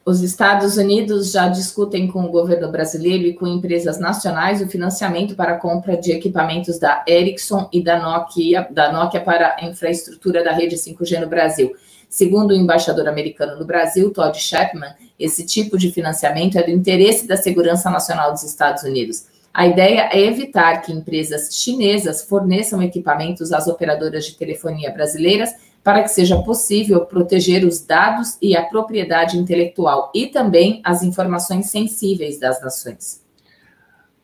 Os 0.09 0.23
Estados 0.23 0.75
Unidos 0.75 1.31
já 1.31 1.47
discutem 1.49 2.07
com 2.07 2.23
o 2.23 2.31
governo 2.31 2.71
brasileiro 2.71 3.25
e 3.25 3.33
com 3.35 3.45
empresas 3.45 3.99
nacionais 3.99 4.59
o 4.59 4.67
financiamento 4.67 5.35
para 5.35 5.51
a 5.51 5.57
compra 5.59 5.95
de 5.95 6.11
equipamentos 6.11 6.79
da 6.79 7.05
Ericsson 7.07 7.69
e 7.71 7.79
da 7.79 7.99
Nokia, 7.99 8.67
da 8.71 8.91
Nokia 8.91 9.21
para 9.21 9.55
a 9.59 9.65
infraestrutura 9.65 10.43
da 10.43 10.51
rede 10.51 10.77
5G 10.77 11.19
no 11.19 11.27
Brasil. 11.27 11.75
Segundo 12.09 12.49
o 12.49 12.55
embaixador 12.55 13.07
americano 13.07 13.59
no 13.59 13.65
Brasil, 13.65 14.09
Todd 14.09 14.35
Chapman, 14.35 14.95
esse 15.19 15.45
tipo 15.45 15.77
de 15.77 15.91
financiamento 15.91 16.57
é 16.57 16.63
do 16.63 16.71
interesse 16.71 17.27
da 17.27 17.37
segurança 17.37 17.91
nacional 17.91 18.31
dos 18.31 18.41
Estados 18.41 18.81
Unidos. 18.81 19.27
A 19.53 19.67
ideia 19.67 20.09
é 20.11 20.19
evitar 20.21 20.81
que 20.81 20.91
empresas 20.91 21.53
chinesas 21.53 22.23
forneçam 22.23 22.81
equipamentos 22.81 23.51
às 23.51 23.67
operadoras 23.67 24.25
de 24.25 24.33
telefonia 24.33 24.91
brasileiras 24.91 25.53
para 25.83 26.03
que 26.03 26.09
seja 26.09 26.41
possível 26.41 27.05
proteger 27.05 27.65
os 27.65 27.81
dados 27.81 28.37
e 28.41 28.55
a 28.55 28.63
propriedade 28.63 29.37
intelectual 29.37 30.11
e 30.13 30.27
também 30.27 30.81
as 30.83 31.03
informações 31.03 31.67
sensíveis 31.67 32.39
das 32.39 32.61
nações. 32.61 33.23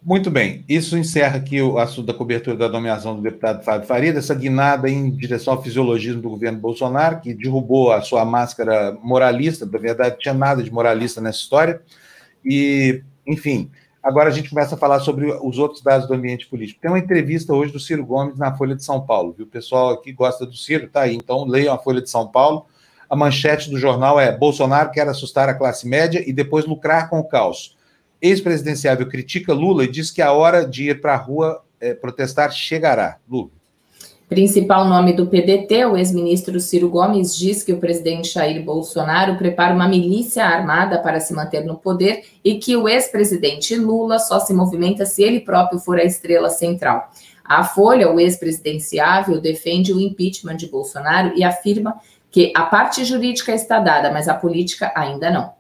Muito 0.06 0.30
bem, 0.30 0.64
isso 0.70 0.96
encerra 0.96 1.38
aqui 1.38 1.60
o 1.60 1.80
assunto 1.80 2.06
da 2.06 2.14
cobertura 2.14 2.56
da 2.56 2.70
nomeação 2.70 3.16
do 3.16 3.24
deputado 3.24 3.64
Fábio 3.64 3.88
Faria, 3.88 4.14
dessa 4.14 4.36
guinada 4.36 4.88
em 4.88 5.10
direção 5.10 5.56
ao 5.56 5.64
fisiologismo 5.64 6.22
do 6.22 6.30
governo 6.30 6.60
Bolsonaro, 6.60 7.22
que 7.22 7.34
derrubou 7.34 7.92
a 7.92 8.00
sua 8.02 8.24
máscara 8.24 8.96
moralista, 9.02 9.66
na 9.66 9.80
verdade, 9.80 10.20
tinha 10.20 10.36
nada 10.36 10.62
de 10.62 10.72
moralista 10.72 11.20
nessa 11.20 11.40
história. 11.40 11.82
E, 12.46 13.02
enfim, 13.26 13.72
agora 14.06 14.30
a 14.30 14.32
gente 14.32 14.52
começa 14.52 14.76
a 14.76 14.78
falar 14.78 15.00
sobre 15.00 15.26
os 15.26 15.58
outros 15.58 15.82
dados 15.82 16.08
do 16.08 16.14
ambiente 16.14 16.46
político. 16.46 16.80
Tem 16.80 16.92
uma 16.92 17.00
entrevista 17.00 17.52
hoje 17.52 17.74
do 17.74 17.80
Ciro 17.80 18.06
Gomes 18.06 18.38
na 18.38 18.56
Folha 18.56 18.76
de 18.76 18.84
São 18.84 19.02
Paulo, 19.02 19.34
viu? 19.36 19.48
O 19.48 19.50
pessoal 19.50 19.90
aqui 19.90 20.14
gosta 20.14 20.46
do 20.46 20.56
Ciro, 20.56 20.88
tá 20.88 21.02
aí, 21.02 21.16
então 21.16 21.44
leiam 21.44 21.74
a 21.74 21.80
Folha 21.80 22.02
de 22.02 22.10
São 22.10 22.28
Paulo. 22.28 22.68
A 23.10 23.16
manchete 23.16 23.70
do 23.70 23.80
jornal 23.80 24.20
é: 24.20 24.32
Bolsonaro 24.38 24.92
quer 24.92 25.08
assustar 25.08 25.50
a 25.50 25.56
classe 25.56 25.88
média 25.88 26.24
e 26.24 26.32
depois 26.32 26.66
lucrar 26.66 27.10
com 27.10 27.20
o 27.20 27.28
caos 27.28 27.76
ex-presidenciável 28.22 29.08
critica 29.08 29.54
Lula 29.54 29.84
e 29.84 29.92
diz 29.92 30.12
que 30.12 30.22
a 30.22 30.32
hora 30.32 30.66
de 30.66 30.90
ir 30.90 31.02
para 31.02 31.14
a 31.14 31.18
rua 31.18 31.64
é, 31.80 31.94
protestar 31.94 32.52
chegará. 32.52 33.18
Lula. 33.28 33.50
Principal 34.28 34.86
nome 34.86 35.14
do 35.14 35.28
PDT, 35.28 35.86
o 35.86 35.96
ex-ministro 35.96 36.60
Ciro 36.60 36.90
Gomes 36.90 37.38
diz 37.38 37.62
que 37.62 37.72
o 37.72 37.80
presidente 37.80 38.34
Jair 38.34 38.64
Bolsonaro 38.64 39.38
prepara 39.38 39.72
uma 39.72 39.88
milícia 39.88 40.44
armada 40.44 40.98
para 40.98 41.20
se 41.20 41.32
manter 41.32 41.64
no 41.64 41.76
poder 41.78 42.24
e 42.44 42.56
que 42.56 42.76
o 42.76 42.90
ex-presidente 42.90 43.76
Lula 43.76 44.18
só 44.18 44.40
se 44.40 44.52
movimenta 44.52 45.06
se 45.06 45.22
ele 45.22 45.42
próprio 45.42 45.78
for 45.78 46.00
a 46.00 46.04
estrela 46.04 46.50
central. 46.50 47.12
A 47.44 47.64
Folha, 47.64 48.12
o 48.12 48.20
ex-presidenciável, 48.20 49.40
defende 49.40 49.94
o 49.94 50.02
impeachment 50.02 50.58
de 50.58 50.68
Bolsonaro 50.68 51.34
e 51.36 51.44
afirma 51.44 52.02
que 52.32 52.52
a 52.56 52.64
parte 52.64 53.06
jurídica 53.06 53.54
está 53.54 53.80
dada, 53.80 54.12
mas 54.12 54.28
a 54.28 54.34
política 54.34 54.92
ainda 54.96 55.30
não. 55.30 55.54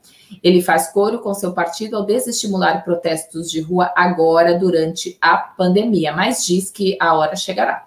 Ele 0.44 0.60
faz 0.60 0.92
coro 0.92 1.20
com 1.20 1.36
seu 1.36 1.54
partido 1.54 1.96
ao 1.96 2.04
desestimular 2.04 2.84
protestos 2.84 3.52
de 3.52 3.62
rua 3.62 3.94
agora, 3.96 4.58
durante 4.58 5.16
a 5.22 5.38
pandemia, 5.38 6.14
mas 6.14 6.44
diz 6.44 6.72
que 6.72 6.98
a 7.00 7.14
hora 7.14 7.36
chegará. 7.36 7.86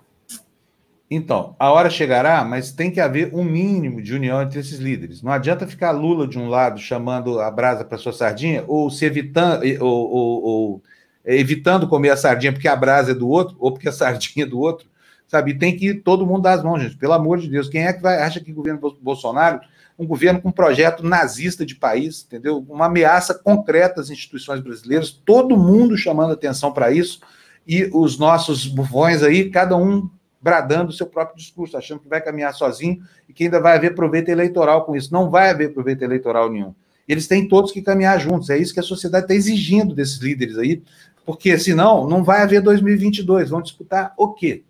Então, 1.11 1.57
a 1.59 1.71
hora 1.73 1.89
chegará, 1.89 2.45
mas 2.45 2.71
tem 2.71 2.91
que 2.91 3.01
haver 3.01 3.35
um 3.35 3.43
mínimo 3.43 4.03
de 4.03 4.15
união 4.15 4.43
entre 4.43 4.61
esses 4.61 4.79
líderes. 4.79 5.23
Não 5.23 5.33
adianta 5.33 5.67
ficar 5.67 5.91
Lula 5.91 6.29
de 6.29 6.39
um 6.39 6.49
lado 6.49 6.79
chamando 6.79 7.41
a 7.41 7.51
brasa 7.51 7.85
para 7.85 7.97
sua 7.97 8.13
sardinha, 8.13 8.63
ou 8.67 8.91
se 8.91 9.07
evitando, 9.07 9.63
ou, 9.81 10.11
ou, 10.11 10.43
ou, 10.43 10.83
evitando 11.25 11.89
comer 11.89 12.11
a 12.11 12.17
sardinha 12.17 12.53
porque 12.53 12.69
a 12.69 12.77
brasa 12.77 13.13
é 13.13 13.15
do 13.15 13.29
outro, 13.29 13.57
ou 13.59 13.73
porque 13.73 13.89
a 13.89 13.93
sardinha 13.93 14.45
é 14.45 14.49
do 14.49 14.59
outro, 14.59 14.87
sabe? 15.27 15.53
E 15.53 15.59
tem 15.59 15.75
que 15.75 15.95
todo 15.95 16.27
mundo 16.27 16.43
dar 16.43 16.53
as 16.53 16.63
mãos, 16.63 16.83
gente. 16.83 16.97
Pelo 16.97 17.15
amor 17.15 17.39
de 17.39 17.49
Deus, 17.49 17.71
quem 17.71 17.87
é 17.87 17.93
que 17.93 18.03
vai 18.03 18.21
acha 18.23 18.41
que 18.41 18.53
o 18.53 18.55
governo 18.55 18.81
Bolsonaro 19.01 19.61
um 19.99 20.07
governo 20.07 20.41
com 20.41 20.51
um 20.51 20.53
projeto 20.53 21.05
nazista 21.05 21.67
de 21.67 21.75
país, 21.75 22.25
entendeu? 22.25 22.65
Uma 22.69 22.87
ameaça 22.87 23.35
concreta 23.35 24.01
às 24.01 24.11
instituições 24.11 24.61
brasileiras, 24.61 25.11
todo 25.11 25.57
mundo 25.57 25.97
chamando 25.97 26.33
atenção 26.33 26.73
para 26.73 26.93
isso, 26.93 27.21
e 27.67 27.91
os 27.93 28.17
nossos 28.17 28.67
bufões 28.67 29.23
aí, 29.23 29.51
cada 29.51 29.77
um 29.77 30.09
bradando 30.41 30.91
o 30.91 30.93
seu 30.93 31.07
próprio 31.07 31.37
discurso, 31.37 31.77
achando 31.77 32.01
que 32.01 32.09
vai 32.09 32.21
caminhar 32.21 32.55
sozinho 32.55 33.03
e 33.29 33.33
que 33.33 33.45
ainda 33.45 33.61
vai 33.61 33.77
haver 33.77 33.95
proveito 33.95 34.29
eleitoral 34.29 34.85
com 34.85 34.95
isso. 34.95 35.13
Não 35.13 35.31
vai 35.31 35.51
haver 35.51 35.73
proveito 35.73 36.03
eleitoral 36.03 36.51
nenhum. 36.51 36.75
Eles 37.09 37.27
têm 37.27 37.49
todos 37.49 37.73
que 37.73 37.83
caminhar 37.83 38.21
juntos. 38.21 38.51
É 38.51 38.59
isso 38.59 38.75
que 38.75 38.81
a 38.81 38.83
sociedade 38.83 39.25
está 39.25 39.35
exigindo 39.35 39.95
desses 39.95 40.19
líderes 40.19 40.59
aí, 40.59 40.83
porque 41.25 41.59
senão 41.59 42.07
não 42.07 42.23
vai 42.23 42.43
haver 42.43 42.61
2022. 42.61 43.51
Vão 43.51 43.63
disputar 43.63 44.13
o 44.17 44.33
quê? 44.33 44.63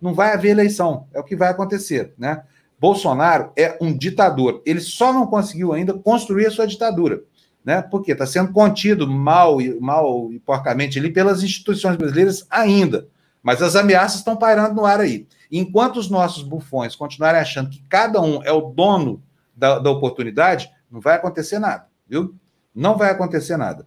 Não 0.00 0.14
vai 0.14 0.32
haver 0.32 0.50
eleição. 0.50 1.06
É 1.12 1.20
o 1.20 1.24
que 1.24 1.36
vai 1.36 1.50
acontecer, 1.50 2.14
né? 2.16 2.42
Bolsonaro 2.80 3.50
é 3.56 3.76
um 3.80 3.96
ditador. 3.96 4.62
Ele 4.64 4.80
só 4.80 5.12
não 5.12 5.26
conseguiu 5.26 5.72
ainda 5.72 5.92
construir 5.92 6.46
a 6.46 6.50
sua 6.50 6.66
ditadura, 6.66 7.22
né? 7.64 7.82
Porque 7.82 8.12
está 8.12 8.24
sendo 8.24 8.52
contido 8.52 9.08
mal 9.08 9.60
e 9.60 9.78
mal 9.80 10.32
e 10.32 10.38
porcamente 10.38 10.98
ali 10.98 11.10
pelas 11.10 11.42
instituições 11.42 11.96
brasileiras 11.96 12.46
ainda. 12.48 13.08
Mas 13.42 13.62
as 13.62 13.76
ameaças 13.76 14.18
estão 14.18 14.36
pairando 14.36 14.74
no 14.74 14.84
ar 14.84 15.00
aí. 15.00 15.26
Enquanto 15.50 15.96
os 15.96 16.10
nossos 16.10 16.42
bufões 16.42 16.94
continuarem 16.94 17.40
achando 17.40 17.70
que 17.70 17.82
cada 17.88 18.20
um 18.20 18.42
é 18.42 18.52
o 18.52 18.60
dono 18.60 19.22
da, 19.56 19.78
da 19.78 19.90
oportunidade, 19.90 20.70
não 20.90 21.00
vai 21.00 21.16
acontecer 21.16 21.58
nada, 21.58 21.86
viu? 22.06 22.34
Não 22.74 22.96
vai 22.96 23.10
acontecer 23.10 23.56
nada. 23.56 23.86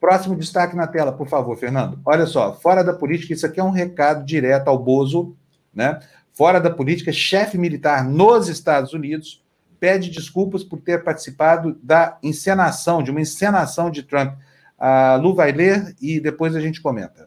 Próximo 0.00 0.36
destaque 0.36 0.76
na 0.76 0.86
tela, 0.86 1.12
por 1.12 1.28
favor, 1.28 1.56
Fernando. 1.56 1.98
Olha 2.04 2.26
só, 2.26 2.52
fora 2.52 2.84
da 2.84 2.92
política, 2.92 3.32
isso 3.32 3.46
aqui 3.46 3.58
é 3.58 3.64
um 3.64 3.70
recado 3.70 4.24
direto 4.24 4.68
ao 4.68 4.78
Bozo, 4.78 5.36
né? 5.72 6.00
fora 6.36 6.60
da 6.60 6.70
política, 6.70 7.10
chefe 7.12 7.56
militar 7.56 8.04
nos 8.04 8.46
Estados 8.48 8.92
Unidos, 8.92 9.42
pede 9.80 10.10
desculpas 10.10 10.62
por 10.62 10.78
ter 10.80 11.02
participado 11.02 11.78
da 11.82 12.18
encenação, 12.22 13.02
de 13.02 13.10
uma 13.10 13.22
encenação 13.22 13.90
de 13.90 14.02
Trump. 14.02 14.34
A 14.78 15.16
Lu 15.16 15.34
vai 15.34 15.50
ler 15.50 15.96
e 16.00 16.20
depois 16.20 16.54
a 16.54 16.60
gente 16.60 16.82
comenta. 16.82 17.26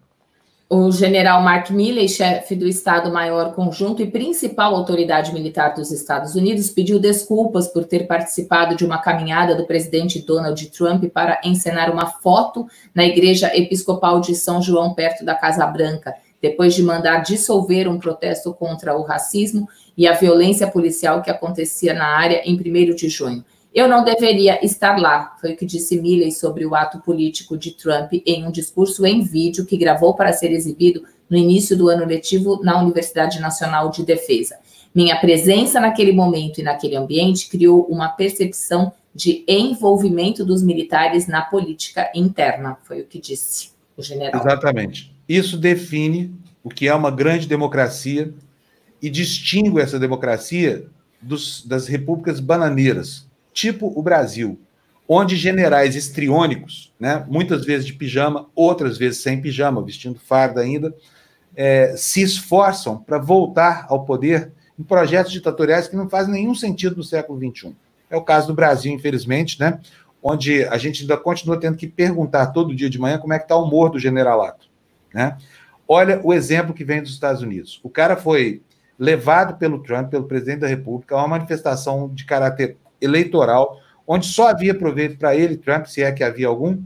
O 0.71 0.91
general 0.91 1.41
Mark 1.41 1.71
Milley, 1.71 2.07
chefe 2.07 2.55
do 2.55 2.67
Estado-Maior 2.67 3.55
Conjunto 3.55 4.03
e 4.03 4.11
principal 4.11 4.75
autoridade 4.75 5.33
militar 5.33 5.73
dos 5.73 5.91
Estados 5.91 6.35
Unidos, 6.35 6.69
pediu 6.69 6.99
desculpas 6.99 7.67
por 7.67 7.85
ter 7.85 8.05
participado 8.05 8.75
de 8.75 8.85
uma 8.85 8.99
caminhada 8.99 9.55
do 9.55 9.65
presidente 9.65 10.21
Donald 10.21 10.63
Trump 10.69 11.05
para 11.05 11.41
encenar 11.43 11.91
uma 11.91 12.05
foto 12.05 12.67
na 12.93 13.03
Igreja 13.03 13.49
Episcopal 13.57 14.21
de 14.21 14.35
São 14.35 14.61
João, 14.61 14.93
perto 14.93 15.25
da 15.25 15.33
Casa 15.33 15.65
Branca 15.65 16.13
depois 16.41 16.73
de 16.73 16.83
mandar 16.83 17.19
dissolver 17.19 17.87
um 17.89 17.99
protesto 17.99 18.53
contra 18.53 18.97
o 18.97 19.03
racismo 19.03 19.67
e 19.97 20.07
a 20.07 20.13
violência 20.13 20.67
policial 20.67 21.21
que 21.21 21.29
acontecia 21.29 21.93
na 21.93 22.05
área 22.05 22.41
em 22.45 22.55
1 22.55 22.95
de 22.95 23.09
junho. 23.09 23.43
Eu 23.73 23.87
não 23.87 24.03
deveria 24.03 24.63
estar 24.65 24.97
lá, 24.97 25.35
foi 25.39 25.53
o 25.53 25.57
que 25.57 25.65
disse 25.65 26.01
Milley 26.01 26.31
sobre 26.31 26.65
o 26.65 26.73
ato 26.73 26.99
político 26.99 27.57
de 27.57 27.71
Trump 27.71 28.13
em 28.25 28.45
um 28.45 28.51
discurso 28.51 29.05
em 29.05 29.21
vídeo 29.21 29.65
que 29.65 29.77
gravou 29.77 30.15
para 30.15 30.33
ser 30.33 30.51
exibido 30.51 31.03
no 31.29 31.37
início 31.37 31.77
do 31.77 31.87
ano 31.87 32.05
letivo 32.05 32.59
na 32.63 32.81
Universidade 32.81 33.39
Nacional 33.39 33.91
de 33.91 34.03
Defesa. 34.03 34.57
Minha 34.93 35.19
presença 35.19 35.79
naquele 35.79 36.11
momento 36.11 36.59
e 36.59 36.63
naquele 36.63 36.95
ambiente 36.95 37.47
criou 37.47 37.85
uma 37.85 38.09
percepção 38.09 38.91
de 39.13 39.43
envolvimento 39.47 40.43
dos 40.43 40.63
militares 40.63 41.27
na 41.27 41.41
política 41.41 42.11
interna, 42.15 42.77
foi 42.83 43.01
o 43.01 43.05
que 43.05 43.19
disse 43.19 43.69
o 43.95 44.01
general. 44.01 44.41
Exatamente. 44.41 45.15
Isso 45.27 45.57
define 45.57 46.33
o 46.63 46.69
que 46.69 46.87
é 46.87 46.95
uma 46.95 47.11
grande 47.11 47.47
democracia 47.47 48.33
e 49.01 49.09
distingue 49.09 49.79
essa 49.79 49.99
democracia 49.99 50.87
dos, 51.21 51.63
das 51.65 51.87
repúblicas 51.87 52.39
bananeiras, 52.39 53.27
tipo 53.59 53.91
o 53.93 54.01
Brasil, 54.01 54.57
onde 55.05 55.35
generais 55.35 55.93
estriônicos, 55.93 56.93
né, 56.97 57.25
muitas 57.27 57.65
vezes 57.65 57.85
de 57.85 57.93
pijama, 57.93 58.47
outras 58.55 58.97
vezes 58.97 59.21
sem 59.21 59.41
pijama, 59.41 59.83
vestindo 59.83 60.17
farda 60.17 60.61
ainda, 60.61 60.95
é, 61.53 61.93
se 61.97 62.21
esforçam 62.21 62.97
para 62.97 63.17
voltar 63.17 63.85
ao 63.89 64.05
poder 64.05 64.53
em 64.79 64.83
projetos 64.83 65.33
ditatoriais 65.33 65.89
que 65.89 65.95
não 65.97 66.09
fazem 66.09 66.33
nenhum 66.33 66.55
sentido 66.55 66.95
no 66.95 67.03
século 67.03 67.37
XXI. 67.37 67.75
É 68.09 68.15
o 68.15 68.21
caso 68.21 68.47
do 68.47 68.53
Brasil, 68.53 68.93
infelizmente, 68.93 69.59
né, 69.59 69.77
onde 70.23 70.63
a 70.63 70.77
gente 70.77 71.01
ainda 71.01 71.17
continua 71.17 71.59
tendo 71.59 71.75
que 71.75 71.87
perguntar 71.87 72.47
todo 72.47 72.75
dia 72.75 72.89
de 72.89 72.97
manhã 72.97 73.17
como 73.17 73.33
é 73.33 73.39
que 73.39 73.45
está 73.45 73.57
o 73.57 73.65
humor 73.65 73.89
do 73.89 73.99
generalato. 73.99 74.67
Né? 75.13 75.37
Olha 75.85 76.21
o 76.23 76.33
exemplo 76.33 76.73
que 76.73 76.85
vem 76.85 77.01
dos 77.01 77.11
Estados 77.11 77.41
Unidos. 77.41 77.81
O 77.83 77.89
cara 77.89 78.15
foi 78.15 78.61
levado 78.97 79.57
pelo 79.57 79.83
Trump, 79.83 80.09
pelo 80.09 80.25
presidente 80.25 80.59
da 80.59 80.67
República, 80.67 81.15
a 81.15 81.19
uma 81.19 81.27
manifestação 81.27 82.09
de 82.13 82.25
caráter 82.25 82.77
eleitoral, 83.01 83.79
onde 84.07 84.27
só 84.27 84.49
havia 84.49 84.73
proveito 84.73 85.17
para 85.17 85.35
ele, 85.35 85.57
Trump, 85.57 85.85
se 85.85 86.01
é 86.01 86.11
que 86.11 86.23
havia 86.23 86.47
algum, 86.47 86.81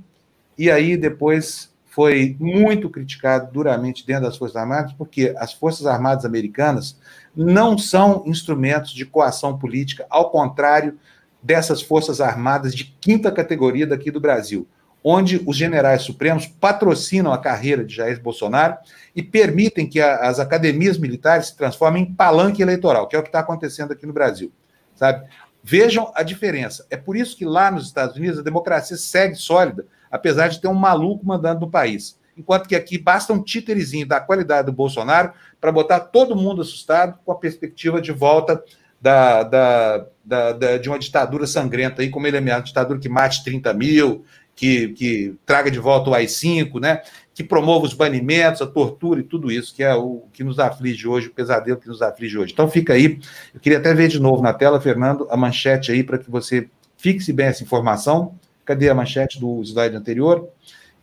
e 0.57 0.69
aí 0.69 0.97
depois 0.97 1.73
foi 1.85 2.35
muito 2.39 2.89
criticado 2.89 3.51
duramente 3.51 4.05
dentro 4.05 4.23
das 4.23 4.37
Forças 4.37 4.55
Armadas, 4.55 4.93
porque 4.93 5.33
as 5.37 5.53
Forças 5.53 5.85
Armadas 5.85 6.25
americanas 6.25 6.99
não 7.35 7.77
são 7.77 8.23
instrumentos 8.25 8.91
de 8.91 9.05
coação 9.05 9.57
política, 9.57 10.05
ao 10.09 10.31
contrário 10.31 10.97
dessas 11.41 11.81
Forças 11.81 12.19
Armadas 12.19 12.73
de 12.73 12.85
quinta 12.99 13.31
categoria 13.31 13.85
daqui 13.85 14.09
do 14.09 14.19
Brasil 14.19 14.67
onde 15.03 15.43
os 15.45 15.57
generais 15.57 16.03
supremos 16.03 16.47
patrocinam 16.47 17.33
a 17.33 17.37
carreira 17.37 17.83
de 17.83 17.93
Jair 17.95 18.21
Bolsonaro 18.21 18.77
e 19.15 19.21
permitem 19.21 19.87
que 19.87 19.99
a, 19.99 20.17
as 20.27 20.39
academias 20.39 20.97
militares 20.97 21.47
se 21.47 21.57
transformem 21.57 22.03
em 22.03 22.13
palanque 22.13 22.61
eleitoral, 22.61 23.07
que 23.07 23.15
é 23.15 23.19
o 23.19 23.23
que 23.23 23.29
está 23.29 23.39
acontecendo 23.39 23.91
aqui 23.91 24.05
no 24.05 24.13
Brasil, 24.13 24.51
sabe? 24.95 25.27
Vejam 25.63 26.11
a 26.13 26.23
diferença. 26.23 26.85
É 26.89 26.97
por 26.97 27.15
isso 27.15 27.37
que 27.37 27.45
lá 27.45 27.71
nos 27.71 27.85
Estados 27.85 28.17
Unidos 28.17 28.39
a 28.39 28.43
democracia 28.43 28.97
segue 28.97 29.35
sólida, 29.35 29.85
apesar 30.11 30.49
de 30.49 30.59
ter 30.59 30.67
um 30.67 30.73
maluco 30.73 31.25
mandando 31.25 31.61
no 31.61 31.71
país. 31.71 32.19
Enquanto 32.37 32.67
que 32.67 32.75
aqui 32.75 32.97
basta 32.97 33.31
um 33.31 33.41
títerezinho 33.41 34.07
da 34.07 34.19
qualidade 34.19 34.65
do 34.65 34.73
Bolsonaro 34.73 35.31
para 35.61 35.71
botar 35.71 36.01
todo 36.01 36.35
mundo 36.35 36.61
assustado 36.61 37.17
com 37.23 37.31
a 37.31 37.35
perspectiva 37.35 38.01
de 38.01 38.11
volta 38.11 38.61
da, 38.99 39.43
da, 39.43 40.05
da, 40.25 40.77
de 40.77 40.89
uma 40.89 40.99
ditadura 40.99 41.45
sangrenta 41.47 42.01
aí, 42.01 42.09
como 42.09 42.27
ele 42.27 42.37
é 42.37 42.39
uma 42.39 42.59
ditadura 42.59 42.99
que 42.99 43.09
mate 43.09 43.43
30 43.43 43.73
mil, 43.73 44.25
que, 44.55 44.89
que 44.89 45.35
traga 45.45 45.69
de 45.69 45.79
volta 45.79 46.09
o 46.09 46.13
AI-5, 46.13 46.79
né? 46.79 47.01
Que 47.33 47.43
promova 47.43 47.85
os 47.85 47.93
banimentos, 47.93 48.61
a 48.61 48.67
tortura 48.67 49.19
e 49.19 49.23
tudo 49.23 49.51
isso, 49.51 49.73
que 49.73 49.83
é 49.83 49.93
o 49.95 50.23
que 50.31 50.43
nos 50.43 50.59
aflige 50.59 51.07
hoje, 51.07 51.27
o 51.27 51.33
pesadelo 51.33 51.79
que 51.79 51.87
nos 51.87 52.01
aflige 52.01 52.37
hoje. 52.37 52.53
Então 52.53 52.69
fica 52.69 52.93
aí, 52.93 53.19
eu 53.53 53.59
queria 53.59 53.79
até 53.79 53.93
ver 53.93 54.07
de 54.07 54.19
novo 54.19 54.41
na 54.41 54.53
tela, 54.53 54.79
Fernando, 54.79 55.27
a 55.31 55.35
manchete 55.35 55.91
aí 55.91 56.03
para 56.03 56.19
que 56.19 56.29
você 56.29 56.69
fixe 56.95 57.33
bem 57.33 57.47
essa 57.47 57.63
informação. 57.63 58.35
Cadê 58.63 58.89
a 58.89 58.95
manchete 58.95 59.39
do 59.39 59.61
slide 59.63 59.95
anterior? 59.95 60.47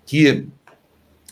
Que 0.06 0.48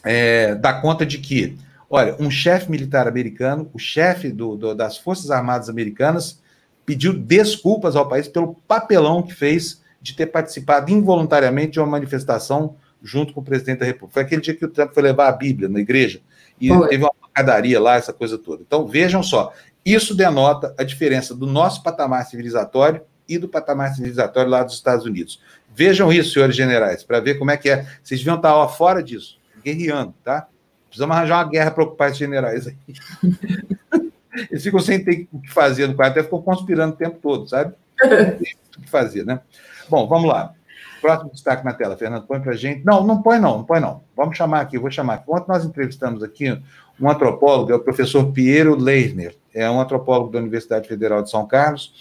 é, 0.05 0.55
dá 0.57 0.75
conta 0.75 1.07
de 1.07 1.19
que, 1.19 1.57
olha, 1.89 2.17
um 2.19 2.31
chefe 2.31 2.71
militar 2.71 3.07
americano, 3.07 3.71
o 3.73 3.79
chefe 3.79 4.31
do, 4.31 4.57
do, 4.57 4.75
das 4.75 4.99
Forças 4.99 5.31
Armadas 5.31 5.69
Americanas, 5.69 6.43
pediu 6.85 7.13
desculpas 7.13 7.95
ao 7.95 8.09
país 8.09 8.27
pelo 8.27 8.55
papelão 8.67 9.23
que 9.23 9.35
fez 9.35 9.81
de 10.01 10.15
ter 10.15 10.27
participado 10.27 10.91
involuntariamente 10.91 11.73
de 11.73 11.81
uma 11.81 11.87
manifestação 11.87 12.77
junto 13.03 13.33
com 13.33 13.41
o 13.41 13.45
presidente 13.45 13.81
da 13.81 13.87
República. 13.87 14.15
Foi 14.15 14.23
aquele 14.23 14.43
dia 14.43 14.55
que 14.55 14.65
o 14.65 14.69
Trump 14.69 14.93
foi 14.93 15.03
levar 15.03 15.29
a 15.29 15.33
Bíblia 15.33 15.69
na 15.69 15.81
igreja 15.81 16.21
e 16.61 16.71
Oi. 16.71 16.89
teve 16.89 17.05
uma 17.05 17.13
padaria 17.35 17.81
lá, 17.81 17.95
essa 17.95 18.13
coisa 18.13 18.37
toda. 18.37 18.63
Então, 18.67 18.87
vejam 18.87 19.23
só, 19.23 19.53
isso 19.85 20.15
denota 20.15 20.75
a 20.77 20.83
diferença 20.83 21.35
do 21.35 21.47
nosso 21.47 21.83
patamar 21.83 22.27
civilizatório 22.27 23.03
e 23.29 23.39
do 23.39 23.49
patamar 23.49 23.95
civilizatório 23.95 24.51
lá 24.51 24.63
dos 24.63 24.75
Estados 24.75 25.05
Unidos. 25.05 25.41
Vejam 25.75 26.13
isso, 26.13 26.33
senhores 26.33 26.57
generais, 26.57 27.05
para 27.05 27.21
ver 27.21 27.39
como 27.39 27.51
é 27.51 27.57
que 27.57 27.71
é. 27.71 27.87
Vocês 28.03 28.21
deviam 28.21 28.37
estar 28.37 28.55
ó, 28.57 28.67
fora 28.67 29.03
disso, 29.03 29.39
guerreando, 29.65 30.15
tá? 30.25 30.49
Precisamos 30.89 31.17
arranjar 31.17 31.45
uma 31.45 31.51
guerra 31.51 31.71
para 31.71 31.85
ocupar 31.85 32.09
esses 32.09 32.19
generais 32.19 32.67
aí. 32.67 32.77
Eles 34.51 34.63
ficam 34.63 34.81
sem 34.81 35.03
ter 35.03 35.29
o 35.33 35.41
que 35.41 35.51
fazer 35.51 35.87
no 35.87 35.95
quarto, 35.95 36.13
até 36.13 36.23
ficam 36.23 36.41
conspirando 36.41 36.95
o 36.95 36.97
tempo 36.97 37.19
todo, 37.21 37.49
sabe? 37.49 37.75
Não 38.01 38.09
tem 38.39 38.57
o 38.79 38.81
que 38.83 38.91
fazer, 38.91 39.25
né? 39.25 39.41
Bom, 39.89 40.07
vamos 40.07 40.29
lá. 40.29 40.55
Próximo 41.01 41.31
destaque 41.31 41.65
na 41.65 41.73
tela, 41.73 41.97
Fernando, 41.97 42.27
põe 42.27 42.41
para 42.41 42.53
a 42.53 42.57
gente. 42.57 42.85
Não, 42.85 43.05
não 43.05 43.23
põe 43.23 43.39
não, 43.39 43.59
não 43.59 43.65
põe 43.65 43.81
não. 43.81 44.03
Vamos 44.17 44.37
chamar 44.37 44.61
aqui, 44.61 44.79
vou 44.79 44.91
chamar. 44.91 45.23
Ontem 45.29 45.49
nós 45.49 45.65
entrevistamos 45.65 46.23
aqui 46.23 46.61
um 47.01 47.09
antropólogo, 47.09 47.73
é 47.73 47.77
o 47.77 47.81
professor 47.81 48.33
Piero 48.33 48.75
Leisner, 48.75 49.37
é 49.55 49.71
um 49.71 49.81
antropólogo 49.81 50.31
da 50.33 50.39
Universidade 50.39 50.89
Federal 50.89 51.23
de 51.23 51.31
São 51.31 51.47
Carlos, 51.47 51.93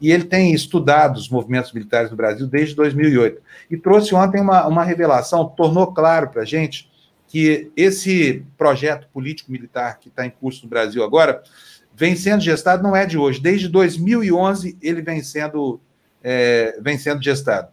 e 0.00 0.10
ele 0.10 0.24
tem 0.24 0.52
estudado 0.52 1.16
os 1.16 1.28
movimentos 1.28 1.72
militares 1.72 2.10
no 2.10 2.16
Brasil 2.16 2.46
desde 2.46 2.74
2008. 2.74 3.40
E 3.70 3.76
trouxe 3.76 4.14
ontem 4.14 4.40
uma, 4.40 4.66
uma 4.66 4.84
revelação, 4.84 5.48
tornou 5.48 5.92
claro 5.92 6.28
para 6.28 6.42
a 6.42 6.44
gente 6.44 6.90
que 7.28 7.70
esse 7.74 8.44
projeto 8.58 9.08
político-militar 9.12 9.98
que 9.98 10.08
está 10.08 10.26
em 10.26 10.30
curso 10.30 10.64
no 10.64 10.68
Brasil 10.68 11.02
agora 11.02 11.42
vem 11.94 12.16
sendo 12.16 12.42
gestado, 12.42 12.82
não 12.82 12.96
é 12.96 13.06
de 13.06 13.16
hoje, 13.16 13.40
desde 13.40 13.68
2011 13.68 14.76
ele 14.82 15.00
vem 15.00 15.22
sendo, 15.22 15.80
é, 16.22 16.78
vem 16.82 16.98
sendo 16.98 17.22
gestado. 17.22 17.68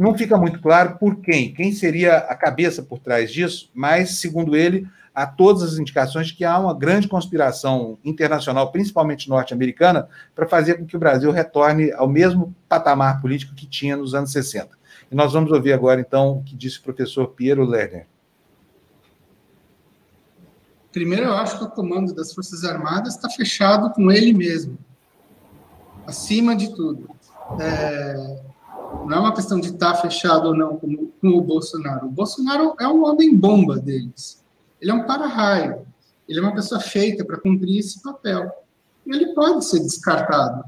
Não 0.00 0.16
fica 0.16 0.34
muito 0.38 0.62
claro 0.62 0.96
por 0.98 1.16
quem, 1.16 1.52
quem 1.52 1.72
seria 1.72 2.16
a 2.16 2.34
cabeça 2.34 2.82
por 2.82 2.98
trás 2.98 3.30
disso, 3.30 3.70
mas, 3.74 4.12
segundo 4.12 4.56
ele, 4.56 4.88
há 5.14 5.26
todas 5.26 5.62
as 5.62 5.78
indicações 5.78 6.32
que 6.32 6.42
há 6.42 6.58
uma 6.58 6.72
grande 6.72 7.06
conspiração 7.06 7.98
internacional, 8.02 8.72
principalmente 8.72 9.28
norte-americana, 9.28 10.08
para 10.34 10.48
fazer 10.48 10.78
com 10.78 10.86
que 10.86 10.96
o 10.96 10.98
Brasil 10.98 11.30
retorne 11.30 11.92
ao 11.92 12.08
mesmo 12.08 12.56
patamar 12.66 13.20
político 13.20 13.54
que 13.54 13.66
tinha 13.66 13.94
nos 13.94 14.14
anos 14.14 14.32
60. 14.32 14.70
E 15.12 15.14
nós 15.14 15.34
vamos 15.34 15.52
ouvir 15.52 15.74
agora, 15.74 16.00
então, 16.00 16.38
o 16.38 16.44
que 16.44 16.56
disse 16.56 16.78
o 16.78 16.82
professor 16.82 17.28
Piero 17.28 17.62
Lerner. 17.62 18.06
Primeiro, 20.90 21.26
eu 21.26 21.34
acho 21.34 21.58
que 21.58 21.64
o 21.64 21.68
comando 21.68 22.14
das 22.14 22.32
Forças 22.32 22.64
Armadas 22.64 23.16
está 23.16 23.28
fechado 23.28 23.90
com 23.90 24.10
ele 24.10 24.32
mesmo, 24.32 24.78
acima 26.06 26.56
de 26.56 26.74
tudo. 26.74 27.10
É, 27.60 28.49
não 29.06 29.16
é 29.16 29.20
uma 29.20 29.34
questão 29.34 29.60
de 29.60 29.68
estar 29.68 29.94
tá 29.94 30.00
fechado 30.00 30.48
ou 30.48 30.54
não 30.54 30.76
com, 30.76 31.10
com 31.20 31.28
o 31.28 31.42
Bolsonaro. 31.42 32.06
O 32.06 32.10
Bolsonaro 32.10 32.74
é 32.78 32.86
um 32.86 33.04
homem-bomba 33.04 33.78
deles. 33.78 34.42
Ele 34.80 34.90
é 34.90 34.94
um 34.94 35.04
para-raio. 35.04 35.86
Ele 36.28 36.38
é 36.38 36.42
uma 36.42 36.54
pessoa 36.54 36.80
feita 36.80 37.24
para 37.24 37.40
cumprir 37.40 37.78
esse 37.78 38.02
papel. 38.02 38.50
Ele 39.06 39.34
pode 39.34 39.64
ser 39.64 39.80
descartado 39.80 40.64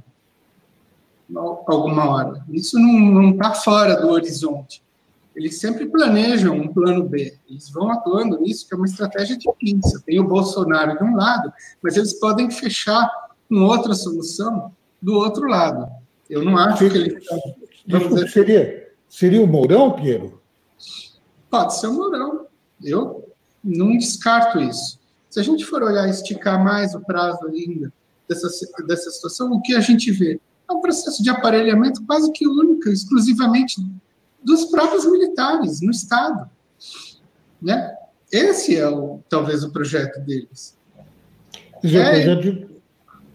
alguma 1.67 2.09
hora. 2.11 2.45
Isso 2.51 2.79
não 2.79 3.31
está 3.31 3.55
fora 3.55 4.01
do 4.01 4.11
horizonte. 4.11 4.83
Eles 5.35 5.59
sempre 5.59 5.87
planejam 5.87 6.55
um 6.55 6.69
plano 6.69 7.05
B. 7.05 7.35
Eles 7.49 7.71
vão 7.71 7.91
atuando 7.91 8.39
nisso, 8.41 8.69
que 8.69 8.75
é 8.75 8.77
uma 8.77 8.87
estratégia 8.87 9.37
de 9.37 9.51
pinça. 9.59 10.03
Tem 10.05 10.21
o 10.21 10.29
Bolsonaro 10.29 10.99
de 10.99 11.05
um 11.05 11.17
lado, 11.17 11.51
mas 11.83 11.97
eles 11.97 12.19
podem 12.21 12.51
fechar 12.51 13.11
com 13.49 13.63
outra 13.63 13.95
solução 13.95 14.73
do 15.01 15.15
outro 15.15 15.47
lado. 15.49 15.91
Eu 16.29 16.45
não 16.45 16.57
acho 16.59 16.89
que 16.89 16.97
ele 16.97 17.19
Desculpa, 17.87 18.29
seria, 18.29 18.93
seria 19.09 19.43
o 19.43 19.47
Mourão, 19.47 19.93
Piero? 19.93 20.41
Pode 21.51 21.79
ser 21.79 21.89
o 21.89 21.93
Mourão. 21.93 22.47
Eu 22.83 23.29
não 23.63 23.97
descarto 23.97 24.61
isso. 24.61 24.99
Se 25.29 25.41
a 25.41 25.43
gente 25.43 25.65
for 25.65 25.83
olhar 25.83 26.09
esticar 26.09 26.63
mais 26.63 26.95
o 26.95 27.01
prazo 27.01 27.47
ainda 27.47 27.93
dessa, 28.29 28.49
dessa 28.87 29.11
situação, 29.11 29.53
o 29.53 29.61
que 29.63 29.75
a 29.75 29.81
gente 29.81 30.11
vê? 30.11 30.41
É 30.69 30.73
um 30.73 30.81
processo 30.81 31.23
de 31.23 31.31
aparelhamento 31.31 32.05
quase 32.05 32.31
que 32.33 32.47
único, 32.47 32.89
exclusivamente 32.89 33.85
dos 34.43 34.67
próprios 34.67 35.05
militares 35.11 35.81
no 35.81 35.91
Estado. 35.91 36.51
Né? 37.61 37.97
Esse 38.31 38.77
é 38.77 38.89
o, 38.89 39.21
talvez 39.29 39.63
o 39.63 39.71
projeto 39.71 40.21
deles. 40.21 40.77
É, 41.85 41.89
é, 41.89 42.31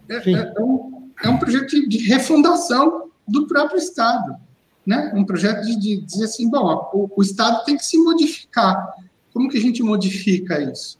é, 0.08 0.30
é, 0.30 0.60
um, 0.60 1.10
é 1.22 1.28
um 1.28 1.38
projeto 1.38 1.88
de 1.88 1.98
refundação 1.98 3.07
do 3.28 3.46
próprio 3.46 3.78
Estado. 3.78 4.36
Né? 4.86 5.12
Um 5.14 5.24
projeto 5.24 5.62
de, 5.62 5.76
de 5.76 6.00
dizer 6.00 6.24
assim, 6.24 6.48
bom, 6.48 6.90
o, 6.92 7.10
o, 7.16 7.22
Estado 7.22 7.64
tem 7.64 7.76
que 7.76 7.84
se 7.84 7.98
modificar. 7.98 8.94
Como 9.32 9.48
que 9.48 9.58
a 9.58 9.60
gente 9.60 9.82
modifica 9.82 10.60
isso? 10.60 10.98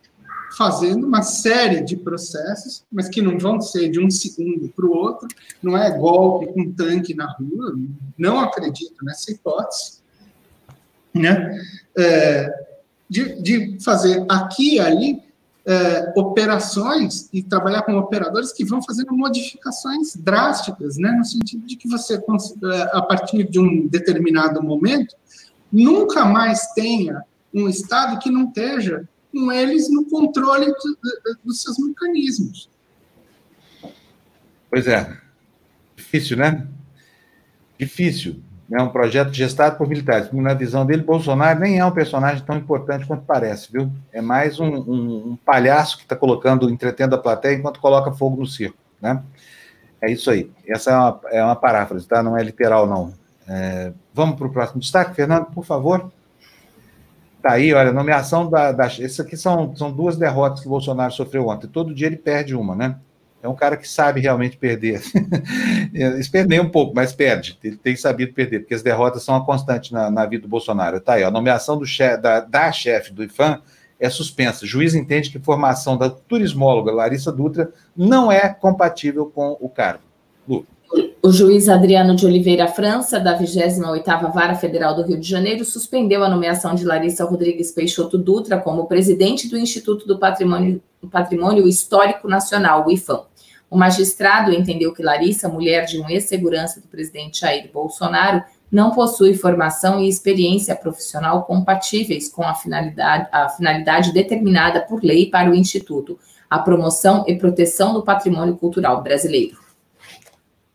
Fazendo 0.56 1.06
uma 1.06 1.22
série 1.22 1.82
de 1.82 1.96
processos, 1.96 2.84
mas 2.92 3.08
que 3.08 3.22
não 3.22 3.38
vão 3.38 3.60
ser 3.60 3.88
de 3.88 4.00
um 4.00 4.10
segundo 4.10 4.68
para 4.68 4.84
o 4.84 4.94
outro, 4.94 5.28
não 5.62 5.76
é 5.76 5.90
golpe 5.96 6.52
com 6.52 6.72
tanque 6.72 7.14
na 7.14 7.32
rua, 7.32 7.78
não 8.16 8.40
acredito 8.40 9.04
nessa 9.04 9.30
hipótese. 9.30 9.98
Né? 11.14 11.58
É, 11.96 12.66
de, 13.08 13.40
de 13.40 13.78
fazer 13.80 14.24
aqui 14.28 14.76
e 14.76 14.80
ali 14.80 15.27
é, 15.68 16.14
operações 16.16 17.28
e 17.30 17.42
trabalhar 17.42 17.82
com 17.82 17.94
operadores 17.98 18.52
que 18.52 18.64
vão 18.64 18.82
fazendo 18.82 19.14
modificações 19.14 20.16
drásticas, 20.16 20.96
né, 20.96 21.10
no 21.12 21.26
sentido 21.26 21.66
de 21.66 21.76
que 21.76 21.86
você, 21.86 22.14
é, 22.14 22.82
a 22.96 23.02
partir 23.02 23.44
de 23.44 23.60
um 23.60 23.86
determinado 23.86 24.62
momento, 24.62 25.14
nunca 25.70 26.24
mais 26.24 26.68
tenha 26.68 27.22
um 27.52 27.68
Estado 27.68 28.18
que 28.18 28.30
não 28.30 28.48
esteja 28.48 29.06
com 29.30 29.52
eles 29.52 29.90
no 29.90 30.06
controle 30.06 30.66
do, 30.66 30.98
dos 31.44 31.60
seus 31.60 31.78
mecanismos. 31.78 32.70
Pois 34.70 34.86
é. 34.86 35.18
Difícil, 35.94 36.38
né? 36.38 36.66
Difícil. 37.78 38.42
É 38.70 38.82
um 38.82 38.90
projeto 38.90 39.32
gestado 39.32 39.76
por 39.76 39.88
militares. 39.88 40.30
Na 40.30 40.52
visão 40.52 40.84
dele, 40.84 41.02
Bolsonaro 41.02 41.58
nem 41.58 41.78
é 41.78 41.84
um 41.84 41.90
personagem 41.90 42.44
tão 42.44 42.56
importante 42.56 43.06
quanto 43.06 43.24
parece, 43.24 43.72
viu? 43.72 43.90
É 44.12 44.20
mais 44.20 44.60
um, 44.60 44.66
um, 44.66 45.30
um 45.30 45.36
palhaço 45.36 45.96
que 45.96 46.02
está 46.02 46.14
colocando, 46.14 46.68
entretendo 46.68 47.14
a 47.14 47.18
plateia 47.18 47.56
enquanto 47.56 47.80
coloca 47.80 48.12
fogo 48.12 48.36
no 48.36 48.46
circo, 48.46 48.76
né? 49.00 49.22
É 50.02 50.10
isso 50.12 50.30
aí. 50.30 50.50
Essa 50.66 50.90
é 50.90 50.96
uma, 50.96 51.20
é 51.30 51.44
uma 51.44 51.56
paráfrase, 51.56 52.06
tá? 52.06 52.22
Não 52.22 52.36
é 52.36 52.42
literal, 52.42 52.86
não. 52.86 53.14
É, 53.48 53.92
vamos 54.12 54.36
para 54.36 54.46
o 54.46 54.52
próximo 54.52 54.80
destaque, 54.80 55.14
Fernando, 55.14 55.46
por 55.46 55.64
favor. 55.64 56.12
Tá 57.40 57.52
aí, 57.52 57.72
olha, 57.72 57.90
nomeação 57.92 58.50
da, 58.50 58.70
da. 58.72 58.84
Aqui 58.84 59.36
são, 59.36 59.74
são 59.74 59.90
duas 59.90 60.16
derrotas 60.16 60.60
que 60.60 60.66
o 60.66 60.70
Bolsonaro 60.70 61.12
sofreu 61.12 61.46
ontem. 61.48 61.66
Todo 61.68 61.94
dia 61.94 62.06
ele 62.06 62.16
perde 62.16 62.54
uma, 62.54 62.76
né? 62.76 62.96
É 63.42 63.48
um 63.48 63.54
cara 63.54 63.76
que 63.76 63.88
sabe 63.88 64.20
realmente 64.20 64.56
perder. 64.56 65.00
Eles 65.94 66.28
perdem 66.28 66.60
um 66.60 66.68
pouco, 66.68 66.94
mas 66.94 67.12
perde. 67.12 67.58
Ele 67.62 67.76
tem 67.76 67.94
sabido 67.94 68.32
perder, 68.32 68.60
porque 68.60 68.74
as 68.74 68.82
derrotas 68.82 69.22
são 69.22 69.36
uma 69.36 69.44
constante 69.44 69.92
na, 69.92 70.10
na 70.10 70.26
vida 70.26 70.42
do 70.42 70.48
Bolsonaro. 70.48 71.00
Tá 71.00 71.14
aí, 71.14 71.24
a 71.24 71.30
nomeação 71.30 71.80
da, 72.20 72.40
da 72.40 72.72
chefe 72.72 73.12
do 73.12 73.22
IFAM 73.22 73.60
é 74.00 74.10
suspensa. 74.10 74.64
O 74.64 74.68
juiz 74.68 74.94
entende 74.94 75.30
que 75.30 75.38
a 75.38 75.42
formação 75.42 75.96
da 75.96 76.10
turismóloga 76.10 76.92
Larissa 76.92 77.32
Dutra 77.32 77.72
não 77.96 78.30
é 78.30 78.48
compatível 78.48 79.26
com 79.26 79.56
o 79.60 79.68
cargo. 79.68 80.02
Lu. 80.48 80.66
O 81.22 81.30
juiz 81.30 81.68
Adriano 81.68 82.16
de 82.16 82.24
Oliveira 82.24 82.66
França, 82.68 83.20
da 83.20 83.38
28ª 83.38 84.32
Vara 84.32 84.54
Federal 84.54 84.94
do 84.94 85.02
Rio 85.02 85.18
de 85.18 85.28
Janeiro, 85.28 85.64
suspendeu 85.64 86.24
a 86.24 86.28
nomeação 86.28 86.74
de 86.74 86.84
Larissa 86.84 87.24
Rodrigues 87.24 87.72
Peixoto 87.72 88.16
Dutra 88.16 88.58
como 88.58 88.86
presidente 88.86 89.48
do 89.48 89.58
Instituto 89.58 90.06
do 90.06 90.18
Patrimônio, 90.18 90.80
Patrimônio 91.06 91.68
Histórico 91.68 92.26
Nacional, 92.26 92.86
o 92.86 92.90
IFAM. 92.90 93.22
O 93.70 93.76
magistrado 93.76 94.52
entendeu 94.52 94.92
que 94.92 95.02
Larissa, 95.02 95.48
mulher 95.48 95.84
de 95.84 96.00
um 96.00 96.08
ex-segurança 96.08 96.80
do 96.80 96.88
presidente 96.88 97.40
Jair 97.40 97.70
Bolsonaro, 97.70 98.42
não 98.72 98.90
possui 98.90 99.34
formação 99.34 100.00
e 100.00 100.08
experiência 100.08 100.74
profissional 100.74 101.44
compatíveis 101.44 102.28
com 102.28 102.42
a 102.42 102.54
finalidade, 102.54 103.28
a 103.30 103.48
finalidade 103.48 104.12
determinada 104.12 104.80
por 104.80 105.02
lei 105.02 105.30
para 105.30 105.50
o 105.50 105.54
Instituto, 105.54 106.18
a 106.48 106.58
promoção 106.58 107.24
e 107.26 107.36
proteção 107.36 107.92
do 107.92 108.02
patrimônio 108.02 108.56
cultural 108.56 109.02
brasileiro. 109.02 109.56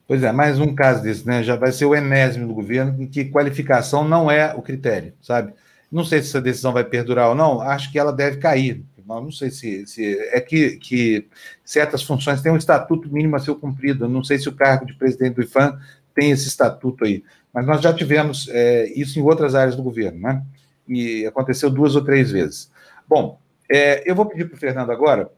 Pois 0.08 0.22
é, 0.22 0.32
mais 0.32 0.60
um 0.60 0.76
caso 0.76 1.02
desse, 1.02 1.26
né? 1.26 1.42
Já 1.44 1.56
vai 1.56 1.72
ser 1.72 1.86
o 1.86 1.96
enésimo 1.96 2.48
do 2.48 2.54
governo 2.54 3.02
em 3.02 3.08
que 3.08 3.26
qualificação 3.26 4.08
não 4.08 4.30
é 4.30 4.54
o 4.54 4.62
critério, 4.62 5.14
sabe? 5.22 5.54
Não 5.92 6.04
sei 6.04 6.22
se 6.22 6.30
essa 6.30 6.42
decisão 6.42 6.74
vai 6.74 6.84
perdurar 6.84 7.30
ou 7.30 7.36
não, 7.36 7.62
acho 7.62 7.92
que 7.92 7.98
ela 7.98 8.12
deve 8.12 8.38
cair. 8.38 8.84
Não 9.08 9.32
sei 9.32 9.50
se, 9.50 9.86
se 9.88 10.18
é 10.32 10.40
que, 10.40 10.78
que 10.78 11.28
certas 11.64 12.04
funções 12.04 12.42
têm 12.42 12.52
um 12.52 12.58
estatuto 12.58 13.12
mínimo 13.12 13.36
a 13.36 13.40
ser 13.40 13.54
cumprido. 13.56 14.08
Não 14.08 14.24
sei 14.24 14.38
se 14.38 14.50
o 14.50 14.56
cargo 14.56 14.86
de 14.86 14.94
presidente 14.94 15.36
do 15.36 15.44
IFAM 15.44 15.80
tem 16.14 16.32
esse 16.32 16.48
estatuto 16.48 17.06
aí. 17.06 17.24
Mas 17.54 17.66
nós 17.66 17.82
já 17.82 17.94
tivemos 17.94 18.48
é, 18.50 18.86
isso 18.96 19.20
em 19.20 19.22
outras 19.22 19.56
áreas 19.56 19.76
do 19.76 19.84
governo, 19.84 20.20
né? 20.20 20.44
E 20.88 21.26
aconteceu 21.26 21.70
duas 21.70 21.96
ou 21.96 22.04
três 22.04 22.32
vezes. 22.32 22.72
Bom, 23.08 23.40
é, 23.70 24.10
eu 24.10 24.16
vou 24.16 24.26
pedir 24.26 24.46
para 24.46 24.56
o 24.56 24.60
Fernando 24.60 24.92
agora 24.92 25.30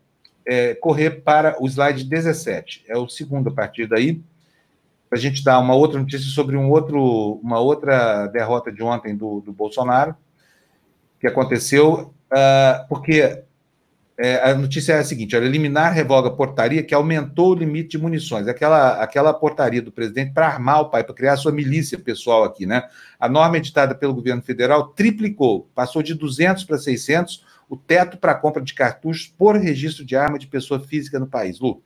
é, 0.45 0.75
correr 0.75 1.21
para 1.21 1.55
o 1.59 1.67
slide 1.67 2.03
17. 2.03 2.85
É 2.87 2.97
o 2.97 3.09
segundo 3.09 3.49
a 3.49 3.53
partir 3.53 3.87
daí, 3.87 4.21
para 5.09 5.17
a 5.17 5.21
gente 5.21 5.43
dar 5.43 5.59
uma 5.59 5.73
outra 5.75 5.99
notícia 5.99 6.29
sobre 6.29 6.55
um 6.55 6.69
outro, 6.69 7.39
uma 7.43 7.59
outra 7.59 8.27
derrota 8.27 8.71
de 8.71 8.83
ontem 8.83 9.15
do, 9.15 9.41
do 9.41 9.51
Bolsonaro, 9.51 10.15
que 11.19 11.27
aconteceu, 11.27 12.13
uh, 12.31 12.87
porque 12.87 13.43
é, 14.17 14.49
a 14.49 14.55
notícia 14.55 14.93
é 14.93 14.99
a 14.99 15.03
seguinte: 15.03 15.35
olha, 15.35 15.45
eliminar 15.45 15.93
revoga 15.93 16.31
portaria 16.31 16.83
que 16.83 16.93
aumentou 16.93 17.51
o 17.51 17.55
limite 17.55 17.89
de 17.89 17.97
munições. 17.97 18.47
Aquela, 18.47 19.01
aquela 19.01 19.33
portaria 19.33 19.81
do 19.81 19.91
presidente 19.91 20.33
para 20.33 20.47
armar 20.47 20.81
o 20.81 20.89
pai, 20.89 21.03
para 21.03 21.13
criar 21.13 21.35
sua 21.37 21.51
milícia 21.51 21.99
pessoal 21.99 22.43
aqui, 22.43 22.65
né? 22.65 22.83
A 23.19 23.27
norma 23.27 23.57
editada 23.57 23.93
pelo 23.93 24.13
governo 24.13 24.41
federal 24.41 24.87
triplicou, 24.87 25.69
passou 25.75 26.01
de 26.01 26.13
200 26.13 26.63
para 26.63 26.77
600 26.77 27.43
o 27.67 27.75
teto 27.75 28.17
para 28.17 28.35
compra 28.35 28.61
de 28.61 28.73
cartuchos 28.73 29.27
por 29.27 29.55
registro 29.55 30.05
de 30.05 30.15
arma 30.15 30.37
de 30.37 30.47
pessoa 30.47 30.79
física 30.79 31.19
no 31.19 31.27
país. 31.27 31.59
Lu. 31.59 31.81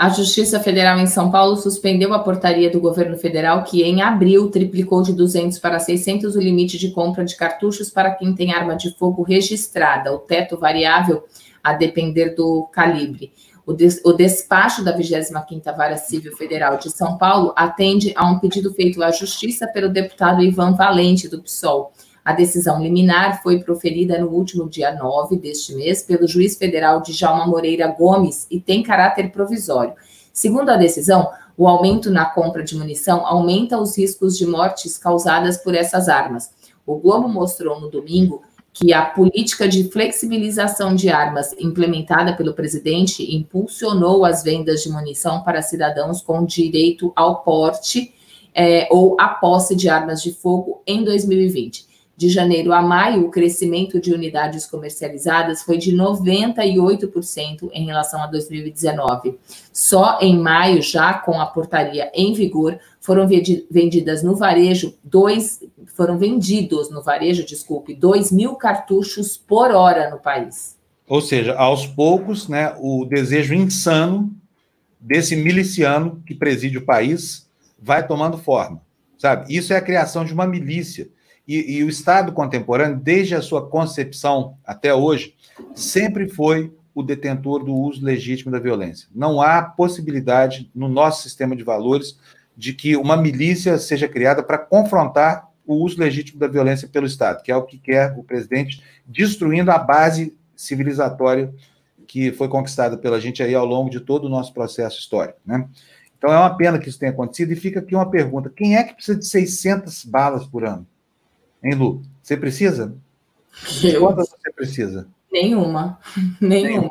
A 0.00 0.08
Justiça 0.08 0.58
Federal 0.58 0.98
em 0.98 1.06
São 1.06 1.30
Paulo 1.30 1.56
suspendeu 1.56 2.14
a 2.14 2.20
portaria 2.20 2.70
do 2.70 2.80
governo 2.80 3.18
federal 3.18 3.64
que, 3.64 3.82
em 3.82 4.00
abril, 4.00 4.50
triplicou 4.50 5.02
de 5.02 5.12
200 5.12 5.58
para 5.58 5.78
600 5.78 6.36
o 6.36 6.40
limite 6.40 6.78
de 6.78 6.90
compra 6.90 7.22
de 7.22 7.36
cartuchos 7.36 7.90
para 7.90 8.12
quem 8.12 8.34
tem 8.34 8.50
arma 8.50 8.74
de 8.74 8.96
fogo 8.96 9.22
registrada, 9.22 10.10
o 10.10 10.18
teto 10.18 10.56
variável 10.56 11.24
a 11.62 11.74
depender 11.74 12.34
do 12.34 12.66
calibre. 12.72 13.30
O, 13.66 13.74
des, 13.74 14.00
o 14.02 14.14
despacho 14.14 14.82
da 14.82 14.96
25ª 14.96 15.76
Vara 15.76 15.98
Civil 15.98 16.34
Federal 16.34 16.78
de 16.78 16.90
São 16.90 17.18
Paulo 17.18 17.52
atende 17.54 18.14
a 18.16 18.24
um 18.24 18.38
pedido 18.38 18.72
feito 18.72 19.02
à 19.02 19.10
Justiça 19.10 19.68
pelo 19.68 19.90
deputado 19.90 20.42
Ivan 20.42 20.72
Valente, 20.72 21.28
do 21.28 21.42
PSOL. 21.42 21.92
A 22.24 22.32
decisão 22.32 22.82
liminar 22.82 23.42
foi 23.42 23.62
proferida 23.62 24.18
no 24.18 24.28
último 24.28 24.68
dia 24.68 24.94
9 24.94 25.36
deste 25.36 25.74
mês 25.74 26.02
pelo 26.02 26.28
juiz 26.28 26.56
federal 26.56 27.02
Djalma 27.02 27.46
Moreira 27.46 27.88
Gomes 27.88 28.46
e 28.50 28.60
tem 28.60 28.82
caráter 28.82 29.30
provisório. 29.32 29.94
Segundo 30.32 30.70
a 30.70 30.76
decisão, 30.76 31.30
o 31.56 31.66
aumento 31.66 32.10
na 32.10 32.24
compra 32.24 32.62
de 32.62 32.76
munição 32.76 33.26
aumenta 33.26 33.78
os 33.78 33.96
riscos 33.98 34.38
de 34.38 34.46
mortes 34.46 34.96
causadas 34.96 35.58
por 35.58 35.74
essas 35.74 36.08
armas. 36.08 36.50
O 36.86 36.96
Globo 36.96 37.28
mostrou 37.28 37.80
no 37.80 37.90
domingo 37.90 38.42
que 38.72 38.92
a 38.92 39.04
política 39.04 39.68
de 39.68 39.84
flexibilização 39.90 40.94
de 40.94 41.08
armas 41.08 41.54
implementada 41.58 42.36
pelo 42.36 42.54
presidente 42.54 43.34
impulsionou 43.34 44.24
as 44.24 44.42
vendas 44.42 44.82
de 44.82 44.90
munição 44.90 45.42
para 45.42 45.60
cidadãos 45.60 46.22
com 46.22 46.44
direito 46.44 47.12
ao 47.16 47.42
porte 47.42 48.14
é, 48.54 48.88
ou 48.90 49.16
à 49.20 49.28
posse 49.28 49.74
de 49.74 49.88
armas 49.88 50.22
de 50.22 50.32
fogo 50.32 50.82
em 50.86 51.04
2020. 51.04 51.89
De 52.20 52.28
janeiro 52.28 52.74
a 52.74 52.82
maio, 52.82 53.24
o 53.24 53.30
crescimento 53.30 53.98
de 53.98 54.12
unidades 54.12 54.66
comercializadas 54.66 55.62
foi 55.62 55.78
de 55.78 55.96
98% 55.96 57.70
em 57.72 57.86
relação 57.86 58.22
a 58.22 58.26
2019. 58.26 59.38
Só 59.72 60.18
em 60.20 60.38
maio, 60.38 60.82
já 60.82 61.14
com 61.14 61.40
a 61.40 61.46
portaria 61.46 62.12
em 62.14 62.34
vigor, 62.34 62.78
foram 63.00 63.26
vendidas 63.26 64.22
no 64.22 64.36
varejo 64.36 64.92
dois, 65.02 65.64
foram 65.96 66.18
vendidos 66.18 66.90
no 66.90 67.02
varejo, 67.02 67.42
desculpe, 67.42 67.94
2 67.94 68.30
mil 68.32 68.54
cartuchos 68.54 69.38
por 69.38 69.70
hora 69.70 70.10
no 70.10 70.18
país. 70.18 70.76
Ou 71.08 71.22
seja, 71.22 71.56
aos 71.56 71.86
poucos, 71.86 72.48
né, 72.48 72.74
o 72.78 73.06
desejo 73.06 73.54
insano 73.54 74.30
desse 75.00 75.34
miliciano 75.34 76.22
que 76.26 76.34
preside 76.34 76.76
o 76.76 76.84
país 76.84 77.48
vai 77.80 78.06
tomando 78.06 78.36
forma, 78.36 78.82
sabe? 79.16 79.50
Isso 79.56 79.72
é 79.72 79.76
a 79.76 79.80
criação 79.80 80.22
de 80.22 80.34
uma 80.34 80.46
milícia 80.46 81.08
e, 81.56 81.78
e, 81.78 81.84
o 81.84 81.88
Estado 81.88 82.30
contemporâneo, 82.30 82.96
desde 82.96 83.34
a 83.34 83.42
sua 83.42 83.68
concepção 83.68 84.56
até 84.64 84.94
hoje, 84.94 85.34
sempre 85.74 86.28
foi 86.28 86.72
o 86.94 87.02
detentor 87.02 87.64
do 87.64 87.74
uso 87.74 88.04
legítimo 88.04 88.52
da 88.52 88.60
violência. 88.60 89.08
Não 89.12 89.42
há 89.42 89.60
possibilidade 89.60 90.70
no 90.72 90.88
nosso 90.88 91.22
sistema 91.22 91.56
de 91.56 91.64
valores 91.64 92.18
de 92.56 92.72
que 92.72 92.96
uma 92.96 93.16
milícia 93.16 93.78
seja 93.78 94.06
criada 94.06 94.44
para 94.44 94.58
confrontar 94.58 95.48
o 95.66 95.74
uso 95.74 95.98
legítimo 95.98 96.38
da 96.38 96.46
violência 96.46 96.86
pelo 96.86 97.06
Estado, 97.06 97.42
que 97.42 97.50
é 97.50 97.56
o 97.56 97.64
que 97.64 97.78
quer 97.78 98.14
o 98.16 98.22
presidente, 98.22 98.82
destruindo 99.04 99.72
a 99.72 99.78
base 99.78 100.36
civilizatória 100.54 101.52
que 102.06 102.32
foi 102.32 102.48
conquistada 102.48 102.96
pela 102.96 103.20
gente 103.20 103.42
aí 103.42 103.54
ao 103.54 103.64
longo 103.64 103.88
de 103.90 104.00
todo 104.00 104.24
o 104.24 104.28
nosso 104.28 104.52
processo 104.52 104.98
histórico, 104.98 105.38
né? 105.44 105.68
Então 106.16 106.32
é 106.32 106.36
uma 106.36 106.54
pena 106.54 106.78
que 106.78 106.88
isso 106.88 106.98
tenha 106.98 107.12
acontecido 107.12 107.52
e 107.52 107.56
fica 107.56 107.80
aqui 107.80 107.94
uma 107.94 108.10
pergunta: 108.10 108.52
quem 108.54 108.76
é 108.76 108.84
que 108.84 108.94
precisa 108.94 109.18
de 109.18 109.26
600 109.26 110.04
balas 110.04 110.46
por 110.46 110.64
ano? 110.64 110.86
Hein, 111.62 111.74
Lu? 111.74 112.02
Você 112.22 112.36
precisa? 112.36 112.94
Eu... 113.82 114.00
Quantas 114.00 114.28
você 114.28 114.52
precisa? 114.52 115.08
Nenhuma. 115.30 115.98
Nenhuma. 116.40 116.90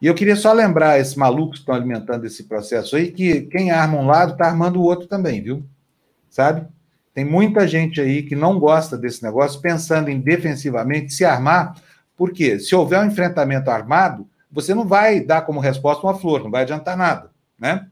E 0.00 0.06
eu 0.06 0.14
queria 0.14 0.36
só 0.36 0.52
lembrar 0.52 0.98
esses 0.98 1.14
malucos 1.14 1.58
que 1.58 1.62
estão 1.62 1.74
alimentando 1.74 2.26
esse 2.26 2.44
processo 2.44 2.96
aí, 2.96 3.10
que 3.10 3.42
quem 3.42 3.70
arma 3.70 3.98
um 3.98 4.06
lado 4.06 4.32
está 4.32 4.46
armando 4.46 4.80
o 4.80 4.84
outro 4.84 5.06
também, 5.06 5.42
viu? 5.42 5.64
Sabe? 6.28 6.66
Tem 7.14 7.24
muita 7.24 7.66
gente 7.66 7.98
aí 7.98 8.22
que 8.22 8.36
não 8.36 8.58
gosta 8.58 8.98
desse 8.98 9.22
negócio, 9.22 9.60
pensando 9.60 10.10
em 10.10 10.20
defensivamente 10.20 11.14
se 11.14 11.24
armar, 11.24 11.74
porque 12.14 12.58
se 12.58 12.74
houver 12.74 13.00
um 13.00 13.06
enfrentamento 13.06 13.70
armado, 13.70 14.28
você 14.50 14.74
não 14.74 14.86
vai 14.86 15.20
dar 15.20 15.42
como 15.42 15.60
resposta 15.60 16.06
uma 16.06 16.18
flor, 16.18 16.44
não 16.44 16.50
vai 16.50 16.62
adiantar 16.62 16.96
nada, 16.96 17.30
né? 17.58 17.86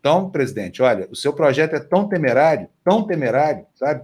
Então, 0.00 0.30
presidente, 0.30 0.82
olha, 0.82 1.06
o 1.10 1.14
seu 1.14 1.32
projeto 1.32 1.74
é 1.74 1.80
tão 1.80 2.08
temerário, 2.08 2.66
tão 2.82 3.06
temerário, 3.06 3.66
sabe? 3.74 4.02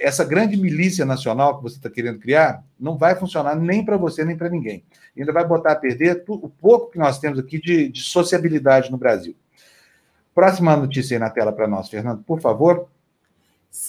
Essa 0.00 0.24
grande 0.24 0.56
milícia 0.56 1.04
nacional 1.04 1.56
que 1.56 1.62
você 1.62 1.76
está 1.76 1.90
querendo 1.90 2.18
criar 2.18 2.62
não 2.78 2.96
vai 2.96 3.14
funcionar 3.14 3.54
nem 3.54 3.84
para 3.84 3.96
você 3.96 4.24
nem 4.24 4.36
para 4.36 4.48
ninguém. 4.48 4.84
ainda 5.16 5.32
vai 5.32 5.46
botar 5.46 5.72
a 5.72 5.76
perder 5.76 6.24
o 6.28 6.48
pouco 6.48 6.90
que 6.90 6.98
nós 6.98 7.18
temos 7.18 7.38
aqui 7.38 7.60
de, 7.60 7.88
de 7.88 8.00
sociabilidade 8.00 8.90
no 8.90 8.98
Brasil. 8.98 9.34
Próxima 10.34 10.76
notícia 10.76 11.16
aí 11.16 11.18
na 11.18 11.30
tela 11.30 11.52
para 11.52 11.66
nós, 11.66 11.88
Fernando, 11.88 12.22
por 12.22 12.40
favor. 12.40 12.88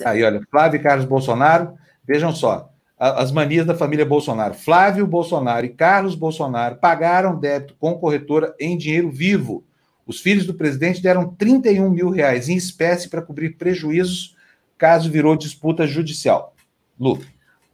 Aí, 0.06 0.24
olha, 0.24 0.42
Flávio 0.50 0.80
e 0.80 0.84
Carlos 0.84 1.06
Bolsonaro, 1.06 1.74
vejam 2.06 2.34
só, 2.34 2.72
as 2.98 3.32
manias 3.32 3.66
da 3.66 3.76
família 3.76 4.06
Bolsonaro. 4.06 4.54
Flávio 4.54 5.06
Bolsonaro 5.06 5.66
e 5.66 5.70
Carlos 5.70 6.16
Bolsonaro 6.16 6.78
pagaram 6.78 7.38
débito 7.38 7.76
com 7.78 8.00
corretora 8.00 8.56
em 8.60 8.78
dinheiro 8.78 9.12
vivo. 9.12 9.64
Os 10.06 10.22
filhos 10.22 10.46
do 10.46 10.54
presidente 10.54 11.02
deram 11.02 11.28
31 11.36 11.90
mil 11.90 12.10
reais 12.10 12.48
em 12.48 12.56
espécie 12.56 13.10
para 13.10 13.22
cobrir 13.22 13.58
prejuízos 13.58 14.37
caso 14.78 15.12
virou 15.12 15.36
disputa 15.36 15.88
judicial. 15.88 16.54
Lu. 17.00 17.20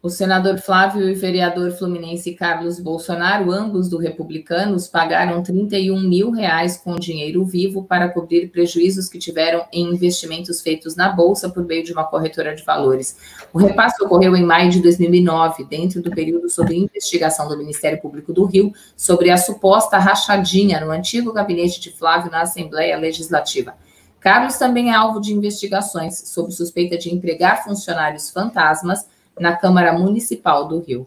O 0.04 0.10
senador 0.10 0.58
Flávio 0.58 1.08
e 1.08 1.14
vereador 1.14 1.72
fluminense 1.72 2.34
Carlos 2.34 2.78
Bolsonaro, 2.78 3.50
ambos 3.54 3.88
do 3.88 3.98
Republicanos, 3.98 4.86
pagaram 4.86 5.42
31 5.42 5.98
mil 6.02 6.30
reais 6.30 6.76
com 6.76 6.98
dinheiro 6.98 7.46
vivo 7.46 7.86
para 7.86 8.10
cobrir 8.10 8.50
prejuízos 8.50 9.08
que 9.08 9.18
tiveram 9.18 9.66
em 9.72 9.94
investimentos 9.94 10.60
feitos 10.60 10.98
na 10.98 11.08
Bolsa 11.08 11.50
por 11.50 11.64
meio 11.64 11.86
de 11.86 11.94
uma 11.94 12.04
corretora 12.04 12.54
de 12.54 12.66
valores. 12.66 13.18
O 13.54 13.58
repasse 13.58 14.04
ocorreu 14.04 14.36
em 14.36 14.44
maio 14.44 14.70
de 14.70 14.82
2009, 14.82 15.64
dentro 15.64 16.02
do 16.02 16.12
período 16.12 16.50
sob 16.50 16.76
investigação 16.76 17.48
do 17.48 17.58
Ministério 17.58 18.02
Público 18.02 18.34
do 18.34 18.44
Rio 18.44 18.74
sobre 18.98 19.30
a 19.30 19.38
suposta 19.38 19.98
rachadinha 19.98 20.82
no 20.82 20.92
antigo 20.92 21.32
gabinete 21.32 21.80
de 21.80 21.92
Flávio 21.92 22.30
na 22.30 22.42
Assembleia 22.42 22.98
Legislativa. 22.98 23.74
Carlos 24.24 24.56
também 24.56 24.90
é 24.90 24.96
alvo 24.96 25.20
de 25.20 25.34
investigações 25.34 26.18
sob 26.30 26.50
suspeita 26.50 26.98
de 26.98 27.14
empregar 27.14 27.66
funcionários 27.66 28.30
fantasmas 28.30 29.06
na 29.38 29.54
Câmara 29.54 29.92
Municipal 29.92 30.66
do 30.66 30.80
Rio. 30.80 31.06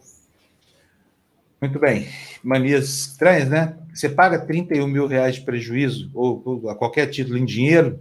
Muito 1.59 1.79
bem. 1.79 2.07
Manias 2.43 2.87
estranhas, 2.87 3.49
né? 3.49 3.75
Você 3.91 4.07
paga 4.07 4.37
31 4.37 4.85
mil 4.85 5.07
reais 5.07 5.33
de 5.33 5.41
prejuízo, 5.41 6.11
ou, 6.13 6.43
ou 6.45 6.69
a 6.69 6.75
qualquer 6.75 7.07
título 7.07 7.39
em 7.39 7.45
dinheiro. 7.45 7.99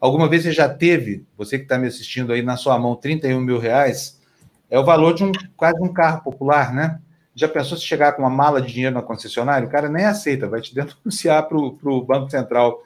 Alguma 0.00 0.28
vez 0.28 0.44
você 0.44 0.52
já 0.52 0.68
teve, 0.68 1.26
você 1.36 1.58
que 1.58 1.64
está 1.64 1.76
me 1.76 1.88
assistindo 1.88 2.32
aí 2.32 2.40
na 2.40 2.56
sua 2.56 2.78
mão, 2.78 2.94
31 2.94 3.40
mil 3.40 3.58
reais? 3.58 4.20
É 4.70 4.78
o 4.78 4.84
valor 4.84 5.12
de 5.12 5.24
um 5.24 5.32
quase 5.56 5.82
um 5.82 5.92
carro 5.92 6.22
popular, 6.22 6.72
né? 6.72 7.00
Já 7.34 7.48
pensou 7.48 7.76
se 7.76 7.84
chegar 7.84 8.12
com 8.12 8.22
uma 8.22 8.30
mala 8.30 8.62
de 8.62 8.72
dinheiro 8.72 8.94
na 8.94 9.02
concessionária? 9.02 9.66
O 9.66 9.70
cara 9.70 9.88
nem 9.88 10.04
aceita, 10.04 10.48
vai 10.48 10.60
te 10.60 10.72
denunciar 10.76 11.48
para 11.48 11.58
o 11.58 12.04
Banco 12.04 12.30
Central 12.30 12.80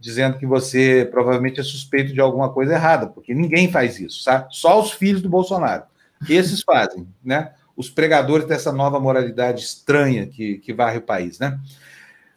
dizendo 0.00 0.38
que 0.38 0.46
você 0.46 1.06
provavelmente 1.10 1.60
é 1.60 1.62
suspeito 1.62 2.12
de 2.12 2.20
alguma 2.20 2.50
coisa 2.50 2.72
errada, 2.72 3.06
porque 3.06 3.34
ninguém 3.34 3.70
faz 3.70 4.00
isso, 4.00 4.22
sabe? 4.22 4.46
Só 4.50 4.80
os 4.80 4.92
filhos 4.92 5.20
do 5.20 5.28
Bolsonaro. 5.28 5.84
Esses 6.28 6.62
fazem, 6.64 7.06
né? 7.22 7.52
Os 7.76 7.90
pregadores 7.90 8.46
dessa 8.46 8.72
nova 8.72 8.98
moralidade 8.98 9.62
estranha 9.62 10.26
que, 10.26 10.58
que 10.58 10.72
varre 10.72 10.98
o 10.98 11.02
país, 11.02 11.38
né? 11.38 11.58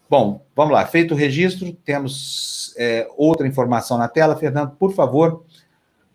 Bom, 0.09 0.45
vamos 0.55 0.73
lá. 0.73 0.85
Feito 0.85 1.13
o 1.13 1.17
registro, 1.17 1.73
temos 1.73 2.75
é, 2.77 3.07
outra 3.17 3.47
informação 3.47 3.97
na 3.97 4.07
tela. 4.07 4.35
Fernando, 4.35 4.71
por 4.71 4.93
favor. 4.93 5.43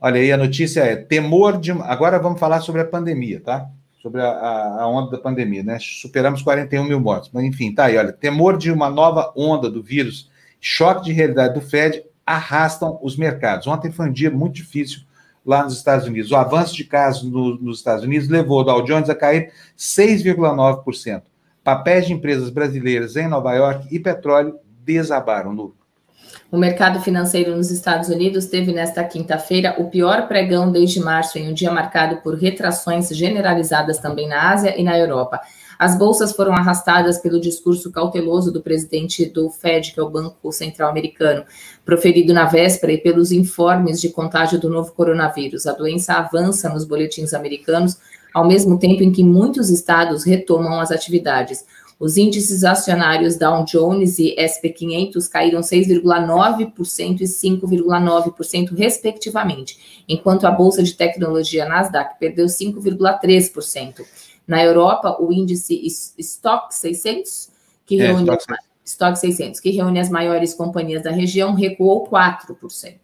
Olha 0.01 0.21
aí, 0.21 0.31
a 0.31 0.37
notícia 0.37 0.83
é 0.83 0.95
temor 0.95 1.59
de. 1.59 1.73
Agora 1.73 2.19
vamos 2.19 2.39
falar 2.39 2.61
sobre 2.61 2.83
a 2.83 2.85
pandemia, 2.85 3.41
tá? 3.41 3.69
sobre 4.01 4.23
a, 4.23 4.31
a, 4.81 4.89
onda 4.89 5.11
da 5.11 5.19
pandemia, 5.19 5.63
né? 5.63 5.79
Superamos 5.81 6.43
41 6.43 6.85
mil 6.85 7.01
mortos. 7.01 7.31
Mas, 7.33 7.45
enfim, 7.45 7.75
tá 7.75 7.87
aí, 7.87 7.97
olha. 7.97 8.13
Temor 8.13 8.57
de 8.57 8.71
uma 8.71 8.89
nova 8.89 9.33
onda 9.37 9.71
do 9.71 9.83
vírus, 9.83 10.31
choque 10.61 11.05
de 11.05 11.13
realidade 11.13 11.55
do 11.55 11.61
Fed 11.61 12.03
arrastam 12.25 12.99
os 13.03 13.17
mercados. 13.17 13.67
Ontem 13.67 13.91
foi 13.91 14.09
um 14.09 14.13
dia 14.13 14.31
muito 14.31 14.55
difícil 14.57 15.01
lá 15.45 15.65
nos 15.65 15.77
Estados 15.77 16.07
Unidos. 16.07 16.31
O 16.31 16.37
avanço 16.37 16.75
de 16.75 16.85
casos 16.85 17.23
no, 17.31 17.59
nos 17.59 17.79
Estados 17.79 18.05
Unidos 18.05 18.29
levou 18.29 18.61
o 18.61 18.65
Dow 18.65 18.85
Jones 18.85 19.09
a 19.09 19.15
cair 19.15 19.51
6,9%. 19.79 21.23
Papéis 21.65 22.07
de 22.07 22.13
empresas 22.13 22.51
brasileiras 22.51 23.17
em 23.17 23.29
Nova 23.29 23.55
York 23.55 23.89
e 23.91 23.99
petróleo 23.99 24.59
desabaram, 24.85 25.53
Lu. 25.53 25.75
O 26.51 26.57
mercado 26.57 27.01
financeiro 27.01 27.55
nos 27.55 27.71
Estados 27.71 28.09
Unidos 28.09 28.47
teve 28.47 28.73
nesta 28.73 29.05
quinta-feira 29.05 29.75
o 29.79 29.91
pior 29.91 30.29
pregão 30.29 30.73
desde 30.73 31.01
março, 31.01 31.39
em 31.39 31.51
um 31.51 31.53
dia 31.53 31.71
marcado 31.71 32.23
por 32.23 32.35
retrações 32.35 33.09
generalizadas 33.11 33.99
também 33.99 34.27
na 34.27 34.51
Ásia 34.51 34.79
e 34.79 34.83
na 34.83 34.99
Europa. 34.99 35.41
As 35.79 35.97
bolsas 35.97 36.33
foram 36.33 36.55
arrastadas 36.55 37.19
pelo 37.19 37.41
discurso 37.41 37.93
cauteloso 37.93 38.51
do 38.51 38.61
presidente 38.61 39.25
do 39.25 39.49
Fed, 39.49 39.93
que 39.93 40.01
é 40.01 40.03
o 40.03 40.11
Banco 40.11 40.51
Central 40.51 40.91
Americano, 40.91 41.45
proferido 41.85 42.35
na 42.35 42.47
véspera 42.47 42.93
e 42.93 42.99
pelos 42.99 43.31
informes 43.31 44.01
de 44.01 44.09
contágio 44.09 44.59
do 44.59 44.69
novo 44.69 44.93
coronavírus. 44.93 45.69
A 45.69 45.73
doença 45.73 46.15
avança 46.15 46.69
nos 46.69 46.85
boletins 46.85 47.33
americanos, 47.33 47.97
ao 48.35 48.45
mesmo 48.45 48.77
tempo 48.77 49.05
em 49.05 49.13
que 49.13 49.23
muitos 49.23 49.71
estados 49.71 50.25
retomam 50.25 50.81
as 50.81 50.91
atividades. 50.91 51.65
Os 52.01 52.17
índices 52.17 52.63
acionários 52.63 53.37
Dow 53.37 53.65
Jones 53.65 54.19
e 54.19 54.37
SP500 54.37 55.29
caíram 55.29 55.61
6,9% 55.61 57.21
e 57.21 57.25
5,9%, 57.25 58.77
respectivamente, 58.77 60.05
enquanto 60.09 60.47
a 60.47 60.51
bolsa 60.51 60.83
de 60.83 60.95
tecnologia 60.95 61.69
Nasdaq 61.69 62.19
perdeu 62.19 62.47
5,3%. 62.47 64.05
Na 64.49 64.65
Europa, 64.65 65.19
o 65.21 65.31
índice 65.31 65.79
Stock 66.19 66.75
600, 66.75 67.51
que 67.85 68.01
é, 68.01 68.07
reúne 68.07 68.23
Stock, 68.23 68.65
Stock 68.83 69.19
600, 69.19 69.61
que 69.61 69.71
reúne 69.71 70.01
as 70.01 70.09
maiores 70.09 70.55
companhias 70.55 71.03
da 71.03 71.11
região, 71.11 71.55
recuou 71.55 72.09
4%. 72.09 72.97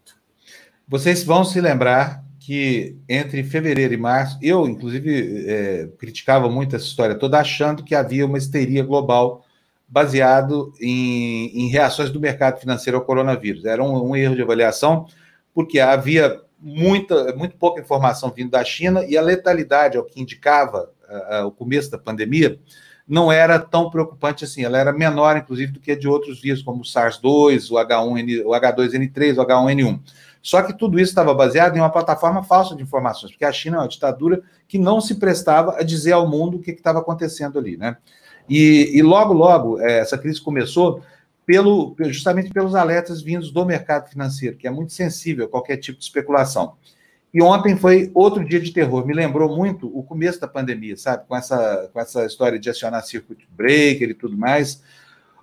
Vocês 0.88 1.22
vão 1.22 1.45
se 1.45 1.61
lembrar 1.61 2.24
que 2.40 2.97
entre 3.09 3.42
fevereiro 3.42 3.95
e 3.95 3.97
março, 3.97 4.38
eu, 4.42 4.66
inclusive, 4.66 5.47
é, 5.47 5.88
criticava 5.99 6.49
muito 6.49 6.76
essa 6.76 6.84
história 6.84 7.14
toda, 7.14 7.38
achando 7.38 7.82
que 7.82 7.95
havia 7.95 8.26
uma 8.26 8.38
histeria 8.38 8.82
global 8.82 9.45
baseado 9.88 10.72
em, 10.80 11.47
em 11.55 11.68
reações 11.68 12.11
do 12.11 12.20
mercado 12.20 12.61
financeiro 12.61 12.99
ao 12.99 13.05
coronavírus. 13.05 13.64
Era 13.64 13.82
um, 13.82 14.11
um, 14.11 14.16
erro 14.16 14.34
de 14.34 14.42
avaliação, 14.42 15.07
porque 15.55 15.80
havia 15.80 16.40
muita, 16.61 17.34
muito 17.34 17.57
pouca 17.57 17.80
informação 17.80 18.30
vindo 18.30 18.51
da 18.51 18.64
China 18.64 19.05
e 19.05 19.16
a 19.16 19.22
letalidade, 19.22 19.97
ao 19.97 20.05
que 20.05 20.20
indicava 20.20 20.90
o 21.46 21.50
começo 21.50 21.90
da 21.90 21.98
pandemia, 21.98 22.59
não 23.07 23.30
era 23.30 23.59
tão 23.59 23.90
preocupante 23.90 24.44
assim. 24.44 24.64
Ela 24.64 24.78
era 24.78 24.92
menor, 24.92 25.36
inclusive, 25.36 25.72
do 25.72 25.80
que 25.80 25.92
a 25.92 25.98
de 25.98 26.09
outros 26.09 26.40
vírus, 26.40 26.62
como 26.62 26.80
o 26.80 26.84
SARS-2, 26.84 27.70
o, 27.70 27.74
H1N, 27.74 28.44
o 28.44 28.50
H2N3, 28.50 29.38
o 29.38 29.46
H1N1. 29.46 30.00
Só 30.42 30.62
que 30.62 30.76
tudo 30.76 30.98
isso 30.98 31.11
estava 31.11 31.32
baseado 31.32 31.76
em 31.76 31.80
uma 31.80 31.90
plataforma 31.90 32.42
falsa 32.42 32.76
de 32.76 32.82
informações, 32.82 33.32
porque 33.32 33.46
a 33.46 33.52
China 33.52 33.78
é 33.78 33.80
uma 33.80 33.88
ditadura 33.88 34.42
que 34.68 34.78
não 34.78 35.00
se 35.00 35.14
prestava 35.14 35.78
a 35.78 35.82
dizer 35.82 36.12
ao 36.12 36.28
mundo 36.28 36.59
o 36.59 36.61
que 36.61 36.72
estava 36.72 36.98
acontecendo 36.98 37.59
ali, 37.59 37.78
né? 37.78 37.96
E, 38.46 38.90
e 38.94 39.02
logo, 39.02 39.32
logo, 39.32 39.80
é, 39.80 40.00
essa 40.00 40.18
crise 40.18 40.40
começou 40.40 41.02
pelo, 41.46 41.94
justamente 42.00 42.50
pelos 42.50 42.74
alertas 42.74 43.22
vindos 43.22 43.50
do 43.50 43.64
mercado 43.64 44.11
financeiro, 44.11 44.57
que 44.57 44.66
é 44.66 44.70
muito 44.70 44.92
sensível 44.92 45.46
a 45.46 45.48
qualquer 45.48 45.78
tipo 45.78 45.98
de 45.98 46.05
especulação. 46.05 46.74
E 47.35 47.43
ontem 47.43 47.76
foi 47.76 48.12
outro 48.14 48.45
dia 48.45 48.61
de 48.61 48.70
terror. 48.70 49.05
Me 49.05 49.12
lembrou 49.12 49.55
muito 49.55 49.91
o 49.93 50.05
começo 50.05 50.41
da 50.41 50.47
pandemia, 50.47 50.97
sabe? 50.97 51.24
Com 51.26 51.37
essa, 51.37 51.91
com 51.93 51.99
essa 51.99 52.24
história 52.24 52.61
de 52.61 52.70
acionar 52.70 53.05
circuit 53.05 53.45
breaker 53.51 54.11
e 54.11 54.14
tudo 54.14 54.39
mais. 54.39 54.80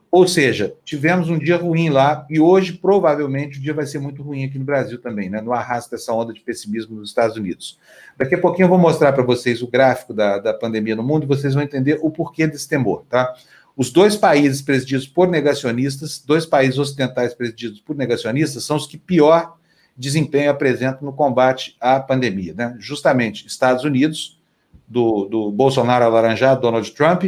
Ou 0.10 0.26
seja, 0.26 0.74
tivemos 0.86 1.30
um 1.30 1.38
dia 1.38 1.58
ruim 1.58 1.90
lá 1.90 2.26
e 2.30 2.40
hoje 2.40 2.74
provavelmente 2.74 3.58
o 3.58 3.62
dia 3.62 3.74
vai 3.74 3.86
ser 3.86 4.00
muito 4.00 4.24
ruim 4.24 4.46
aqui 4.46 4.58
no 4.58 4.64
Brasil 4.64 5.02
também, 5.02 5.30
né? 5.30 5.42
No 5.42 5.52
arrasto 5.52 5.92
dessa 5.92 6.14
onda 6.14 6.32
de 6.32 6.40
pessimismo 6.40 6.96
nos 6.96 7.10
Estados 7.10 7.36
Unidos. 7.36 7.78
Daqui 8.18 8.36
a 8.36 8.38
pouquinho 8.38 8.66
eu 8.66 8.70
vou 8.70 8.78
mostrar 8.78 9.12
para 9.12 9.24
vocês 9.24 9.62
o 9.62 9.68
gráfico 9.68 10.14
da, 10.14 10.38
da 10.38 10.54
pandemia 10.54 10.96
no 10.96 11.04
mundo 11.04 11.24
e 11.24 11.28
vocês 11.28 11.54
vão 11.54 11.64
entender 11.64 12.00
o 12.02 12.10
porquê 12.10 12.48
desse 12.48 12.70
temor, 12.70 13.06
tá? 13.10 13.34
Os 13.76 13.90
dois 13.90 14.16
países 14.16 14.62
presididos 14.62 15.08
por 15.08 15.28
negacionistas, 15.28 16.24
dois 16.26 16.46
países 16.46 16.78
ocidentais 16.78 17.34
presididos 17.34 17.82
por 17.82 17.96
negacionistas, 17.96 18.64
são 18.64 18.78
os 18.78 18.88
que 18.88 18.98
pior 18.98 19.58
desempenho 20.02 20.50
apresentam 20.50 21.04
no 21.04 21.14
combate 21.14 21.78
à 21.80 22.00
pandemia, 22.00 22.54
né? 22.56 22.76
Justamente 22.80 23.46
Estados 23.46 23.84
Unidos, 23.84 24.42
do, 24.88 25.26
do 25.26 25.52
Bolsonaro 25.52 26.04
alaranjado, 26.04 26.60
Donald 26.60 26.92
Trump, 26.92 27.24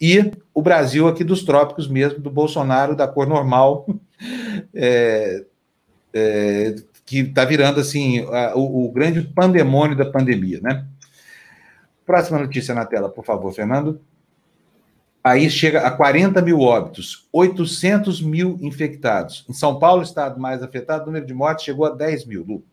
e 0.00 0.30
o 0.54 0.62
Brasil 0.62 1.08
aqui 1.08 1.24
dos 1.24 1.42
trópicos 1.42 1.88
mesmo, 1.88 2.20
do 2.20 2.30
Bolsonaro, 2.30 2.94
da 2.94 3.08
cor 3.08 3.26
normal, 3.26 3.86
é, 4.74 5.44
é, 6.12 6.74
que 7.04 7.20
está 7.20 7.44
virando 7.44 7.80
assim 7.80 8.20
a, 8.26 8.54
o, 8.54 8.84
o, 8.84 8.92
grande 8.92 9.22
pandemônio 9.22 9.96
da 9.96 10.04
pandemia, 10.04 10.60
né? 10.62 10.84
Próxima 12.04 12.38
notícia 12.38 12.74
na 12.74 12.84
tela, 12.84 13.08
por 13.08 13.24
favor, 13.24 13.52
Fernando. 13.52 14.00
Aí 15.28 15.50
chega 15.50 15.80
a 15.80 15.90
40 15.90 16.40
mil 16.40 16.62
óbitos, 16.62 17.28
800 17.30 18.22
mil 18.22 18.58
infectados. 18.62 19.44
Em 19.46 19.52
São 19.52 19.78
Paulo, 19.78 20.02
estado 20.02 20.40
mais 20.40 20.62
afetado, 20.62 21.02
o 21.02 21.06
número 21.08 21.26
de 21.26 21.34
mortes 21.34 21.66
chegou 21.66 21.84
a 21.84 21.90
10 21.90 22.24
mil. 22.24 22.46
Lu. 22.48 22.64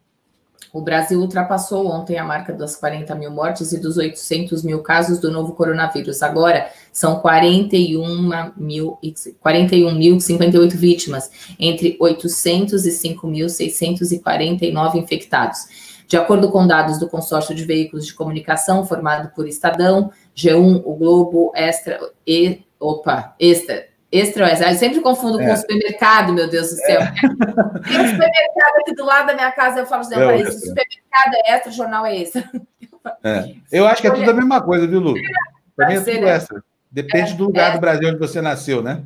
O 0.72 0.80
Brasil 0.80 1.20
ultrapassou 1.20 1.86
ontem 1.86 2.18
a 2.18 2.24
marca 2.24 2.53
das 2.53 2.78
40 2.78 3.14
mil 3.16 3.30
mortes 3.30 3.74
e 3.74 3.78
dos 3.78 3.97
800 3.97 4.64
mil 4.64 4.82
casos 4.82 5.20
do 5.20 5.30
novo 5.30 5.53
coronavírus. 5.53 6.24
Agora 6.24 6.70
são 6.93 7.20
41 7.20 8.53
mil, 8.56 8.97
41 9.41 9.93
mil 9.93 10.18
58 10.18 10.78
vítimas, 10.78 11.30
entre 11.60 11.97
805.649 11.97 14.95
infectados. 14.95 15.85
De 16.08 16.18
acordo 16.18 16.51
com 16.51 16.68
dados 16.68 16.99
do 16.99 17.10
consórcio 17.10 17.56
de 17.56 17.66
veículos 17.66 18.06
de 18.06 18.14
comunicação 18.14 18.86
formado 18.86 19.30
por 19.36 19.47
Estadão, 19.47 20.12
G1, 20.36 20.84
o 20.86 20.95
Globo, 20.95 21.51
Extra 21.56 21.99
e 22.26 22.64
opa, 22.80 23.36
Extra, 23.39 23.88
Extra 24.12 24.45
Oeste. 24.45 24.64
Eu 24.64 24.76
sempre 24.76 25.01
confundo 25.01 25.41
é. 25.41 25.47
com 25.47 25.53
o 25.53 25.58
supermercado, 25.58 26.34
meu 26.34 26.49
Deus 26.49 26.70
do 26.70 26.76
céu. 26.76 27.01
É. 27.01 27.12
Tem 27.12 28.01
um 28.01 28.08
supermercado 28.08 28.76
aqui 28.82 28.95
do 28.95 29.06
lado 29.06 29.28
da 29.28 29.34
minha 29.34 29.51
casa, 29.51 29.80
eu 29.80 29.86
falo 29.86 30.01
assim, 30.01 30.16
é 30.16 30.41
isso, 30.41 30.60
supermercado 30.60 31.34
é 31.34 31.51
extra, 31.53 31.72
jornal 31.72 32.06
é 32.06 32.18
extra. 32.18 32.49
É. 33.24 33.56
Eu 33.72 33.88
acho 33.88 34.01
que 34.01 34.08
é 34.08 34.12
tudo 34.12 34.30
a 34.30 34.34
mesma 34.34 34.62
coisa, 34.62 34.88
viu, 34.88 34.99
Lu? 34.99 35.14
Para 35.76 35.88
mim 35.89 35.95
é 35.95 35.99
tudo 35.99 36.22
né? 36.22 36.36
extra. 36.36 36.64
Depende 36.91 37.34
é, 37.34 37.36
do 37.36 37.45
lugar 37.45 37.74
do 37.74 37.80
Brasil 37.80 38.10
onde 38.10 38.20
você 38.20 38.41
nasceu, 38.41 38.82
né? 38.82 39.03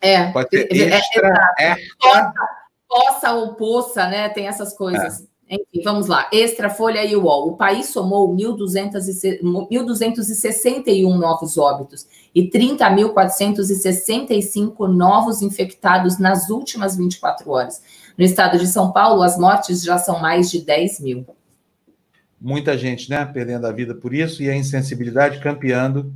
É. 0.00 0.30
Pode 0.32 0.48
ser 0.50 0.68
extra, 0.72 1.54
extra. 1.58 2.32
Poça 2.88 3.32
ou 3.32 3.54
poça, 3.54 4.06
né? 4.08 4.28
Tem 4.30 4.48
essas 4.48 4.74
coisas. 4.74 5.28
Enfim, 5.50 5.82
vamos 5.82 6.08
lá. 6.08 6.28
Extra, 6.30 6.68
Folha 6.68 7.02
e 7.04 7.16
UOL. 7.16 7.48
O 7.48 7.56
país 7.56 7.86
somou 7.86 8.36
1.261 8.36 11.16
novos 11.16 11.56
óbitos 11.56 12.06
e 12.34 12.50
30.465 12.50 14.86
novos 14.86 15.40
infectados 15.40 16.18
nas 16.18 16.50
últimas 16.50 16.94
24 16.96 17.50
horas. 17.50 17.80
No 18.16 18.24
estado 18.24 18.58
de 18.58 18.66
São 18.66 18.92
Paulo, 18.92 19.22
as 19.22 19.38
mortes 19.38 19.82
já 19.82 19.96
são 19.96 20.20
mais 20.20 20.50
de 20.50 20.60
10 20.60 21.00
mil. 21.00 21.24
Muita 22.40 22.76
gente, 22.76 23.08
né, 23.10 23.24
perdendo 23.24 23.66
a 23.66 23.72
vida 23.72 23.94
por 23.94 24.12
isso 24.14 24.42
e 24.42 24.50
a 24.50 24.54
insensibilidade 24.54 25.40
campeando 25.40 26.12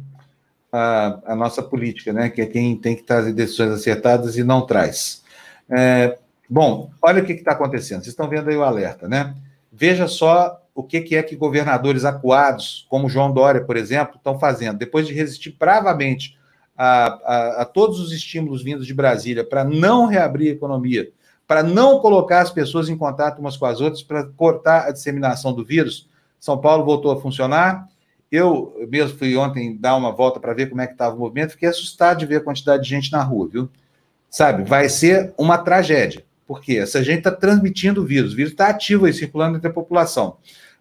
a, 0.71 1.33
a 1.33 1.35
nossa 1.35 1.63
política, 1.63 2.13
né, 2.13 2.29
que 2.31 2.43
é 2.43 2.47
quem 2.47 2.77
tem 2.77 2.95
que 2.95 3.03
trazer 3.03 3.33
decisões 3.33 3.73
acertadas 3.73 4.37
e 4.37 4.45
não 4.45 4.67
traz. 4.67 5.23
É, 5.71 6.19
Bom, 6.53 6.91
olha 7.01 7.23
o 7.23 7.25
que 7.25 7.33
está 7.33 7.53
acontecendo. 7.53 8.03
Vocês 8.03 8.09
estão 8.09 8.29
vendo 8.29 8.51
aí 8.51 8.55
o 8.55 8.63
alerta, 8.63 9.09
né? 9.09 9.35
Veja 9.73 10.07
só 10.07 10.61
o 10.75 10.83
que, 10.83 11.01
que 11.01 11.17
é 11.17 11.23
que 11.23 11.35
governadores 11.35 12.05
acuados, 12.05 12.87
como 12.91 13.09
João 13.09 13.33
Dória, 13.33 13.65
por 13.65 13.75
exemplo, 13.75 14.17
estão 14.17 14.39
fazendo. 14.39 14.77
Depois 14.77 15.07
de 15.07 15.15
resistir 15.15 15.57
bravamente 15.59 16.39
a, 16.77 17.07
a, 17.07 17.63
a 17.63 17.65
todos 17.65 17.99
os 18.01 18.13
estímulos 18.13 18.63
vindos 18.63 18.87
de 18.87 18.93
Brasília 18.93 19.43
para 19.43 19.65
não 19.65 20.05
reabrir 20.05 20.51
a 20.51 20.53
economia, 20.53 21.11
para 21.49 21.63
não 21.63 22.01
colocar 22.01 22.41
as 22.41 22.51
pessoas 22.51 22.91
em 22.91 22.99
contato 22.99 23.39
umas 23.39 23.57
com 23.57 23.65
as 23.65 23.81
outras, 23.81 24.03
para 24.03 24.25
cortar 24.37 24.89
a 24.89 24.93
disseminação 24.93 25.55
do 25.55 25.65
vírus, 25.65 26.07
São 26.39 26.59
Paulo 26.59 26.85
voltou 26.85 27.13
a 27.13 27.19
funcionar. 27.19 27.89
Eu 28.31 28.77
mesmo 28.91 29.17
fui 29.17 29.35
ontem 29.39 29.75
dar 29.75 29.97
uma 29.97 30.13
volta 30.13 30.39
para 30.39 30.53
ver 30.53 30.69
como 30.69 30.83
é 30.83 30.87
que 30.87 30.93
estava 30.93 31.17
o 31.17 31.19
movimento, 31.19 31.53
fiquei 31.53 31.71
assustado 31.71 32.19
de 32.19 32.27
ver 32.27 32.37
a 32.37 32.45
quantidade 32.45 32.83
de 32.83 32.91
gente 32.91 33.11
na 33.11 33.23
rua, 33.23 33.49
viu? 33.51 33.71
Sabe, 34.29 34.65
vai 34.65 34.91
ser 34.91 35.33
uma 35.39 35.57
tragédia. 35.57 36.23
Porque 36.47 36.77
essa 36.77 37.03
gente 37.03 37.19
está 37.19 37.31
transmitindo 37.31 38.03
o 38.03 38.05
vírus, 38.05 38.33
o 38.33 38.37
vírus 38.37 38.53
está 38.53 38.69
ativo 38.69 39.07
aí, 39.07 39.13
circulando 39.13 39.57
entre 39.57 39.69
a 39.69 39.73
população. 39.73 40.37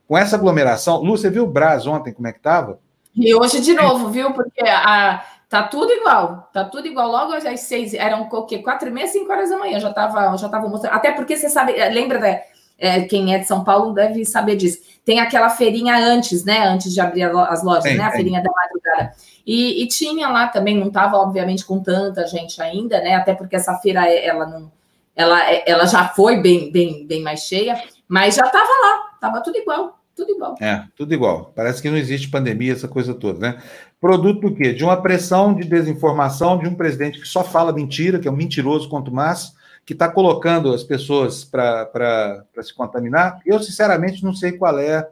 Com 0.07 0.18
essa 0.18 0.36
aglomeração, 0.36 1.01
Lu, 1.01 1.18
você 1.18 1.30
viu 1.30 1.43
o 1.43 1.47
Brás 1.47 1.88
ontem, 1.88 2.14
como 2.14 2.28
é 2.28 2.32
que 2.32 2.39
estava? 2.39 2.80
E 3.16 3.34
hoje 3.34 3.62
de 3.62 3.74
novo, 3.74 4.09
viu? 4.09 4.34
Porque 4.34 4.62
a, 4.62 5.24
tá 5.49 5.64
tudo 5.64 5.91
igual, 5.91 6.49
tá 6.53 6.64
tudo 6.64 6.88
igual. 6.88 7.09
Logo 7.09 7.34
às 7.34 7.59
seis, 7.62 7.93
eram 7.93 8.28
o 8.32 8.45
quê? 8.45 8.59
Quatro 8.59 8.88
e 8.88 8.91
meia, 8.91 9.07
cinco 9.07 9.32
horas 9.32 9.49
da 9.49 9.57
manhã, 9.57 9.80
já 9.80 9.89
estava 9.89 10.36
já 10.38 10.49
tava 10.49 10.68
mostrando. 10.68 10.93
Até 10.93 11.12
porque 11.12 11.36
você 11.38 11.49
sabe, 11.49 11.74
lembra 11.89 12.20
da, 12.20 12.41
é, 12.82 13.01
quem 13.01 13.34
é 13.34 13.38
de 13.38 13.45
São 13.45 13.64
Paulo 13.64 13.93
deve 13.93 14.26
saber 14.26 14.55
disso. 14.55 14.80
Tem 15.05 15.20
aquela 15.20 15.49
feirinha 15.49 15.95
antes, 15.95 16.43
né? 16.43 16.66
Antes 16.68 16.91
de 16.91 16.99
abrir 16.99 17.24
as 17.24 17.64
lojas, 17.64 17.84
tem, 17.84 17.95
né? 17.95 18.05
A 18.05 18.12
feirinha 18.12 18.41
da 18.41 18.49
madrugada. 18.51 19.14
E, 19.45 19.84
e, 19.84 19.88
tinha 19.88 20.28
lá 20.28 20.47
também, 20.47 20.78
não 20.78 20.88
estava, 20.88 21.18
obviamente, 21.18 21.64
com 21.64 21.80
tanta 21.80 22.26
gente 22.26 22.62
ainda, 22.62 22.99
né? 22.99 23.16
Até 23.16 23.36
porque 23.36 23.55
essa 23.55 23.76
feira, 23.76 24.09
ela 24.09 24.47
não. 24.47 24.72
Ela, 25.22 25.51
ela 25.65 25.86
já 25.86 26.07
foi 26.09 26.41
bem, 26.41 26.72
bem, 26.72 27.05
bem 27.07 27.22
mais 27.22 27.41
cheia, 27.41 27.82
mas 28.07 28.36
já 28.36 28.45
estava 28.45 28.65
lá, 28.65 29.11
estava 29.15 29.41
tudo 29.41 29.57
igual. 29.57 29.99
Tudo 30.15 30.32
igual. 30.34 30.55
É, 30.59 30.84
tudo 30.95 31.13
igual. 31.13 31.53
Parece 31.55 31.82
que 31.82 31.89
não 31.89 31.97
existe 31.97 32.30
pandemia, 32.30 32.74
essa 32.74 32.88
coisa 32.88 33.13
toda, 33.13 33.39
né? 33.39 33.61
Produto 33.99 34.41
do 34.41 34.55
quê? 34.55 34.74
De 34.74 34.84
uma 34.84 35.01
pressão 35.01 35.53
de 35.53 35.63
desinformação 35.63 36.57
de 36.57 36.67
um 36.67 36.76
presidente 36.76 37.19
que 37.19 37.28
só 37.28 37.43
fala 37.43 37.72
mentira, 37.72 38.19
que 38.19 38.28
é 38.28 38.32
um 38.32 38.36
mentiroso 38.36 38.89
quanto 38.89 39.11
mais, 39.11 39.53
que 39.86 39.93
está 39.93 40.09
colocando 40.09 40.74
as 40.74 40.84
pessoas 40.84 41.43
para 41.43 42.43
se 42.61 42.74
contaminar. 42.74 43.39
Eu, 43.45 43.61
sinceramente, 43.61 44.24
não 44.24 44.34
sei 44.34 44.51
qual 44.51 44.78
é, 44.80 45.07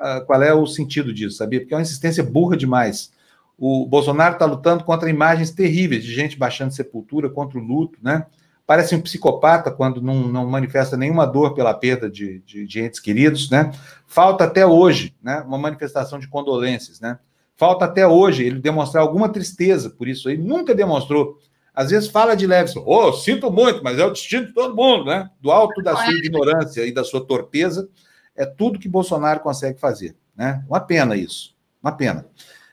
uh, 0.00 0.24
qual 0.26 0.42
é 0.42 0.52
o 0.52 0.66
sentido 0.66 1.14
disso, 1.14 1.36
sabia? 1.36 1.60
Porque 1.60 1.74
é 1.74 1.76
uma 1.76 1.82
insistência 1.82 2.22
burra 2.22 2.56
demais. 2.56 3.12
O 3.58 3.86
Bolsonaro 3.86 4.34
está 4.34 4.44
lutando 4.44 4.84
contra 4.84 5.08
imagens 5.08 5.50
terríveis 5.50 6.04
de 6.04 6.12
gente 6.12 6.38
baixando 6.38 6.74
sepultura, 6.74 7.30
contra 7.30 7.58
o 7.58 7.62
luto, 7.62 7.98
né? 8.02 8.26
Parece 8.66 8.94
um 8.96 9.00
psicopata 9.00 9.70
quando 9.70 10.02
não, 10.02 10.26
não 10.26 10.46
manifesta 10.46 10.96
nenhuma 10.96 11.26
dor 11.26 11.54
pela 11.54 11.72
perda 11.72 12.10
de, 12.10 12.40
de, 12.40 12.66
de, 12.66 12.80
entes 12.80 12.98
queridos, 12.98 13.48
né? 13.48 13.70
Falta 14.06 14.44
até 14.44 14.66
hoje, 14.66 15.14
né, 15.22 15.42
uma 15.46 15.56
manifestação 15.56 16.18
de 16.18 16.28
condolências, 16.28 17.00
né? 17.00 17.18
Falta 17.56 17.84
até 17.84 18.06
hoje 18.06 18.44
ele 18.44 18.60
demonstrar 18.60 19.02
alguma 19.02 19.28
tristeza 19.28 19.88
por 19.88 20.08
isso 20.08 20.28
aí, 20.28 20.36
nunca 20.36 20.74
demonstrou. 20.74 21.38
Às 21.72 21.90
vezes 21.90 22.08
fala 22.08 22.34
de 22.34 22.46
leve, 22.46 22.72
oh, 22.84 23.12
sinto 23.12 23.50
muito, 23.50 23.84
mas 23.84 23.98
é 23.98 24.04
o 24.04 24.10
destino 24.10 24.46
de 24.46 24.52
todo 24.52 24.74
mundo, 24.74 25.04
né? 25.04 25.30
Do 25.40 25.50
alto 25.50 25.80
da 25.82 25.94
sua 25.94 26.12
ignorância 26.12 26.84
e 26.84 26.92
da 26.92 27.04
sua 27.04 27.24
torpeza, 27.24 27.88
é 28.34 28.44
tudo 28.44 28.78
que 28.78 28.88
Bolsonaro 28.88 29.40
consegue 29.40 29.78
fazer, 29.78 30.16
né? 30.34 30.64
Uma 30.68 30.80
pena 30.80 31.16
isso, 31.16 31.54
uma 31.82 31.92
pena. 31.92 32.26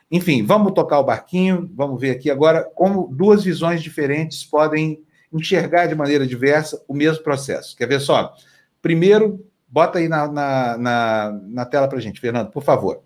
Enfim, 0.10 0.44
vamos 0.44 0.74
tocar 0.74 1.00
o 1.00 1.04
barquinho, 1.04 1.70
vamos 1.74 2.00
ver 2.00 2.12
aqui 2.12 2.30
agora 2.30 2.64
como 2.76 3.08
duas 3.12 3.44
visões 3.44 3.82
diferentes 3.82 4.44
podem 4.44 5.04
enxergar 5.34 5.88
de 5.88 5.96
maneira 5.96 6.26
diversa 6.26 6.82
o 6.88 6.94
mesmo 6.94 7.24
processo. 7.24 7.76
Quer 7.76 7.88
ver 7.88 8.00
só? 8.00 8.34
Primeiro, 8.82 9.46
bota 9.68 10.00
aí 10.00 10.08
na, 10.08 10.28
na, 10.28 10.78
na, 10.78 11.40
na 11.44 11.66
tela 11.66 11.88
para 11.88 12.00
gente, 12.00 12.20
Fernando, 12.20 12.52
por 12.52 12.64
favor. 12.64 13.02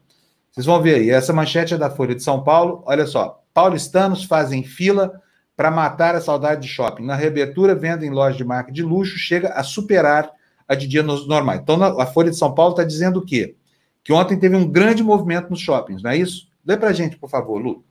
Vocês 0.52 0.66
vão 0.66 0.82
ver 0.82 0.96
aí, 0.96 1.10
essa 1.10 1.32
manchete 1.32 1.74
é 1.74 1.78
da 1.78 1.90
Folha 1.90 2.16
de 2.16 2.24
São 2.24 2.44
Paulo. 2.44 2.84
Olha 2.86 3.06
só, 3.06 3.44
paulistanos 3.54 4.24
fazem 4.24 4.64
fila 4.64 5.22
para 5.56 5.72
matar 5.72 6.16
a 6.16 6.22
saudade 6.22 6.62
de 6.62 6.68
shopping. 6.68 7.06
Na 7.06 7.16
reabertura, 7.16 7.74
venda 7.74 8.06
em 8.06 8.10
loja 8.10 8.38
de 8.38 8.44
marca 8.44 8.72
de 8.72 8.84
luxo 8.84 9.18
chega 9.18 9.50
a 9.50 9.64
superar 9.64 10.32
a 10.68 10.76
de 10.76 10.88
dia 10.88 11.02
normais. 11.02 11.62
Então, 11.62 11.82
a 11.84 12.06
Folha 12.06 12.30
de 12.30 12.38
São 12.38 12.54
Paulo 12.54 12.72
está 12.72 12.84
dizendo 12.84 13.20
o 13.20 13.26
quê? 13.26 13.56
Que 14.04 14.12
ontem 14.12 14.38
teve 14.38 14.56
um 14.56 14.70
grande 14.70 15.04
movimento 15.04 15.50
nos 15.50 15.60
shoppings, 15.60 16.04
não 16.04 16.12
é 16.12 16.18
isso? 16.18 16.48
Lê 16.66 16.76
para 16.76 16.92
gente, 16.92 17.18
por 17.18 17.30
favor, 17.30 17.60
Lu. 17.60 17.84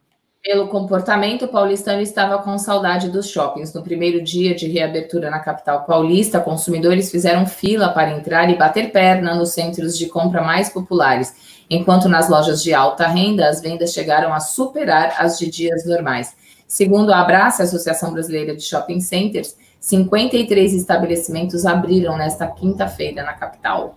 Pelo 0.47 0.69
comportamento, 0.69 1.49
paulistano 1.49 2.01
estava 2.01 2.39
com 2.39 2.57
saudade 2.57 3.11
dos 3.11 3.29
shoppings. 3.29 3.75
No 3.75 3.83
primeiro 3.83 4.23
dia 4.23 4.55
de 4.55 4.69
reabertura 4.69 5.29
na 5.29 5.41
capital 5.41 5.85
paulista, 5.85 6.39
consumidores 6.39 7.11
fizeram 7.11 7.45
fila 7.49 7.89
para 7.89 8.13
entrar 8.13 8.49
e 8.49 8.57
bater 8.57 8.93
perna 8.93 9.35
nos 9.35 9.51
centros 9.51 9.99
de 9.99 10.07
compra 10.07 10.43
mais 10.43 10.69
populares, 10.69 11.65
enquanto 11.69 12.09
nas 12.09 12.29
lojas 12.29 12.63
de 12.63 12.73
alta 12.73 13.09
renda 13.09 13.49
as 13.49 13.61
vendas 13.61 13.93
chegaram 13.93 14.33
a 14.33 14.39
superar 14.39 15.17
as 15.19 15.37
de 15.37 15.51
dias 15.51 15.85
normais. 15.85 16.37
Segundo 16.69 17.13
a 17.13 17.19
Abraça, 17.19 17.65
Associação 17.65 18.13
Brasileira 18.13 18.55
de 18.55 18.63
Shopping 18.63 19.01
Centers, 19.01 19.57
53 19.81 20.75
estabelecimentos 20.75 21.67
abriram 21.67 22.17
nesta 22.17 22.47
quinta-feira 22.47 23.25
na 23.25 23.33
capital. 23.33 23.97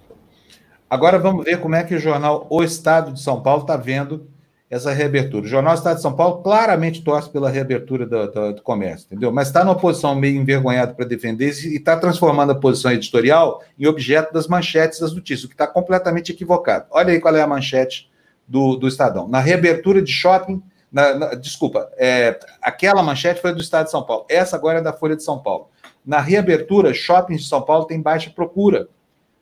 Agora 0.90 1.20
vamos 1.20 1.46
ver 1.46 1.62
como 1.62 1.76
é 1.76 1.84
que 1.84 1.94
o 1.94 2.00
jornal 2.00 2.48
O 2.50 2.64
Estado 2.64 3.14
de 3.14 3.22
São 3.22 3.40
Paulo 3.40 3.62
está 3.62 3.78
vendo 3.78 4.28
essa 4.70 4.94
reabertura. 4.94 5.46
O 5.46 5.50
Jornal 5.50 5.74
Estado 5.74 5.96
de 5.96 6.02
São 6.02 6.14
Paulo 6.14 6.44
claramente 6.44 7.02
torce 7.02 7.30
pela 7.30 7.50
reabertura 7.50 8.06
do, 8.06 8.32
do, 8.32 8.54
do 8.54 8.62
comércio, 8.62 9.08
entendeu? 9.08 9.32
Mas 9.32 9.48
está 9.48 9.64
numa 9.64 9.76
posição 9.76 10.14
meio 10.14 10.40
envergonhada 10.40 10.94
para 10.94 11.06
defender 11.06 11.48
e 11.48 11.78
está 11.78 11.98
transformando 11.98 12.52
a 12.52 12.56
posição 12.56 12.92
editorial 12.92 13.64
em 13.78 13.88
objeto 13.88 14.32
das 14.32 14.48
manchetes 14.48 15.00
das 15.00 15.14
notícias, 15.14 15.46
o 15.46 15.48
que 15.48 15.56
está 15.56 15.66
completamente 15.66 16.32
equivocado. 16.32 16.86
Olha 16.92 17.12
aí 17.12 17.20
qual 17.20 17.36
é 17.36 17.42
a 17.42 17.48
manchete 17.48 18.12
do, 18.48 18.76
do 18.76 18.88
Estadão. 18.88 19.28
Na 19.28 19.40
reabertura 19.40 20.02
de 20.02 20.12
shopping, 20.12 20.62
na, 20.92 21.16
na, 21.16 21.34
desculpa, 21.34 21.90
é, 21.98 22.40
aquela 22.62 23.02
manchete 23.02 23.42
foi 23.42 23.54
do 23.54 23.62
Estado 23.62 23.86
de 23.86 23.92
São 23.92 24.04
Paulo, 24.04 24.26
essa 24.30 24.56
agora 24.56 24.80
é 24.80 24.82
da 24.82 24.94
Folha 24.94 25.16
de 25.16 25.24
São 25.24 25.40
Paulo. 25.40 25.70
Na 26.06 26.20
reabertura, 26.20 26.94
shoppings 26.94 27.42
de 27.42 27.48
São 27.48 27.62
Paulo 27.62 27.86
têm 27.86 28.02
baixa 28.02 28.30
procura. 28.30 28.88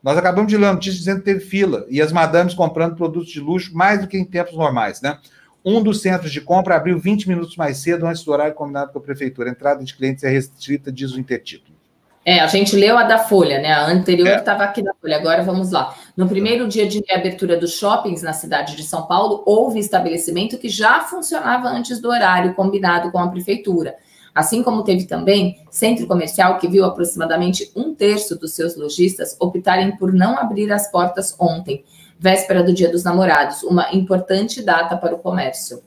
Nós 0.04 0.18
acabamos 0.18 0.50
de 0.50 0.58
ler 0.58 0.68
a 0.68 0.74
notícia 0.74 0.98
dizendo 0.98 1.20
que 1.20 1.26
teve 1.26 1.40
fila 1.40 1.86
e 1.90 2.02
as 2.02 2.12
madames 2.12 2.54
comprando 2.54 2.96
produtos 2.96 3.30
de 3.30 3.40
luxo 3.40 3.76
mais 3.76 4.02
do 4.02 4.08
que 4.08 4.18
em 4.18 4.26
tempos 4.26 4.56
normais, 4.56 5.02
né? 5.02 5.18
Um 5.66 5.82
dos 5.82 6.02
centros 6.02 6.32
de 6.32 6.40
compra 6.40 6.76
abriu 6.76 6.98
20 6.98 7.28
minutos 7.28 7.58
mais 7.58 7.78
cedo 7.78 8.06
antes 8.06 8.24
do 8.24 8.32
horário 8.32 8.54
combinado 8.54 8.92
com 8.94 9.00
a 9.00 9.02
prefeitura. 9.02 9.50
A 9.50 9.52
entrada 9.52 9.84
de 9.84 9.94
clientes 9.94 10.24
é 10.24 10.30
restrita, 10.30 10.92
diz 10.92 11.12
o 11.12 11.20
intertítulo. 11.20 11.76
É, 12.24 12.42
a 12.42 12.48
gente 12.48 12.76
leu 12.76 12.98
a 12.98 13.04
da 13.04 13.18
Folha, 13.18 13.58
né? 13.60 13.72
A 13.72 13.86
anterior 13.86 14.28
estava 14.28 14.64
é. 14.64 14.68
aqui 14.68 14.82
da 14.82 14.94
Folha. 15.02 15.16
Agora 15.16 15.44
vamos 15.44 15.72
lá. 15.72 15.96
No 16.16 16.28
primeiro 16.28 16.68
dia 16.68 16.86
de 16.86 17.02
reabertura 17.08 17.58
dos 17.58 17.74
shoppings 17.78 18.22
na 18.22 18.34
cidade 18.34 18.76
de 18.76 18.84
São 18.84 19.08
Paulo, 19.08 19.44
houve 19.46 19.80
estabelecimento 19.80 20.58
que 20.58 20.68
já 20.68 21.00
funcionava 21.02 21.70
antes 21.70 22.02
do 22.02 22.10
horário 22.10 22.54
combinado 22.54 23.12
com 23.12 23.20
a 23.20 23.30
prefeitura. 23.30 23.96
Assim 24.38 24.62
como 24.62 24.84
teve 24.84 25.06
também 25.06 25.66
centro 25.72 26.06
comercial 26.06 26.60
que 26.60 26.68
viu 26.68 26.86
aproximadamente 26.86 27.72
um 27.76 27.96
terço 27.96 28.38
dos 28.38 28.54
seus 28.54 28.76
lojistas 28.76 29.36
optarem 29.40 29.98
por 29.98 30.14
não 30.14 30.38
abrir 30.38 30.72
as 30.72 30.92
portas 30.92 31.36
ontem, 31.40 31.84
véspera 32.20 32.62
do 32.62 32.72
Dia 32.72 32.92
dos 32.92 33.04
Namorados, 33.04 33.64
uma 33.64 33.92
importante 33.96 34.62
data 34.62 34.96
para 34.96 35.16
o 35.16 35.18
comércio. 35.18 35.82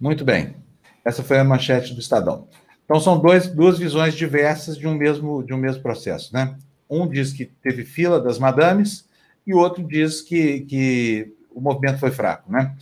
Muito 0.00 0.24
bem. 0.24 0.56
Essa 1.04 1.22
foi 1.22 1.38
a 1.38 1.44
manchete 1.44 1.94
do 1.94 2.00
Estadão. 2.00 2.48
Então 2.84 2.98
são 2.98 3.16
dois, 3.20 3.46
duas 3.46 3.78
visões 3.78 4.14
diversas 4.14 4.76
de 4.76 4.88
um 4.88 4.94
mesmo 4.94 5.44
de 5.44 5.54
um 5.54 5.58
mesmo 5.58 5.80
processo, 5.80 6.34
né? 6.34 6.56
Um 6.90 7.06
diz 7.06 7.32
que 7.32 7.44
teve 7.44 7.84
fila 7.84 8.20
das 8.20 8.36
madames 8.36 9.08
e 9.46 9.54
o 9.54 9.58
outro 9.58 9.86
diz 9.86 10.20
que, 10.20 10.62
que 10.62 11.32
o 11.54 11.60
movimento 11.60 12.00
foi 12.00 12.10
fraco, 12.10 12.50
né? 12.50 12.74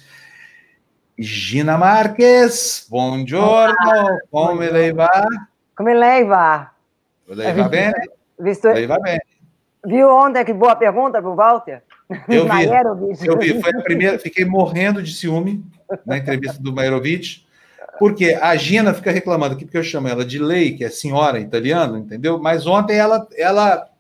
Gina 1.23 1.77
Marques, 1.77 2.87
buongiorno, 2.89 4.23
come 4.31 4.71
lei 4.71 4.91
va? 4.91 5.27
Come 5.75 5.95
lei 5.95 6.25
va? 6.25 6.73
Lei 7.27 7.53
va 7.53 7.69
bene? 7.69 8.11
Visto... 8.39 8.69
Lei 8.69 8.87
va 8.87 8.99
bene. 8.99 9.21
Viu 9.85 10.09
ontem 10.09 10.43
que 10.47 10.55
boa 10.55 10.75
pergunta 10.75 11.21
para 11.21 11.31
o 11.31 11.35
Walter? 11.35 11.83
Eu 12.27 12.49
vi, 12.49 13.21
eu 13.29 13.39
vi, 13.39 13.61
foi 13.61 13.71
a 13.71 13.83
primeira, 13.83 14.19
fiquei 14.19 14.47
morrendo 14.47 15.03
de 15.03 15.13
ciúme 15.13 15.63
na 16.07 16.17
entrevista 16.17 16.59
do 16.59 16.73
Mairovic, 16.73 17.45
porque 17.99 18.39
a 18.41 18.57
Gina 18.57 18.95
fica 18.95 19.11
reclamando 19.11 19.57
aqui, 19.57 19.67
porque 19.67 19.77
eu 19.77 19.83
chamo 19.83 20.09
ela 20.09 20.25
de 20.25 20.39
lei, 20.39 20.75
que 20.75 20.87
é 20.87 20.89
senhora 20.89 21.39
italiana, 21.39 21.99
entendeu? 21.99 22.39
Mas 22.39 22.67
ontem 22.67 22.97
ela 22.97 23.29
ela 23.37 23.91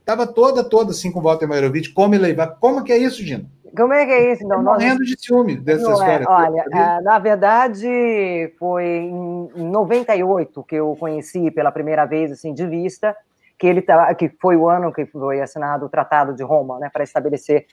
estava 0.00 0.26
toda, 0.26 0.64
toda 0.64 0.90
assim 0.90 1.12
com 1.12 1.20
o 1.20 1.22
Walter 1.22 1.46
Mairovic, 1.46 1.90
come 1.90 2.18
lei 2.18 2.34
va? 2.34 2.48
Como 2.48 2.82
que 2.82 2.90
é 2.90 2.98
isso, 2.98 3.22
Gina? 3.22 3.46
Como 3.76 3.92
é 3.92 4.04
que 4.04 4.12
é 4.12 4.32
isso? 4.32 4.44
Então, 4.44 4.62
nós... 4.62 4.82
morrendo 4.82 5.04
de 5.04 5.16
ciúme 5.18 5.56
dessa 5.56 5.82
não 5.82 6.02
é, 6.02 6.16
história. 6.18 6.24
É. 6.24 6.28
Olha, 6.28 6.66
ah, 6.72 7.00
na 7.02 7.18
verdade, 7.18 8.52
foi 8.58 8.84
em 8.84 9.48
98 9.56 10.62
que 10.64 10.76
eu 10.76 10.96
conheci 10.98 11.50
pela 11.50 11.72
primeira 11.72 12.04
vez, 12.04 12.30
assim, 12.30 12.52
de 12.52 12.66
vista, 12.66 13.16
que 13.58 13.66
ele 13.66 13.80
tá, 13.80 14.14
que 14.14 14.28
foi 14.40 14.56
o 14.56 14.68
ano 14.68 14.92
que 14.92 15.06
foi 15.06 15.40
assinado 15.40 15.86
o 15.86 15.88
Tratado 15.88 16.34
de 16.34 16.42
Roma, 16.42 16.78
né, 16.78 16.90
para 16.92 17.04
estabelecer 17.04 17.66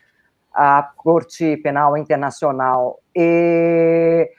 a 0.54 0.90
Corte 0.96 1.58
Penal 1.58 1.98
Internacional. 1.98 3.00
E... 3.16 4.30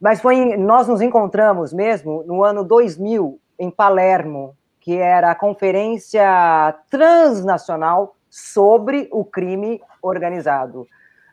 Mas 0.00 0.20
foi, 0.20 0.56
nós 0.56 0.86
nos 0.86 1.00
encontramos 1.00 1.72
mesmo 1.72 2.22
no 2.24 2.44
ano 2.44 2.62
2000 2.62 3.40
em 3.58 3.70
Palermo, 3.70 4.54
que 4.80 4.96
era 4.96 5.30
a 5.30 5.34
conferência 5.34 6.74
transnacional 6.90 8.14
sobre 8.28 9.08
o 9.10 9.24
crime 9.24 9.80
organizado. 10.02 10.86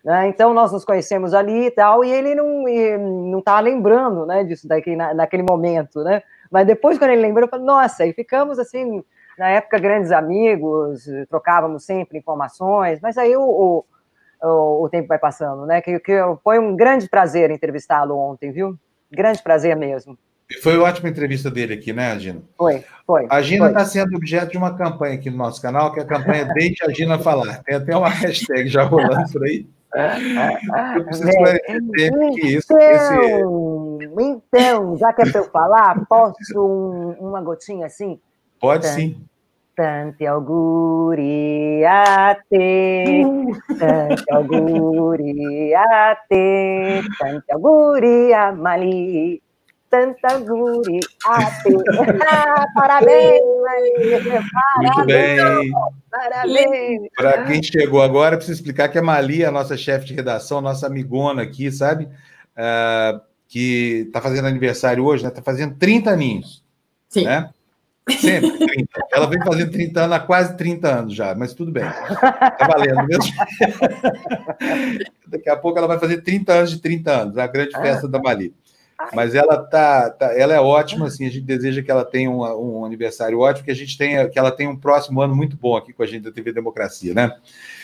Né? 0.04 0.28
Então, 0.28 0.54
nós 0.54 0.72
nos 0.72 0.84
conhecemos 0.84 1.34
ali 1.34 1.68
e 1.68 1.72
tal, 1.72 2.04
e 2.04 2.12
ele 2.12 2.36
não 2.36 2.64
não 3.32 3.40
estava 3.40 3.62
lembrando 3.62 4.26
né, 4.26 4.44
disso 4.44 4.68
daqui, 4.68 4.96
na, 4.96 5.14
naquele 5.14 5.44
momento, 5.44 6.04
né? 6.04 6.22
Mas 6.52 6.68
depois, 6.68 6.98
quando 6.98 7.12
ele 7.12 7.22
lembrou, 7.22 7.46
eu 7.46 7.50
falei, 7.50 7.66
nossa, 7.66 8.06
e 8.06 8.14
ficamos 8.14 8.60
assim, 8.60 9.02
na 9.38 9.50
época, 9.50 9.80
grandes 9.80 10.12
amigos, 10.12 11.06
trocávamos 11.30 11.86
sempre 11.86 12.18
informações, 12.18 13.00
mas 13.02 13.18
aí 13.18 13.36
o, 13.36 13.86
o, 14.42 14.84
o 14.84 14.90
tempo 14.90 15.08
vai 15.08 15.18
passando, 15.18 15.66
né? 15.66 15.82
Que, 15.82 15.98
que 16.00 16.14
foi 16.44 16.60
um 16.60 16.76
grande 16.76 17.08
prazer 17.08 17.50
entrevistá-lo 17.50 18.18
ontem, 18.18 18.52
viu? 18.52 18.78
Grande 19.10 19.42
prazer 19.42 19.76
mesmo. 19.76 20.18
Foi 20.62 20.78
ótima 20.78 21.10
entrevista 21.10 21.50
dele 21.50 21.76
aqui, 21.76 21.94
né, 21.94 22.20
Gina? 22.20 22.42
Foi, 22.58 22.84
foi. 23.08 23.26
A 23.30 23.42
Gina 23.42 23.68
está 23.68 23.86
sendo 23.86 24.16
objeto 24.18 24.52
de 24.52 24.58
uma 24.58 24.76
campanha 24.76 25.16
aqui 25.16 25.30
no 25.30 25.38
nosso 25.38 25.62
canal, 25.62 25.94
que 25.94 26.00
é 26.00 26.04
a 26.04 26.06
campanha 26.06 26.46
Deixa 26.54 26.86
a 26.86 26.92
Gina 26.92 27.18
Falar. 27.18 27.64
Tem 27.64 27.76
até 27.76 27.96
uma 27.96 28.10
hashtag 28.10 28.68
já 28.68 28.84
rolando 28.84 29.32
por 29.32 29.44
aí. 29.46 29.66
Eu 29.94 31.06
preciso 31.06 31.30
então, 31.30 32.34
que 32.34 32.48
isso, 32.48 32.78
esse... 32.78 33.16
então, 34.20 34.98
já 34.98 35.14
que 35.14 35.22
é 35.22 35.32
para 35.32 35.42
eu 35.42 35.50
falar, 35.52 36.06
posso 36.08 36.36
um, 36.58 37.12
uma 37.20 37.42
gotinha 37.42 37.86
assim? 37.86 38.20
Pode 38.60 38.88
sim. 38.88 39.24
Tanti 39.76 40.26
auguri 40.26 41.84
a 41.86 42.36
te, 42.50 43.24
tanti 43.80 44.32
auguri 44.32 45.74
a 45.74 46.16
te, 46.30 47.02
tanti 47.20 47.52
auguri 47.52 48.34
a 48.34 48.52
Mali, 48.52 49.42
te. 49.94 51.00
Ah, 51.26 52.68
parabéns, 52.76 53.42
Mali! 53.62 53.92
Muito 54.78 55.06
bem. 55.06 55.72
Parabéns! 56.10 57.02
Para 57.16 57.44
quem 57.46 57.62
chegou 57.62 58.02
agora, 58.02 58.38
preciso 58.38 58.60
explicar 58.60 58.90
que 58.90 58.98
a 58.98 59.04
Mali, 59.04 59.46
a 59.46 59.52
nossa 59.52 59.78
chefe 59.78 60.08
de 60.08 60.14
redação, 60.14 60.62
nossa 60.62 60.88
amigona 60.88 61.44
aqui, 61.44 61.72
sabe? 61.72 62.06
Uh, 62.56 63.22
que 63.48 64.06
está 64.08 64.22
fazendo 64.22 64.48
aniversário 64.48 65.06
hoje, 65.06 65.24
né? 65.24 65.30
Está 65.30 65.42
fazendo 65.42 65.76
30 65.76 66.10
aninhos. 66.10 66.64
Sim. 67.10 67.26
Né? 67.26 67.50
Sempre, 68.10 68.58
30. 68.58 68.88
Ela 69.14 69.28
vem 69.28 69.40
fazendo 69.40 69.72
30 69.72 70.02
anos 70.02 70.16
há 70.18 70.20
quase 70.20 70.58
30 70.58 70.88
anos 70.90 71.14
já, 71.14 71.34
mas 71.36 71.54
tudo 71.54 71.72
bem. 71.72 71.84
Tá 71.84 72.68
valendo 72.68 73.08
mesmo. 73.08 73.32
Daqui 75.28 75.50
a 75.50 75.56
pouco 75.56 75.78
ela 75.78 75.88
vai 75.88 76.00
fazer 76.00 76.22
30 76.22 76.52
anos 76.52 76.72
de 76.72 76.80
30 76.82 77.12
anos, 77.12 77.38
a 77.38 77.48
grande 77.48 77.72
festa 77.72 78.08
da 78.08 78.20
Mali. 78.20 78.54
Mas 79.16 79.36
ela 79.36 79.58
tá, 79.58 80.10
tá, 80.10 80.38
ela 80.38 80.54
é 80.54 80.60
ótima, 80.60 81.08
assim, 81.08 81.26
a 81.26 81.30
gente 81.30 81.46
deseja 81.46 81.82
que 81.82 81.92
ela 81.92 82.06
tenha 82.06 82.30
um, 82.30 82.42
um, 82.42 82.86
aniversário 82.86 83.40
ótimo, 83.40 83.66
que 83.66 83.72
a 83.72 83.76
gente 83.76 83.98
tenha, 83.98 84.30
que 84.30 84.38
ela 84.38 84.52
tenha 84.52 84.70
um 84.70 84.78
próximo 84.78 85.22
ano 85.22 85.36
muito 85.36 85.58
bom 85.58 85.76
aqui 85.76 85.94
com 85.94 86.04
a 86.04 86.08
gente 86.08 86.24
da 86.24 86.32
TV 86.32 86.52
Democracia, 86.52 87.14
né? 87.14 87.36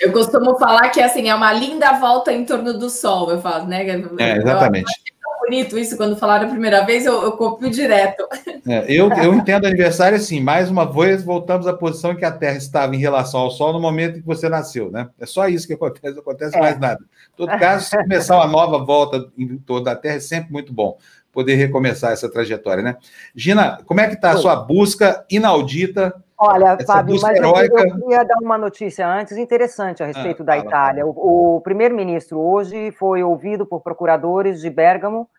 Eu 0.02 0.12
costumo 0.12 0.58
falar 0.58 0.90
que 0.90 1.02
assim 1.02 1.30
é 1.30 1.36
uma 1.36 1.52
linda 1.54 1.94
volta 2.00 2.32
em 2.32 2.46
torno 2.46 2.74
do 2.78 2.90
sol, 2.90 3.32
eu 3.32 3.42
falo, 3.42 3.66
né? 3.66 3.88
É, 4.20 4.38
exatamente. 4.38 4.92
Eu, 5.06 5.20
bonito 5.50 5.80
isso, 5.80 5.98
quando 5.98 6.16
falaram 6.16 6.46
a 6.46 6.50
primeira 6.50 6.86
vez, 6.86 7.06
eu, 7.06 7.24
eu 7.24 7.32
copio 7.32 7.70
direto. 7.70 8.28
É, 8.68 8.86
eu, 8.88 9.10
eu 9.14 9.34
entendo 9.34 9.66
aniversário 9.66 10.18
assim, 10.18 10.40
mais 10.40 10.70
uma 10.70 10.86
vez 10.86 11.24
voltamos 11.24 11.66
à 11.66 11.74
posição 11.74 12.16
que 12.16 12.24
a 12.24 12.32
Terra 12.32 12.58
estava 12.58 12.96
em 12.96 13.00
relação 13.00 13.40
ao 13.40 13.50
Sol 13.50 13.74
no 13.74 13.80
momento 13.80 14.18
em 14.18 14.22
que 14.22 14.28
você 14.28 14.48
nasceu, 14.48 14.92
né? 14.92 15.10
É 15.20 15.26
só 15.26 15.48
isso 15.48 15.66
que 15.66 15.74
acontece, 15.74 16.14
não 16.14 16.22
acontece 16.22 16.56
é. 16.56 16.60
mais 16.60 16.80
nada. 16.80 17.00
Em 17.02 17.36
todo 17.36 17.58
caso, 17.58 17.86
se 17.86 17.98
começar 17.98 18.36
uma 18.36 18.48
nova 18.48 18.78
volta 18.84 19.28
em 19.38 19.58
torno 19.58 19.86
da 19.86 19.96
Terra, 19.96 20.16
é 20.16 20.20
sempre 20.20 20.52
muito 20.52 20.72
bom 20.72 20.98
poder 21.32 21.56
recomeçar 21.56 22.12
essa 22.12 22.32
trajetória, 22.32 22.84
né? 22.84 22.98
Gina, 23.36 23.80
como 23.86 24.02
é 24.02 24.08
que 24.08 24.16
está 24.16 24.32
a 24.32 24.38
sua 24.38 24.56
busca 24.56 25.26
inaudita? 25.30 26.14
Olha, 26.38 26.78
Fábio, 26.86 27.20
mas 27.22 27.38
heróica... 27.38 27.88
eu 27.88 28.00
queria 28.00 28.24
dar 28.24 28.38
uma 28.42 28.58
notícia 28.58 29.08
antes 29.08 29.38
interessante 29.38 30.02
a 30.02 30.06
respeito 30.06 30.42
ah, 30.44 30.46
da 30.46 30.58
Itália. 30.58 31.06
O, 31.06 31.58
o 31.58 31.62
primeiro-ministro 31.62 32.40
hoje 32.40 32.92
foi 32.92 33.22
ouvido 33.24 33.66
por 33.66 33.82
procuradores 33.82 34.62
de 34.62 34.70
Bergamo 34.70 35.30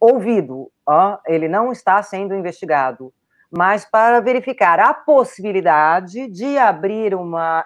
ouvido, 0.00 0.70
ó, 0.86 1.18
ele 1.26 1.48
não 1.48 1.72
está 1.72 2.02
sendo 2.02 2.34
investigado, 2.34 3.12
mas 3.50 3.84
para 3.84 4.20
verificar 4.20 4.78
a 4.78 4.92
possibilidade 4.92 6.28
de 6.28 6.58
abrir 6.58 7.14
uma, 7.14 7.64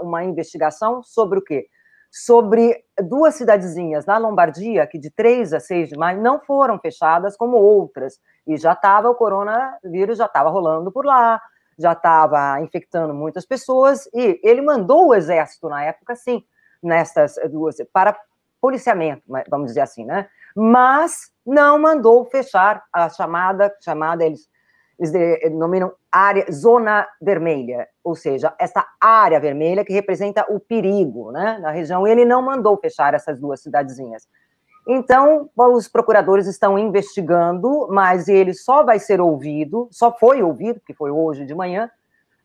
uma 0.00 0.24
investigação 0.24 1.02
sobre 1.02 1.38
o 1.38 1.42
quê? 1.42 1.66
Sobre 2.14 2.84
duas 3.00 3.36
cidadezinhas 3.36 4.04
na 4.04 4.18
Lombardia, 4.18 4.86
que 4.86 4.98
de 4.98 5.10
3 5.10 5.54
a 5.54 5.60
6 5.60 5.88
de 5.88 5.96
maio 5.96 6.20
não 6.20 6.38
foram 6.38 6.78
fechadas 6.78 7.38
como 7.38 7.56
outras, 7.56 8.20
e 8.46 8.58
já 8.58 8.74
estava 8.74 9.08
o 9.08 9.14
coronavírus, 9.14 10.18
já 10.18 10.26
estava 10.26 10.50
rolando 10.50 10.92
por 10.92 11.06
lá, 11.06 11.40
já 11.78 11.92
estava 11.92 12.60
infectando 12.60 13.14
muitas 13.14 13.46
pessoas, 13.46 14.06
e 14.12 14.38
ele 14.44 14.60
mandou 14.60 15.08
o 15.08 15.14
exército 15.14 15.70
na 15.70 15.84
época, 15.84 16.14
sim, 16.14 16.44
nessas 16.82 17.36
duas, 17.50 17.76
para 17.90 18.14
policiamento, 18.60 19.22
vamos 19.48 19.68
dizer 19.68 19.80
assim, 19.80 20.04
né? 20.04 20.28
Mas 20.54 21.30
não 21.46 21.78
mandou 21.78 22.26
fechar 22.26 22.84
a 22.92 23.08
chamada, 23.08 23.74
chamada 23.82 24.22
eles, 24.22 24.46
eles 25.02 25.10
denominam 25.10 25.92
área, 26.10 26.46
zona 26.50 27.08
vermelha, 27.20 27.88
ou 28.04 28.14
seja, 28.14 28.54
essa 28.56 28.86
área 29.00 29.40
vermelha 29.40 29.84
que 29.84 29.92
representa 29.92 30.46
o 30.48 30.60
perigo, 30.60 31.32
né, 31.32 31.58
na 31.60 31.72
região, 31.72 32.06
ele 32.06 32.24
não 32.24 32.40
mandou 32.40 32.76
fechar 32.76 33.12
essas 33.12 33.36
duas 33.36 33.60
cidadezinhas. 33.60 34.28
Então, 34.86 35.50
os 35.56 35.88
procuradores 35.88 36.46
estão 36.46 36.78
investigando, 36.78 37.88
mas 37.90 38.28
ele 38.28 38.54
só 38.54 38.84
vai 38.84 39.00
ser 39.00 39.20
ouvido, 39.20 39.88
só 39.90 40.16
foi 40.16 40.40
ouvido, 40.40 40.80
que 40.86 40.94
foi 40.94 41.10
hoje 41.10 41.44
de 41.44 41.54
manhã, 41.54 41.90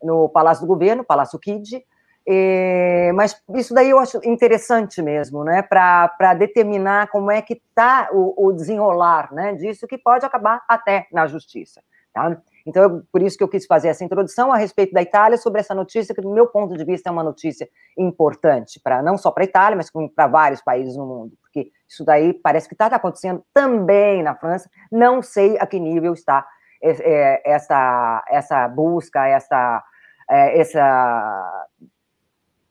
no 0.01 0.27
Palácio 0.29 0.65
do 0.65 0.67
Governo, 0.67 1.03
Palácio 1.03 1.37
Kid, 1.37 1.83
é, 2.27 3.11
mas 3.13 3.39
isso 3.55 3.73
daí 3.73 3.91
eu 3.91 3.99
acho 3.99 4.19
interessante 4.23 5.01
mesmo, 5.01 5.43
né, 5.43 5.61
para 5.61 6.33
determinar 6.33 7.07
como 7.09 7.29
é 7.29 7.39
que 7.39 7.53
está 7.53 8.09
o, 8.11 8.47
o, 8.47 8.51
desenrolar 8.51 9.31
né, 9.31 9.53
disso, 9.53 9.87
que 9.87 9.97
pode 9.97 10.25
acabar 10.25 10.63
até 10.67 11.07
na 11.11 11.27
justiça. 11.27 11.81
Tá? 12.13 12.41
Então, 12.65 12.83
eu, 12.83 13.03
por 13.11 13.21
isso 13.21 13.37
que 13.37 13.43
eu 13.43 13.47
quis 13.47 13.65
fazer 13.65 13.87
essa 13.87 14.03
introdução 14.03 14.51
a 14.51 14.57
respeito 14.57 14.93
da 14.93 15.01
Itália, 15.01 15.37
sobre 15.37 15.61
essa 15.61 15.73
notícia, 15.73 16.13
que, 16.13 16.21
do 16.21 16.33
meu 16.33 16.47
ponto 16.47 16.75
de 16.75 16.83
vista, 16.83 17.09
é 17.09 17.11
uma 17.11 17.23
notícia 17.23 17.67
importante, 17.97 18.79
para 18.83 19.01
não 19.01 19.17
só 19.17 19.31
para 19.31 19.43
a 19.43 19.45
Itália, 19.45 19.77
mas 19.77 19.91
para 20.15 20.27
vários 20.27 20.61
países 20.61 20.97
no 20.97 21.05
mundo, 21.05 21.37
porque 21.41 21.71
isso 21.87 22.03
daí 22.03 22.33
parece 22.33 22.67
que 22.67 22.73
está 22.73 22.87
acontecendo 22.87 23.43
também 23.53 24.21
na 24.21 24.35
França, 24.35 24.69
não 24.91 25.21
sei 25.21 25.57
a 25.59 25.65
que 25.65 25.79
nível 25.79 26.13
está 26.13 26.45
é, 26.81 26.91
é, 26.91 27.41
essa, 27.45 28.23
essa 28.29 28.67
busca, 28.67 29.25
essa, 29.27 29.83
é, 30.29 30.59
essa 30.59 31.67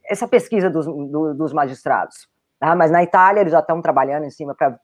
essa 0.08 0.28
pesquisa 0.28 0.70
dos, 0.70 0.86
do, 0.86 1.34
dos 1.34 1.52
magistrados. 1.52 2.28
Tá? 2.58 2.74
Mas 2.74 2.90
na 2.90 3.02
Itália 3.02 3.40
eles 3.40 3.52
já 3.52 3.60
estão 3.60 3.82
trabalhando 3.82 4.24
em 4.24 4.30
cima 4.30 4.54
para 4.54 4.78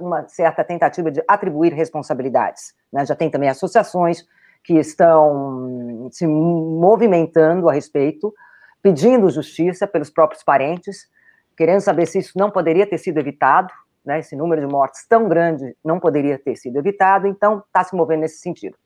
uma 0.00 0.26
certa 0.28 0.64
tentativa 0.64 1.10
de 1.10 1.22
atribuir 1.28 1.72
responsabilidades. 1.72 2.74
Né? 2.92 3.04
Já 3.04 3.14
tem 3.14 3.30
também 3.30 3.48
associações 3.48 4.24
que 4.64 4.74
estão 4.74 6.08
se 6.10 6.26
movimentando 6.26 7.68
a 7.68 7.72
respeito, 7.72 8.34
pedindo 8.82 9.30
justiça 9.30 9.86
pelos 9.86 10.10
próprios 10.10 10.42
parentes, 10.42 11.08
querendo 11.56 11.80
saber 11.80 12.06
se 12.06 12.18
isso 12.18 12.32
não 12.36 12.50
poderia 12.50 12.86
ter 12.86 12.98
sido 12.98 13.18
evitado, 13.18 13.72
né? 14.04 14.18
esse 14.20 14.34
número 14.36 14.66
de 14.66 14.72
mortes 14.72 15.06
tão 15.08 15.28
grande 15.28 15.76
não 15.84 16.00
poderia 16.00 16.38
ter 16.38 16.56
sido 16.56 16.78
evitado, 16.78 17.26
então 17.26 17.62
está 17.66 17.84
se 17.84 17.94
movendo 17.94 18.20
nesse 18.20 18.38
sentido. 18.38 18.76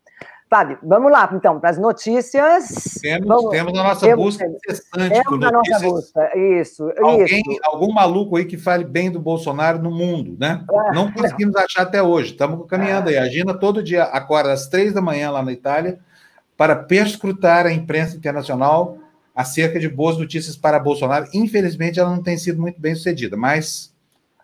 Fábio, 0.50 0.80
vamos 0.82 1.12
lá, 1.12 1.30
então, 1.32 1.60
para 1.60 1.70
as 1.70 1.78
notícias. 1.78 2.98
Temos, 3.00 3.28
vamos, 3.28 3.50
temos 3.50 3.78
a 3.78 3.82
nossa 3.84 4.00
temos, 4.04 4.24
busca 4.24 4.44
incessante 4.46 5.22
temos 5.22 5.46
a 5.46 5.52
nossa 5.52 5.78
busca, 5.78 6.36
isso. 6.36 6.92
Alguém, 6.98 7.38
isso. 7.38 7.60
Algum 7.62 7.92
maluco 7.92 8.34
aí 8.34 8.44
que 8.44 8.58
fale 8.58 8.82
bem 8.84 9.12
do 9.12 9.20
Bolsonaro 9.20 9.80
no 9.80 9.92
mundo, 9.92 10.36
né? 10.40 10.64
Ah, 10.68 10.92
não 10.92 11.12
conseguimos 11.12 11.54
não. 11.54 11.62
achar 11.62 11.82
até 11.82 12.02
hoje, 12.02 12.32
estamos 12.32 12.66
caminhando 12.66 13.06
ah. 13.06 13.10
aí. 13.12 13.18
A 13.18 13.28
Gina 13.28 13.54
todo 13.54 13.80
dia 13.80 14.02
acorda 14.02 14.52
às 14.52 14.66
três 14.66 14.92
da 14.92 15.00
manhã 15.00 15.30
lá 15.30 15.40
na 15.40 15.52
Itália 15.52 16.00
para 16.56 16.74
perscrutar 16.74 17.64
a 17.64 17.72
imprensa 17.72 18.16
internacional 18.16 18.98
acerca 19.32 19.78
de 19.78 19.88
boas 19.88 20.18
notícias 20.18 20.56
para 20.56 20.80
Bolsonaro. 20.80 21.28
Infelizmente, 21.32 22.00
ela 22.00 22.10
não 22.10 22.24
tem 22.24 22.36
sido 22.36 22.60
muito 22.60 22.80
bem 22.80 22.96
sucedida, 22.96 23.36
mas 23.36 23.94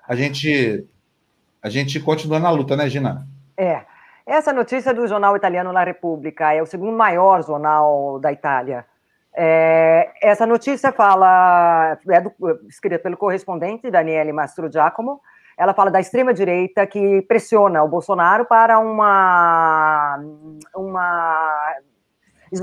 a 0.06 0.14
gente, 0.14 0.86
a 1.60 1.68
gente 1.68 1.98
continua 1.98 2.38
na 2.38 2.48
luta, 2.48 2.76
né, 2.76 2.88
Gina? 2.88 3.26
É. 3.56 3.95
Essa 4.26 4.52
notícia 4.52 4.92
do 4.92 5.06
jornal 5.06 5.36
italiano 5.36 5.70
La 5.70 5.84
Repubblica 5.84 6.52
é 6.52 6.60
o 6.60 6.66
segundo 6.66 6.90
maior 6.90 7.44
jornal 7.44 8.18
da 8.18 8.32
Itália. 8.32 8.84
É, 9.32 10.10
essa 10.20 10.44
notícia 10.44 10.90
fala, 10.90 11.96
é 12.08 12.20
do, 12.20 12.32
escrita 12.68 12.98
pelo 12.98 13.16
correspondente 13.16 13.88
Daniele 13.88 14.32
Mastro 14.32 14.70
Giacomo, 14.72 15.20
ela 15.56 15.72
fala 15.72 15.92
da 15.92 16.00
extrema-direita 16.00 16.84
que 16.88 17.22
pressiona 17.22 17.84
o 17.84 17.88
Bolsonaro 17.88 18.44
para 18.46 18.80
uma, 18.80 20.18
uma 20.74 21.74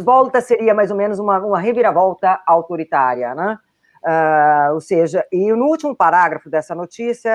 volta 0.03 0.41
seria 0.41 0.73
mais 0.73 0.91
ou 0.91 0.97
menos 0.97 1.17
uma, 1.17 1.39
uma 1.39 1.59
reviravolta 1.59 2.41
autoritária, 2.45 3.33
né? 3.33 3.57
Uh, 4.03 4.73
ou 4.73 4.81
seja, 4.81 5.25
e 5.31 5.53
no 5.53 5.65
último 5.65 5.95
parágrafo 5.95 6.49
dessa 6.49 6.75
notícia, 6.75 7.31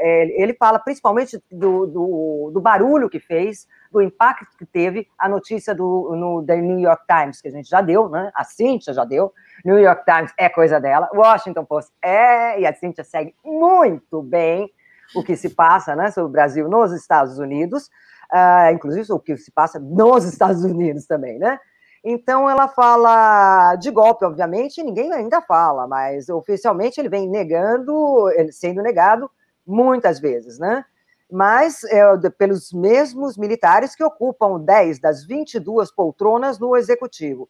ele, 0.00 0.32
ele 0.32 0.54
fala 0.54 0.78
principalmente 0.78 1.38
do, 1.52 1.86
do, 1.86 2.50
do, 2.54 2.60
barulho 2.60 3.10
que 3.10 3.20
fez, 3.20 3.68
do 3.92 4.00
impacto 4.00 4.56
que 4.56 4.64
teve 4.64 5.06
a 5.18 5.28
notícia 5.28 5.74
do 5.74 6.16
no, 6.16 6.42
The 6.42 6.56
New 6.56 6.78
York 6.78 7.04
Times, 7.06 7.42
que 7.42 7.48
a 7.48 7.50
gente 7.50 7.68
já 7.68 7.82
deu, 7.82 8.08
né? 8.08 8.32
A 8.34 8.44
Cíntia 8.44 8.94
já 8.94 9.04
deu. 9.04 9.30
New 9.62 9.78
York 9.78 10.04
Times 10.06 10.32
é 10.38 10.48
coisa 10.48 10.80
dela, 10.80 11.10
Washington 11.14 11.66
Post 11.66 11.92
é, 12.02 12.58
e 12.58 12.66
a 12.66 12.72
Cíntia 12.72 13.04
segue 13.04 13.34
muito 13.44 14.22
bem 14.22 14.70
o 15.14 15.22
que 15.22 15.36
se 15.36 15.50
passa 15.50 15.94
né, 15.94 16.10
sobre 16.10 16.30
o 16.30 16.32
Brasil 16.32 16.68
nos 16.68 16.92
Estados 16.92 17.38
Unidos, 17.38 17.90
uh, 18.32 18.72
inclusive 18.72 19.12
o 19.12 19.20
que 19.20 19.36
se 19.36 19.52
passa 19.52 19.78
nos 19.78 20.24
Estados 20.24 20.64
Unidos 20.64 21.06
também, 21.06 21.38
né? 21.38 21.58
Então 22.04 22.50
ela 22.50 22.68
fala 22.68 23.74
de 23.76 23.90
golpe, 23.90 24.26
obviamente, 24.26 24.82
ninguém 24.82 25.10
ainda 25.12 25.40
fala, 25.40 25.86
mas 25.86 26.28
oficialmente 26.28 27.00
ele 27.00 27.08
vem 27.08 27.26
negando, 27.26 28.26
sendo 28.52 28.82
negado 28.82 29.30
muitas 29.66 30.20
vezes, 30.20 30.58
né? 30.58 30.84
Mas 31.32 31.82
é, 31.84 32.04
pelos 32.36 32.70
mesmos 32.74 33.38
militares 33.38 33.96
que 33.96 34.04
ocupam 34.04 34.60
10 34.60 35.00
das 35.00 35.24
22 35.24 35.90
poltronas 35.90 36.58
no 36.58 36.76
executivo. 36.76 37.48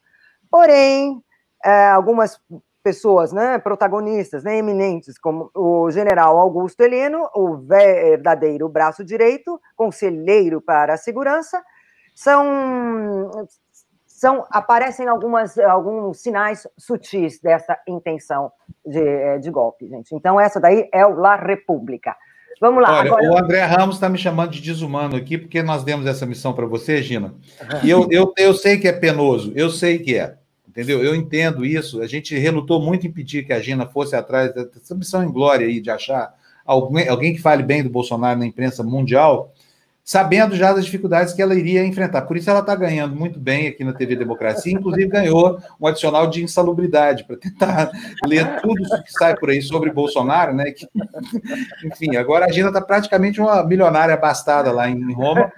Porém, 0.49 1.21
é, 1.63 1.87
algumas 1.87 2.39
pessoas, 2.81 3.33
né, 3.33 3.57
protagonistas, 3.57 4.43
né, 4.43 4.57
eminentes, 4.57 5.17
como 5.17 5.49
o 5.53 5.91
general 5.91 6.37
Augusto 6.37 6.81
Heleno, 6.81 7.27
o 7.33 7.57
verdadeiro 7.57 8.69
braço 8.69 9.03
direito, 9.03 9.59
conselheiro 9.75 10.61
para 10.61 10.93
a 10.93 10.97
segurança, 10.97 11.61
são 12.13 13.47
são 14.25 14.43
aparecem 14.49 15.07
algumas, 15.07 15.55
alguns 15.59 16.17
sinais 16.17 16.67
sutis 16.75 17.39
dessa 17.39 17.77
intenção 17.87 18.51
de, 18.83 18.99
eh, 18.99 19.37
de 19.37 19.51
golpe, 19.51 19.87
gente. 19.87 20.15
Então, 20.15 20.41
essa 20.41 20.59
daí 20.59 20.89
é 20.91 21.05
o 21.05 21.13
La 21.13 21.35
República. 21.35 22.15
Vamos 22.59 22.81
lá. 22.81 23.01
Olha, 23.01 23.11
agora... 23.11 23.31
o 23.31 23.37
André 23.37 23.61
Ramos 23.61 23.97
está 23.97 24.09
me 24.09 24.17
chamando 24.17 24.49
de 24.49 24.61
desumano 24.61 25.15
aqui, 25.15 25.37
porque 25.37 25.61
nós 25.61 25.83
demos 25.83 26.07
essa 26.07 26.25
missão 26.25 26.53
para 26.53 26.65
você, 26.65 27.03
Gina. 27.03 27.35
E 27.83 27.89
eu, 27.89 28.07
eu, 28.09 28.33
eu 28.35 28.55
sei 28.55 28.79
que 28.79 28.87
é 28.87 28.93
penoso, 28.93 29.53
eu 29.55 29.69
sei 29.69 29.99
que 29.99 30.17
é. 30.17 30.35
Entendeu? 30.67 31.03
Eu 31.03 31.13
entendo 31.13 31.63
isso. 31.63 32.01
A 32.01 32.07
gente 32.07 32.35
relutou 32.35 32.81
muito 32.81 33.05
em 33.05 33.11
pedir 33.11 33.45
que 33.45 33.53
a 33.53 33.59
Gina 33.59 33.85
fosse 33.85 34.15
atrás 34.15 34.51
dessa 34.55 34.95
missão 34.95 35.23
em 35.23 35.31
glória 35.31 35.67
aí 35.67 35.79
de 35.79 35.91
achar 35.91 36.33
alguém, 36.65 37.07
alguém 37.07 37.35
que 37.35 37.41
fale 37.41 37.61
bem 37.61 37.83
do 37.83 37.91
Bolsonaro 37.91 38.39
na 38.39 38.45
imprensa 38.47 38.81
mundial 38.81 39.53
sabendo 40.05 40.55
já 40.55 40.71
das 40.71 40.85
dificuldades 40.85 41.33
que 41.33 41.41
ela 41.41 41.55
iria 41.55 41.83
enfrentar. 41.83 42.21
Por 42.21 42.37
isso 42.37 42.47
ela 42.47 42.59
está 42.59 42.75
ganhando 42.75 43.15
muito 43.15 43.39
bem 43.39 43.67
aqui 43.67 43.83
na 43.83 43.91
TV 43.91 44.15
Democracia, 44.15 44.71
inclusive 44.71 45.07
ganhou 45.07 45.59
um 45.81 45.87
adicional 45.87 46.29
de 46.29 46.43
insalubridade 46.43 47.23
para 47.23 47.35
tentar 47.35 47.89
ler 48.23 48.61
tudo 48.61 48.83
que 49.03 49.11
sai 49.11 49.35
por 49.35 49.49
aí 49.49 49.63
sobre 49.63 49.91
Bolsonaro, 49.91 50.53
né? 50.53 50.65
Que, 50.71 50.87
enfim, 51.83 52.15
agora 52.17 52.45
a 52.45 52.51
Gina 52.51 52.67
está 52.67 52.79
praticamente 52.79 53.41
uma 53.41 53.63
milionária 53.63 54.13
abastada 54.13 54.71
lá 54.71 54.87
em 54.87 55.11
Roma, 55.11 55.51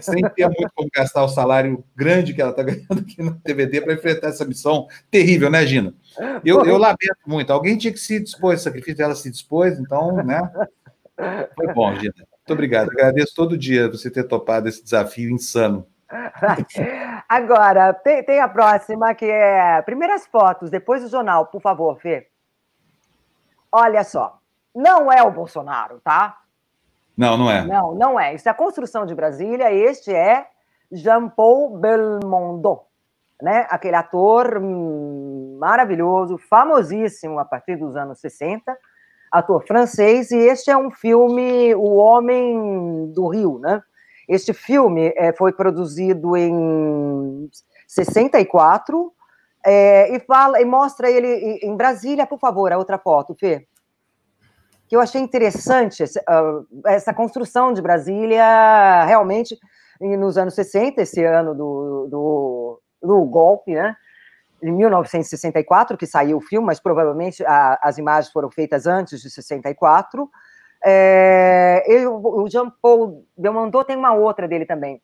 sem 0.00 0.22
ter 0.30 0.46
muito 0.46 0.72
como 0.74 0.88
gastar 0.94 1.22
o 1.22 1.28
salário 1.28 1.84
grande 1.94 2.32
que 2.32 2.40
ela 2.40 2.52
está 2.52 2.62
ganhando 2.62 3.00
aqui 3.00 3.22
na 3.22 3.32
TVD 3.32 3.82
para 3.82 3.92
enfrentar 3.92 4.28
essa 4.28 4.46
missão 4.46 4.86
terrível, 5.10 5.50
né, 5.50 5.66
Gina? 5.66 5.92
Eu, 6.42 6.64
eu 6.64 6.78
lamento 6.78 7.20
muito. 7.26 7.52
Alguém 7.52 7.76
tinha 7.76 7.92
que 7.92 8.00
se 8.00 8.18
dispor 8.18 8.54
esse 8.54 8.64
sacrifício, 8.64 9.02
ela 9.02 9.14
se 9.14 9.30
dispôs, 9.30 9.78
então, 9.78 10.16
né? 10.24 10.50
Foi 11.54 11.74
bom, 11.74 11.94
Gina. 11.96 12.29
Muito 12.50 12.58
obrigado. 12.58 12.90
Agradeço 12.90 13.32
todo 13.32 13.56
dia 13.56 13.88
você 13.88 14.10
ter 14.10 14.24
topado 14.24 14.68
esse 14.68 14.82
desafio 14.82 15.30
insano. 15.30 15.86
Agora, 17.28 17.94
tem, 17.94 18.24
tem, 18.24 18.40
a 18.40 18.48
próxima 18.48 19.14
que 19.14 19.24
é 19.24 19.80
primeiras 19.82 20.26
fotos, 20.26 20.68
depois 20.68 21.00
do 21.00 21.08
jornal, 21.08 21.46
por 21.46 21.62
favor, 21.62 22.00
Fê. 22.00 22.26
Olha 23.70 24.02
só, 24.02 24.40
não 24.74 25.12
é 25.12 25.22
o 25.22 25.30
Bolsonaro, 25.30 26.00
tá? 26.00 26.38
Não, 27.16 27.36
não 27.36 27.48
é. 27.48 27.64
Não, 27.64 27.94
não 27.94 28.18
é. 28.18 28.34
Isso 28.34 28.48
é 28.48 28.50
a 28.50 28.54
construção 28.54 29.06
de 29.06 29.14
Brasília. 29.14 29.72
Este 29.72 30.12
é 30.12 30.48
Jean-Paul 30.90 31.78
Belmondo, 31.78 32.80
né? 33.40 33.68
Aquele 33.70 33.94
ator 33.94 34.58
hum, 34.58 35.56
maravilhoso, 35.60 36.36
famosíssimo 36.36 37.38
a 37.38 37.44
partir 37.44 37.76
dos 37.76 37.94
anos 37.94 38.18
60 38.18 38.76
ator 39.30 39.64
francês, 39.66 40.30
e 40.30 40.36
este 40.36 40.70
é 40.70 40.76
um 40.76 40.90
filme, 40.90 41.74
O 41.74 41.96
Homem 41.96 43.12
do 43.12 43.28
Rio, 43.28 43.58
né? 43.58 43.82
Este 44.28 44.52
filme 44.52 45.12
é, 45.16 45.32
foi 45.32 45.52
produzido 45.52 46.36
em 46.36 47.48
64 47.86 49.12
é, 49.66 50.14
e 50.14 50.20
fala 50.20 50.60
e 50.60 50.64
mostra 50.64 51.10
ele 51.10 51.58
em 51.62 51.76
Brasília, 51.76 52.26
por 52.26 52.38
favor, 52.38 52.72
a 52.72 52.78
outra 52.78 52.98
foto, 52.98 53.34
Fê. 53.34 53.66
Que 54.88 54.96
eu 54.96 55.00
achei 55.00 55.20
interessante 55.20 56.02
uh, 56.02 56.86
essa 56.86 57.14
construção 57.14 57.72
de 57.72 57.82
Brasília, 57.82 59.04
realmente, 59.04 59.56
nos 60.00 60.38
anos 60.38 60.54
60, 60.54 61.02
esse 61.02 61.24
ano 61.24 61.54
do, 61.54 62.06
do, 62.08 62.80
do 63.02 63.24
golpe, 63.24 63.74
né? 63.74 63.94
Em 64.62 64.72
1964 64.72 65.96
que 65.96 66.06
saiu 66.06 66.38
o 66.38 66.40
filme, 66.40 66.66
mas 66.66 66.80
provavelmente 66.80 67.44
a, 67.44 67.78
as 67.82 67.98
imagens 67.98 68.32
foram 68.32 68.50
feitas 68.50 68.86
antes 68.86 69.20
de 69.20 69.30
64. 69.30 70.28
É, 70.82 71.84
ele, 71.86 72.06
o 72.06 72.48
Jean 72.48 72.70
Paul 72.82 73.26
Belmondo 73.36 73.84
tem 73.84 73.96
uma 73.96 74.14
outra 74.14 74.48
dele 74.48 74.64
também, 74.64 75.00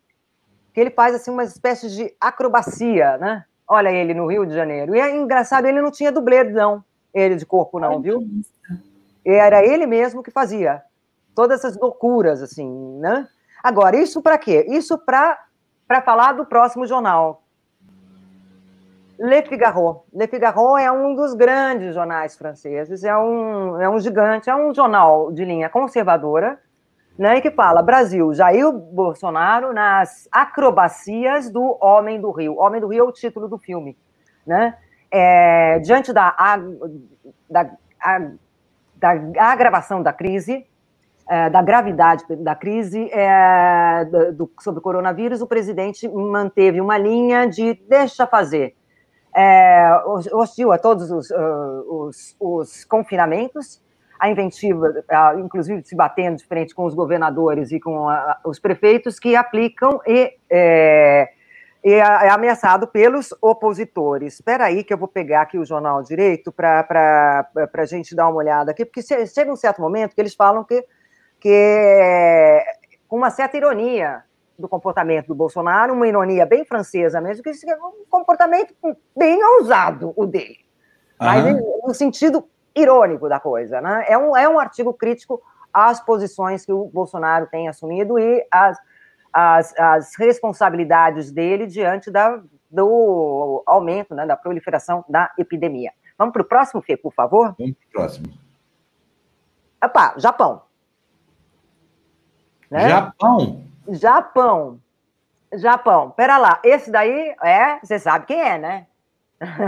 que 0.72 0.80
ele 0.80 0.90
faz 0.90 1.14
assim 1.14 1.30
uma 1.30 1.44
espécie 1.44 1.90
de 1.90 2.14
acrobacia, 2.20 3.18
né? 3.18 3.44
Olha 3.68 3.90
ele 3.90 4.14
no 4.14 4.26
Rio 4.26 4.46
de 4.46 4.54
Janeiro. 4.54 4.94
E 4.94 5.00
é 5.00 5.14
engraçado, 5.14 5.66
ele 5.66 5.82
não 5.82 5.90
tinha 5.90 6.12
dublê, 6.12 6.44
não, 6.44 6.84
ele 7.12 7.34
de 7.36 7.44
corpo 7.44 7.78
não, 7.78 8.00
viu? 8.00 8.20
Era 9.24 9.64
ele 9.64 9.86
mesmo 9.86 10.22
que 10.22 10.30
fazia 10.30 10.82
todas 11.34 11.58
essas 11.58 11.78
loucuras 11.78 12.42
assim, 12.42 12.98
né? 12.98 13.28
Agora, 13.62 13.96
isso 13.96 14.22
para 14.22 14.38
quê? 14.38 14.66
Isso 14.68 14.96
para 14.98 15.38
para 15.86 16.02
falar 16.02 16.32
do 16.32 16.44
próximo 16.44 16.84
jornal, 16.84 17.44
Le 19.18 19.42
Figaro. 19.42 20.04
Le 20.12 20.26
Figaro 20.26 20.76
é 20.76 20.90
um 20.90 21.14
dos 21.14 21.34
grandes 21.34 21.94
jornais 21.94 22.36
franceses, 22.36 23.02
é 23.02 23.16
um, 23.16 23.80
é 23.80 23.88
um 23.88 23.98
gigante, 23.98 24.50
é 24.50 24.56
um 24.56 24.74
jornal 24.74 25.32
de 25.32 25.44
linha 25.44 25.68
conservadora, 25.68 26.58
né, 27.18 27.40
que 27.40 27.50
fala 27.50 27.82
Brasil, 27.82 28.34
Jair 28.34 28.70
Bolsonaro 28.70 29.72
nas 29.72 30.28
acrobacias 30.30 31.50
do 31.50 31.78
Homem 31.80 32.20
do 32.20 32.30
Rio. 32.30 32.58
Homem 32.58 32.80
do 32.80 32.88
Rio 32.88 33.04
é 33.04 33.08
o 33.08 33.12
título 33.12 33.48
do 33.48 33.56
filme. 33.56 33.96
Né? 34.46 34.76
É, 35.10 35.78
diante 35.78 36.12
da, 36.12 36.36
da, 37.48 37.70
da 38.94 39.10
agravação 39.38 40.02
da 40.02 40.12
crise, 40.12 40.66
é, 41.28 41.50
da 41.50 41.60
gravidade 41.60 42.24
da 42.36 42.54
crise 42.54 43.10
é, 43.12 44.04
do, 44.34 44.50
sobre 44.60 44.78
o 44.78 44.82
coronavírus, 44.82 45.40
o 45.40 45.46
presidente 45.46 46.08
manteve 46.08 46.80
uma 46.80 46.96
linha 46.96 47.46
de 47.46 47.74
deixa 47.88 48.26
fazer, 48.26 48.76
é, 49.36 50.02
hostil 50.32 50.72
a 50.72 50.78
todos 50.78 51.10
os, 51.10 51.30
uh, 51.30 51.84
os, 51.88 52.34
os, 52.40 52.84
confinamentos, 52.86 53.82
a 54.18 54.30
inventiva, 54.30 54.88
uh, 54.88 55.38
inclusive 55.38 55.84
se 55.84 55.94
batendo 55.94 56.38
de 56.38 56.46
frente 56.46 56.74
com 56.74 56.86
os 56.86 56.94
governadores 56.94 57.70
e 57.70 57.78
com 57.78 58.06
os 58.46 58.58
prefeitos 58.58 59.18
que 59.18 59.36
aplicam 59.36 60.00
e, 60.06 60.32
é, 60.48 61.28
e 61.84 61.92
é 61.92 62.30
ameaçado 62.30 62.86
pelos 62.86 63.34
opositores. 63.42 64.34
Espera 64.34 64.64
aí 64.64 64.82
que 64.82 64.94
eu 64.94 64.98
vou 64.98 65.06
pegar 65.06 65.42
aqui 65.42 65.58
o 65.58 65.66
jornal 65.66 66.02
direito 66.02 66.50
para 66.50 67.46
a 67.74 67.84
gente 67.84 68.16
dar 68.16 68.28
uma 68.28 68.38
olhada 68.38 68.70
aqui, 68.70 68.86
porque 68.86 69.02
chega 69.02 69.52
um 69.52 69.56
certo 69.56 69.82
momento 69.82 70.14
que 70.14 70.20
eles 70.22 70.34
falam 70.34 70.64
que, 70.64 70.82
que 71.38 72.64
com 73.06 73.18
uma 73.18 73.28
certa 73.28 73.58
ironia, 73.58 74.24
do 74.58 74.68
comportamento 74.68 75.28
do 75.28 75.34
Bolsonaro, 75.34 75.92
uma 75.92 76.08
ironia 76.08 76.46
bem 76.46 76.64
francesa 76.64 77.20
mesmo, 77.20 77.42
que 77.42 77.50
é 77.50 77.76
um 77.76 78.04
comportamento 78.08 78.74
bem 79.16 79.42
ousado 79.44 80.12
o 80.16 80.26
dele. 80.26 80.58
Uhum. 81.20 81.26
Mas 81.26 81.62
no 81.84 81.94
sentido 81.94 82.48
irônico 82.74 83.28
da 83.28 83.40
coisa, 83.40 83.80
né? 83.80 84.04
É 84.06 84.18
um, 84.18 84.36
é 84.36 84.48
um 84.48 84.58
artigo 84.58 84.92
crítico 84.92 85.42
às 85.72 86.00
posições 86.00 86.64
que 86.64 86.72
o 86.72 86.86
Bolsonaro 86.86 87.46
tem 87.46 87.68
assumido 87.68 88.18
e 88.18 88.46
às, 88.50 88.78
às, 89.32 89.78
às 89.78 90.16
responsabilidades 90.16 91.30
dele 91.30 91.66
diante 91.66 92.10
da, 92.10 92.40
do 92.70 93.62
aumento, 93.66 94.14
né, 94.14 94.26
da 94.26 94.36
proliferação 94.36 95.04
da 95.08 95.32
epidemia. 95.38 95.92
Vamos 96.18 96.32
para 96.32 96.42
o 96.42 96.46
próximo, 96.46 96.82
Fê, 96.82 96.96
por 96.96 97.12
favor? 97.12 97.54
Vamos 97.58 97.74
para 97.74 97.88
o 97.88 97.92
próximo. 97.92 98.26
Opa, 99.82 100.14
Japão. 100.16 100.62
Né? 102.70 102.88
Japão? 102.88 103.64
Japão. 103.88 104.80
Japão. 105.54 106.10
Pera 106.10 106.38
lá, 106.38 106.60
esse 106.64 106.90
daí 106.90 107.34
é, 107.42 107.78
você 107.82 107.98
sabe 107.98 108.26
quem 108.26 108.40
é, 108.40 108.58
né? 108.58 108.86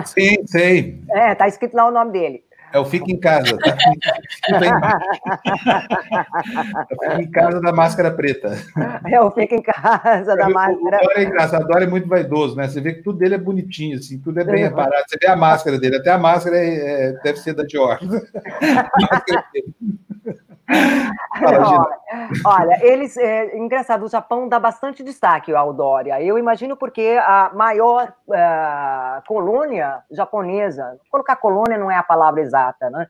Sim, 0.07 0.47
sei. 0.47 1.01
É, 1.11 1.35
tá 1.35 1.47
escrito 1.47 1.75
lá 1.75 1.87
o 1.87 1.91
nome 1.91 2.12
dele. 2.12 2.45
É 2.71 2.79
o 2.79 2.85
Fica 2.85 3.11
em 3.11 3.19
Casa. 3.19 3.57
Tá? 3.57 3.77
é 4.49 4.57
o 6.95 7.01
Fica 7.01 7.23
em 7.23 7.31
Casa 7.31 7.61
da 7.61 7.73
Máscara 7.73 8.11
Preta. 8.11 8.59
É 9.11 9.21
o 9.21 9.31
Fica 9.31 9.55
em 9.55 9.62
Casa 9.62 10.37
da 10.37 10.49
Máscara. 10.51 10.99
Dória 11.01 11.21
é 11.21 11.25
engraçado, 11.25 11.64
o 11.64 11.69
Dória 11.69 11.85
é 11.85 11.89
muito 11.89 12.09
vaidoso, 12.09 12.57
né? 12.57 12.69
Você 12.69 12.81
vê 12.81 12.95
que 12.95 13.03
tudo 13.03 13.19
dele 13.19 13.37
é 13.37 13.39
bonitinho, 13.39 13.97
assim, 13.97 14.19
tudo 14.19 14.41
é 14.41 14.45
bem 14.45 14.64
uhum. 14.64 14.69
reparado. 14.69 15.05
Você 15.09 15.16
vê 15.21 15.29
a 15.29 15.37
máscara 15.37 15.79
dele, 15.79 15.97
até 15.97 16.11
a 16.11 16.19
máscara 16.19 16.59
é, 16.59 17.09
é, 17.09 17.12
deve 17.23 17.39
ser 17.39 17.55
da 17.55 17.64
Dior. 17.64 17.99
olha, 21.43 21.99
olha, 22.45 22.79
eles, 22.87 23.16
é, 23.16 23.57
engraçado, 23.57 24.05
o 24.05 24.09
Japão 24.09 24.49
dá 24.49 24.59
bastante 24.59 25.03
destaque 25.03 25.55
ao 25.55 25.73
Dória. 25.73 26.21
Eu 26.23 26.39
imagino 26.39 26.77
porque 26.77 27.19
a 27.21 27.51
maior 27.55 28.12
uh, 28.29 29.27
colônia 29.27 30.03
japonesa, 30.11 30.99
colocar 31.11 31.37
colônia 31.37 31.79
não 31.79 31.91
é 31.91 31.97
a 31.97 32.03
palavra 32.03 32.41
exata, 32.41 32.91
né? 32.91 33.07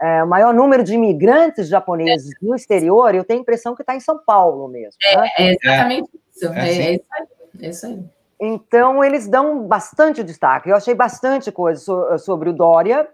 É, 0.00 0.22
o 0.22 0.28
maior 0.28 0.54
número 0.54 0.84
de 0.84 0.94
imigrantes 0.94 1.68
japoneses 1.68 2.32
no 2.40 2.54
exterior, 2.54 3.14
eu 3.14 3.24
tenho 3.24 3.40
a 3.40 3.42
impressão 3.42 3.74
que 3.74 3.82
está 3.82 3.96
em 3.96 4.00
São 4.00 4.16
Paulo 4.24 4.68
mesmo. 4.68 4.96
É, 5.02 5.16
né? 5.16 5.28
é 5.36 5.54
exatamente 5.54 6.10
isso. 6.30 6.52
É, 6.52 6.68
é, 6.68 6.70
isso 6.70 7.02
aí. 7.10 7.26
É 7.60 7.68
isso 7.68 7.86
aí. 7.86 8.04
Então, 8.40 9.02
eles 9.02 9.26
dão 9.26 9.66
bastante 9.66 10.22
destaque. 10.22 10.70
Eu 10.70 10.76
achei 10.76 10.94
bastante 10.94 11.50
coisa 11.50 11.80
so, 11.80 12.18
sobre 12.18 12.48
o 12.48 12.52
Dória, 12.52 13.08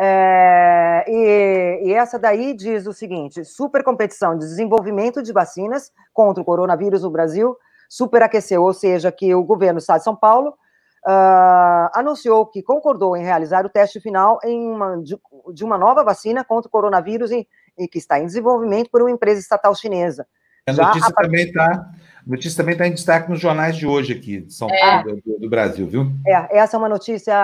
é, 0.00 1.04
e, 1.06 1.88
e, 1.88 1.92
essa 1.92 2.18
daí 2.18 2.54
diz 2.54 2.86
o 2.86 2.92
seguinte: 2.92 3.44
super 3.44 3.84
competição 3.84 4.36
de 4.36 4.46
desenvolvimento 4.46 5.22
de 5.22 5.32
vacinas 5.32 5.92
contra 6.12 6.42
o 6.42 6.44
coronavírus 6.44 7.02
no 7.02 7.10
Brasil 7.10 7.56
superaqueceu, 7.88 8.62
ou 8.62 8.72
seja, 8.72 9.12
que 9.12 9.34
o 9.34 9.44
governo 9.44 9.78
do 9.78 9.82
Estado 9.82 9.98
de 9.98 10.04
São 10.04 10.16
Paulo 10.16 10.54
uh, 11.06 11.90
anunciou 11.94 12.46
que 12.46 12.62
concordou 12.62 13.16
em 13.16 13.22
realizar 13.22 13.66
o 13.66 13.68
teste 13.68 14.00
final 14.00 14.38
uma, 14.44 14.96
de, 15.02 15.18
de, 15.52 15.62
uma 15.62 15.76
nova 15.76 16.02
vacina 16.02 16.42
contra 16.42 16.68
o 16.68 16.72
coronavírus 16.72 17.30
e 17.30 17.46
que 17.88 17.98
está 17.98 18.18
em 18.18 18.26
desenvolvimento 18.26 18.90
por 18.90 19.02
uma 19.02 19.10
empresa 19.10 19.40
estatal 19.40 19.74
chinesa. 19.74 20.26
A 20.66 20.72
notícia, 20.72 21.12
também 21.14 21.52
tá, 21.52 21.90
Notícia 22.26 22.56
também 22.56 22.72
está 22.72 22.86
em 22.86 22.94
destaque 22.94 23.28
nos 23.28 23.40
jornais 23.40 23.76
de 23.76 23.86
hoje 23.86 24.12
aqui, 24.12 24.40
de 24.42 24.54
São 24.54 24.70
É. 24.70 24.80
Paulo, 24.80 25.20
do, 25.24 25.40
do 25.40 25.50
Brasil, 25.50 25.86
viu? 25.86 26.06
É, 26.26 26.58
essa 26.58 26.76
é 26.76 26.78
uma 26.78 26.88
notícia 26.88 27.34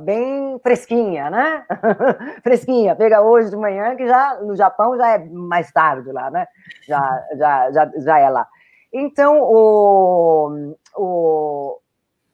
bem 0.00 0.58
fresquinha, 0.62 1.28
né? 1.30 1.64
fresquinha. 2.42 2.96
Pega 2.96 3.20
hoje 3.20 3.50
de 3.50 3.56
manhã, 3.56 3.94
que 3.94 4.06
já 4.06 4.40
no 4.40 4.56
Japão 4.56 4.96
já 4.96 5.14
é 5.14 5.18
mais 5.18 5.70
tarde 5.70 6.10
lá, 6.10 6.30
né? 6.30 6.46
Já, 6.88 7.24
já, 7.36 7.72
já, 7.72 7.92
já 7.96 8.18
é 8.18 8.30
lá. 8.30 8.48
Então, 8.92 9.40
o, 9.42 10.76
o, 10.96 11.78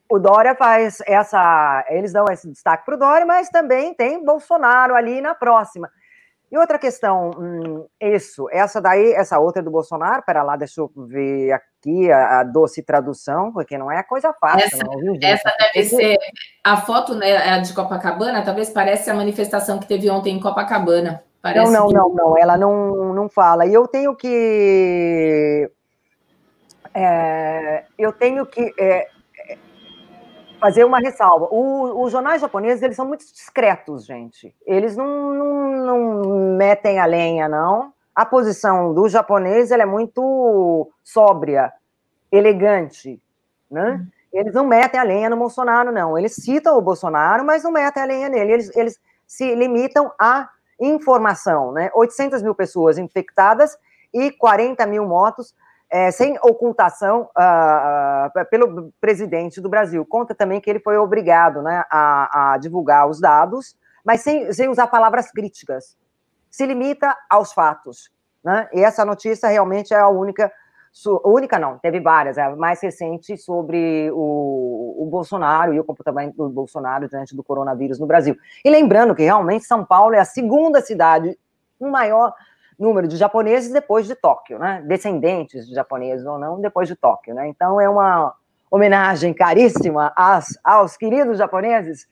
o 0.09 0.19
Dória 0.19 0.55
faz 0.55 0.99
essa. 1.07 1.85
Eles 1.89 2.13
dão 2.13 2.27
esse 2.31 2.49
destaque 2.49 2.85
para 2.85 2.95
o 2.95 2.99
Dória, 2.99 3.27
mas 3.27 3.49
também 3.49 3.93
tem 3.95 4.25
Bolsonaro 4.25 4.95
ali 4.95 5.21
na 5.21 5.35
próxima. 5.35 5.91
E 6.51 6.59
outra 6.59 6.79
questão, 6.81 7.31
hum, 7.39 7.87
isso, 8.01 8.49
essa 8.51 8.81
daí, 8.81 9.13
essa 9.13 9.39
outra 9.39 9.63
do 9.63 9.71
Bolsonaro, 9.71 10.23
pera 10.27 10.43
lá, 10.43 10.57
deixa 10.57 10.81
eu 10.81 10.91
ver 10.97 11.53
aqui 11.53 12.11
a, 12.11 12.41
a 12.41 12.43
doce 12.45 12.83
tradução, 12.83 13.53
porque 13.53 13.79
não 13.79 13.91
é 13.91 14.03
coisa 14.03 14.33
fácil, 14.33 14.65
Essa- 14.65 14.85
não? 14.85 15.17
Essa 15.23 15.55
deve 15.73 15.85
ser 15.89 16.19
a 16.65 16.77
foto, 16.79 17.15
né, 17.15 17.37
a 17.37 17.59
de 17.59 17.73
Copacabana, 17.73 18.45
talvez 18.45 18.69
parece 18.69 19.09
a 19.09 19.15
manifestação 19.15 19.79
que 19.79 19.87
teve 19.87 20.11
ontem 20.11 20.37
em 20.37 20.41
Copacabana. 20.41 21.23
Parece 21.41 21.73
Não, 21.73 21.87
não, 21.87 21.89
que- 21.89 21.95
não, 21.95 22.15
não, 22.15 22.39
ela 22.39 22.57
não, 22.59 23.15
não 23.15 23.29
fala. 23.29 23.65
E 23.65 23.73
eu 23.73 23.87
tenho 23.87 24.15
que. 24.17 25.71
é, 26.93 27.85
eu 27.99 28.13
tenho 28.13 28.45
que 28.45 28.75
é, 28.79 29.03
é, 29.03 29.09
fazer 30.61 30.85
uma 30.85 30.99
ressalva. 30.99 31.49
O- 31.51 32.05
os 32.05 32.13
jornais 32.13 32.41
japoneses, 32.41 32.83
eles 32.83 32.97
são 32.97 33.07
muito 33.07 33.25
discretos, 33.25 34.05
gente. 34.05 34.55
Eles 34.67 34.97
não, 34.97 35.33
não, 35.35 35.85
não 35.85 36.57
metem 36.57 36.99
a 37.01 37.07
lenha, 37.07 37.49
não. 37.49 37.93
A 38.15 38.27
posição 38.27 38.93
do 38.93 39.09
japonês 39.09 39.71
ela 39.71 39.83
é 39.83 39.87
muito 39.87 40.91
sóbria, 41.03 41.73
elegante, 42.31 43.21
né? 43.71 44.05
Eles 44.33 44.55
não 44.55 44.65
metem 44.67 45.01
a 45.01 45.03
lenha 45.03 45.29
no 45.29 45.37
Bolsonaro, 45.37 45.91
não. 45.91 46.17
Eles 46.17 46.35
citam 46.37 46.77
o 46.79 46.83
Bolsonaro, 46.83 47.45
mas 47.45 47.65
não 47.65 47.73
metem 47.73 48.03
a 48.03 48.07
lenha 48.07 48.29
nele. 48.29 48.53
Eles, 48.53 48.77
eles 48.77 49.01
se 49.27 49.55
limitam 49.55 50.13
a 50.21 50.49
informação, 50.81 51.73
né? 51.73 51.91
800 51.95 52.43
mil 52.43 52.55
pessoas 52.55 52.99
infectadas 52.99 53.77
e 54.15 54.31
40 54.31 54.87
mil 54.87 55.05
mortos 55.07 55.55
é, 55.91 56.11
sem 56.13 56.39
ocultação 56.43 57.29
ah, 57.37 58.31
pelo 58.49 58.93
presidente 59.01 59.61
do 59.61 59.69
Brasil. 59.69 60.07
Conta 60.07 60.35
também 60.35 60.61
que 60.61 60.71
ele 60.71 60.79
foi 60.79 60.97
obrigado 60.97 61.63
né, 61.63 61.85
a, 61.91 62.53
a 62.53 62.59
divulgar 62.59 63.09
os 63.09 63.21
dados, 63.21 63.77
mas 64.05 64.21
sem, 64.21 64.53
sem 64.53 64.69
usar 64.69 64.87
palavras 64.87 65.33
críticas. 65.33 65.99
Se 66.49 66.65
limita 66.65 67.17
aos 67.29 67.53
fatos. 67.53 68.11
Né? 68.43 68.69
E 68.73 68.81
essa 68.83 69.05
notícia 69.05 69.49
realmente 69.49 69.93
é 69.93 69.99
a 69.99 70.09
única, 70.09 70.51
única 71.25 71.59
não, 71.59 71.77
teve 71.79 72.01
várias, 72.01 72.39
é 72.39 72.43
a 72.43 72.57
mais 72.57 72.81
recente 72.81 73.37
sobre 73.37 74.11
o, 74.13 74.97
o 75.03 75.07
Bolsonaro 75.07 75.75
e 75.75 75.81
o 75.81 75.85
comportamento 75.85 76.37
do 76.37 76.49
Bolsonaro 76.49 77.09
diante 77.09 77.35
do 77.35 77.43
coronavírus 77.43 77.99
no 77.99 78.07
Brasil. 78.07 78.37
E 78.65 78.71
lembrando 78.71 79.15
que 79.15 79.25
realmente 79.25 79.65
São 79.65 79.85
Paulo 79.85 80.15
é 80.15 80.21
a 80.21 80.25
segunda 80.25 80.81
cidade 80.81 81.37
com 81.79 81.91
maior 81.91 82.33
número 82.81 83.07
de 83.07 83.17
japoneses 83.17 83.71
depois 83.73 84.07
de 84.07 84.15
Tóquio, 84.15 84.59
né? 84.59 84.83
Descendentes 84.87 85.69
de 85.69 85.75
japoneses 85.75 86.25
ou 86.27 86.39
não, 86.39 86.61
depois 86.61 86.89
de 86.89 86.97
Tóquio, 86.97 87.35
né? 87.35 87.47
Então 87.49 87.81
é 87.81 87.89
uma 87.89 88.35
homenagem 88.71 89.35
caríssima 89.35 90.13
aos, 90.17 90.47
aos 90.65 90.97
queridos 90.97 91.37
japoneses 91.39 92.07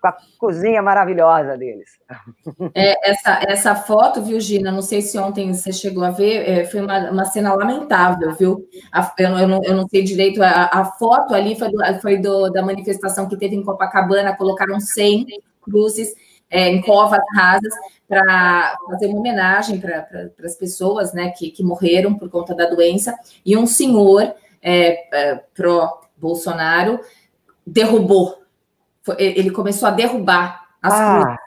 com 0.00 0.08
a 0.08 0.16
cozinha 0.38 0.82
maravilhosa 0.82 1.56
deles. 1.56 1.88
É, 2.74 3.10
essa, 3.10 3.40
essa 3.48 3.74
foto, 3.74 4.20
viu, 4.22 4.38
Gina? 4.40 4.70
Não 4.70 4.82
sei 4.82 5.00
se 5.00 5.16
ontem 5.18 5.52
você 5.54 5.72
chegou 5.72 6.04
a 6.04 6.10
ver, 6.10 6.48
é, 6.48 6.64
foi 6.66 6.80
uma, 6.80 7.10
uma 7.10 7.24
cena 7.24 7.54
lamentável, 7.54 8.32
viu? 8.34 8.68
A- 8.92 9.12
eu, 9.18 9.28
eu 9.38 9.48
não, 9.48 9.64
eu 9.64 9.74
não 9.74 9.88
sei 9.88 10.02
direito, 10.02 10.42
a, 10.42 10.68
a 10.72 10.84
foto 10.84 11.34
ali 11.34 11.56
foi, 11.58 11.70
do- 11.70 12.00
foi 12.00 12.18
do- 12.18 12.50
da 12.50 12.62
manifestação 12.62 13.28
que 13.28 13.36
teve 13.36 13.54
em 13.56 13.62
Copacabana, 13.64 14.36
colocaram 14.36 14.78
100 14.80 15.26
cruzes 15.62 16.14
é, 16.54 16.68
em 16.68 16.80
covas 16.82 17.20
rasas 17.34 17.74
para 18.08 18.78
fazer 18.86 19.08
uma 19.08 19.18
homenagem 19.18 19.80
para 19.80 20.02
pra, 20.02 20.28
as 20.44 20.54
pessoas 20.54 21.12
né, 21.12 21.30
que, 21.30 21.50
que 21.50 21.64
morreram 21.64 22.14
por 22.14 22.30
conta 22.30 22.54
da 22.54 22.66
doença, 22.66 23.12
e 23.44 23.56
um 23.56 23.66
senhor 23.66 24.32
é, 24.62 25.08
é, 25.12 25.34
pró-Bolsonaro 25.52 27.00
derrubou, 27.66 28.38
Foi- 29.02 29.16
ele 29.18 29.50
começou 29.50 29.88
a 29.88 29.90
derrubar 29.90 30.64
as 30.80 30.94
cruzes 30.94 31.34
Ah, 31.34 31.38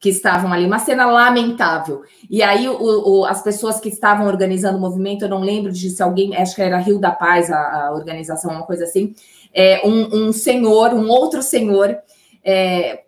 que 0.00 0.08
estavam 0.08 0.52
ali, 0.52 0.66
uma 0.66 0.78
cena 0.78 1.06
lamentável. 1.06 2.02
E 2.28 2.42
aí 2.42 2.68
o- 2.68 3.20
o- 3.20 3.24
as 3.24 3.40
pessoas 3.42 3.78
que 3.80 3.88
estavam 3.88 4.26
organizando 4.26 4.76
o 4.76 4.80
movimento, 4.80 5.24
eu 5.24 5.28
não 5.28 5.40
lembro 5.40 5.70
de 5.72 5.88
se 5.90 6.02
alguém, 6.02 6.36
acho 6.36 6.54
que 6.56 6.62
era 6.62 6.78
Rio 6.78 6.98
da 6.98 7.10
Paz, 7.12 7.50
a, 7.50 7.86
a 7.86 7.92
organização, 7.92 8.50
uma 8.50 8.66
coisa 8.66 8.84
assim, 8.84 9.14
é, 9.54 9.80
um, 9.86 10.28
um 10.28 10.32
senhor, 10.32 10.92
um 10.92 11.08
outro 11.08 11.42
senhor, 11.42 11.96
é, 12.44 13.04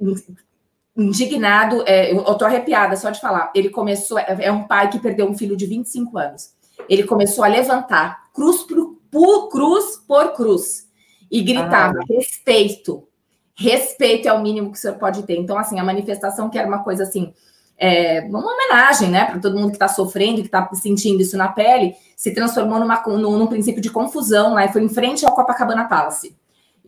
indignado, 1.02 1.82
é, 1.86 2.12
eu, 2.12 2.18
eu 2.18 2.34
tô 2.34 2.44
arrepiada 2.44 2.96
só 2.96 3.10
de 3.10 3.20
falar, 3.20 3.50
ele 3.54 3.70
começou, 3.70 4.18
é, 4.18 4.36
é 4.40 4.52
um 4.52 4.64
pai 4.64 4.90
que 4.90 4.98
perdeu 4.98 5.28
um 5.28 5.36
filho 5.36 5.56
de 5.56 5.66
25 5.66 6.18
anos, 6.18 6.50
ele 6.88 7.04
começou 7.04 7.44
a 7.44 7.48
levantar 7.48 8.30
cruz 8.32 8.62
por, 8.62 8.96
por 9.10 9.48
cruz 9.48 9.96
por 10.06 10.32
cruz 10.32 10.88
e 11.30 11.42
gritava 11.42 12.00
respeito, 12.08 13.06
respeito 13.54 14.28
é 14.28 14.32
o 14.32 14.42
mínimo 14.42 14.72
que 14.72 14.78
o 14.78 14.80
senhor 14.80 14.96
pode 14.96 15.22
ter. 15.22 15.36
Então, 15.36 15.56
assim, 15.58 15.78
a 15.78 15.84
manifestação 15.84 16.48
que 16.48 16.58
era 16.58 16.66
uma 16.66 16.82
coisa 16.82 17.04
assim, 17.04 17.32
é, 17.78 18.20
uma 18.20 18.40
homenagem, 18.40 19.08
né, 19.08 19.24
para 19.24 19.38
todo 19.38 19.56
mundo 19.56 19.70
que 19.70 19.76
está 19.76 19.88
sofrendo, 19.88 20.40
que 20.40 20.48
está 20.48 20.68
sentindo 20.74 21.22
isso 21.22 21.36
na 21.36 21.48
pele, 21.48 21.94
se 22.16 22.34
transformou 22.34 22.78
numa, 22.78 23.02
num, 23.06 23.38
num 23.38 23.46
princípio 23.46 23.80
de 23.80 23.90
confusão, 23.90 24.54
né, 24.54 24.68
foi 24.68 24.82
em 24.82 24.88
frente 24.88 25.24
ao 25.24 25.34
Copacabana 25.34 25.88
Palace. 25.88 26.36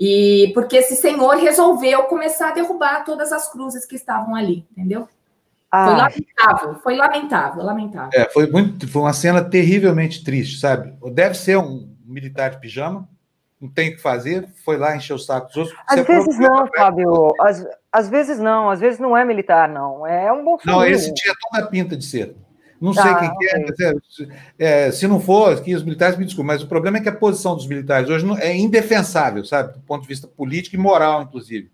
E 0.04 0.50
porque 0.52 0.78
esse 0.78 0.96
senhor 0.96 1.36
resolveu 1.36 2.02
começar 2.04 2.48
a 2.48 2.52
derrubar 2.52 3.04
todas 3.04 3.30
as 3.30 3.48
cruzes 3.48 3.86
que 3.86 3.94
estavam 3.94 4.34
ali, 4.34 4.66
entendeu? 4.72 5.02
Foi 5.02 5.08
ah, 5.70 5.96
lamentável, 5.96 6.74
foi 6.82 6.96
lamentável, 6.96 7.62
lamentável. 7.62 8.10
É, 8.12 8.28
foi 8.28 8.50
muito, 8.50 8.88
foi 8.88 9.00
uma 9.00 9.12
cena 9.12 9.44
terrivelmente 9.44 10.24
triste, 10.24 10.58
sabe? 10.58 10.92
Deve 11.12 11.36
ser 11.36 11.56
um 11.56 11.88
militar 12.04 12.50
de 12.50 12.58
pijama, 12.58 13.08
não 13.60 13.68
tem 13.68 13.90
o 13.90 13.92
que 13.94 14.02
fazer, 14.02 14.48
foi 14.64 14.76
lá 14.76 14.96
encher 14.96 15.14
o 15.14 15.18
saco 15.20 15.46
dos 15.46 15.56
outros. 15.58 15.78
às 15.86 16.04
vezes 16.04 16.36
não, 16.36 16.66
Fábio. 16.76 17.32
Às, 17.40 17.64
às 17.92 18.08
vezes 18.08 18.40
não, 18.40 18.70
às 18.70 18.80
vezes 18.80 18.98
não 18.98 19.16
é 19.16 19.24
militar, 19.24 19.68
não. 19.68 20.04
É 20.04 20.32
um 20.32 20.42
bolsonaro. 20.42 20.80
Não, 20.80 20.84
esse 20.84 21.14
tinha 21.14 21.32
toda 21.40 21.64
a 21.64 21.68
pinta 21.68 21.96
de 21.96 22.04
ser. 22.04 22.34
Não 22.82 22.92
sei 22.92 23.02
Ah, 23.04 23.14
quem 23.20 23.38
que 23.38 23.46
é, 23.46 23.88
é, 23.90 23.94
se- 24.10 24.28
é, 24.58 24.90
se 24.92 25.06
não 25.06 25.20
for, 25.20 25.62
que 25.62 25.74
os 25.74 25.84
militares 25.84 26.18
me 26.18 26.24
desculpem, 26.24 26.48
mas 26.48 26.62
o 26.62 26.66
problema 26.66 26.98
é 26.98 27.00
que 27.00 27.08
a 27.08 27.14
posição 27.14 27.54
dos 27.54 27.66
militares 27.66 28.10
hoje 28.10 28.26
não- 28.26 28.36
é 28.36 28.56
indefensável, 28.56 29.44
sabe? 29.44 29.74
Do 29.74 29.80
ponto 29.80 30.02
de 30.02 30.08
vista 30.08 30.26
político 30.26 30.74
e 30.74 30.78
moral, 30.78 31.22
inclusive. 31.22 31.70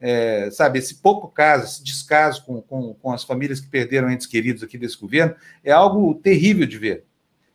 É, 0.00 0.50
sabe, 0.52 0.78
esse 0.78 0.96
pouco 0.96 1.28
caso, 1.28 1.64
esse 1.64 1.82
descaso 1.82 2.44
com, 2.44 2.60
com, 2.62 2.94
com 2.94 3.12
as 3.12 3.24
famílias 3.24 3.58
que 3.58 3.68
perderam 3.68 4.10
entes 4.10 4.26
queridos 4.26 4.62
aqui 4.62 4.76
desse 4.78 4.98
governo, 4.98 5.34
é 5.64 5.72
algo 5.72 6.14
terrível 6.16 6.66
de 6.66 6.78
ver. 6.78 7.04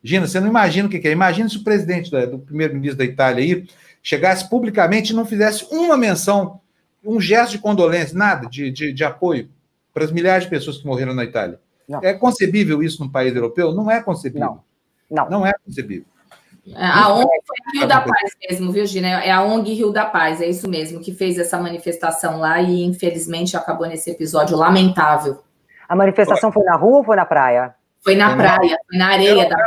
Gina, 0.03 0.27
você 0.27 0.39
não 0.39 0.47
imagina 0.47 0.87
o 0.87 0.91
que 0.91 0.99
que 0.99 1.07
é. 1.07 1.11
Imagina 1.11 1.47
se 1.47 1.57
o 1.57 1.63
presidente 1.63 2.09
da- 2.11 2.25
do 2.25 2.39
primeiro-ministro 2.39 2.97
da 2.97 3.05
Itália 3.05 3.43
aí 3.43 3.67
chegasse 4.01 4.49
publicamente 4.49 5.11
e 5.13 5.15
não 5.15 5.25
fizesse 5.25 5.65
uma 5.71 5.95
menção, 5.97 6.59
um 7.03 7.19
gesto 7.19 7.51
de 7.51 7.59
condolência, 7.59 8.17
nada 8.17 8.49
de, 8.49 8.71
de, 8.71 8.91
de 8.93 9.03
apoio 9.03 9.49
para 9.93 10.03
as 10.05 10.11
milhares 10.11 10.45
de 10.45 10.49
pessoas 10.49 10.77
que 10.77 10.85
morreram 10.85 11.13
na 11.13 11.23
Itália. 11.23 11.59
Não. 11.89 11.99
É 12.03 12.13
concebível 12.13 12.83
isso 12.83 13.03
num 13.03 13.09
país 13.09 13.35
europeu? 13.35 13.73
Não 13.73 13.89
é 13.89 14.01
concebível. 14.01 14.59
Não. 15.09 15.27
Não 15.27 15.45
é 15.45 15.51
concebível. 15.65 16.05
A 16.75 17.11
ONG 17.11 17.27
foi 17.47 17.79
Rio 17.79 17.87
da 17.87 18.01
Paz 18.01 18.31
mesmo, 18.47 18.71
viu, 18.71 18.85
Gina? 18.85 19.07
É 19.23 19.31
a 19.31 19.41
ONG 19.41 19.73
Rio 19.73 19.91
da 19.91 20.05
Paz, 20.05 20.39
é 20.39 20.47
isso 20.47 20.69
mesmo, 20.69 20.99
que 20.99 21.11
fez 21.15 21.39
essa 21.39 21.57
manifestação 21.57 22.39
lá 22.39 22.61
e 22.61 22.83
infelizmente 22.83 23.57
acabou 23.57 23.87
nesse 23.87 24.11
episódio 24.11 24.55
lamentável. 24.55 25.41
A 25.87 25.95
manifestação 25.95 26.51
foi 26.51 26.63
na 26.63 26.75
rua 26.75 26.99
ou 26.99 27.03
foi 27.03 27.15
na 27.15 27.25
praia? 27.25 27.73
Foi 28.01 28.15
na 28.15 28.27
Foi 28.29 28.37
na- 28.37 28.43
praia, 28.43 28.77
foi 28.87 28.97
na 28.97 29.07
areia 29.07 29.49
da 29.49 29.57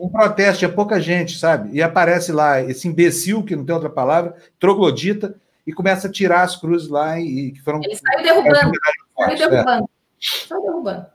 Um 0.00 0.08
protesto, 0.08 0.60
tinha 0.60 0.72
pouca 0.72 0.98
gente, 0.98 1.38
sabe? 1.38 1.76
E 1.76 1.82
aparece 1.82 2.32
lá 2.32 2.60
esse 2.62 2.88
imbecil, 2.88 3.44
que 3.44 3.54
não 3.54 3.64
tem 3.64 3.74
outra 3.74 3.90
palavra, 3.90 4.34
troglodita, 4.58 5.36
e 5.66 5.72
começa 5.72 6.08
a 6.08 6.10
tirar 6.10 6.42
as 6.42 6.56
cruzes 6.56 6.88
lá 6.88 7.20
e, 7.20 7.52
que 7.52 7.60
foram. 7.60 7.80
Ele 7.82 7.94
saiu 7.94 8.22
derrubando, 8.22 8.54
saiu 8.54 8.72
fortes, 9.14 9.40
é. 9.40 9.48
derrubando. 9.50 9.90
Saiu 10.20 10.62
derrubando. 10.62 11.06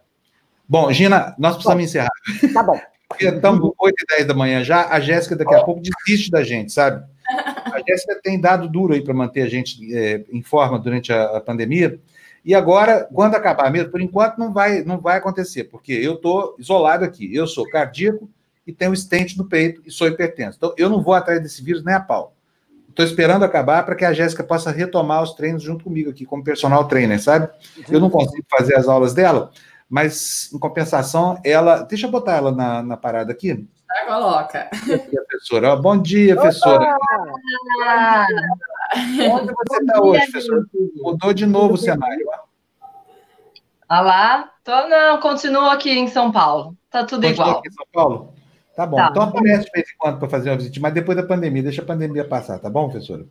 Bom, 0.71 0.89
Gina, 0.93 1.35
nós 1.37 1.55
precisamos 1.55 1.83
encerrar. 1.83 2.07
Tá 2.53 2.63
bom. 2.63 2.79
Porque 3.09 3.25
estamos 3.25 3.73
8 3.77 3.93
e 3.93 4.15
10 4.15 4.27
da 4.29 4.33
manhã 4.33 4.63
já, 4.63 4.87
a 4.87 5.01
Jéssica 5.01 5.35
daqui 5.35 5.53
a 5.53 5.65
pouco 5.65 5.81
desiste 5.81 6.31
da 6.31 6.43
gente, 6.43 6.71
sabe? 6.71 7.05
A 7.27 7.81
Jéssica 7.85 8.17
tem 8.23 8.39
dado 8.39 8.69
duro 8.69 8.93
aí 8.93 9.01
para 9.03 9.13
manter 9.13 9.41
a 9.41 9.49
gente 9.49 9.93
é, 9.93 10.23
em 10.31 10.41
forma 10.41 10.79
durante 10.79 11.11
a, 11.11 11.25
a 11.25 11.41
pandemia. 11.41 11.99
E 12.45 12.55
agora, 12.55 13.05
quando 13.13 13.35
acabar 13.35 13.69
mesmo, 13.69 13.91
por 13.91 13.99
enquanto 13.99 14.37
não 14.37 14.53
vai, 14.53 14.81
não 14.85 14.97
vai 14.97 15.17
acontecer, 15.17 15.65
porque 15.65 15.91
eu 15.91 16.13
estou 16.13 16.55
isolado 16.57 17.03
aqui. 17.03 17.35
Eu 17.35 17.47
sou 17.47 17.69
cardíaco 17.69 18.29
e 18.65 18.71
tenho 18.71 18.95
stent 18.95 19.35
no 19.35 19.49
peito 19.49 19.81
e 19.85 19.91
sou 19.91 20.07
hipertenso. 20.07 20.55
Então, 20.55 20.73
eu 20.77 20.89
não 20.89 21.03
vou 21.03 21.13
atrás 21.13 21.41
desse 21.43 21.61
vírus 21.61 21.83
nem 21.83 21.95
a 21.95 21.99
pau. 21.99 22.33
Estou 22.87 23.05
esperando 23.05 23.43
acabar 23.43 23.85
para 23.85 23.95
que 23.95 24.05
a 24.05 24.13
Jéssica 24.13 24.41
possa 24.41 24.71
retomar 24.71 25.21
os 25.21 25.33
treinos 25.33 25.63
junto 25.63 25.83
comigo 25.83 26.09
aqui, 26.09 26.25
como 26.25 26.43
personal 26.43 26.87
trainer, 26.87 27.21
sabe? 27.21 27.49
Eu 27.89 27.99
não 27.99 28.09
consigo 28.09 28.45
fazer 28.49 28.75
as 28.75 28.87
aulas 28.87 29.13
dela, 29.13 29.51
mas, 29.91 30.49
em 30.53 30.57
compensação, 30.57 31.37
ela. 31.43 31.83
Deixa 31.83 32.07
eu 32.07 32.11
botar 32.11 32.37
ela 32.37 32.49
na, 32.49 32.81
na 32.81 32.95
parada 32.95 33.33
aqui. 33.33 33.67
Já 33.89 34.05
coloca. 34.05 34.69
Professora, 35.27 35.75
bom 35.75 36.01
dia, 36.01 36.33
professora. 36.33 36.95
Ah, 37.85 38.25
Onde 39.29 39.53
você 39.53 39.81
está 39.81 40.01
hoje, 40.01 40.31
professora? 40.31 40.63
Mudou 40.95 41.33
de 41.33 41.45
novo 41.45 41.73
o 41.73 41.77
cenário. 41.77 42.25
Ah 43.89 43.99
lá, 43.99 44.49
tô, 44.63 44.87
não, 44.87 45.19
continuo 45.19 45.65
aqui 45.65 45.91
em 45.91 46.07
São 46.07 46.31
Paulo. 46.31 46.73
Tá 46.89 47.03
tudo 47.03 47.27
Continua 47.27 47.47
igual. 47.47 47.59
aqui 47.59 47.67
em 47.67 47.73
São 47.73 47.85
Paulo? 47.91 48.33
Tá 48.73 48.85
bom. 48.87 48.95
Tá. 48.95 49.07
Então 49.11 49.23
aparece 49.23 49.65
de 49.65 49.71
vez 49.71 49.89
em 49.89 49.97
quando 49.97 50.19
para 50.19 50.29
fazer 50.29 50.51
uma 50.51 50.55
visita, 50.55 50.79
mas 50.79 50.93
depois 50.93 51.17
da 51.17 51.23
pandemia, 51.23 51.63
deixa 51.63 51.81
a 51.81 51.85
pandemia 51.85 52.23
passar, 52.23 52.59
tá 52.59 52.69
bom, 52.69 52.87
professora? 52.89 53.25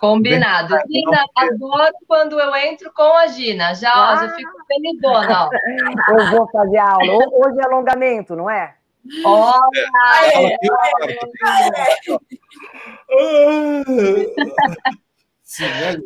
Combinado. 0.00 0.74
Bem- 0.88 1.02
Gina, 1.04 1.24
adoro 1.36 1.92
quando 2.08 2.40
eu 2.40 2.54
entro 2.56 2.90
com 2.92 3.02
a 3.18 3.26
Gina. 3.26 3.74
Já, 3.74 3.92
ó, 3.94 4.16
já 4.16 4.30
fico 4.34 4.50
felizona, 4.66 5.44
ó. 5.44 5.50
Eu 6.18 6.30
vou 6.30 6.48
fazer 6.50 6.78
aula. 6.78 7.12
Ho- 7.12 7.46
Hoje 7.46 7.60
é 7.60 7.64
alongamento, 7.66 8.34
não 8.34 8.48
é? 8.48 8.74
Olha, 9.24 9.60
é. 10.34 10.56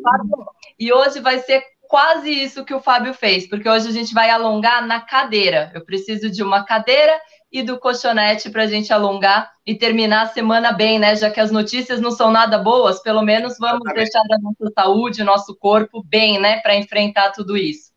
Fábio, 0.03 0.45
e 0.79 0.91
hoje 0.91 1.19
vai 1.19 1.39
ser 1.39 1.63
quase 1.87 2.29
isso 2.31 2.65
que 2.65 2.73
o 2.73 2.79
Fábio 2.81 3.13
fez, 3.13 3.47
porque 3.47 3.69
hoje 3.69 3.87
a 3.87 3.91
gente 3.91 4.13
vai 4.13 4.29
alongar 4.29 4.85
na 4.85 4.99
cadeira. 5.01 5.71
Eu 5.73 5.85
preciso 5.85 6.29
de 6.31 6.43
uma 6.43 6.65
cadeira 6.65 7.13
e 7.51 7.63
do 7.63 7.79
colchonete 7.79 8.49
para 8.49 8.63
a 8.63 8.67
gente 8.67 8.91
alongar 8.91 9.51
e 9.65 9.75
terminar 9.75 10.23
a 10.23 10.27
semana 10.27 10.71
bem, 10.71 10.99
né? 10.99 11.15
Já 11.15 11.29
que 11.29 11.39
as 11.39 11.51
notícias 11.51 12.01
não 12.01 12.11
são 12.11 12.31
nada 12.31 12.57
boas, 12.57 13.01
pelo 13.01 13.21
menos 13.21 13.57
vamos 13.57 13.81
Exatamente. 13.85 13.95
deixar 13.95 14.19
a 14.19 14.39
nossa 14.39 14.73
saúde, 14.73 15.23
nosso 15.23 15.55
corpo 15.55 16.03
bem, 16.03 16.39
né? 16.39 16.59
Para 16.59 16.75
enfrentar 16.75 17.31
tudo 17.31 17.55
isso. 17.55 17.91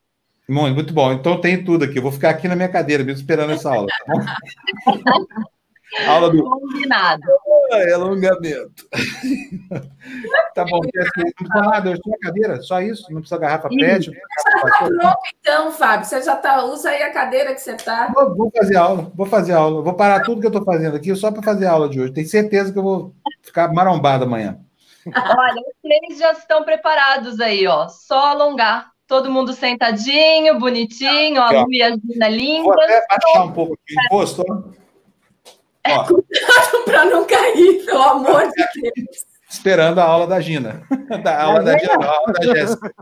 Muito, 0.48 0.74
muito 0.74 0.94
bom. 0.94 1.12
Então 1.12 1.40
tem 1.40 1.62
tudo 1.62 1.84
aqui. 1.84 1.98
Eu 1.98 2.02
vou 2.02 2.12
ficar 2.12 2.30
aqui 2.30 2.48
na 2.48 2.56
minha 2.56 2.68
cadeira 2.68 3.04
mesmo 3.04 3.20
esperando 3.20 3.52
essa 3.52 3.74
aula, 3.74 3.86
tá 3.86 4.04
bom? 4.06 5.44
aula 6.06 6.30
do 6.30 6.42
Combinado. 6.42 7.22
Ai, 7.72 7.92
alongamento. 7.92 8.88
tá 10.54 10.64
bom, 10.64 10.80
não 10.80 10.90
precisa 10.90 11.68
nada, 11.70 11.90
eu 11.90 11.94
estou 11.94 12.12
na 12.12 12.18
cadeira, 12.18 12.62
só 12.62 12.80
isso, 12.80 13.04
não 13.10 13.20
precisa 13.20 13.40
garrafa 13.40 13.68
precisa 13.68 14.10
garrafa 14.12 14.90
de 14.90 14.98
Pronto, 14.98 15.18
então, 15.40 15.72
Fábio. 15.72 16.06
Você 16.06 16.22
já 16.22 16.36
tá. 16.36 16.64
Usa 16.64 16.90
aí 16.90 17.02
a 17.02 17.12
cadeira 17.12 17.54
que 17.54 17.60
você 17.60 17.76
tá. 17.76 18.10
Vou, 18.14 18.34
vou 18.34 18.52
fazer 18.54 18.76
aula, 18.76 19.10
vou 19.14 19.26
fazer 19.26 19.52
aula. 19.52 19.82
Vou 19.82 19.94
parar 19.94 20.22
tudo 20.22 20.40
que 20.40 20.46
eu 20.46 20.50
estou 20.50 20.64
fazendo 20.64 20.96
aqui 20.96 21.14
só 21.14 21.30
para 21.30 21.42
fazer 21.42 21.66
aula 21.66 21.88
de 21.88 22.00
hoje. 22.00 22.12
Tenho 22.12 22.28
certeza 22.28 22.72
que 22.72 22.78
eu 22.78 22.82
vou 22.82 23.14
ficar 23.42 23.72
marombado 23.72 24.24
amanhã. 24.24 24.58
Olha, 25.06 25.60
os 25.60 25.74
três 25.82 26.18
já 26.18 26.32
estão 26.32 26.64
preparados 26.64 27.40
aí, 27.40 27.66
ó. 27.66 27.88
Só 27.88 28.28
alongar. 28.28 28.90
Todo 29.06 29.30
mundo 29.30 29.54
sentadinho, 29.54 30.58
bonitinho, 30.58 31.40
a. 31.40 31.62
Lu 31.62 31.72
e 31.72 31.82
a 31.82 31.90
Gina 31.90 32.26
Vou 32.26 32.36
lindas. 32.36 32.84
até 32.84 33.06
baixar 33.08 33.44
um 33.44 33.52
pouco 33.52 33.72
aqui 33.72 33.94
encosto. 34.04 34.44
Ó. 35.86 36.06
Ó, 36.06 36.82
para 36.84 37.04
não 37.06 37.26
cair, 37.26 37.84
pelo 37.84 38.02
amor 38.02 38.42
de 38.48 38.80
Deus. 38.80 39.24
esperando 39.50 39.98
a 40.00 40.04
aula 40.04 40.26
da 40.26 40.40
Gina. 40.40 40.82
Da 41.24 41.42
aula 41.42 41.62
da, 41.62 41.78
Gina, 41.78 42.04
a 42.04 42.06
aula 42.06 42.32
da 42.34 42.42
Jéssica. 42.54 42.94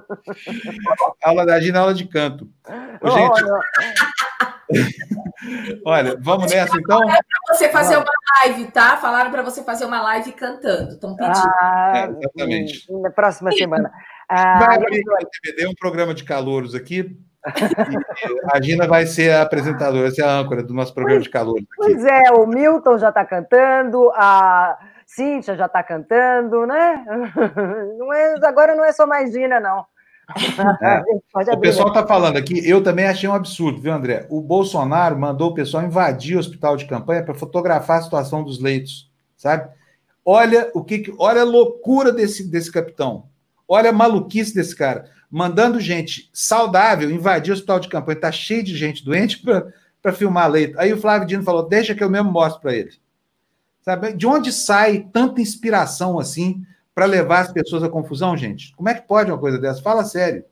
A 1.24 1.28
aula 1.28 1.44
da 1.44 1.58
Gina, 1.60 1.78
a 1.78 1.82
aula 1.82 1.94
de 1.94 2.06
canto. 2.06 2.48
Ô, 3.02 3.10
gente, 3.10 3.42
Olha, 5.84 6.16
vamos 6.22 6.50
nessa 6.52 6.76
então? 6.76 7.00
Você 7.48 7.68
fazer 7.68 7.96
uma 7.96 8.06
live, 8.44 8.70
tá? 8.70 8.96
Falaram 8.96 9.30
para 9.30 9.42
você 9.42 9.62
fazer 9.62 9.84
uma 9.84 10.00
live 10.02 10.32
cantando. 10.32 10.92
Estão 10.92 11.16
pedindo. 11.16 11.36
ah, 11.60 11.92
É, 11.96 12.10
exatamente. 12.24 12.92
Na 12.92 13.10
próxima 13.10 13.50
semana. 13.52 13.90
Ah, 14.28 14.58
Vai 14.58 14.76
abrir 14.76 15.02
TVD 15.42 15.66
um 15.68 15.74
programa 15.74 16.14
de 16.14 16.24
calouros 16.24 16.74
aqui. 16.74 17.16
A 18.52 18.60
Gina 18.60 18.86
vai 18.86 19.06
ser 19.06 19.32
a 19.32 19.42
apresentadora, 19.42 20.02
vai 20.02 20.10
ser 20.10 20.22
a 20.22 20.38
âncora 20.38 20.62
do 20.62 20.74
nosso 20.74 20.92
programa 20.92 21.20
de 21.20 21.30
calouros 21.30 21.62
aqui. 21.62 21.76
Pois 21.76 22.04
é, 22.04 22.32
o 22.32 22.46
Milton 22.46 22.98
já 22.98 23.10
está 23.10 23.24
cantando, 23.24 24.10
a 24.14 24.78
Cíntia 25.06 25.56
já 25.56 25.66
está 25.66 25.82
cantando, 25.82 26.66
né? 26.66 27.04
Não 27.98 28.12
é, 28.12 28.34
agora 28.44 28.74
não 28.74 28.84
é 28.84 28.92
só 28.92 29.06
mais 29.06 29.32
Gina, 29.32 29.60
não. 29.60 29.84
É. 30.82 31.02
O 31.54 31.60
pessoal 31.60 31.88
né? 31.88 31.94
está 31.94 32.06
falando 32.06 32.36
aqui, 32.36 32.68
eu 32.68 32.82
também 32.82 33.06
achei 33.06 33.28
um 33.28 33.34
absurdo, 33.34 33.80
viu, 33.80 33.92
André? 33.92 34.26
O 34.28 34.40
Bolsonaro 34.40 35.16
mandou 35.16 35.50
o 35.50 35.54
pessoal 35.54 35.84
invadir 35.84 36.36
o 36.36 36.40
hospital 36.40 36.76
de 36.76 36.86
campanha 36.86 37.22
para 37.22 37.34
fotografar 37.34 37.98
a 37.98 38.02
situação 38.02 38.42
dos 38.42 38.60
leitos, 38.60 39.10
sabe? 39.36 39.68
Olha 40.24 40.70
o 40.74 40.82
que, 40.82 40.98
que- 40.98 41.14
olha 41.18 41.42
a 41.42 41.44
loucura 41.44 42.10
desse, 42.10 42.50
desse 42.50 42.72
capitão. 42.72 43.26
Olha 43.68 43.90
a 43.90 43.92
maluquice 43.92 44.54
desse 44.54 44.74
cara. 44.74 45.04
Mandando 45.30 45.80
gente 45.80 46.30
saudável 46.32 47.10
invadir 47.10 47.50
o 47.50 47.54
hospital 47.54 47.80
de 47.80 47.88
campanha. 47.88 48.16
Está 48.16 48.32
cheio 48.32 48.62
de 48.62 48.76
gente 48.76 49.04
doente 49.04 49.42
para 50.02 50.12
filmar 50.12 50.50
leito. 50.50 50.78
Aí 50.78 50.92
o 50.92 51.00
Flávio 51.00 51.26
Dino 51.26 51.42
falou: 51.42 51.68
deixa 51.68 51.94
que 51.94 52.02
eu 52.02 52.10
mesmo 52.10 52.30
mostro 52.30 52.60
para 52.60 52.74
ele. 52.74 52.92
Sabe? 53.82 54.14
De 54.14 54.26
onde 54.26 54.52
sai 54.52 55.06
tanta 55.12 55.40
inspiração 55.40 56.18
assim 56.18 56.64
para 56.94 57.04
levar 57.04 57.40
as 57.40 57.52
pessoas 57.52 57.82
à 57.82 57.88
confusão, 57.88 58.36
gente? 58.36 58.74
Como 58.74 58.88
é 58.88 58.94
que 58.94 59.06
pode 59.06 59.30
uma 59.30 59.38
coisa 59.38 59.58
dessa? 59.58 59.82
Fala 59.82 60.02
sério. 60.04 60.44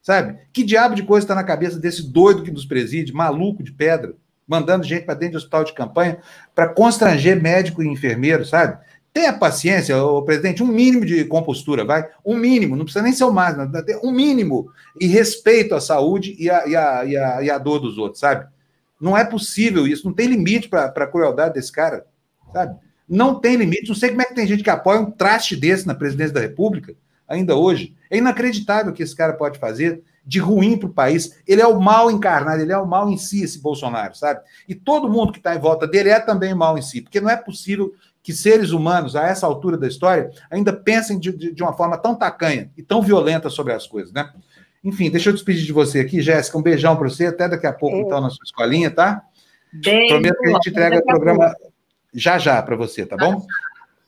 Sabe? 0.00 0.38
Que 0.52 0.62
diabo 0.62 0.94
de 0.94 1.02
coisa 1.02 1.24
está 1.24 1.34
na 1.34 1.44
cabeça 1.44 1.78
desse 1.78 2.02
doido 2.02 2.42
que 2.42 2.50
nos 2.50 2.64
preside, 2.64 3.12
maluco 3.12 3.62
de 3.62 3.72
pedra, 3.72 4.14
mandando 4.46 4.86
gente 4.86 5.04
para 5.04 5.14
dentro 5.14 5.32
de 5.32 5.36
hospital 5.38 5.64
de 5.64 5.74
campanha 5.74 6.18
para 6.54 6.68
constranger 6.68 7.42
médico 7.42 7.82
e 7.82 7.88
enfermeiro, 7.88 8.44
sabe? 8.44 8.78
Tenha 9.18 9.32
paciência, 9.32 10.00
ô, 10.00 10.22
presidente, 10.22 10.62
um 10.62 10.68
mínimo 10.68 11.04
de 11.04 11.24
compostura, 11.24 11.84
vai? 11.84 12.08
Um 12.24 12.36
mínimo, 12.36 12.76
não 12.76 12.84
precisa 12.84 13.02
nem 13.02 13.12
ser 13.12 13.24
o 13.24 13.32
máximo, 13.32 13.68
um 14.04 14.12
mínimo 14.12 14.70
e 15.00 15.08
respeito 15.08 15.74
à 15.74 15.80
saúde 15.80 16.36
e 16.38 16.48
à, 16.48 17.04
e 17.04 17.14
e 17.14 17.50
e 17.50 17.58
dor 17.58 17.80
dos 17.80 17.98
outros, 17.98 18.20
sabe? 18.20 18.46
Não 19.00 19.18
é 19.18 19.24
possível 19.24 19.88
isso, 19.88 20.06
não 20.06 20.14
tem 20.14 20.28
limite 20.28 20.68
para 20.68 20.84
a 20.84 21.06
crueldade 21.08 21.54
desse 21.54 21.72
cara, 21.72 22.06
sabe? 22.52 22.78
Não 23.08 23.40
tem 23.40 23.56
limite. 23.56 23.88
Não 23.88 23.94
sei 23.96 24.10
como 24.10 24.22
é 24.22 24.24
que 24.24 24.36
tem 24.36 24.46
gente 24.46 24.62
que 24.62 24.70
apoia 24.70 25.00
um 25.00 25.10
traste 25.10 25.56
desse 25.56 25.84
na 25.84 25.96
presidência 25.96 26.34
da 26.34 26.40
República, 26.40 26.94
ainda 27.26 27.56
hoje. 27.56 27.96
É 28.08 28.18
inacreditável 28.18 28.92
o 28.92 28.94
que 28.94 29.02
esse 29.02 29.16
cara 29.16 29.32
pode 29.32 29.58
fazer 29.58 30.00
de 30.24 30.38
ruim 30.38 30.78
para 30.78 30.88
o 30.88 30.92
país. 30.92 31.40
Ele 31.44 31.60
é 31.60 31.66
o 31.66 31.80
mal 31.80 32.08
encarnado, 32.08 32.62
ele 32.62 32.72
é 32.72 32.78
o 32.78 32.86
mal 32.86 33.10
em 33.10 33.16
si, 33.16 33.42
esse 33.42 33.58
Bolsonaro, 33.60 34.14
sabe? 34.14 34.42
E 34.68 34.76
todo 34.76 35.10
mundo 35.10 35.32
que 35.32 35.38
está 35.38 35.56
em 35.56 35.58
volta 35.58 35.88
dele 35.88 36.10
é 36.10 36.20
também 36.20 36.54
mal 36.54 36.78
em 36.78 36.82
si, 36.82 37.00
porque 37.00 37.20
não 37.20 37.28
é 37.28 37.36
possível 37.36 37.92
que 38.22 38.32
seres 38.32 38.72
humanos, 38.72 39.16
a 39.16 39.26
essa 39.26 39.46
altura 39.46 39.76
da 39.76 39.86
história, 39.86 40.30
ainda 40.50 40.72
pensem 40.72 41.18
de, 41.18 41.32
de, 41.32 41.52
de 41.52 41.62
uma 41.62 41.72
forma 41.72 41.96
tão 41.96 42.14
tacanha 42.14 42.70
e 42.76 42.82
tão 42.82 43.00
violenta 43.00 43.48
sobre 43.48 43.72
as 43.72 43.86
coisas, 43.86 44.12
né? 44.12 44.30
Enfim, 44.84 45.10
deixa 45.10 45.30
eu 45.30 45.32
despedir 45.32 45.64
de 45.64 45.72
você 45.72 46.00
aqui, 46.00 46.20
Jéssica. 46.20 46.56
Um 46.56 46.62
beijão 46.62 46.96
para 46.96 47.08
você, 47.08 47.26
até 47.26 47.48
daqui 47.48 47.66
a 47.66 47.72
pouco, 47.72 47.96
então, 47.96 48.20
na 48.20 48.30
sua 48.30 48.44
escolinha, 48.44 48.90
tá? 48.90 49.22
Beijo. 49.72 50.14
Prometo 50.14 50.38
que 50.38 50.48
a 50.48 50.52
gente 50.52 50.70
entrega 50.70 50.98
o 50.98 51.04
programa 51.04 51.54
já 52.14 52.38
já 52.38 52.62
para 52.62 52.76
você, 52.76 53.04
tá 53.04 53.16
bom? 53.16 53.44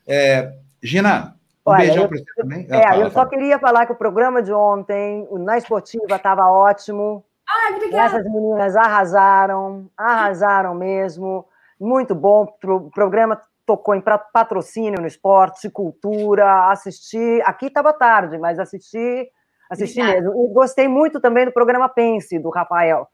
É, 0.07 0.53
Gina, 0.83 1.37
um 1.67 1.71
Olha, 1.73 1.79
beijão 1.79 2.09
para 2.09 2.19
você 2.19 2.25
também. 2.37 2.67
Ah, 2.71 2.77
É, 2.77 2.83
fala, 2.83 2.97
eu 2.97 3.07
só 3.09 3.15
fala. 3.15 3.29
queria 3.29 3.59
falar 3.59 3.87
que 3.87 3.93
o 3.93 3.97
programa 3.97 4.43
de 4.43 4.53
ontem, 4.53 5.27
o 5.29 5.39
na 5.39 5.59
esportiva, 5.59 6.17
estava 6.17 6.43
ótimo. 6.47 7.25
Ai, 7.49 7.75
obrigada. 7.75 8.17
Essas 8.17 8.25
meninas 8.33 8.77
arrasaram, 8.77 9.91
arrasaram 9.97 10.75
mesmo. 10.75 11.45
Muito 11.79 12.15
bom. 12.15 12.47
O 12.65 12.91
programa 12.91 13.41
tocou 13.71 13.95
em 13.95 14.03
patrocínio 14.33 15.01
no 15.01 15.07
esporte, 15.07 15.71
cultura, 15.71 16.71
assisti. 16.73 17.41
Aqui 17.45 17.67
estava 17.67 17.93
tarde, 17.93 18.37
mas 18.37 18.59
assisti, 18.59 19.29
assisti 19.71 20.01
Obrigada. 20.01 20.27
mesmo. 20.27 20.45
E 20.51 20.53
gostei 20.53 20.89
muito 20.89 21.21
também 21.21 21.45
do 21.45 21.53
programa 21.53 21.89
Pense, 21.89 22.37
do 22.41 22.51
Rafael 22.51 23.07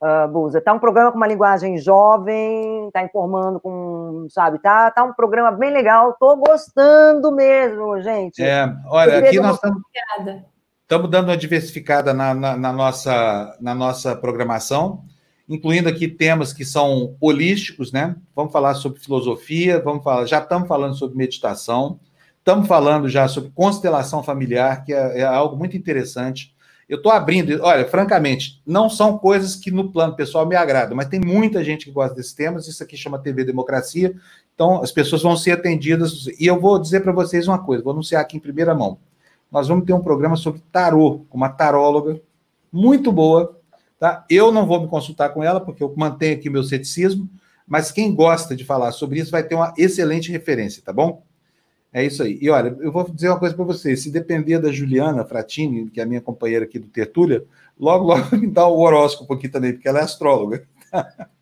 uh, 0.00 0.28
Buza. 0.28 0.60
Tá 0.60 0.72
um 0.72 0.78
programa 0.78 1.10
com 1.10 1.16
uma 1.16 1.26
linguagem 1.26 1.76
jovem, 1.78 2.88
tá 2.92 3.02
informando 3.02 3.58
com, 3.58 4.28
sabe, 4.30 4.60
tá, 4.60 4.88
tá 4.92 5.02
um 5.02 5.12
programa 5.12 5.50
bem 5.50 5.70
legal. 5.72 6.14
Tô 6.20 6.36
gostando 6.36 7.32
mesmo, 7.32 8.00
gente. 8.00 8.40
É, 8.40 8.72
olha, 8.86 9.18
aqui 9.18 9.40
nós 9.40 9.56
estamos. 9.56 9.82
Estamos 10.82 11.10
dando 11.10 11.28
uma 11.30 11.36
diversificada 11.36 12.14
na, 12.14 12.32
na- 12.34 12.56
na 12.56 12.72
nossa, 12.72 13.56
na 13.60 13.74
nossa 13.74 14.14
programação, 14.14 15.02
incluindo 15.48 15.88
aqui 15.88 16.08
temas 16.08 16.52
que 16.52 16.64
são 16.64 17.16
holísticos, 17.20 17.92
né? 17.92 18.16
Vamos 18.34 18.52
falar 18.52 18.74
sobre 18.74 19.00
filosofia, 19.00 19.80
vamos 19.80 20.02
falar, 20.02 20.26
já 20.26 20.38
estamos 20.38 20.68
falando 20.68 20.94
sobre 20.94 21.16
meditação, 21.16 21.98
estamos 22.38 22.66
falando 22.66 23.08
já 23.08 23.28
sobre 23.28 23.50
constelação 23.50 24.22
familiar, 24.22 24.84
que 24.84 24.92
é, 24.92 25.20
é 25.20 25.24
algo 25.24 25.56
muito 25.56 25.76
interessante. 25.76 26.54
Eu 26.88 26.98
estou 26.98 27.10
abrindo, 27.10 27.62
olha, 27.62 27.86
francamente, 27.86 28.60
não 28.66 28.90
são 28.90 29.16
coisas 29.16 29.56
que 29.56 29.70
no 29.70 29.90
plano 29.90 30.14
pessoal 30.14 30.46
me 30.46 30.54
agradam, 30.54 30.96
mas 30.96 31.08
tem 31.08 31.20
muita 31.20 31.64
gente 31.64 31.86
que 31.86 31.90
gosta 31.90 32.14
desses 32.14 32.34
temas, 32.34 32.68
isso 32.68 32.82
aqui 32.82 32.96
chama 32.96 33.18
TV 33.18 33.44
Democracia, 33.44 34.14
então 34.54 34.82
as 34.82 34.92
pessoas 34.92 35.22
vão 35.22 35.36
ser 35.36 35.52
atendidas, 35.52 36.26
e 36.38 36.46
eu 36.46 36.60
vou 36.60 36.78
dizer 36.78 37.00
para 37.00 37.12
vocês 37.12 37.48
uma 37.48 37.58
coisa, 37.58 37.82
vou 37.82 37.92
anunciar 37.92 38.20
aqui 38.20 38.36
em 38.36 38.40
primeira 38.40 38.74
mão 38.74 38.98
nós 39.54 39.68
vamos 39.68 39.84
ter 39.84 39.92
um 39.92 40.02
programa 40.02 40.34
sobre 40.34 40.60
tarô, 40.72 41.24
com 41.30 41.36
uma 41.36 41.48
taróloga 41.48 42.20
muito 42.72 43.12
boa. 43.12 43.56
Tá? 43.98 44.24
Eu 44.28 44.52
não 44.52 44.66
vou 44.66 44.80
me 44.80 44.88
consultar 44.88 45.30
com 45.30 45.42
ela, 45.42 45.60
porque 45.60 45.82
eu 45.82 45.94
mantenho 45.96 46.36
aqui 46.36 46.50
meu 46.50 46.62
ceticismo, 46.62 47.28
mas 47.66 47.90
quem 47.90 48.14
gosta 48.14 48.54
de 48.54 48.64
falar 48.64 48.92
sobre 48.92 49.20
isso 49.20 49.30
vai 49.30 49.42
ter 49.42 49.54
uma 49.54 49.72
excelente 49.78 50.30
referência, 50.30 50.82
tá 50.84 50.92
bom? 50.92 51.22
É 51.92 52.04
isso 52.04 52.24
aí. 52.24 52.36
E 52.42 52.50
olha, 52.50 52.76
eu 52.80 52.90
vou 52.90 53.08
dizer 53.08 53.28
uma 53.28 53.38
coisa 53.38 53.54
para 53.54 53.64
vocês: 53.64 54.02
se 54.02 54.10
depender 54.10 54.58
da 54.58 54.72
Juliana 54.72 55.24
Fratini, 55.24 55.88
que 55.88 56.00
é 56.00 56.02
a 56.02 56.06
minha 56.06 56.20
companheira 56.20 56.64
aqui 56.64 56.78
do 56.78 56.88
Tertúlia, 56.88 57.44
logo, 57.78 58.04
logo 58.04 58.34
me 58.36 58.48
dá 58.48 58.66
o 58.66 58.80
horóscopo 58.80 59.32
aqui 59.32 59.48
também, 59.48 59.72
porque 59.72 59.88
ela 59.88 60.00
é 60.00 60.02
astróloga. 60.02 60.66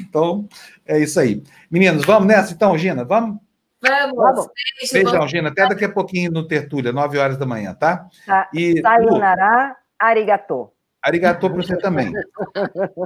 Então, 0.00 0.48
é 0.86 1.00
isso 1.00 1.18
aí. 1.18 1.42
Meninos, 1.68 2.04
vamos 2.04 2.28
nessa 2.28 2.52
então, 2.52 2.78
Gina? 2.78 3.04
Vamos? 3.04 3.38
Vamos. 3.82 4.48
Beijão, 4.92 5.26
Gina. 5.26 5.48
Até 5.48 5.68
daqui 5.68 5.84
a 5.84 5.88
pouquinho 5.88 6.30
no 6.30 6.46
Tertúlia, 6.46 6.92
9 6.92 7.18
horas 7.18 7.36
da 7.36 7.44
manhã, 7.44 7.74
tá? 7.74 8.08
tá. 8.24 8.48
E, 8.54 8.80
Sayonara, 8.80 9.76
arigato. 9.98 10.70
Arigato 11.02 11.40
para 11.40 11.56
você 11.56 11.76
também. 11.76 12.12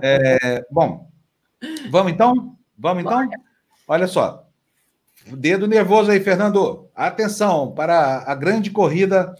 É, 0.02 0.64
bom, 0.70 1.08
vamos 1.90 2.12
então? 2.12 2.56
Vamos 2.78 3.04
então? 3.04 3.28
Olha 3.86 4.06
só. 4.06 4.46
Dedo 5.26 5.68
nervoso 5.68 6.10
aí, 6.10 6.20
Fernando. 6.20 6.88
Atenção 6.94 7.72
para 7.72 8.24
a 8.26 8.34
grande 8.34 8.70
corrida. 8.70 9.34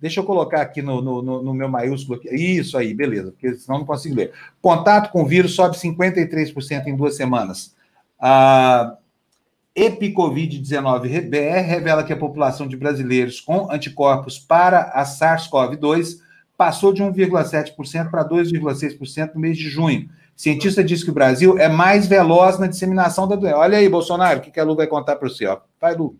Deixa 0.00 0.20
eu 0.20 0.24
colocar 0.24 0.60
aqui 0.60 0.82
no, 0.82 1.00
no, 1.00 1.42
no 1.42 1.54
meu 1.54 1.68
maiúsculo. 1.68 2.18
Aqui. 2.18 2.28
Isso 2.34 2.76
aí, 2.78 2.94
beleza, 2.94 3.32
porque 3.32 3.54
senão 3.54 3.80
não 3.80 3.86
consigo 3.86 4.14
ler. 4.14 4.32
Contato 4.60 5.10
com 5.10 5.26
vírus 5.26 5.54
sobe 5.54 5.76
53% 5.76 6.86
em 6.86 6.96
duas 6.96 7.16
semanas. 7.16 7.74
A 8.18 8.96
EpiCovid-19 9.74 11.28
BR 11.28 11.66
revela 11.66 12.02
que 12.02 12.12
a 12.12 12.16
população 12.16 12.66
de 12.66 12.76
brasileiros 12.76 13.40
com 13.40 13.70
anticorpos 13.70 14.38
para 14.38 14.82
a 14.94 15.04
SARS-CoV-2 15.04 16.24
passou 16.56 16.92
de 16.92 17.02
1,7% 17.02 18.10
para 18.10 18.28
2,6% 18.28 19.34
no 19.34 19.40
mês 19.40 19.56
de 19.58 19.68
junho. 19.68 20.08
Cientista 20.34 20.84
diz 20.84 21.02
que 21.02 21.10
o 21.10 21.14
Brasil 21.14 21.58
é 21.58 21.68
mais 21.68 22.06
veloz 22.06 22.58
na 22.58 22.66
disseminação 22.66 23.26
da 23.26 23.36
doença. 23.36 23.56
Olha 23.56 23.78
aí, 23.78 23.88
Bolsonaro, 23.88 24.40
o 24.40 24.42
que 24.42 24.60
a 24.60 24.64
Lu 24.64 24.76
vai 24.76 24.86
contar 24.86 25.16
para 25.16 25.28
você? 25.28 25.46
Ó. 25.46 25.58
Vai, 25.80 25.94
Lu. 25.94 26.16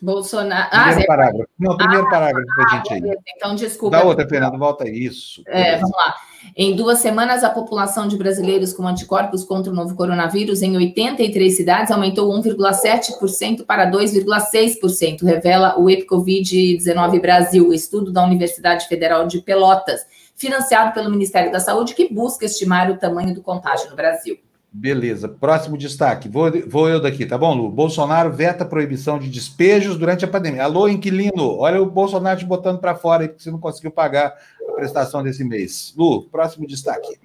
Bolsonaro. 0.00 0.70
Primeiro 0.70 1.02
ah, 1.02 1.06
parágrafo. 1.06 1.50
Não, 1.58 1.76
primeiro 1.76 2.06
ah, 2.06 2.10
parágrafo 2.10 2.46
para 2.54 2.64
a 2.64 2.76
gente 2.76 2.92
aí. 2.92 3.16
Então, 3.36 3.54
desculpa. 3.54 3.96
Da 3.96 4.04
outra, 4.04 4.28
Fernando, 4.28 4.58
volta 4.58 4.84
aí. 4.84 5.04
Isso. 5.04 5.42
É, 5.46 5.76
vamos 5.76 5.96
lá. 5.96 6.14
Em 6.56 6.76
duas 6.76 7.00
semanas, 7.00 7.42
a 7.42 7.50
população 7.50 8.06
de 8.06 8.16
brasileiros 8.16 8.72
com 8.72 8.86
anticorpos 8.86 9.44
contra 9.44 9.72
o 9.72 9.74
novo 9.74 9.94
coronavírus 9.94 10.62
em 10.62 10.76
83 10.76 11.56
cidades 11.56 11.90
aumentou 11.90 12.32
1,7% 12.32 13.64
para 13.64 13.90
2,6%, 13.90 15.24
revela 15.24 15.78
o 15.78 15.86
EpiCovid-19 15.86 17.20
Brasil, 17.20 17.72
estudo 17.72 18.12
da 18.12 18.24
Universidade 18.24 18.86
Federal 18.86 19.26
de 19.26 19.40
Pelotas, 19.40 20.02
financiado 20.36 20.92
pelo 20.92 21.10
Ministério 21.10 21.50
da 21.50 21.60
Saúde, 21.60 21.94
que 21.94 22.12
busca 22.12 22.44
estimar 22.44 22.90
o 22.90 22.98
tamanho 22.98 23.34
do 23.34 23.42
contágio 23.42 23.90
no 23.90 23.96
Brasil. 23.96 24.38
Beleza. 24.76 25.28
Próximo 25.28 25.78
destaque. 25.78 26.28
Vou, 26.28 26.50
vou 26.66 26.88
eu 26.88 27.00
daqui, 27.00 27.24
tá 27.24 27.38
bom, 27.38 27.54
Lu? 27.54 27.70
Bolsonaro 27.70 28.32
veta 28.32 28.64
proibição 28.64 29.20
de 29.20 29.30
despejos 29.30 29.96
durante 29.96 30.24
a 30.24 30.28
pandemia. 30.28 30.64
Alô, 30.64 30.88
inquilino, 30.88 31.58
olha 31.58 31.80
o 31.80 31.88
Bolsonaro 31.88 32.40
te 32.40 32.44
botando 32.44 32.80
para 32.80 32.96
fora 32.96 33.22
aí, 33.22 33.28
porque 33.28 33.44
você 33.44 33.52
não 33.52 33.60
conseguiu 33.60 33.92
pagar 33.92 34.34
prestação 34.74 35.22
desse 35.22 35.44
mês. 35.44 35.94
Lu, 35.96 36.22
próximo 36.24 36.66
destaque. 36.66 37.18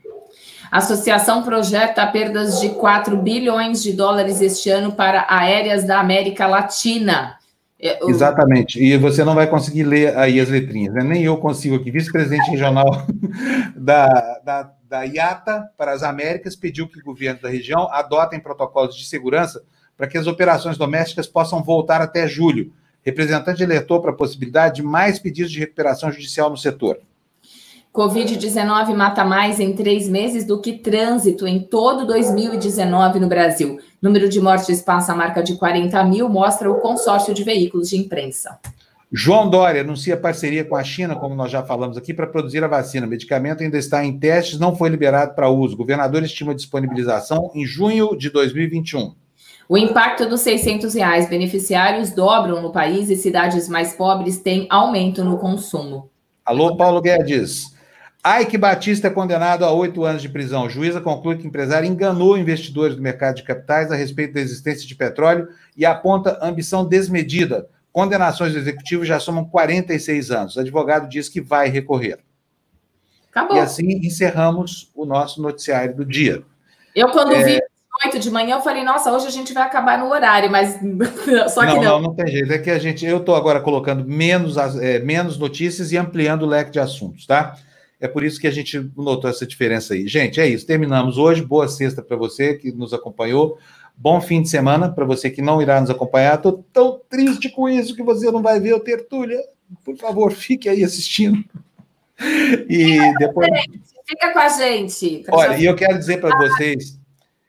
A 0.71 0.77
associação 0.77 1.43
projeta 1.43 2.05
perdas 2.07 2.59
de 2.59 2.69
4 2.69 3.17
bilhões 3.17 3.81
de 3.81 3.93
dólares 3.93 4.41
este 4.41 4.69
ano 4.69 4.91
para 4.91 5.25
aéreas 5.29 5.83
da 5.83 5.99
América 5.99 6.45
Latina. 6.47 7.37
É, 7.81 7.97
Exatamente. 8.07 8.81
E 8.81 8.97
você 8.97 9.23
não 9.23 9.33
vai 9.33 9.47
conseguir 9.47 9.83
ler 9.83 10.17
aí 10.17 10.39
as 10.39 10.49
letrinhas, 10.49 10.93
né? 10.93 11.03
Nem 11.03 11.23
eu 11.23 11.37
consigo 11.37 11.75
aqui. 11.75 11.89
Vice-presidente 11.89 12.51
regional 12.51 12.85
da, 13.75 14.39
da 14.43 14.71
da 14.89 15.03
IATA 15.03 15.69
para 15.77 15.91
as 15.91 16.01
Américas 16.01 16.55
pediu 16.55 16.87
que 16.87 16.99
o 16.99 17.03
governo 17.03 17.39
da 17.39 17.47
região 17.47 17.87
adotem 17.93 18.39
protocolos 18.39 18.97
de 18.97 19.05
segurança 19.05 19.61
para 19.95 20.07
que 20.07 20.17
as 20.17 20.25
operações 20.25 20.77
domésticas 20.77 21.27
possam 21.27 21.61
voltar 21.61 22.01
até 22.01 22.27
julho. 22.27 22.73
Representante 23.03 23.63
alertou 23.63 24.01
para 24.01 24.11
a 24.11 24.15
possibilidade 24.15 24.77
de 24.77 24.83
mais 24.83 25.19
pedidos 25.19 25.51
de 25.51 25.59
recuperação 25.59 26.11
judicial 26.11 26.49
no 26.49 26.57
setor. 26.57 26.99
Covid-19 27.93 28.93
mata 28.95 29.25
mais 29.25 29.59
em 29.59 29.73
três 29.73 30.07
meses 30.07 30.45
do 30.45 30.61
que 30.61 30.73
trânsito 30.73 31.47
em 31.47 31.59
todo 31.59 32.05
2019 32.05 33.19
no 33.19 33.27
Brasil. 33.27 33.79
Número 33.99 34.29
de 34.29 34.39
mortes 34.39 34.81
passa 34.81 35.11
a 35.11 35.15
marca 35.15 35.41
de 35.41 35.55
40 35.55 36.03
mil, 36.03 36.29
mostra 36.29 36.69
o 36.69 36.79
consórcio 36.79 37.33
de 37.33 37.43
veículos 37.43 37.89
de 37.89 37.97
imprensa. 37.97 38.59
João 39.11 39.49
Dória 39.49 39.81
anuncia 39.81 40.15
parceria 40.15 40.63
com 40.63 40.75
a 40.75 40.83
China, 40.83 41.15
como 41.15 41.33
nós 41.33 41.49
já 41.51 41.63
falamos 41.63 41.97
aqui, 41.97 42.13
para 42.13 42.27
produzir 42.27 42.63
a 42.63 42.67
vacina. 42.67 43.07
O 43.07 43.09
medicamento 43.09 43.63
ainda 43.63 43.77
está 43.77 44.05
em 44.05 44.19
testes, 44.19 44.59
não 44.59 44.75
foi 44.75 44.87
liberado 44.89 45.33
para 45.33 45.49
uso. 45.49 45.73
O 45.73 45.77
governador 45.77 46.21
estima 46.21 46.53
disponibilização 46.53 47.49
em 47.55 47.65
junho 47.65 48.15
de 48.15 48.29
2021. 48.29 49.15
O 49.67 49.77
impacto 49.77 50.29
dos 50.29 50.41
600 50.41 50.93
reais 50.93 51.27
beneficiários 51.27 52.11
dobram 52.11 52.61
no 52.61 52.71
país 52.71 53.09
e 53.09 53.15
cidades 53.15 53.67
mais 53.67 53.93
pobres 53.93 54.37
têm 54.37 54.67
aumento 54.69 55.23
no 55.23 55.39
consumo. 55.39 56.09
Alô, 56.45 56.77
Paulo 56.77 57.01
Guedes. 57.01 57.78
Ike 58.41 58.57
Batista 58.57 59.07
é 59.07 59.11
condenado 59.11 59.63
a 59.63 59.71
oito 59.71 60.03
anos 60.03 60.21
de 60.21 60.29
prisão. 60.29 60.65
A 60.65 60.69
juíza 60.69 60.99
conclui 60.99 61.37
que 61.37 61.45
o 61.45 61.47
empresário 61.47 61.87
enganou 61.87 62.37
investidores 62.37 62.95
do 62.95 63.01
mercado 63.01 63.35
de 63.35 63.43
capitais 63.43 63.91
a 63.91 63.95
respeito 63.95 64.33
da 64.33 64.41
existência 64.41 64.87
de 64.87 64.95
petróleo 64.95 65.47
e 65.75 65.85
aponta 65.85 66.37
ambição 66.41 66.85
desmedida 66.85 67.67
Condenações 67.91 68.53
do 68.53 68.59
executivo 68.59 69.03
já 69.03 69.19
somam 69.19 69.43
46 69.45 70.31
anos. 70.31 70.55
O 70.55 70.59
advogado 70.59 71.09
diz 71.09 71.27
que 71.27 71.41
vai 71.41 71.69
recorrer. 71.69 72.19
Acabou. 73.31 73.57
E 73.57 73.59
assim 73.59 73.87
encerramos 74.05 74.91
o 74.95 75.05
nosso 75.05 75.41
noticiário 75.41 75.95
do 75.95 76.05
dia. 76.05 76.43
Eu, 76.95 77.09
quando 77.09 77.33
é... 77.33 77.43
vi 77.43 77.59
8 78.05 78.19
de 78.19 78.29
manhã, 78.29 78.55
eu 78.55 78.61
falei, 78.61 78.83
nossa, 78.83 79.11
hoje 79.11 79.27
a 79.27 79.31
gente 79.31 79.53
vai 79.53 79.63
acabar 79.63 79.97
no 79.97 80.09
horário, 80.09 80.51
mas 80.51 80.79
só 81.51 81.61
que 81.61 81.73
não. 81.73 81.75
Não, 81.75 81.83
não, 81.83 82.01
não 82.01 82.15
tem 82.15 82.27
jeito. 82.27 82.53
É 82.53 82.57
que 82.59 82.69
a 82.69 82.79
gente, 82.79 83.05
eu 83.05 83.17
estou 83.17 83.35
agora 83.35 83.59
colocando 83.59 84.05
menos, 84.05 84.55
é, 84.77 84.99
menos 84.99 85.37
notícias 85.37 85.91
e 85.91 85.97
ampliando 85.97 86.43
o 86.43 86.47
leque 86.47 86.71
de 86.71 86.79
assuntos, 86.79 87.25
tá? 87.25 87.55
É 87.99 88.07
por 88.07 88.23
isso 88.23 88.39
que 88.39 88.47
a 88.47 88.51
gente 88.51 88.79
notou 88.95 89.29
essa 89.29 89.45
diferença 89.45 89.93
aí. 89.93 90.07
Gente, 90.07 90.39
é 90.39 90.47
isso. 90.47 90.65
Terminamos 90.65 91.17
hoje. 91.17 91.43
Boa 91.43 91.67
sexta 91.67 92.01
para 92.01 92.15
você 92.15 92.53
que 92.53 92.71
nos 92.71 92.93
acompanhou. 92.93 93.57
Bom 93.95 94.21
fim 94.21 94.41
de 94.41 94.47
semana 94.47 94.89
para 94.89 95.03
você 95.03 95.29
que 95.29 95.41
não 95.41 95.61
irá 95.61 95.81
nos 95.81 95.89
acompanhar. 95.89 96.35
Estou 96.35 96.65
tão 96.71 97.01
triste 97.09 97.49
com 97.49 97.67
isso 97.67 97.95
que 97.95 98.03
você 98.03 98.31
não 98.31 98.41
vai 98.41 98.59
ver 98.59 98.73
o 98.73 98.79
Tertúlia. 98.79 99.37
Por 99.83 99.97
favor, 99.97 100.31
fique 100.31 100.69
aí 100.69 100.83
assistindo. 100.83 101.43
E 102.69 102.93
fica 102.93 103.13
depois. 103.19 103.49
Fica 104.05 104.33
com 104.33 104.39
a 104.39 104.49
gente. 104.49 105.25
Olha, 105.29 105.57
e 105.57 105.65
eu 105.65 105.75
quero 105.75 105.97
dizer 105.97 106.19
para 106.19 106.37
vocês 106.37 106.97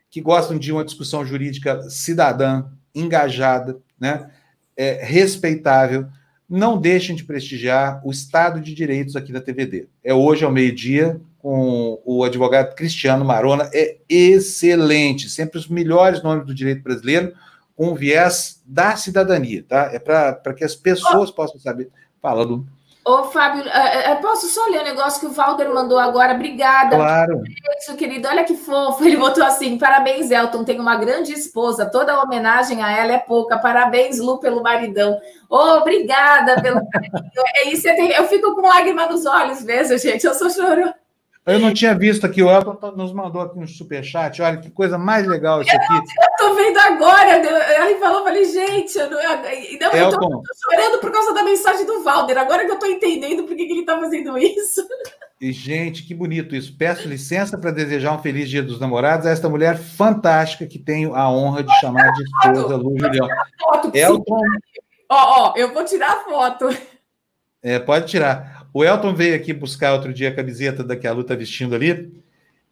que 0.09 0.19
gostam 0.19 0.57
de 0.59 0.71
uma 0.71 0.83
discussão 0.83 1.25
jurídica 1.25 1.89
cidadã, 1.89 2.65
engajada, 2.93 3.79
né? 3.99 4.29
É, 4.75 5.03
respeitável. 5.03 6.07
Não 6.51 6.77
deixem 6.77 7.15
de 7.15 7.23
prestigiar 7.23 8.01
o 8.05 8.11
Estado 8.11 8.59
de 8.59 8.75
Direitos 8.75 9.15
aqui 9.15 9.31
da 9.31 9.39
TVD. 9.39 9.87
É 10.03 10.13
hoje 10.13 10.43
ao 10.43 10.51
meio-dia, 10.51 11.21
com 11.39 11.97
o 12.03 12.25
advogado 12.25 12.75
Cristiano 12.75 13.23
Marona 13.23 13.69
é 13.73 13.99
excelente, 14.09 15.29
sempre 15.29 15.57
os 15.57 15.69
melhores 15.69 16.21
nomes 16.21 16.45
do 16.45 16.53
direito 16.53 16.83
brasileiro, 16.83 17.33
com 17.73 17.95
viés 17.95 18.61
da 18.65 18.97
cidadania, 18.97 19.63
tá? 19.65 19.91
É 19.93 19.97
para 19.97 20.53
que 20.53 20.65
as 20.65 20.75
pessoas 20.75 21.31
possam 21.31 21.57
saber. 21.57 21.89
Fala, 22.21 22.43
Lu. 22.43 22.67
Ô, 23.03 23.23
Fábio, 23.23 23.63
é, 23.67 24.11
é, 24.11 24.15
posso 24.15 24.47
só 24.47 24.63
ler 24.69 24.77
o 24.77 24.81
um 24.81 24.85
negócio 24.85 25.19
que 25.19 25.25
o 25.25 25.31
Walter 25.31 25.67
mandou 25.73 25.97
agora? 25.97 26.35
Obrigada. 26.35 26.95
Claro. 26.95 27.41
Isso, 27.79 27.95
querido. 27.95 28.27
Olha 28.27 28.43
que 28.43 28.55
fofo. 28.55 29.03
Ele 29.03 29.17
botou 29.17 29.43
assim: 29.43 29.77
parabéns, 29.77 30.29
Elton. 30.29 30.63
Tem 30.63 30.79
uma 30.79 30.95
grande 30.95 31.33
esposa. 31.33 31.89
Toda 31.89 32.13
a 32.13 32.21
homenagem 32.21 32.83
a 32.83 32.91
ela 32.91 33.13
é 33.13 33.17
pouca. 33.17 33.57
Parabéns, 33.57 34.19
Lu, 34.19 34.39
pelo 34.39 34.61
maridão. 34.61 35.19
Ô, 35.49 35.57
obrigada 35.77 36.61
pelo. 36.61 36.79
é 37.57 37.69
isso, 37.69 37.87
eu 37.87 38.27
fico 38.27 38.53
com 38.55 38.67
lágrima 38.67 39.07
nos 39.07 39.25
olhos 39.25 39.63
mesmo, 39.63 39.97
gente. 39.97 40.25
Eu 40.25 40.35
sou 40.35 40.49
chorona. 40.51 41.00
Eu 41.45 41.59
não 41.59 41.73
tinha 41.73 41.97
visto 41.97 42.23
aqui, 42.23 42.43
o 42.43 42.51
Elton 42.51 42.75
tá, 42.75 42.91
nos 42.91 43.11
mandou 43.11 43.41
aqui 43.41 43.57
um 43.57 43.65
superchat. 43.65 44.41
Olha 44.43 44.57
que 44.57 44.69
coisa 44.69 44.95
mais 44.95 45.25
legal 45.25 45.61
isso 45.61 45.75
aqui. 45.75 45.93
Eu, 45.93 46.03
tô 46.37 46.53
vendo 46.53 46.77
agora. 46.77 47.37
Ele 47.83 47.99
falou, 47.99 48.23
falei, 48.23 48.45
gente, 48.45 48.95
eu, 48.95 49.09
não, 49.09 49.19
eu, 49.19 49.91
eu 49.91 50.09
tô, 50.11 50.19
tô, 50.19 50.43
chorando 50.63 50.99
por 50.99 51.11
causa 51.11 51.33
da 51.33 51.43
mensagem 51.43 51.83
do 51.83 52.03
Valder. 52.03 52.37
Agora 52.37 52.63
que 52.63 52.71
eu 52.71 52.77
tô 52.77 52.85
entendendo 52.85 53.43
por 53.43 53.55
que, 53.55 53.65
que 53.65 53.73
ele 53.73 53.85
tá 53.85 53.99
fazendo 53.99 54.37
isso. 54.37 54.87
E, 55.41 55.51
gente, 55.51 56.03
que 56.03 56.13
bonito 56.13 56.55
isso. 56.55 56.77
Peço 56.77 57.07
licença 57.07 57.57
para 57.57 57.71
desejar 57.71 58.13
um 58.13 58.21
feliz 58.21 58.47
Dia 58.47 58.61
dos 58.61 58.79
Namorados 58.79 59.25
a 59.25 59.31
esta 59.31 59.49
mulher 59.49 59.79
fantástica 59.79 60.67
que 60.67 60.77
tenho 60.77 61.15
a 61.15 61.27
honra 61.27 61.63
de 61.63 61.73
chamar 61.79 62.11
de 62.11 62.23
esposa, 62.23 62.75
Lu 62.75 62.95
Julião. 62.99 63.27
Elton. 63.91 64.41
Ó, 65.09 65.49
ó, 65.49 65.53
eu 65.57 65.73
vou 65.73 65.83
tirar 65.83 66.11
a 66.11 66.19
foto. 66.23 66.69
É, 67.63 67.79
pode 67.79 68.07
tirar. 68.07 68.60
O 68.73 68.83
Elton 68.83 69.13
veio 69.13 69.35
aqui 69.35 69.53
buscar 69.53 69.93
outro 69.93 70.13
dia 70.13 70.29
a 70.29 70.35
camiseta 70.35 70.83
da 70.83 70.95
que 70.95 71.07
a 71.07 71.11
Lu 71.11 71.23
tá 71.23 71.35
vestindo 71.35 71.75
ali, 71.75 72.11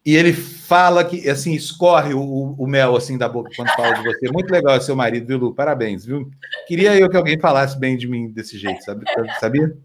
e 0.05 0.15
ele 0.15 0.31
fala 0.31 1.03
que, 1.03 1.29
assim, 1.29 1.53
escorre 1.53 2.13
o, 2.13 2.55
o, 2.57 2.67
mel, 2.67 2.95
assim, 2.95 3.17
da 3.17 3.27
boca 3.27 3.51
quando 3.55 3.69
fala 3.69 3.93
de 3.95 4.03
você. 4.03 4.31
Muito 4.31 4.49
legal 4.49 4.79
seu 4.79 4.95
marido, 4.95 5.27
viu, 5.27 5.37
Lu? 5.37 5.53
Parabéns, 5.53 6.05
viu? 6.05 6.29
Queria 6.67 6.97
eu 6.97 7.09
que 7.09 7.17
alguém 7.17 7.37
falasse 7.37 7.77
bem 7.77 7.97
de 7.97 8.07
mim 8.07 8.29
desse 8.29 8.57
jeito, 8.57 8.83
sabe? 8.83 9.05
sabia? 9.39 9.75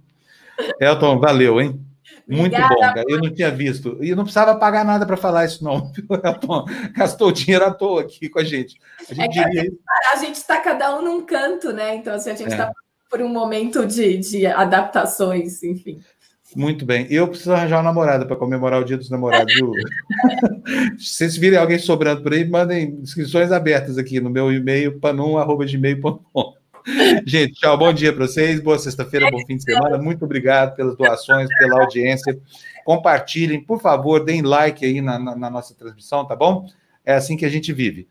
Elton, 0.81 1.19
valeu, 1.19 1.61
hein? 1.61 1.81
Muito 2.28 2.55
Obrigada, 2.55 2.74
bom, 2.74 2.81
cara. 2.81 3.05
Eu 3.09 3.19
não 3.19 3.35
tinha 3.35 3.51
visto. 3.51 3.99
E 4.03 4.15
não 4.15 4.23
precisava 4.23 4.55
pagar 4.55 4.85
nada 4.85 5.05
para 5.05 5.16
falar 5.16 5.45
isso, 5.45 5.62
não. 5.62 5.93
Elton 6.24 6.65
gastou 6.95 7.32
dinheiro 7.32 7.65
à 7.65 7.70
toa 7.73 8.03
aqui 8.03 8.28
com 8.28 8.39
a 8.39 8.45
gente. 8.45 8.78
A 9.11 9.15
gente 9.15 9.39
é 9.39 9.45
diria... 9.45 9.73
a 10.12 10.16
gente 10.16 10.36
está 10.36 10.61
cada 10.61 10.97
um 10.97 11.03
num 11.03 11.27
canto, 11.27 11.73
né? 11.73 11.97
Então, 11.97 12.15
assim, 12.15 12.31
a 12.31 12.35
gente 12.35 12.51
está 12.51 12.69
é 12.69 12.73
por 13.15 13.23
um 13.23 13.28
momento 13.28 13.86
de, 13.86 14.19
de 14.19 14.45
adaptações, 14.45 15.62
enfim. 15.62 16.01
Muito 16.57 16.85
bem. 16.85 17.07
Eu 17.09 17.28
preciso 17.28 17.53
arranjar 17.53 17.77
uma 17.77 17.85
namorada 17.85 18.27
para 18.27 18.35
comemorar 18.35 18.81
o 18.81 18.85
Dia 18.85 18.97
dos 18.97 19.09
Namorados. 19.09 19.55
Se 20.99 21.15
vocês 21.15 21.36
virem 21.36 21.57
alguém 21.57 21.78
sobrando 21.78 22.24
por 22.24 22.32
aí, 22.32 22.45
mandem 22.45 22.99
inscrições 23.01 23.53
abertas 23.53 23.99
aqui 23.99 24.20
no 24.20 24.28
meu 24.28 24.53
e-mail, 24.53 24.99
panum.gmail.com. 24.99 26.55
Gente, 27.24 27.53
tchau, 27.55 27.78
bom 27.78 27.93
dia 27.93 28.12
para 28.12 28.27
vocês, 28.27 28.59
boa 28.61 28.81
sexta-feira, 28.81 29.31
bom 29.31 29.39
fim 29.47 29.59
de 29.59 29.62
semana. 29.62 29.97
Muito 29.97 30.24
obrigado 30.24 30.74
pelas 30.74 30.97
doações, 30.97 31.49
pela 31.57 31.82
audiência. 31.82 32.36
Compartilhem, 32.85 33.62
por 33.62 33.81
favor, 33.81 34.24
deem 34.24 34.43
like 34.43 34.85
aí 34.85 35.01
na, 35.01 35.20
na, 35.20 35.36
na 35.36 35.51
nossa 35.51 35.73
transmissão, 35.73 36.27
tá 36.27 36.35
bom? 36.35 36.66
É 37.05 37.15
assim 37.15 37.36
que 37.36 37.47
a 37.47 37.49
gente 37.49 37.73
vive. 37.73 38.09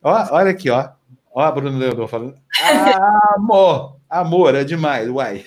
Ó, 0.00 0.28
olha 0.30 0.52
aqui, 0.52 0.70
ó. 0.70 0.90
Ó, 1.34 1.42
a 1.42 1.50
Bruno 1.50 1.76
Leandro 1.76 2.06
falando. 2.06 2.36
Ah, 2.62 3.34
amor, 3.36 3.96
amor, 4.20 4.54
é 4.54 4.64
demais, 4.64 5.08
uai. 5.08 5.44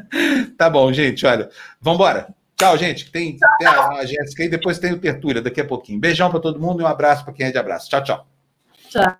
tá 0.56 0.70
bom, 0.70 0.92
gente, 0.92 1.26
olha. 1.26 1.48
Vambora. 1.80 2.28
Tchau, 2.56 2.78
gente. 2.78 3.10
Tem, 3.10 3.36
tem 3.58 3.66
a, 3.66 3.88
a 3.88 4.06
Jéssica 4.06 4.44
e 4.44 4.48
depois 4.48 4.78
tem 4.78 4.92
o 4.92 5.00
Tertúlia 5.00 5.42
daqui 5.42 5.60
a 5.60 5.66
pouquinho. 5.66 5.98
Beijão 6.00 6.30
para 6.30 6.40
todo 6.40 6.60
mundo 6.60 6.80
e 6.80 6.84
um 6.84 6.86
abraço 6.86 7.24
para 7.24 7.34
quem 7.34 7.46
é 7.46 7.50
de 7.50 7.58
abraço. 7.58 7.90
Tchau, 7.90 8.04
tchau. 8.04 8.26
Tchau. 8.88 9.18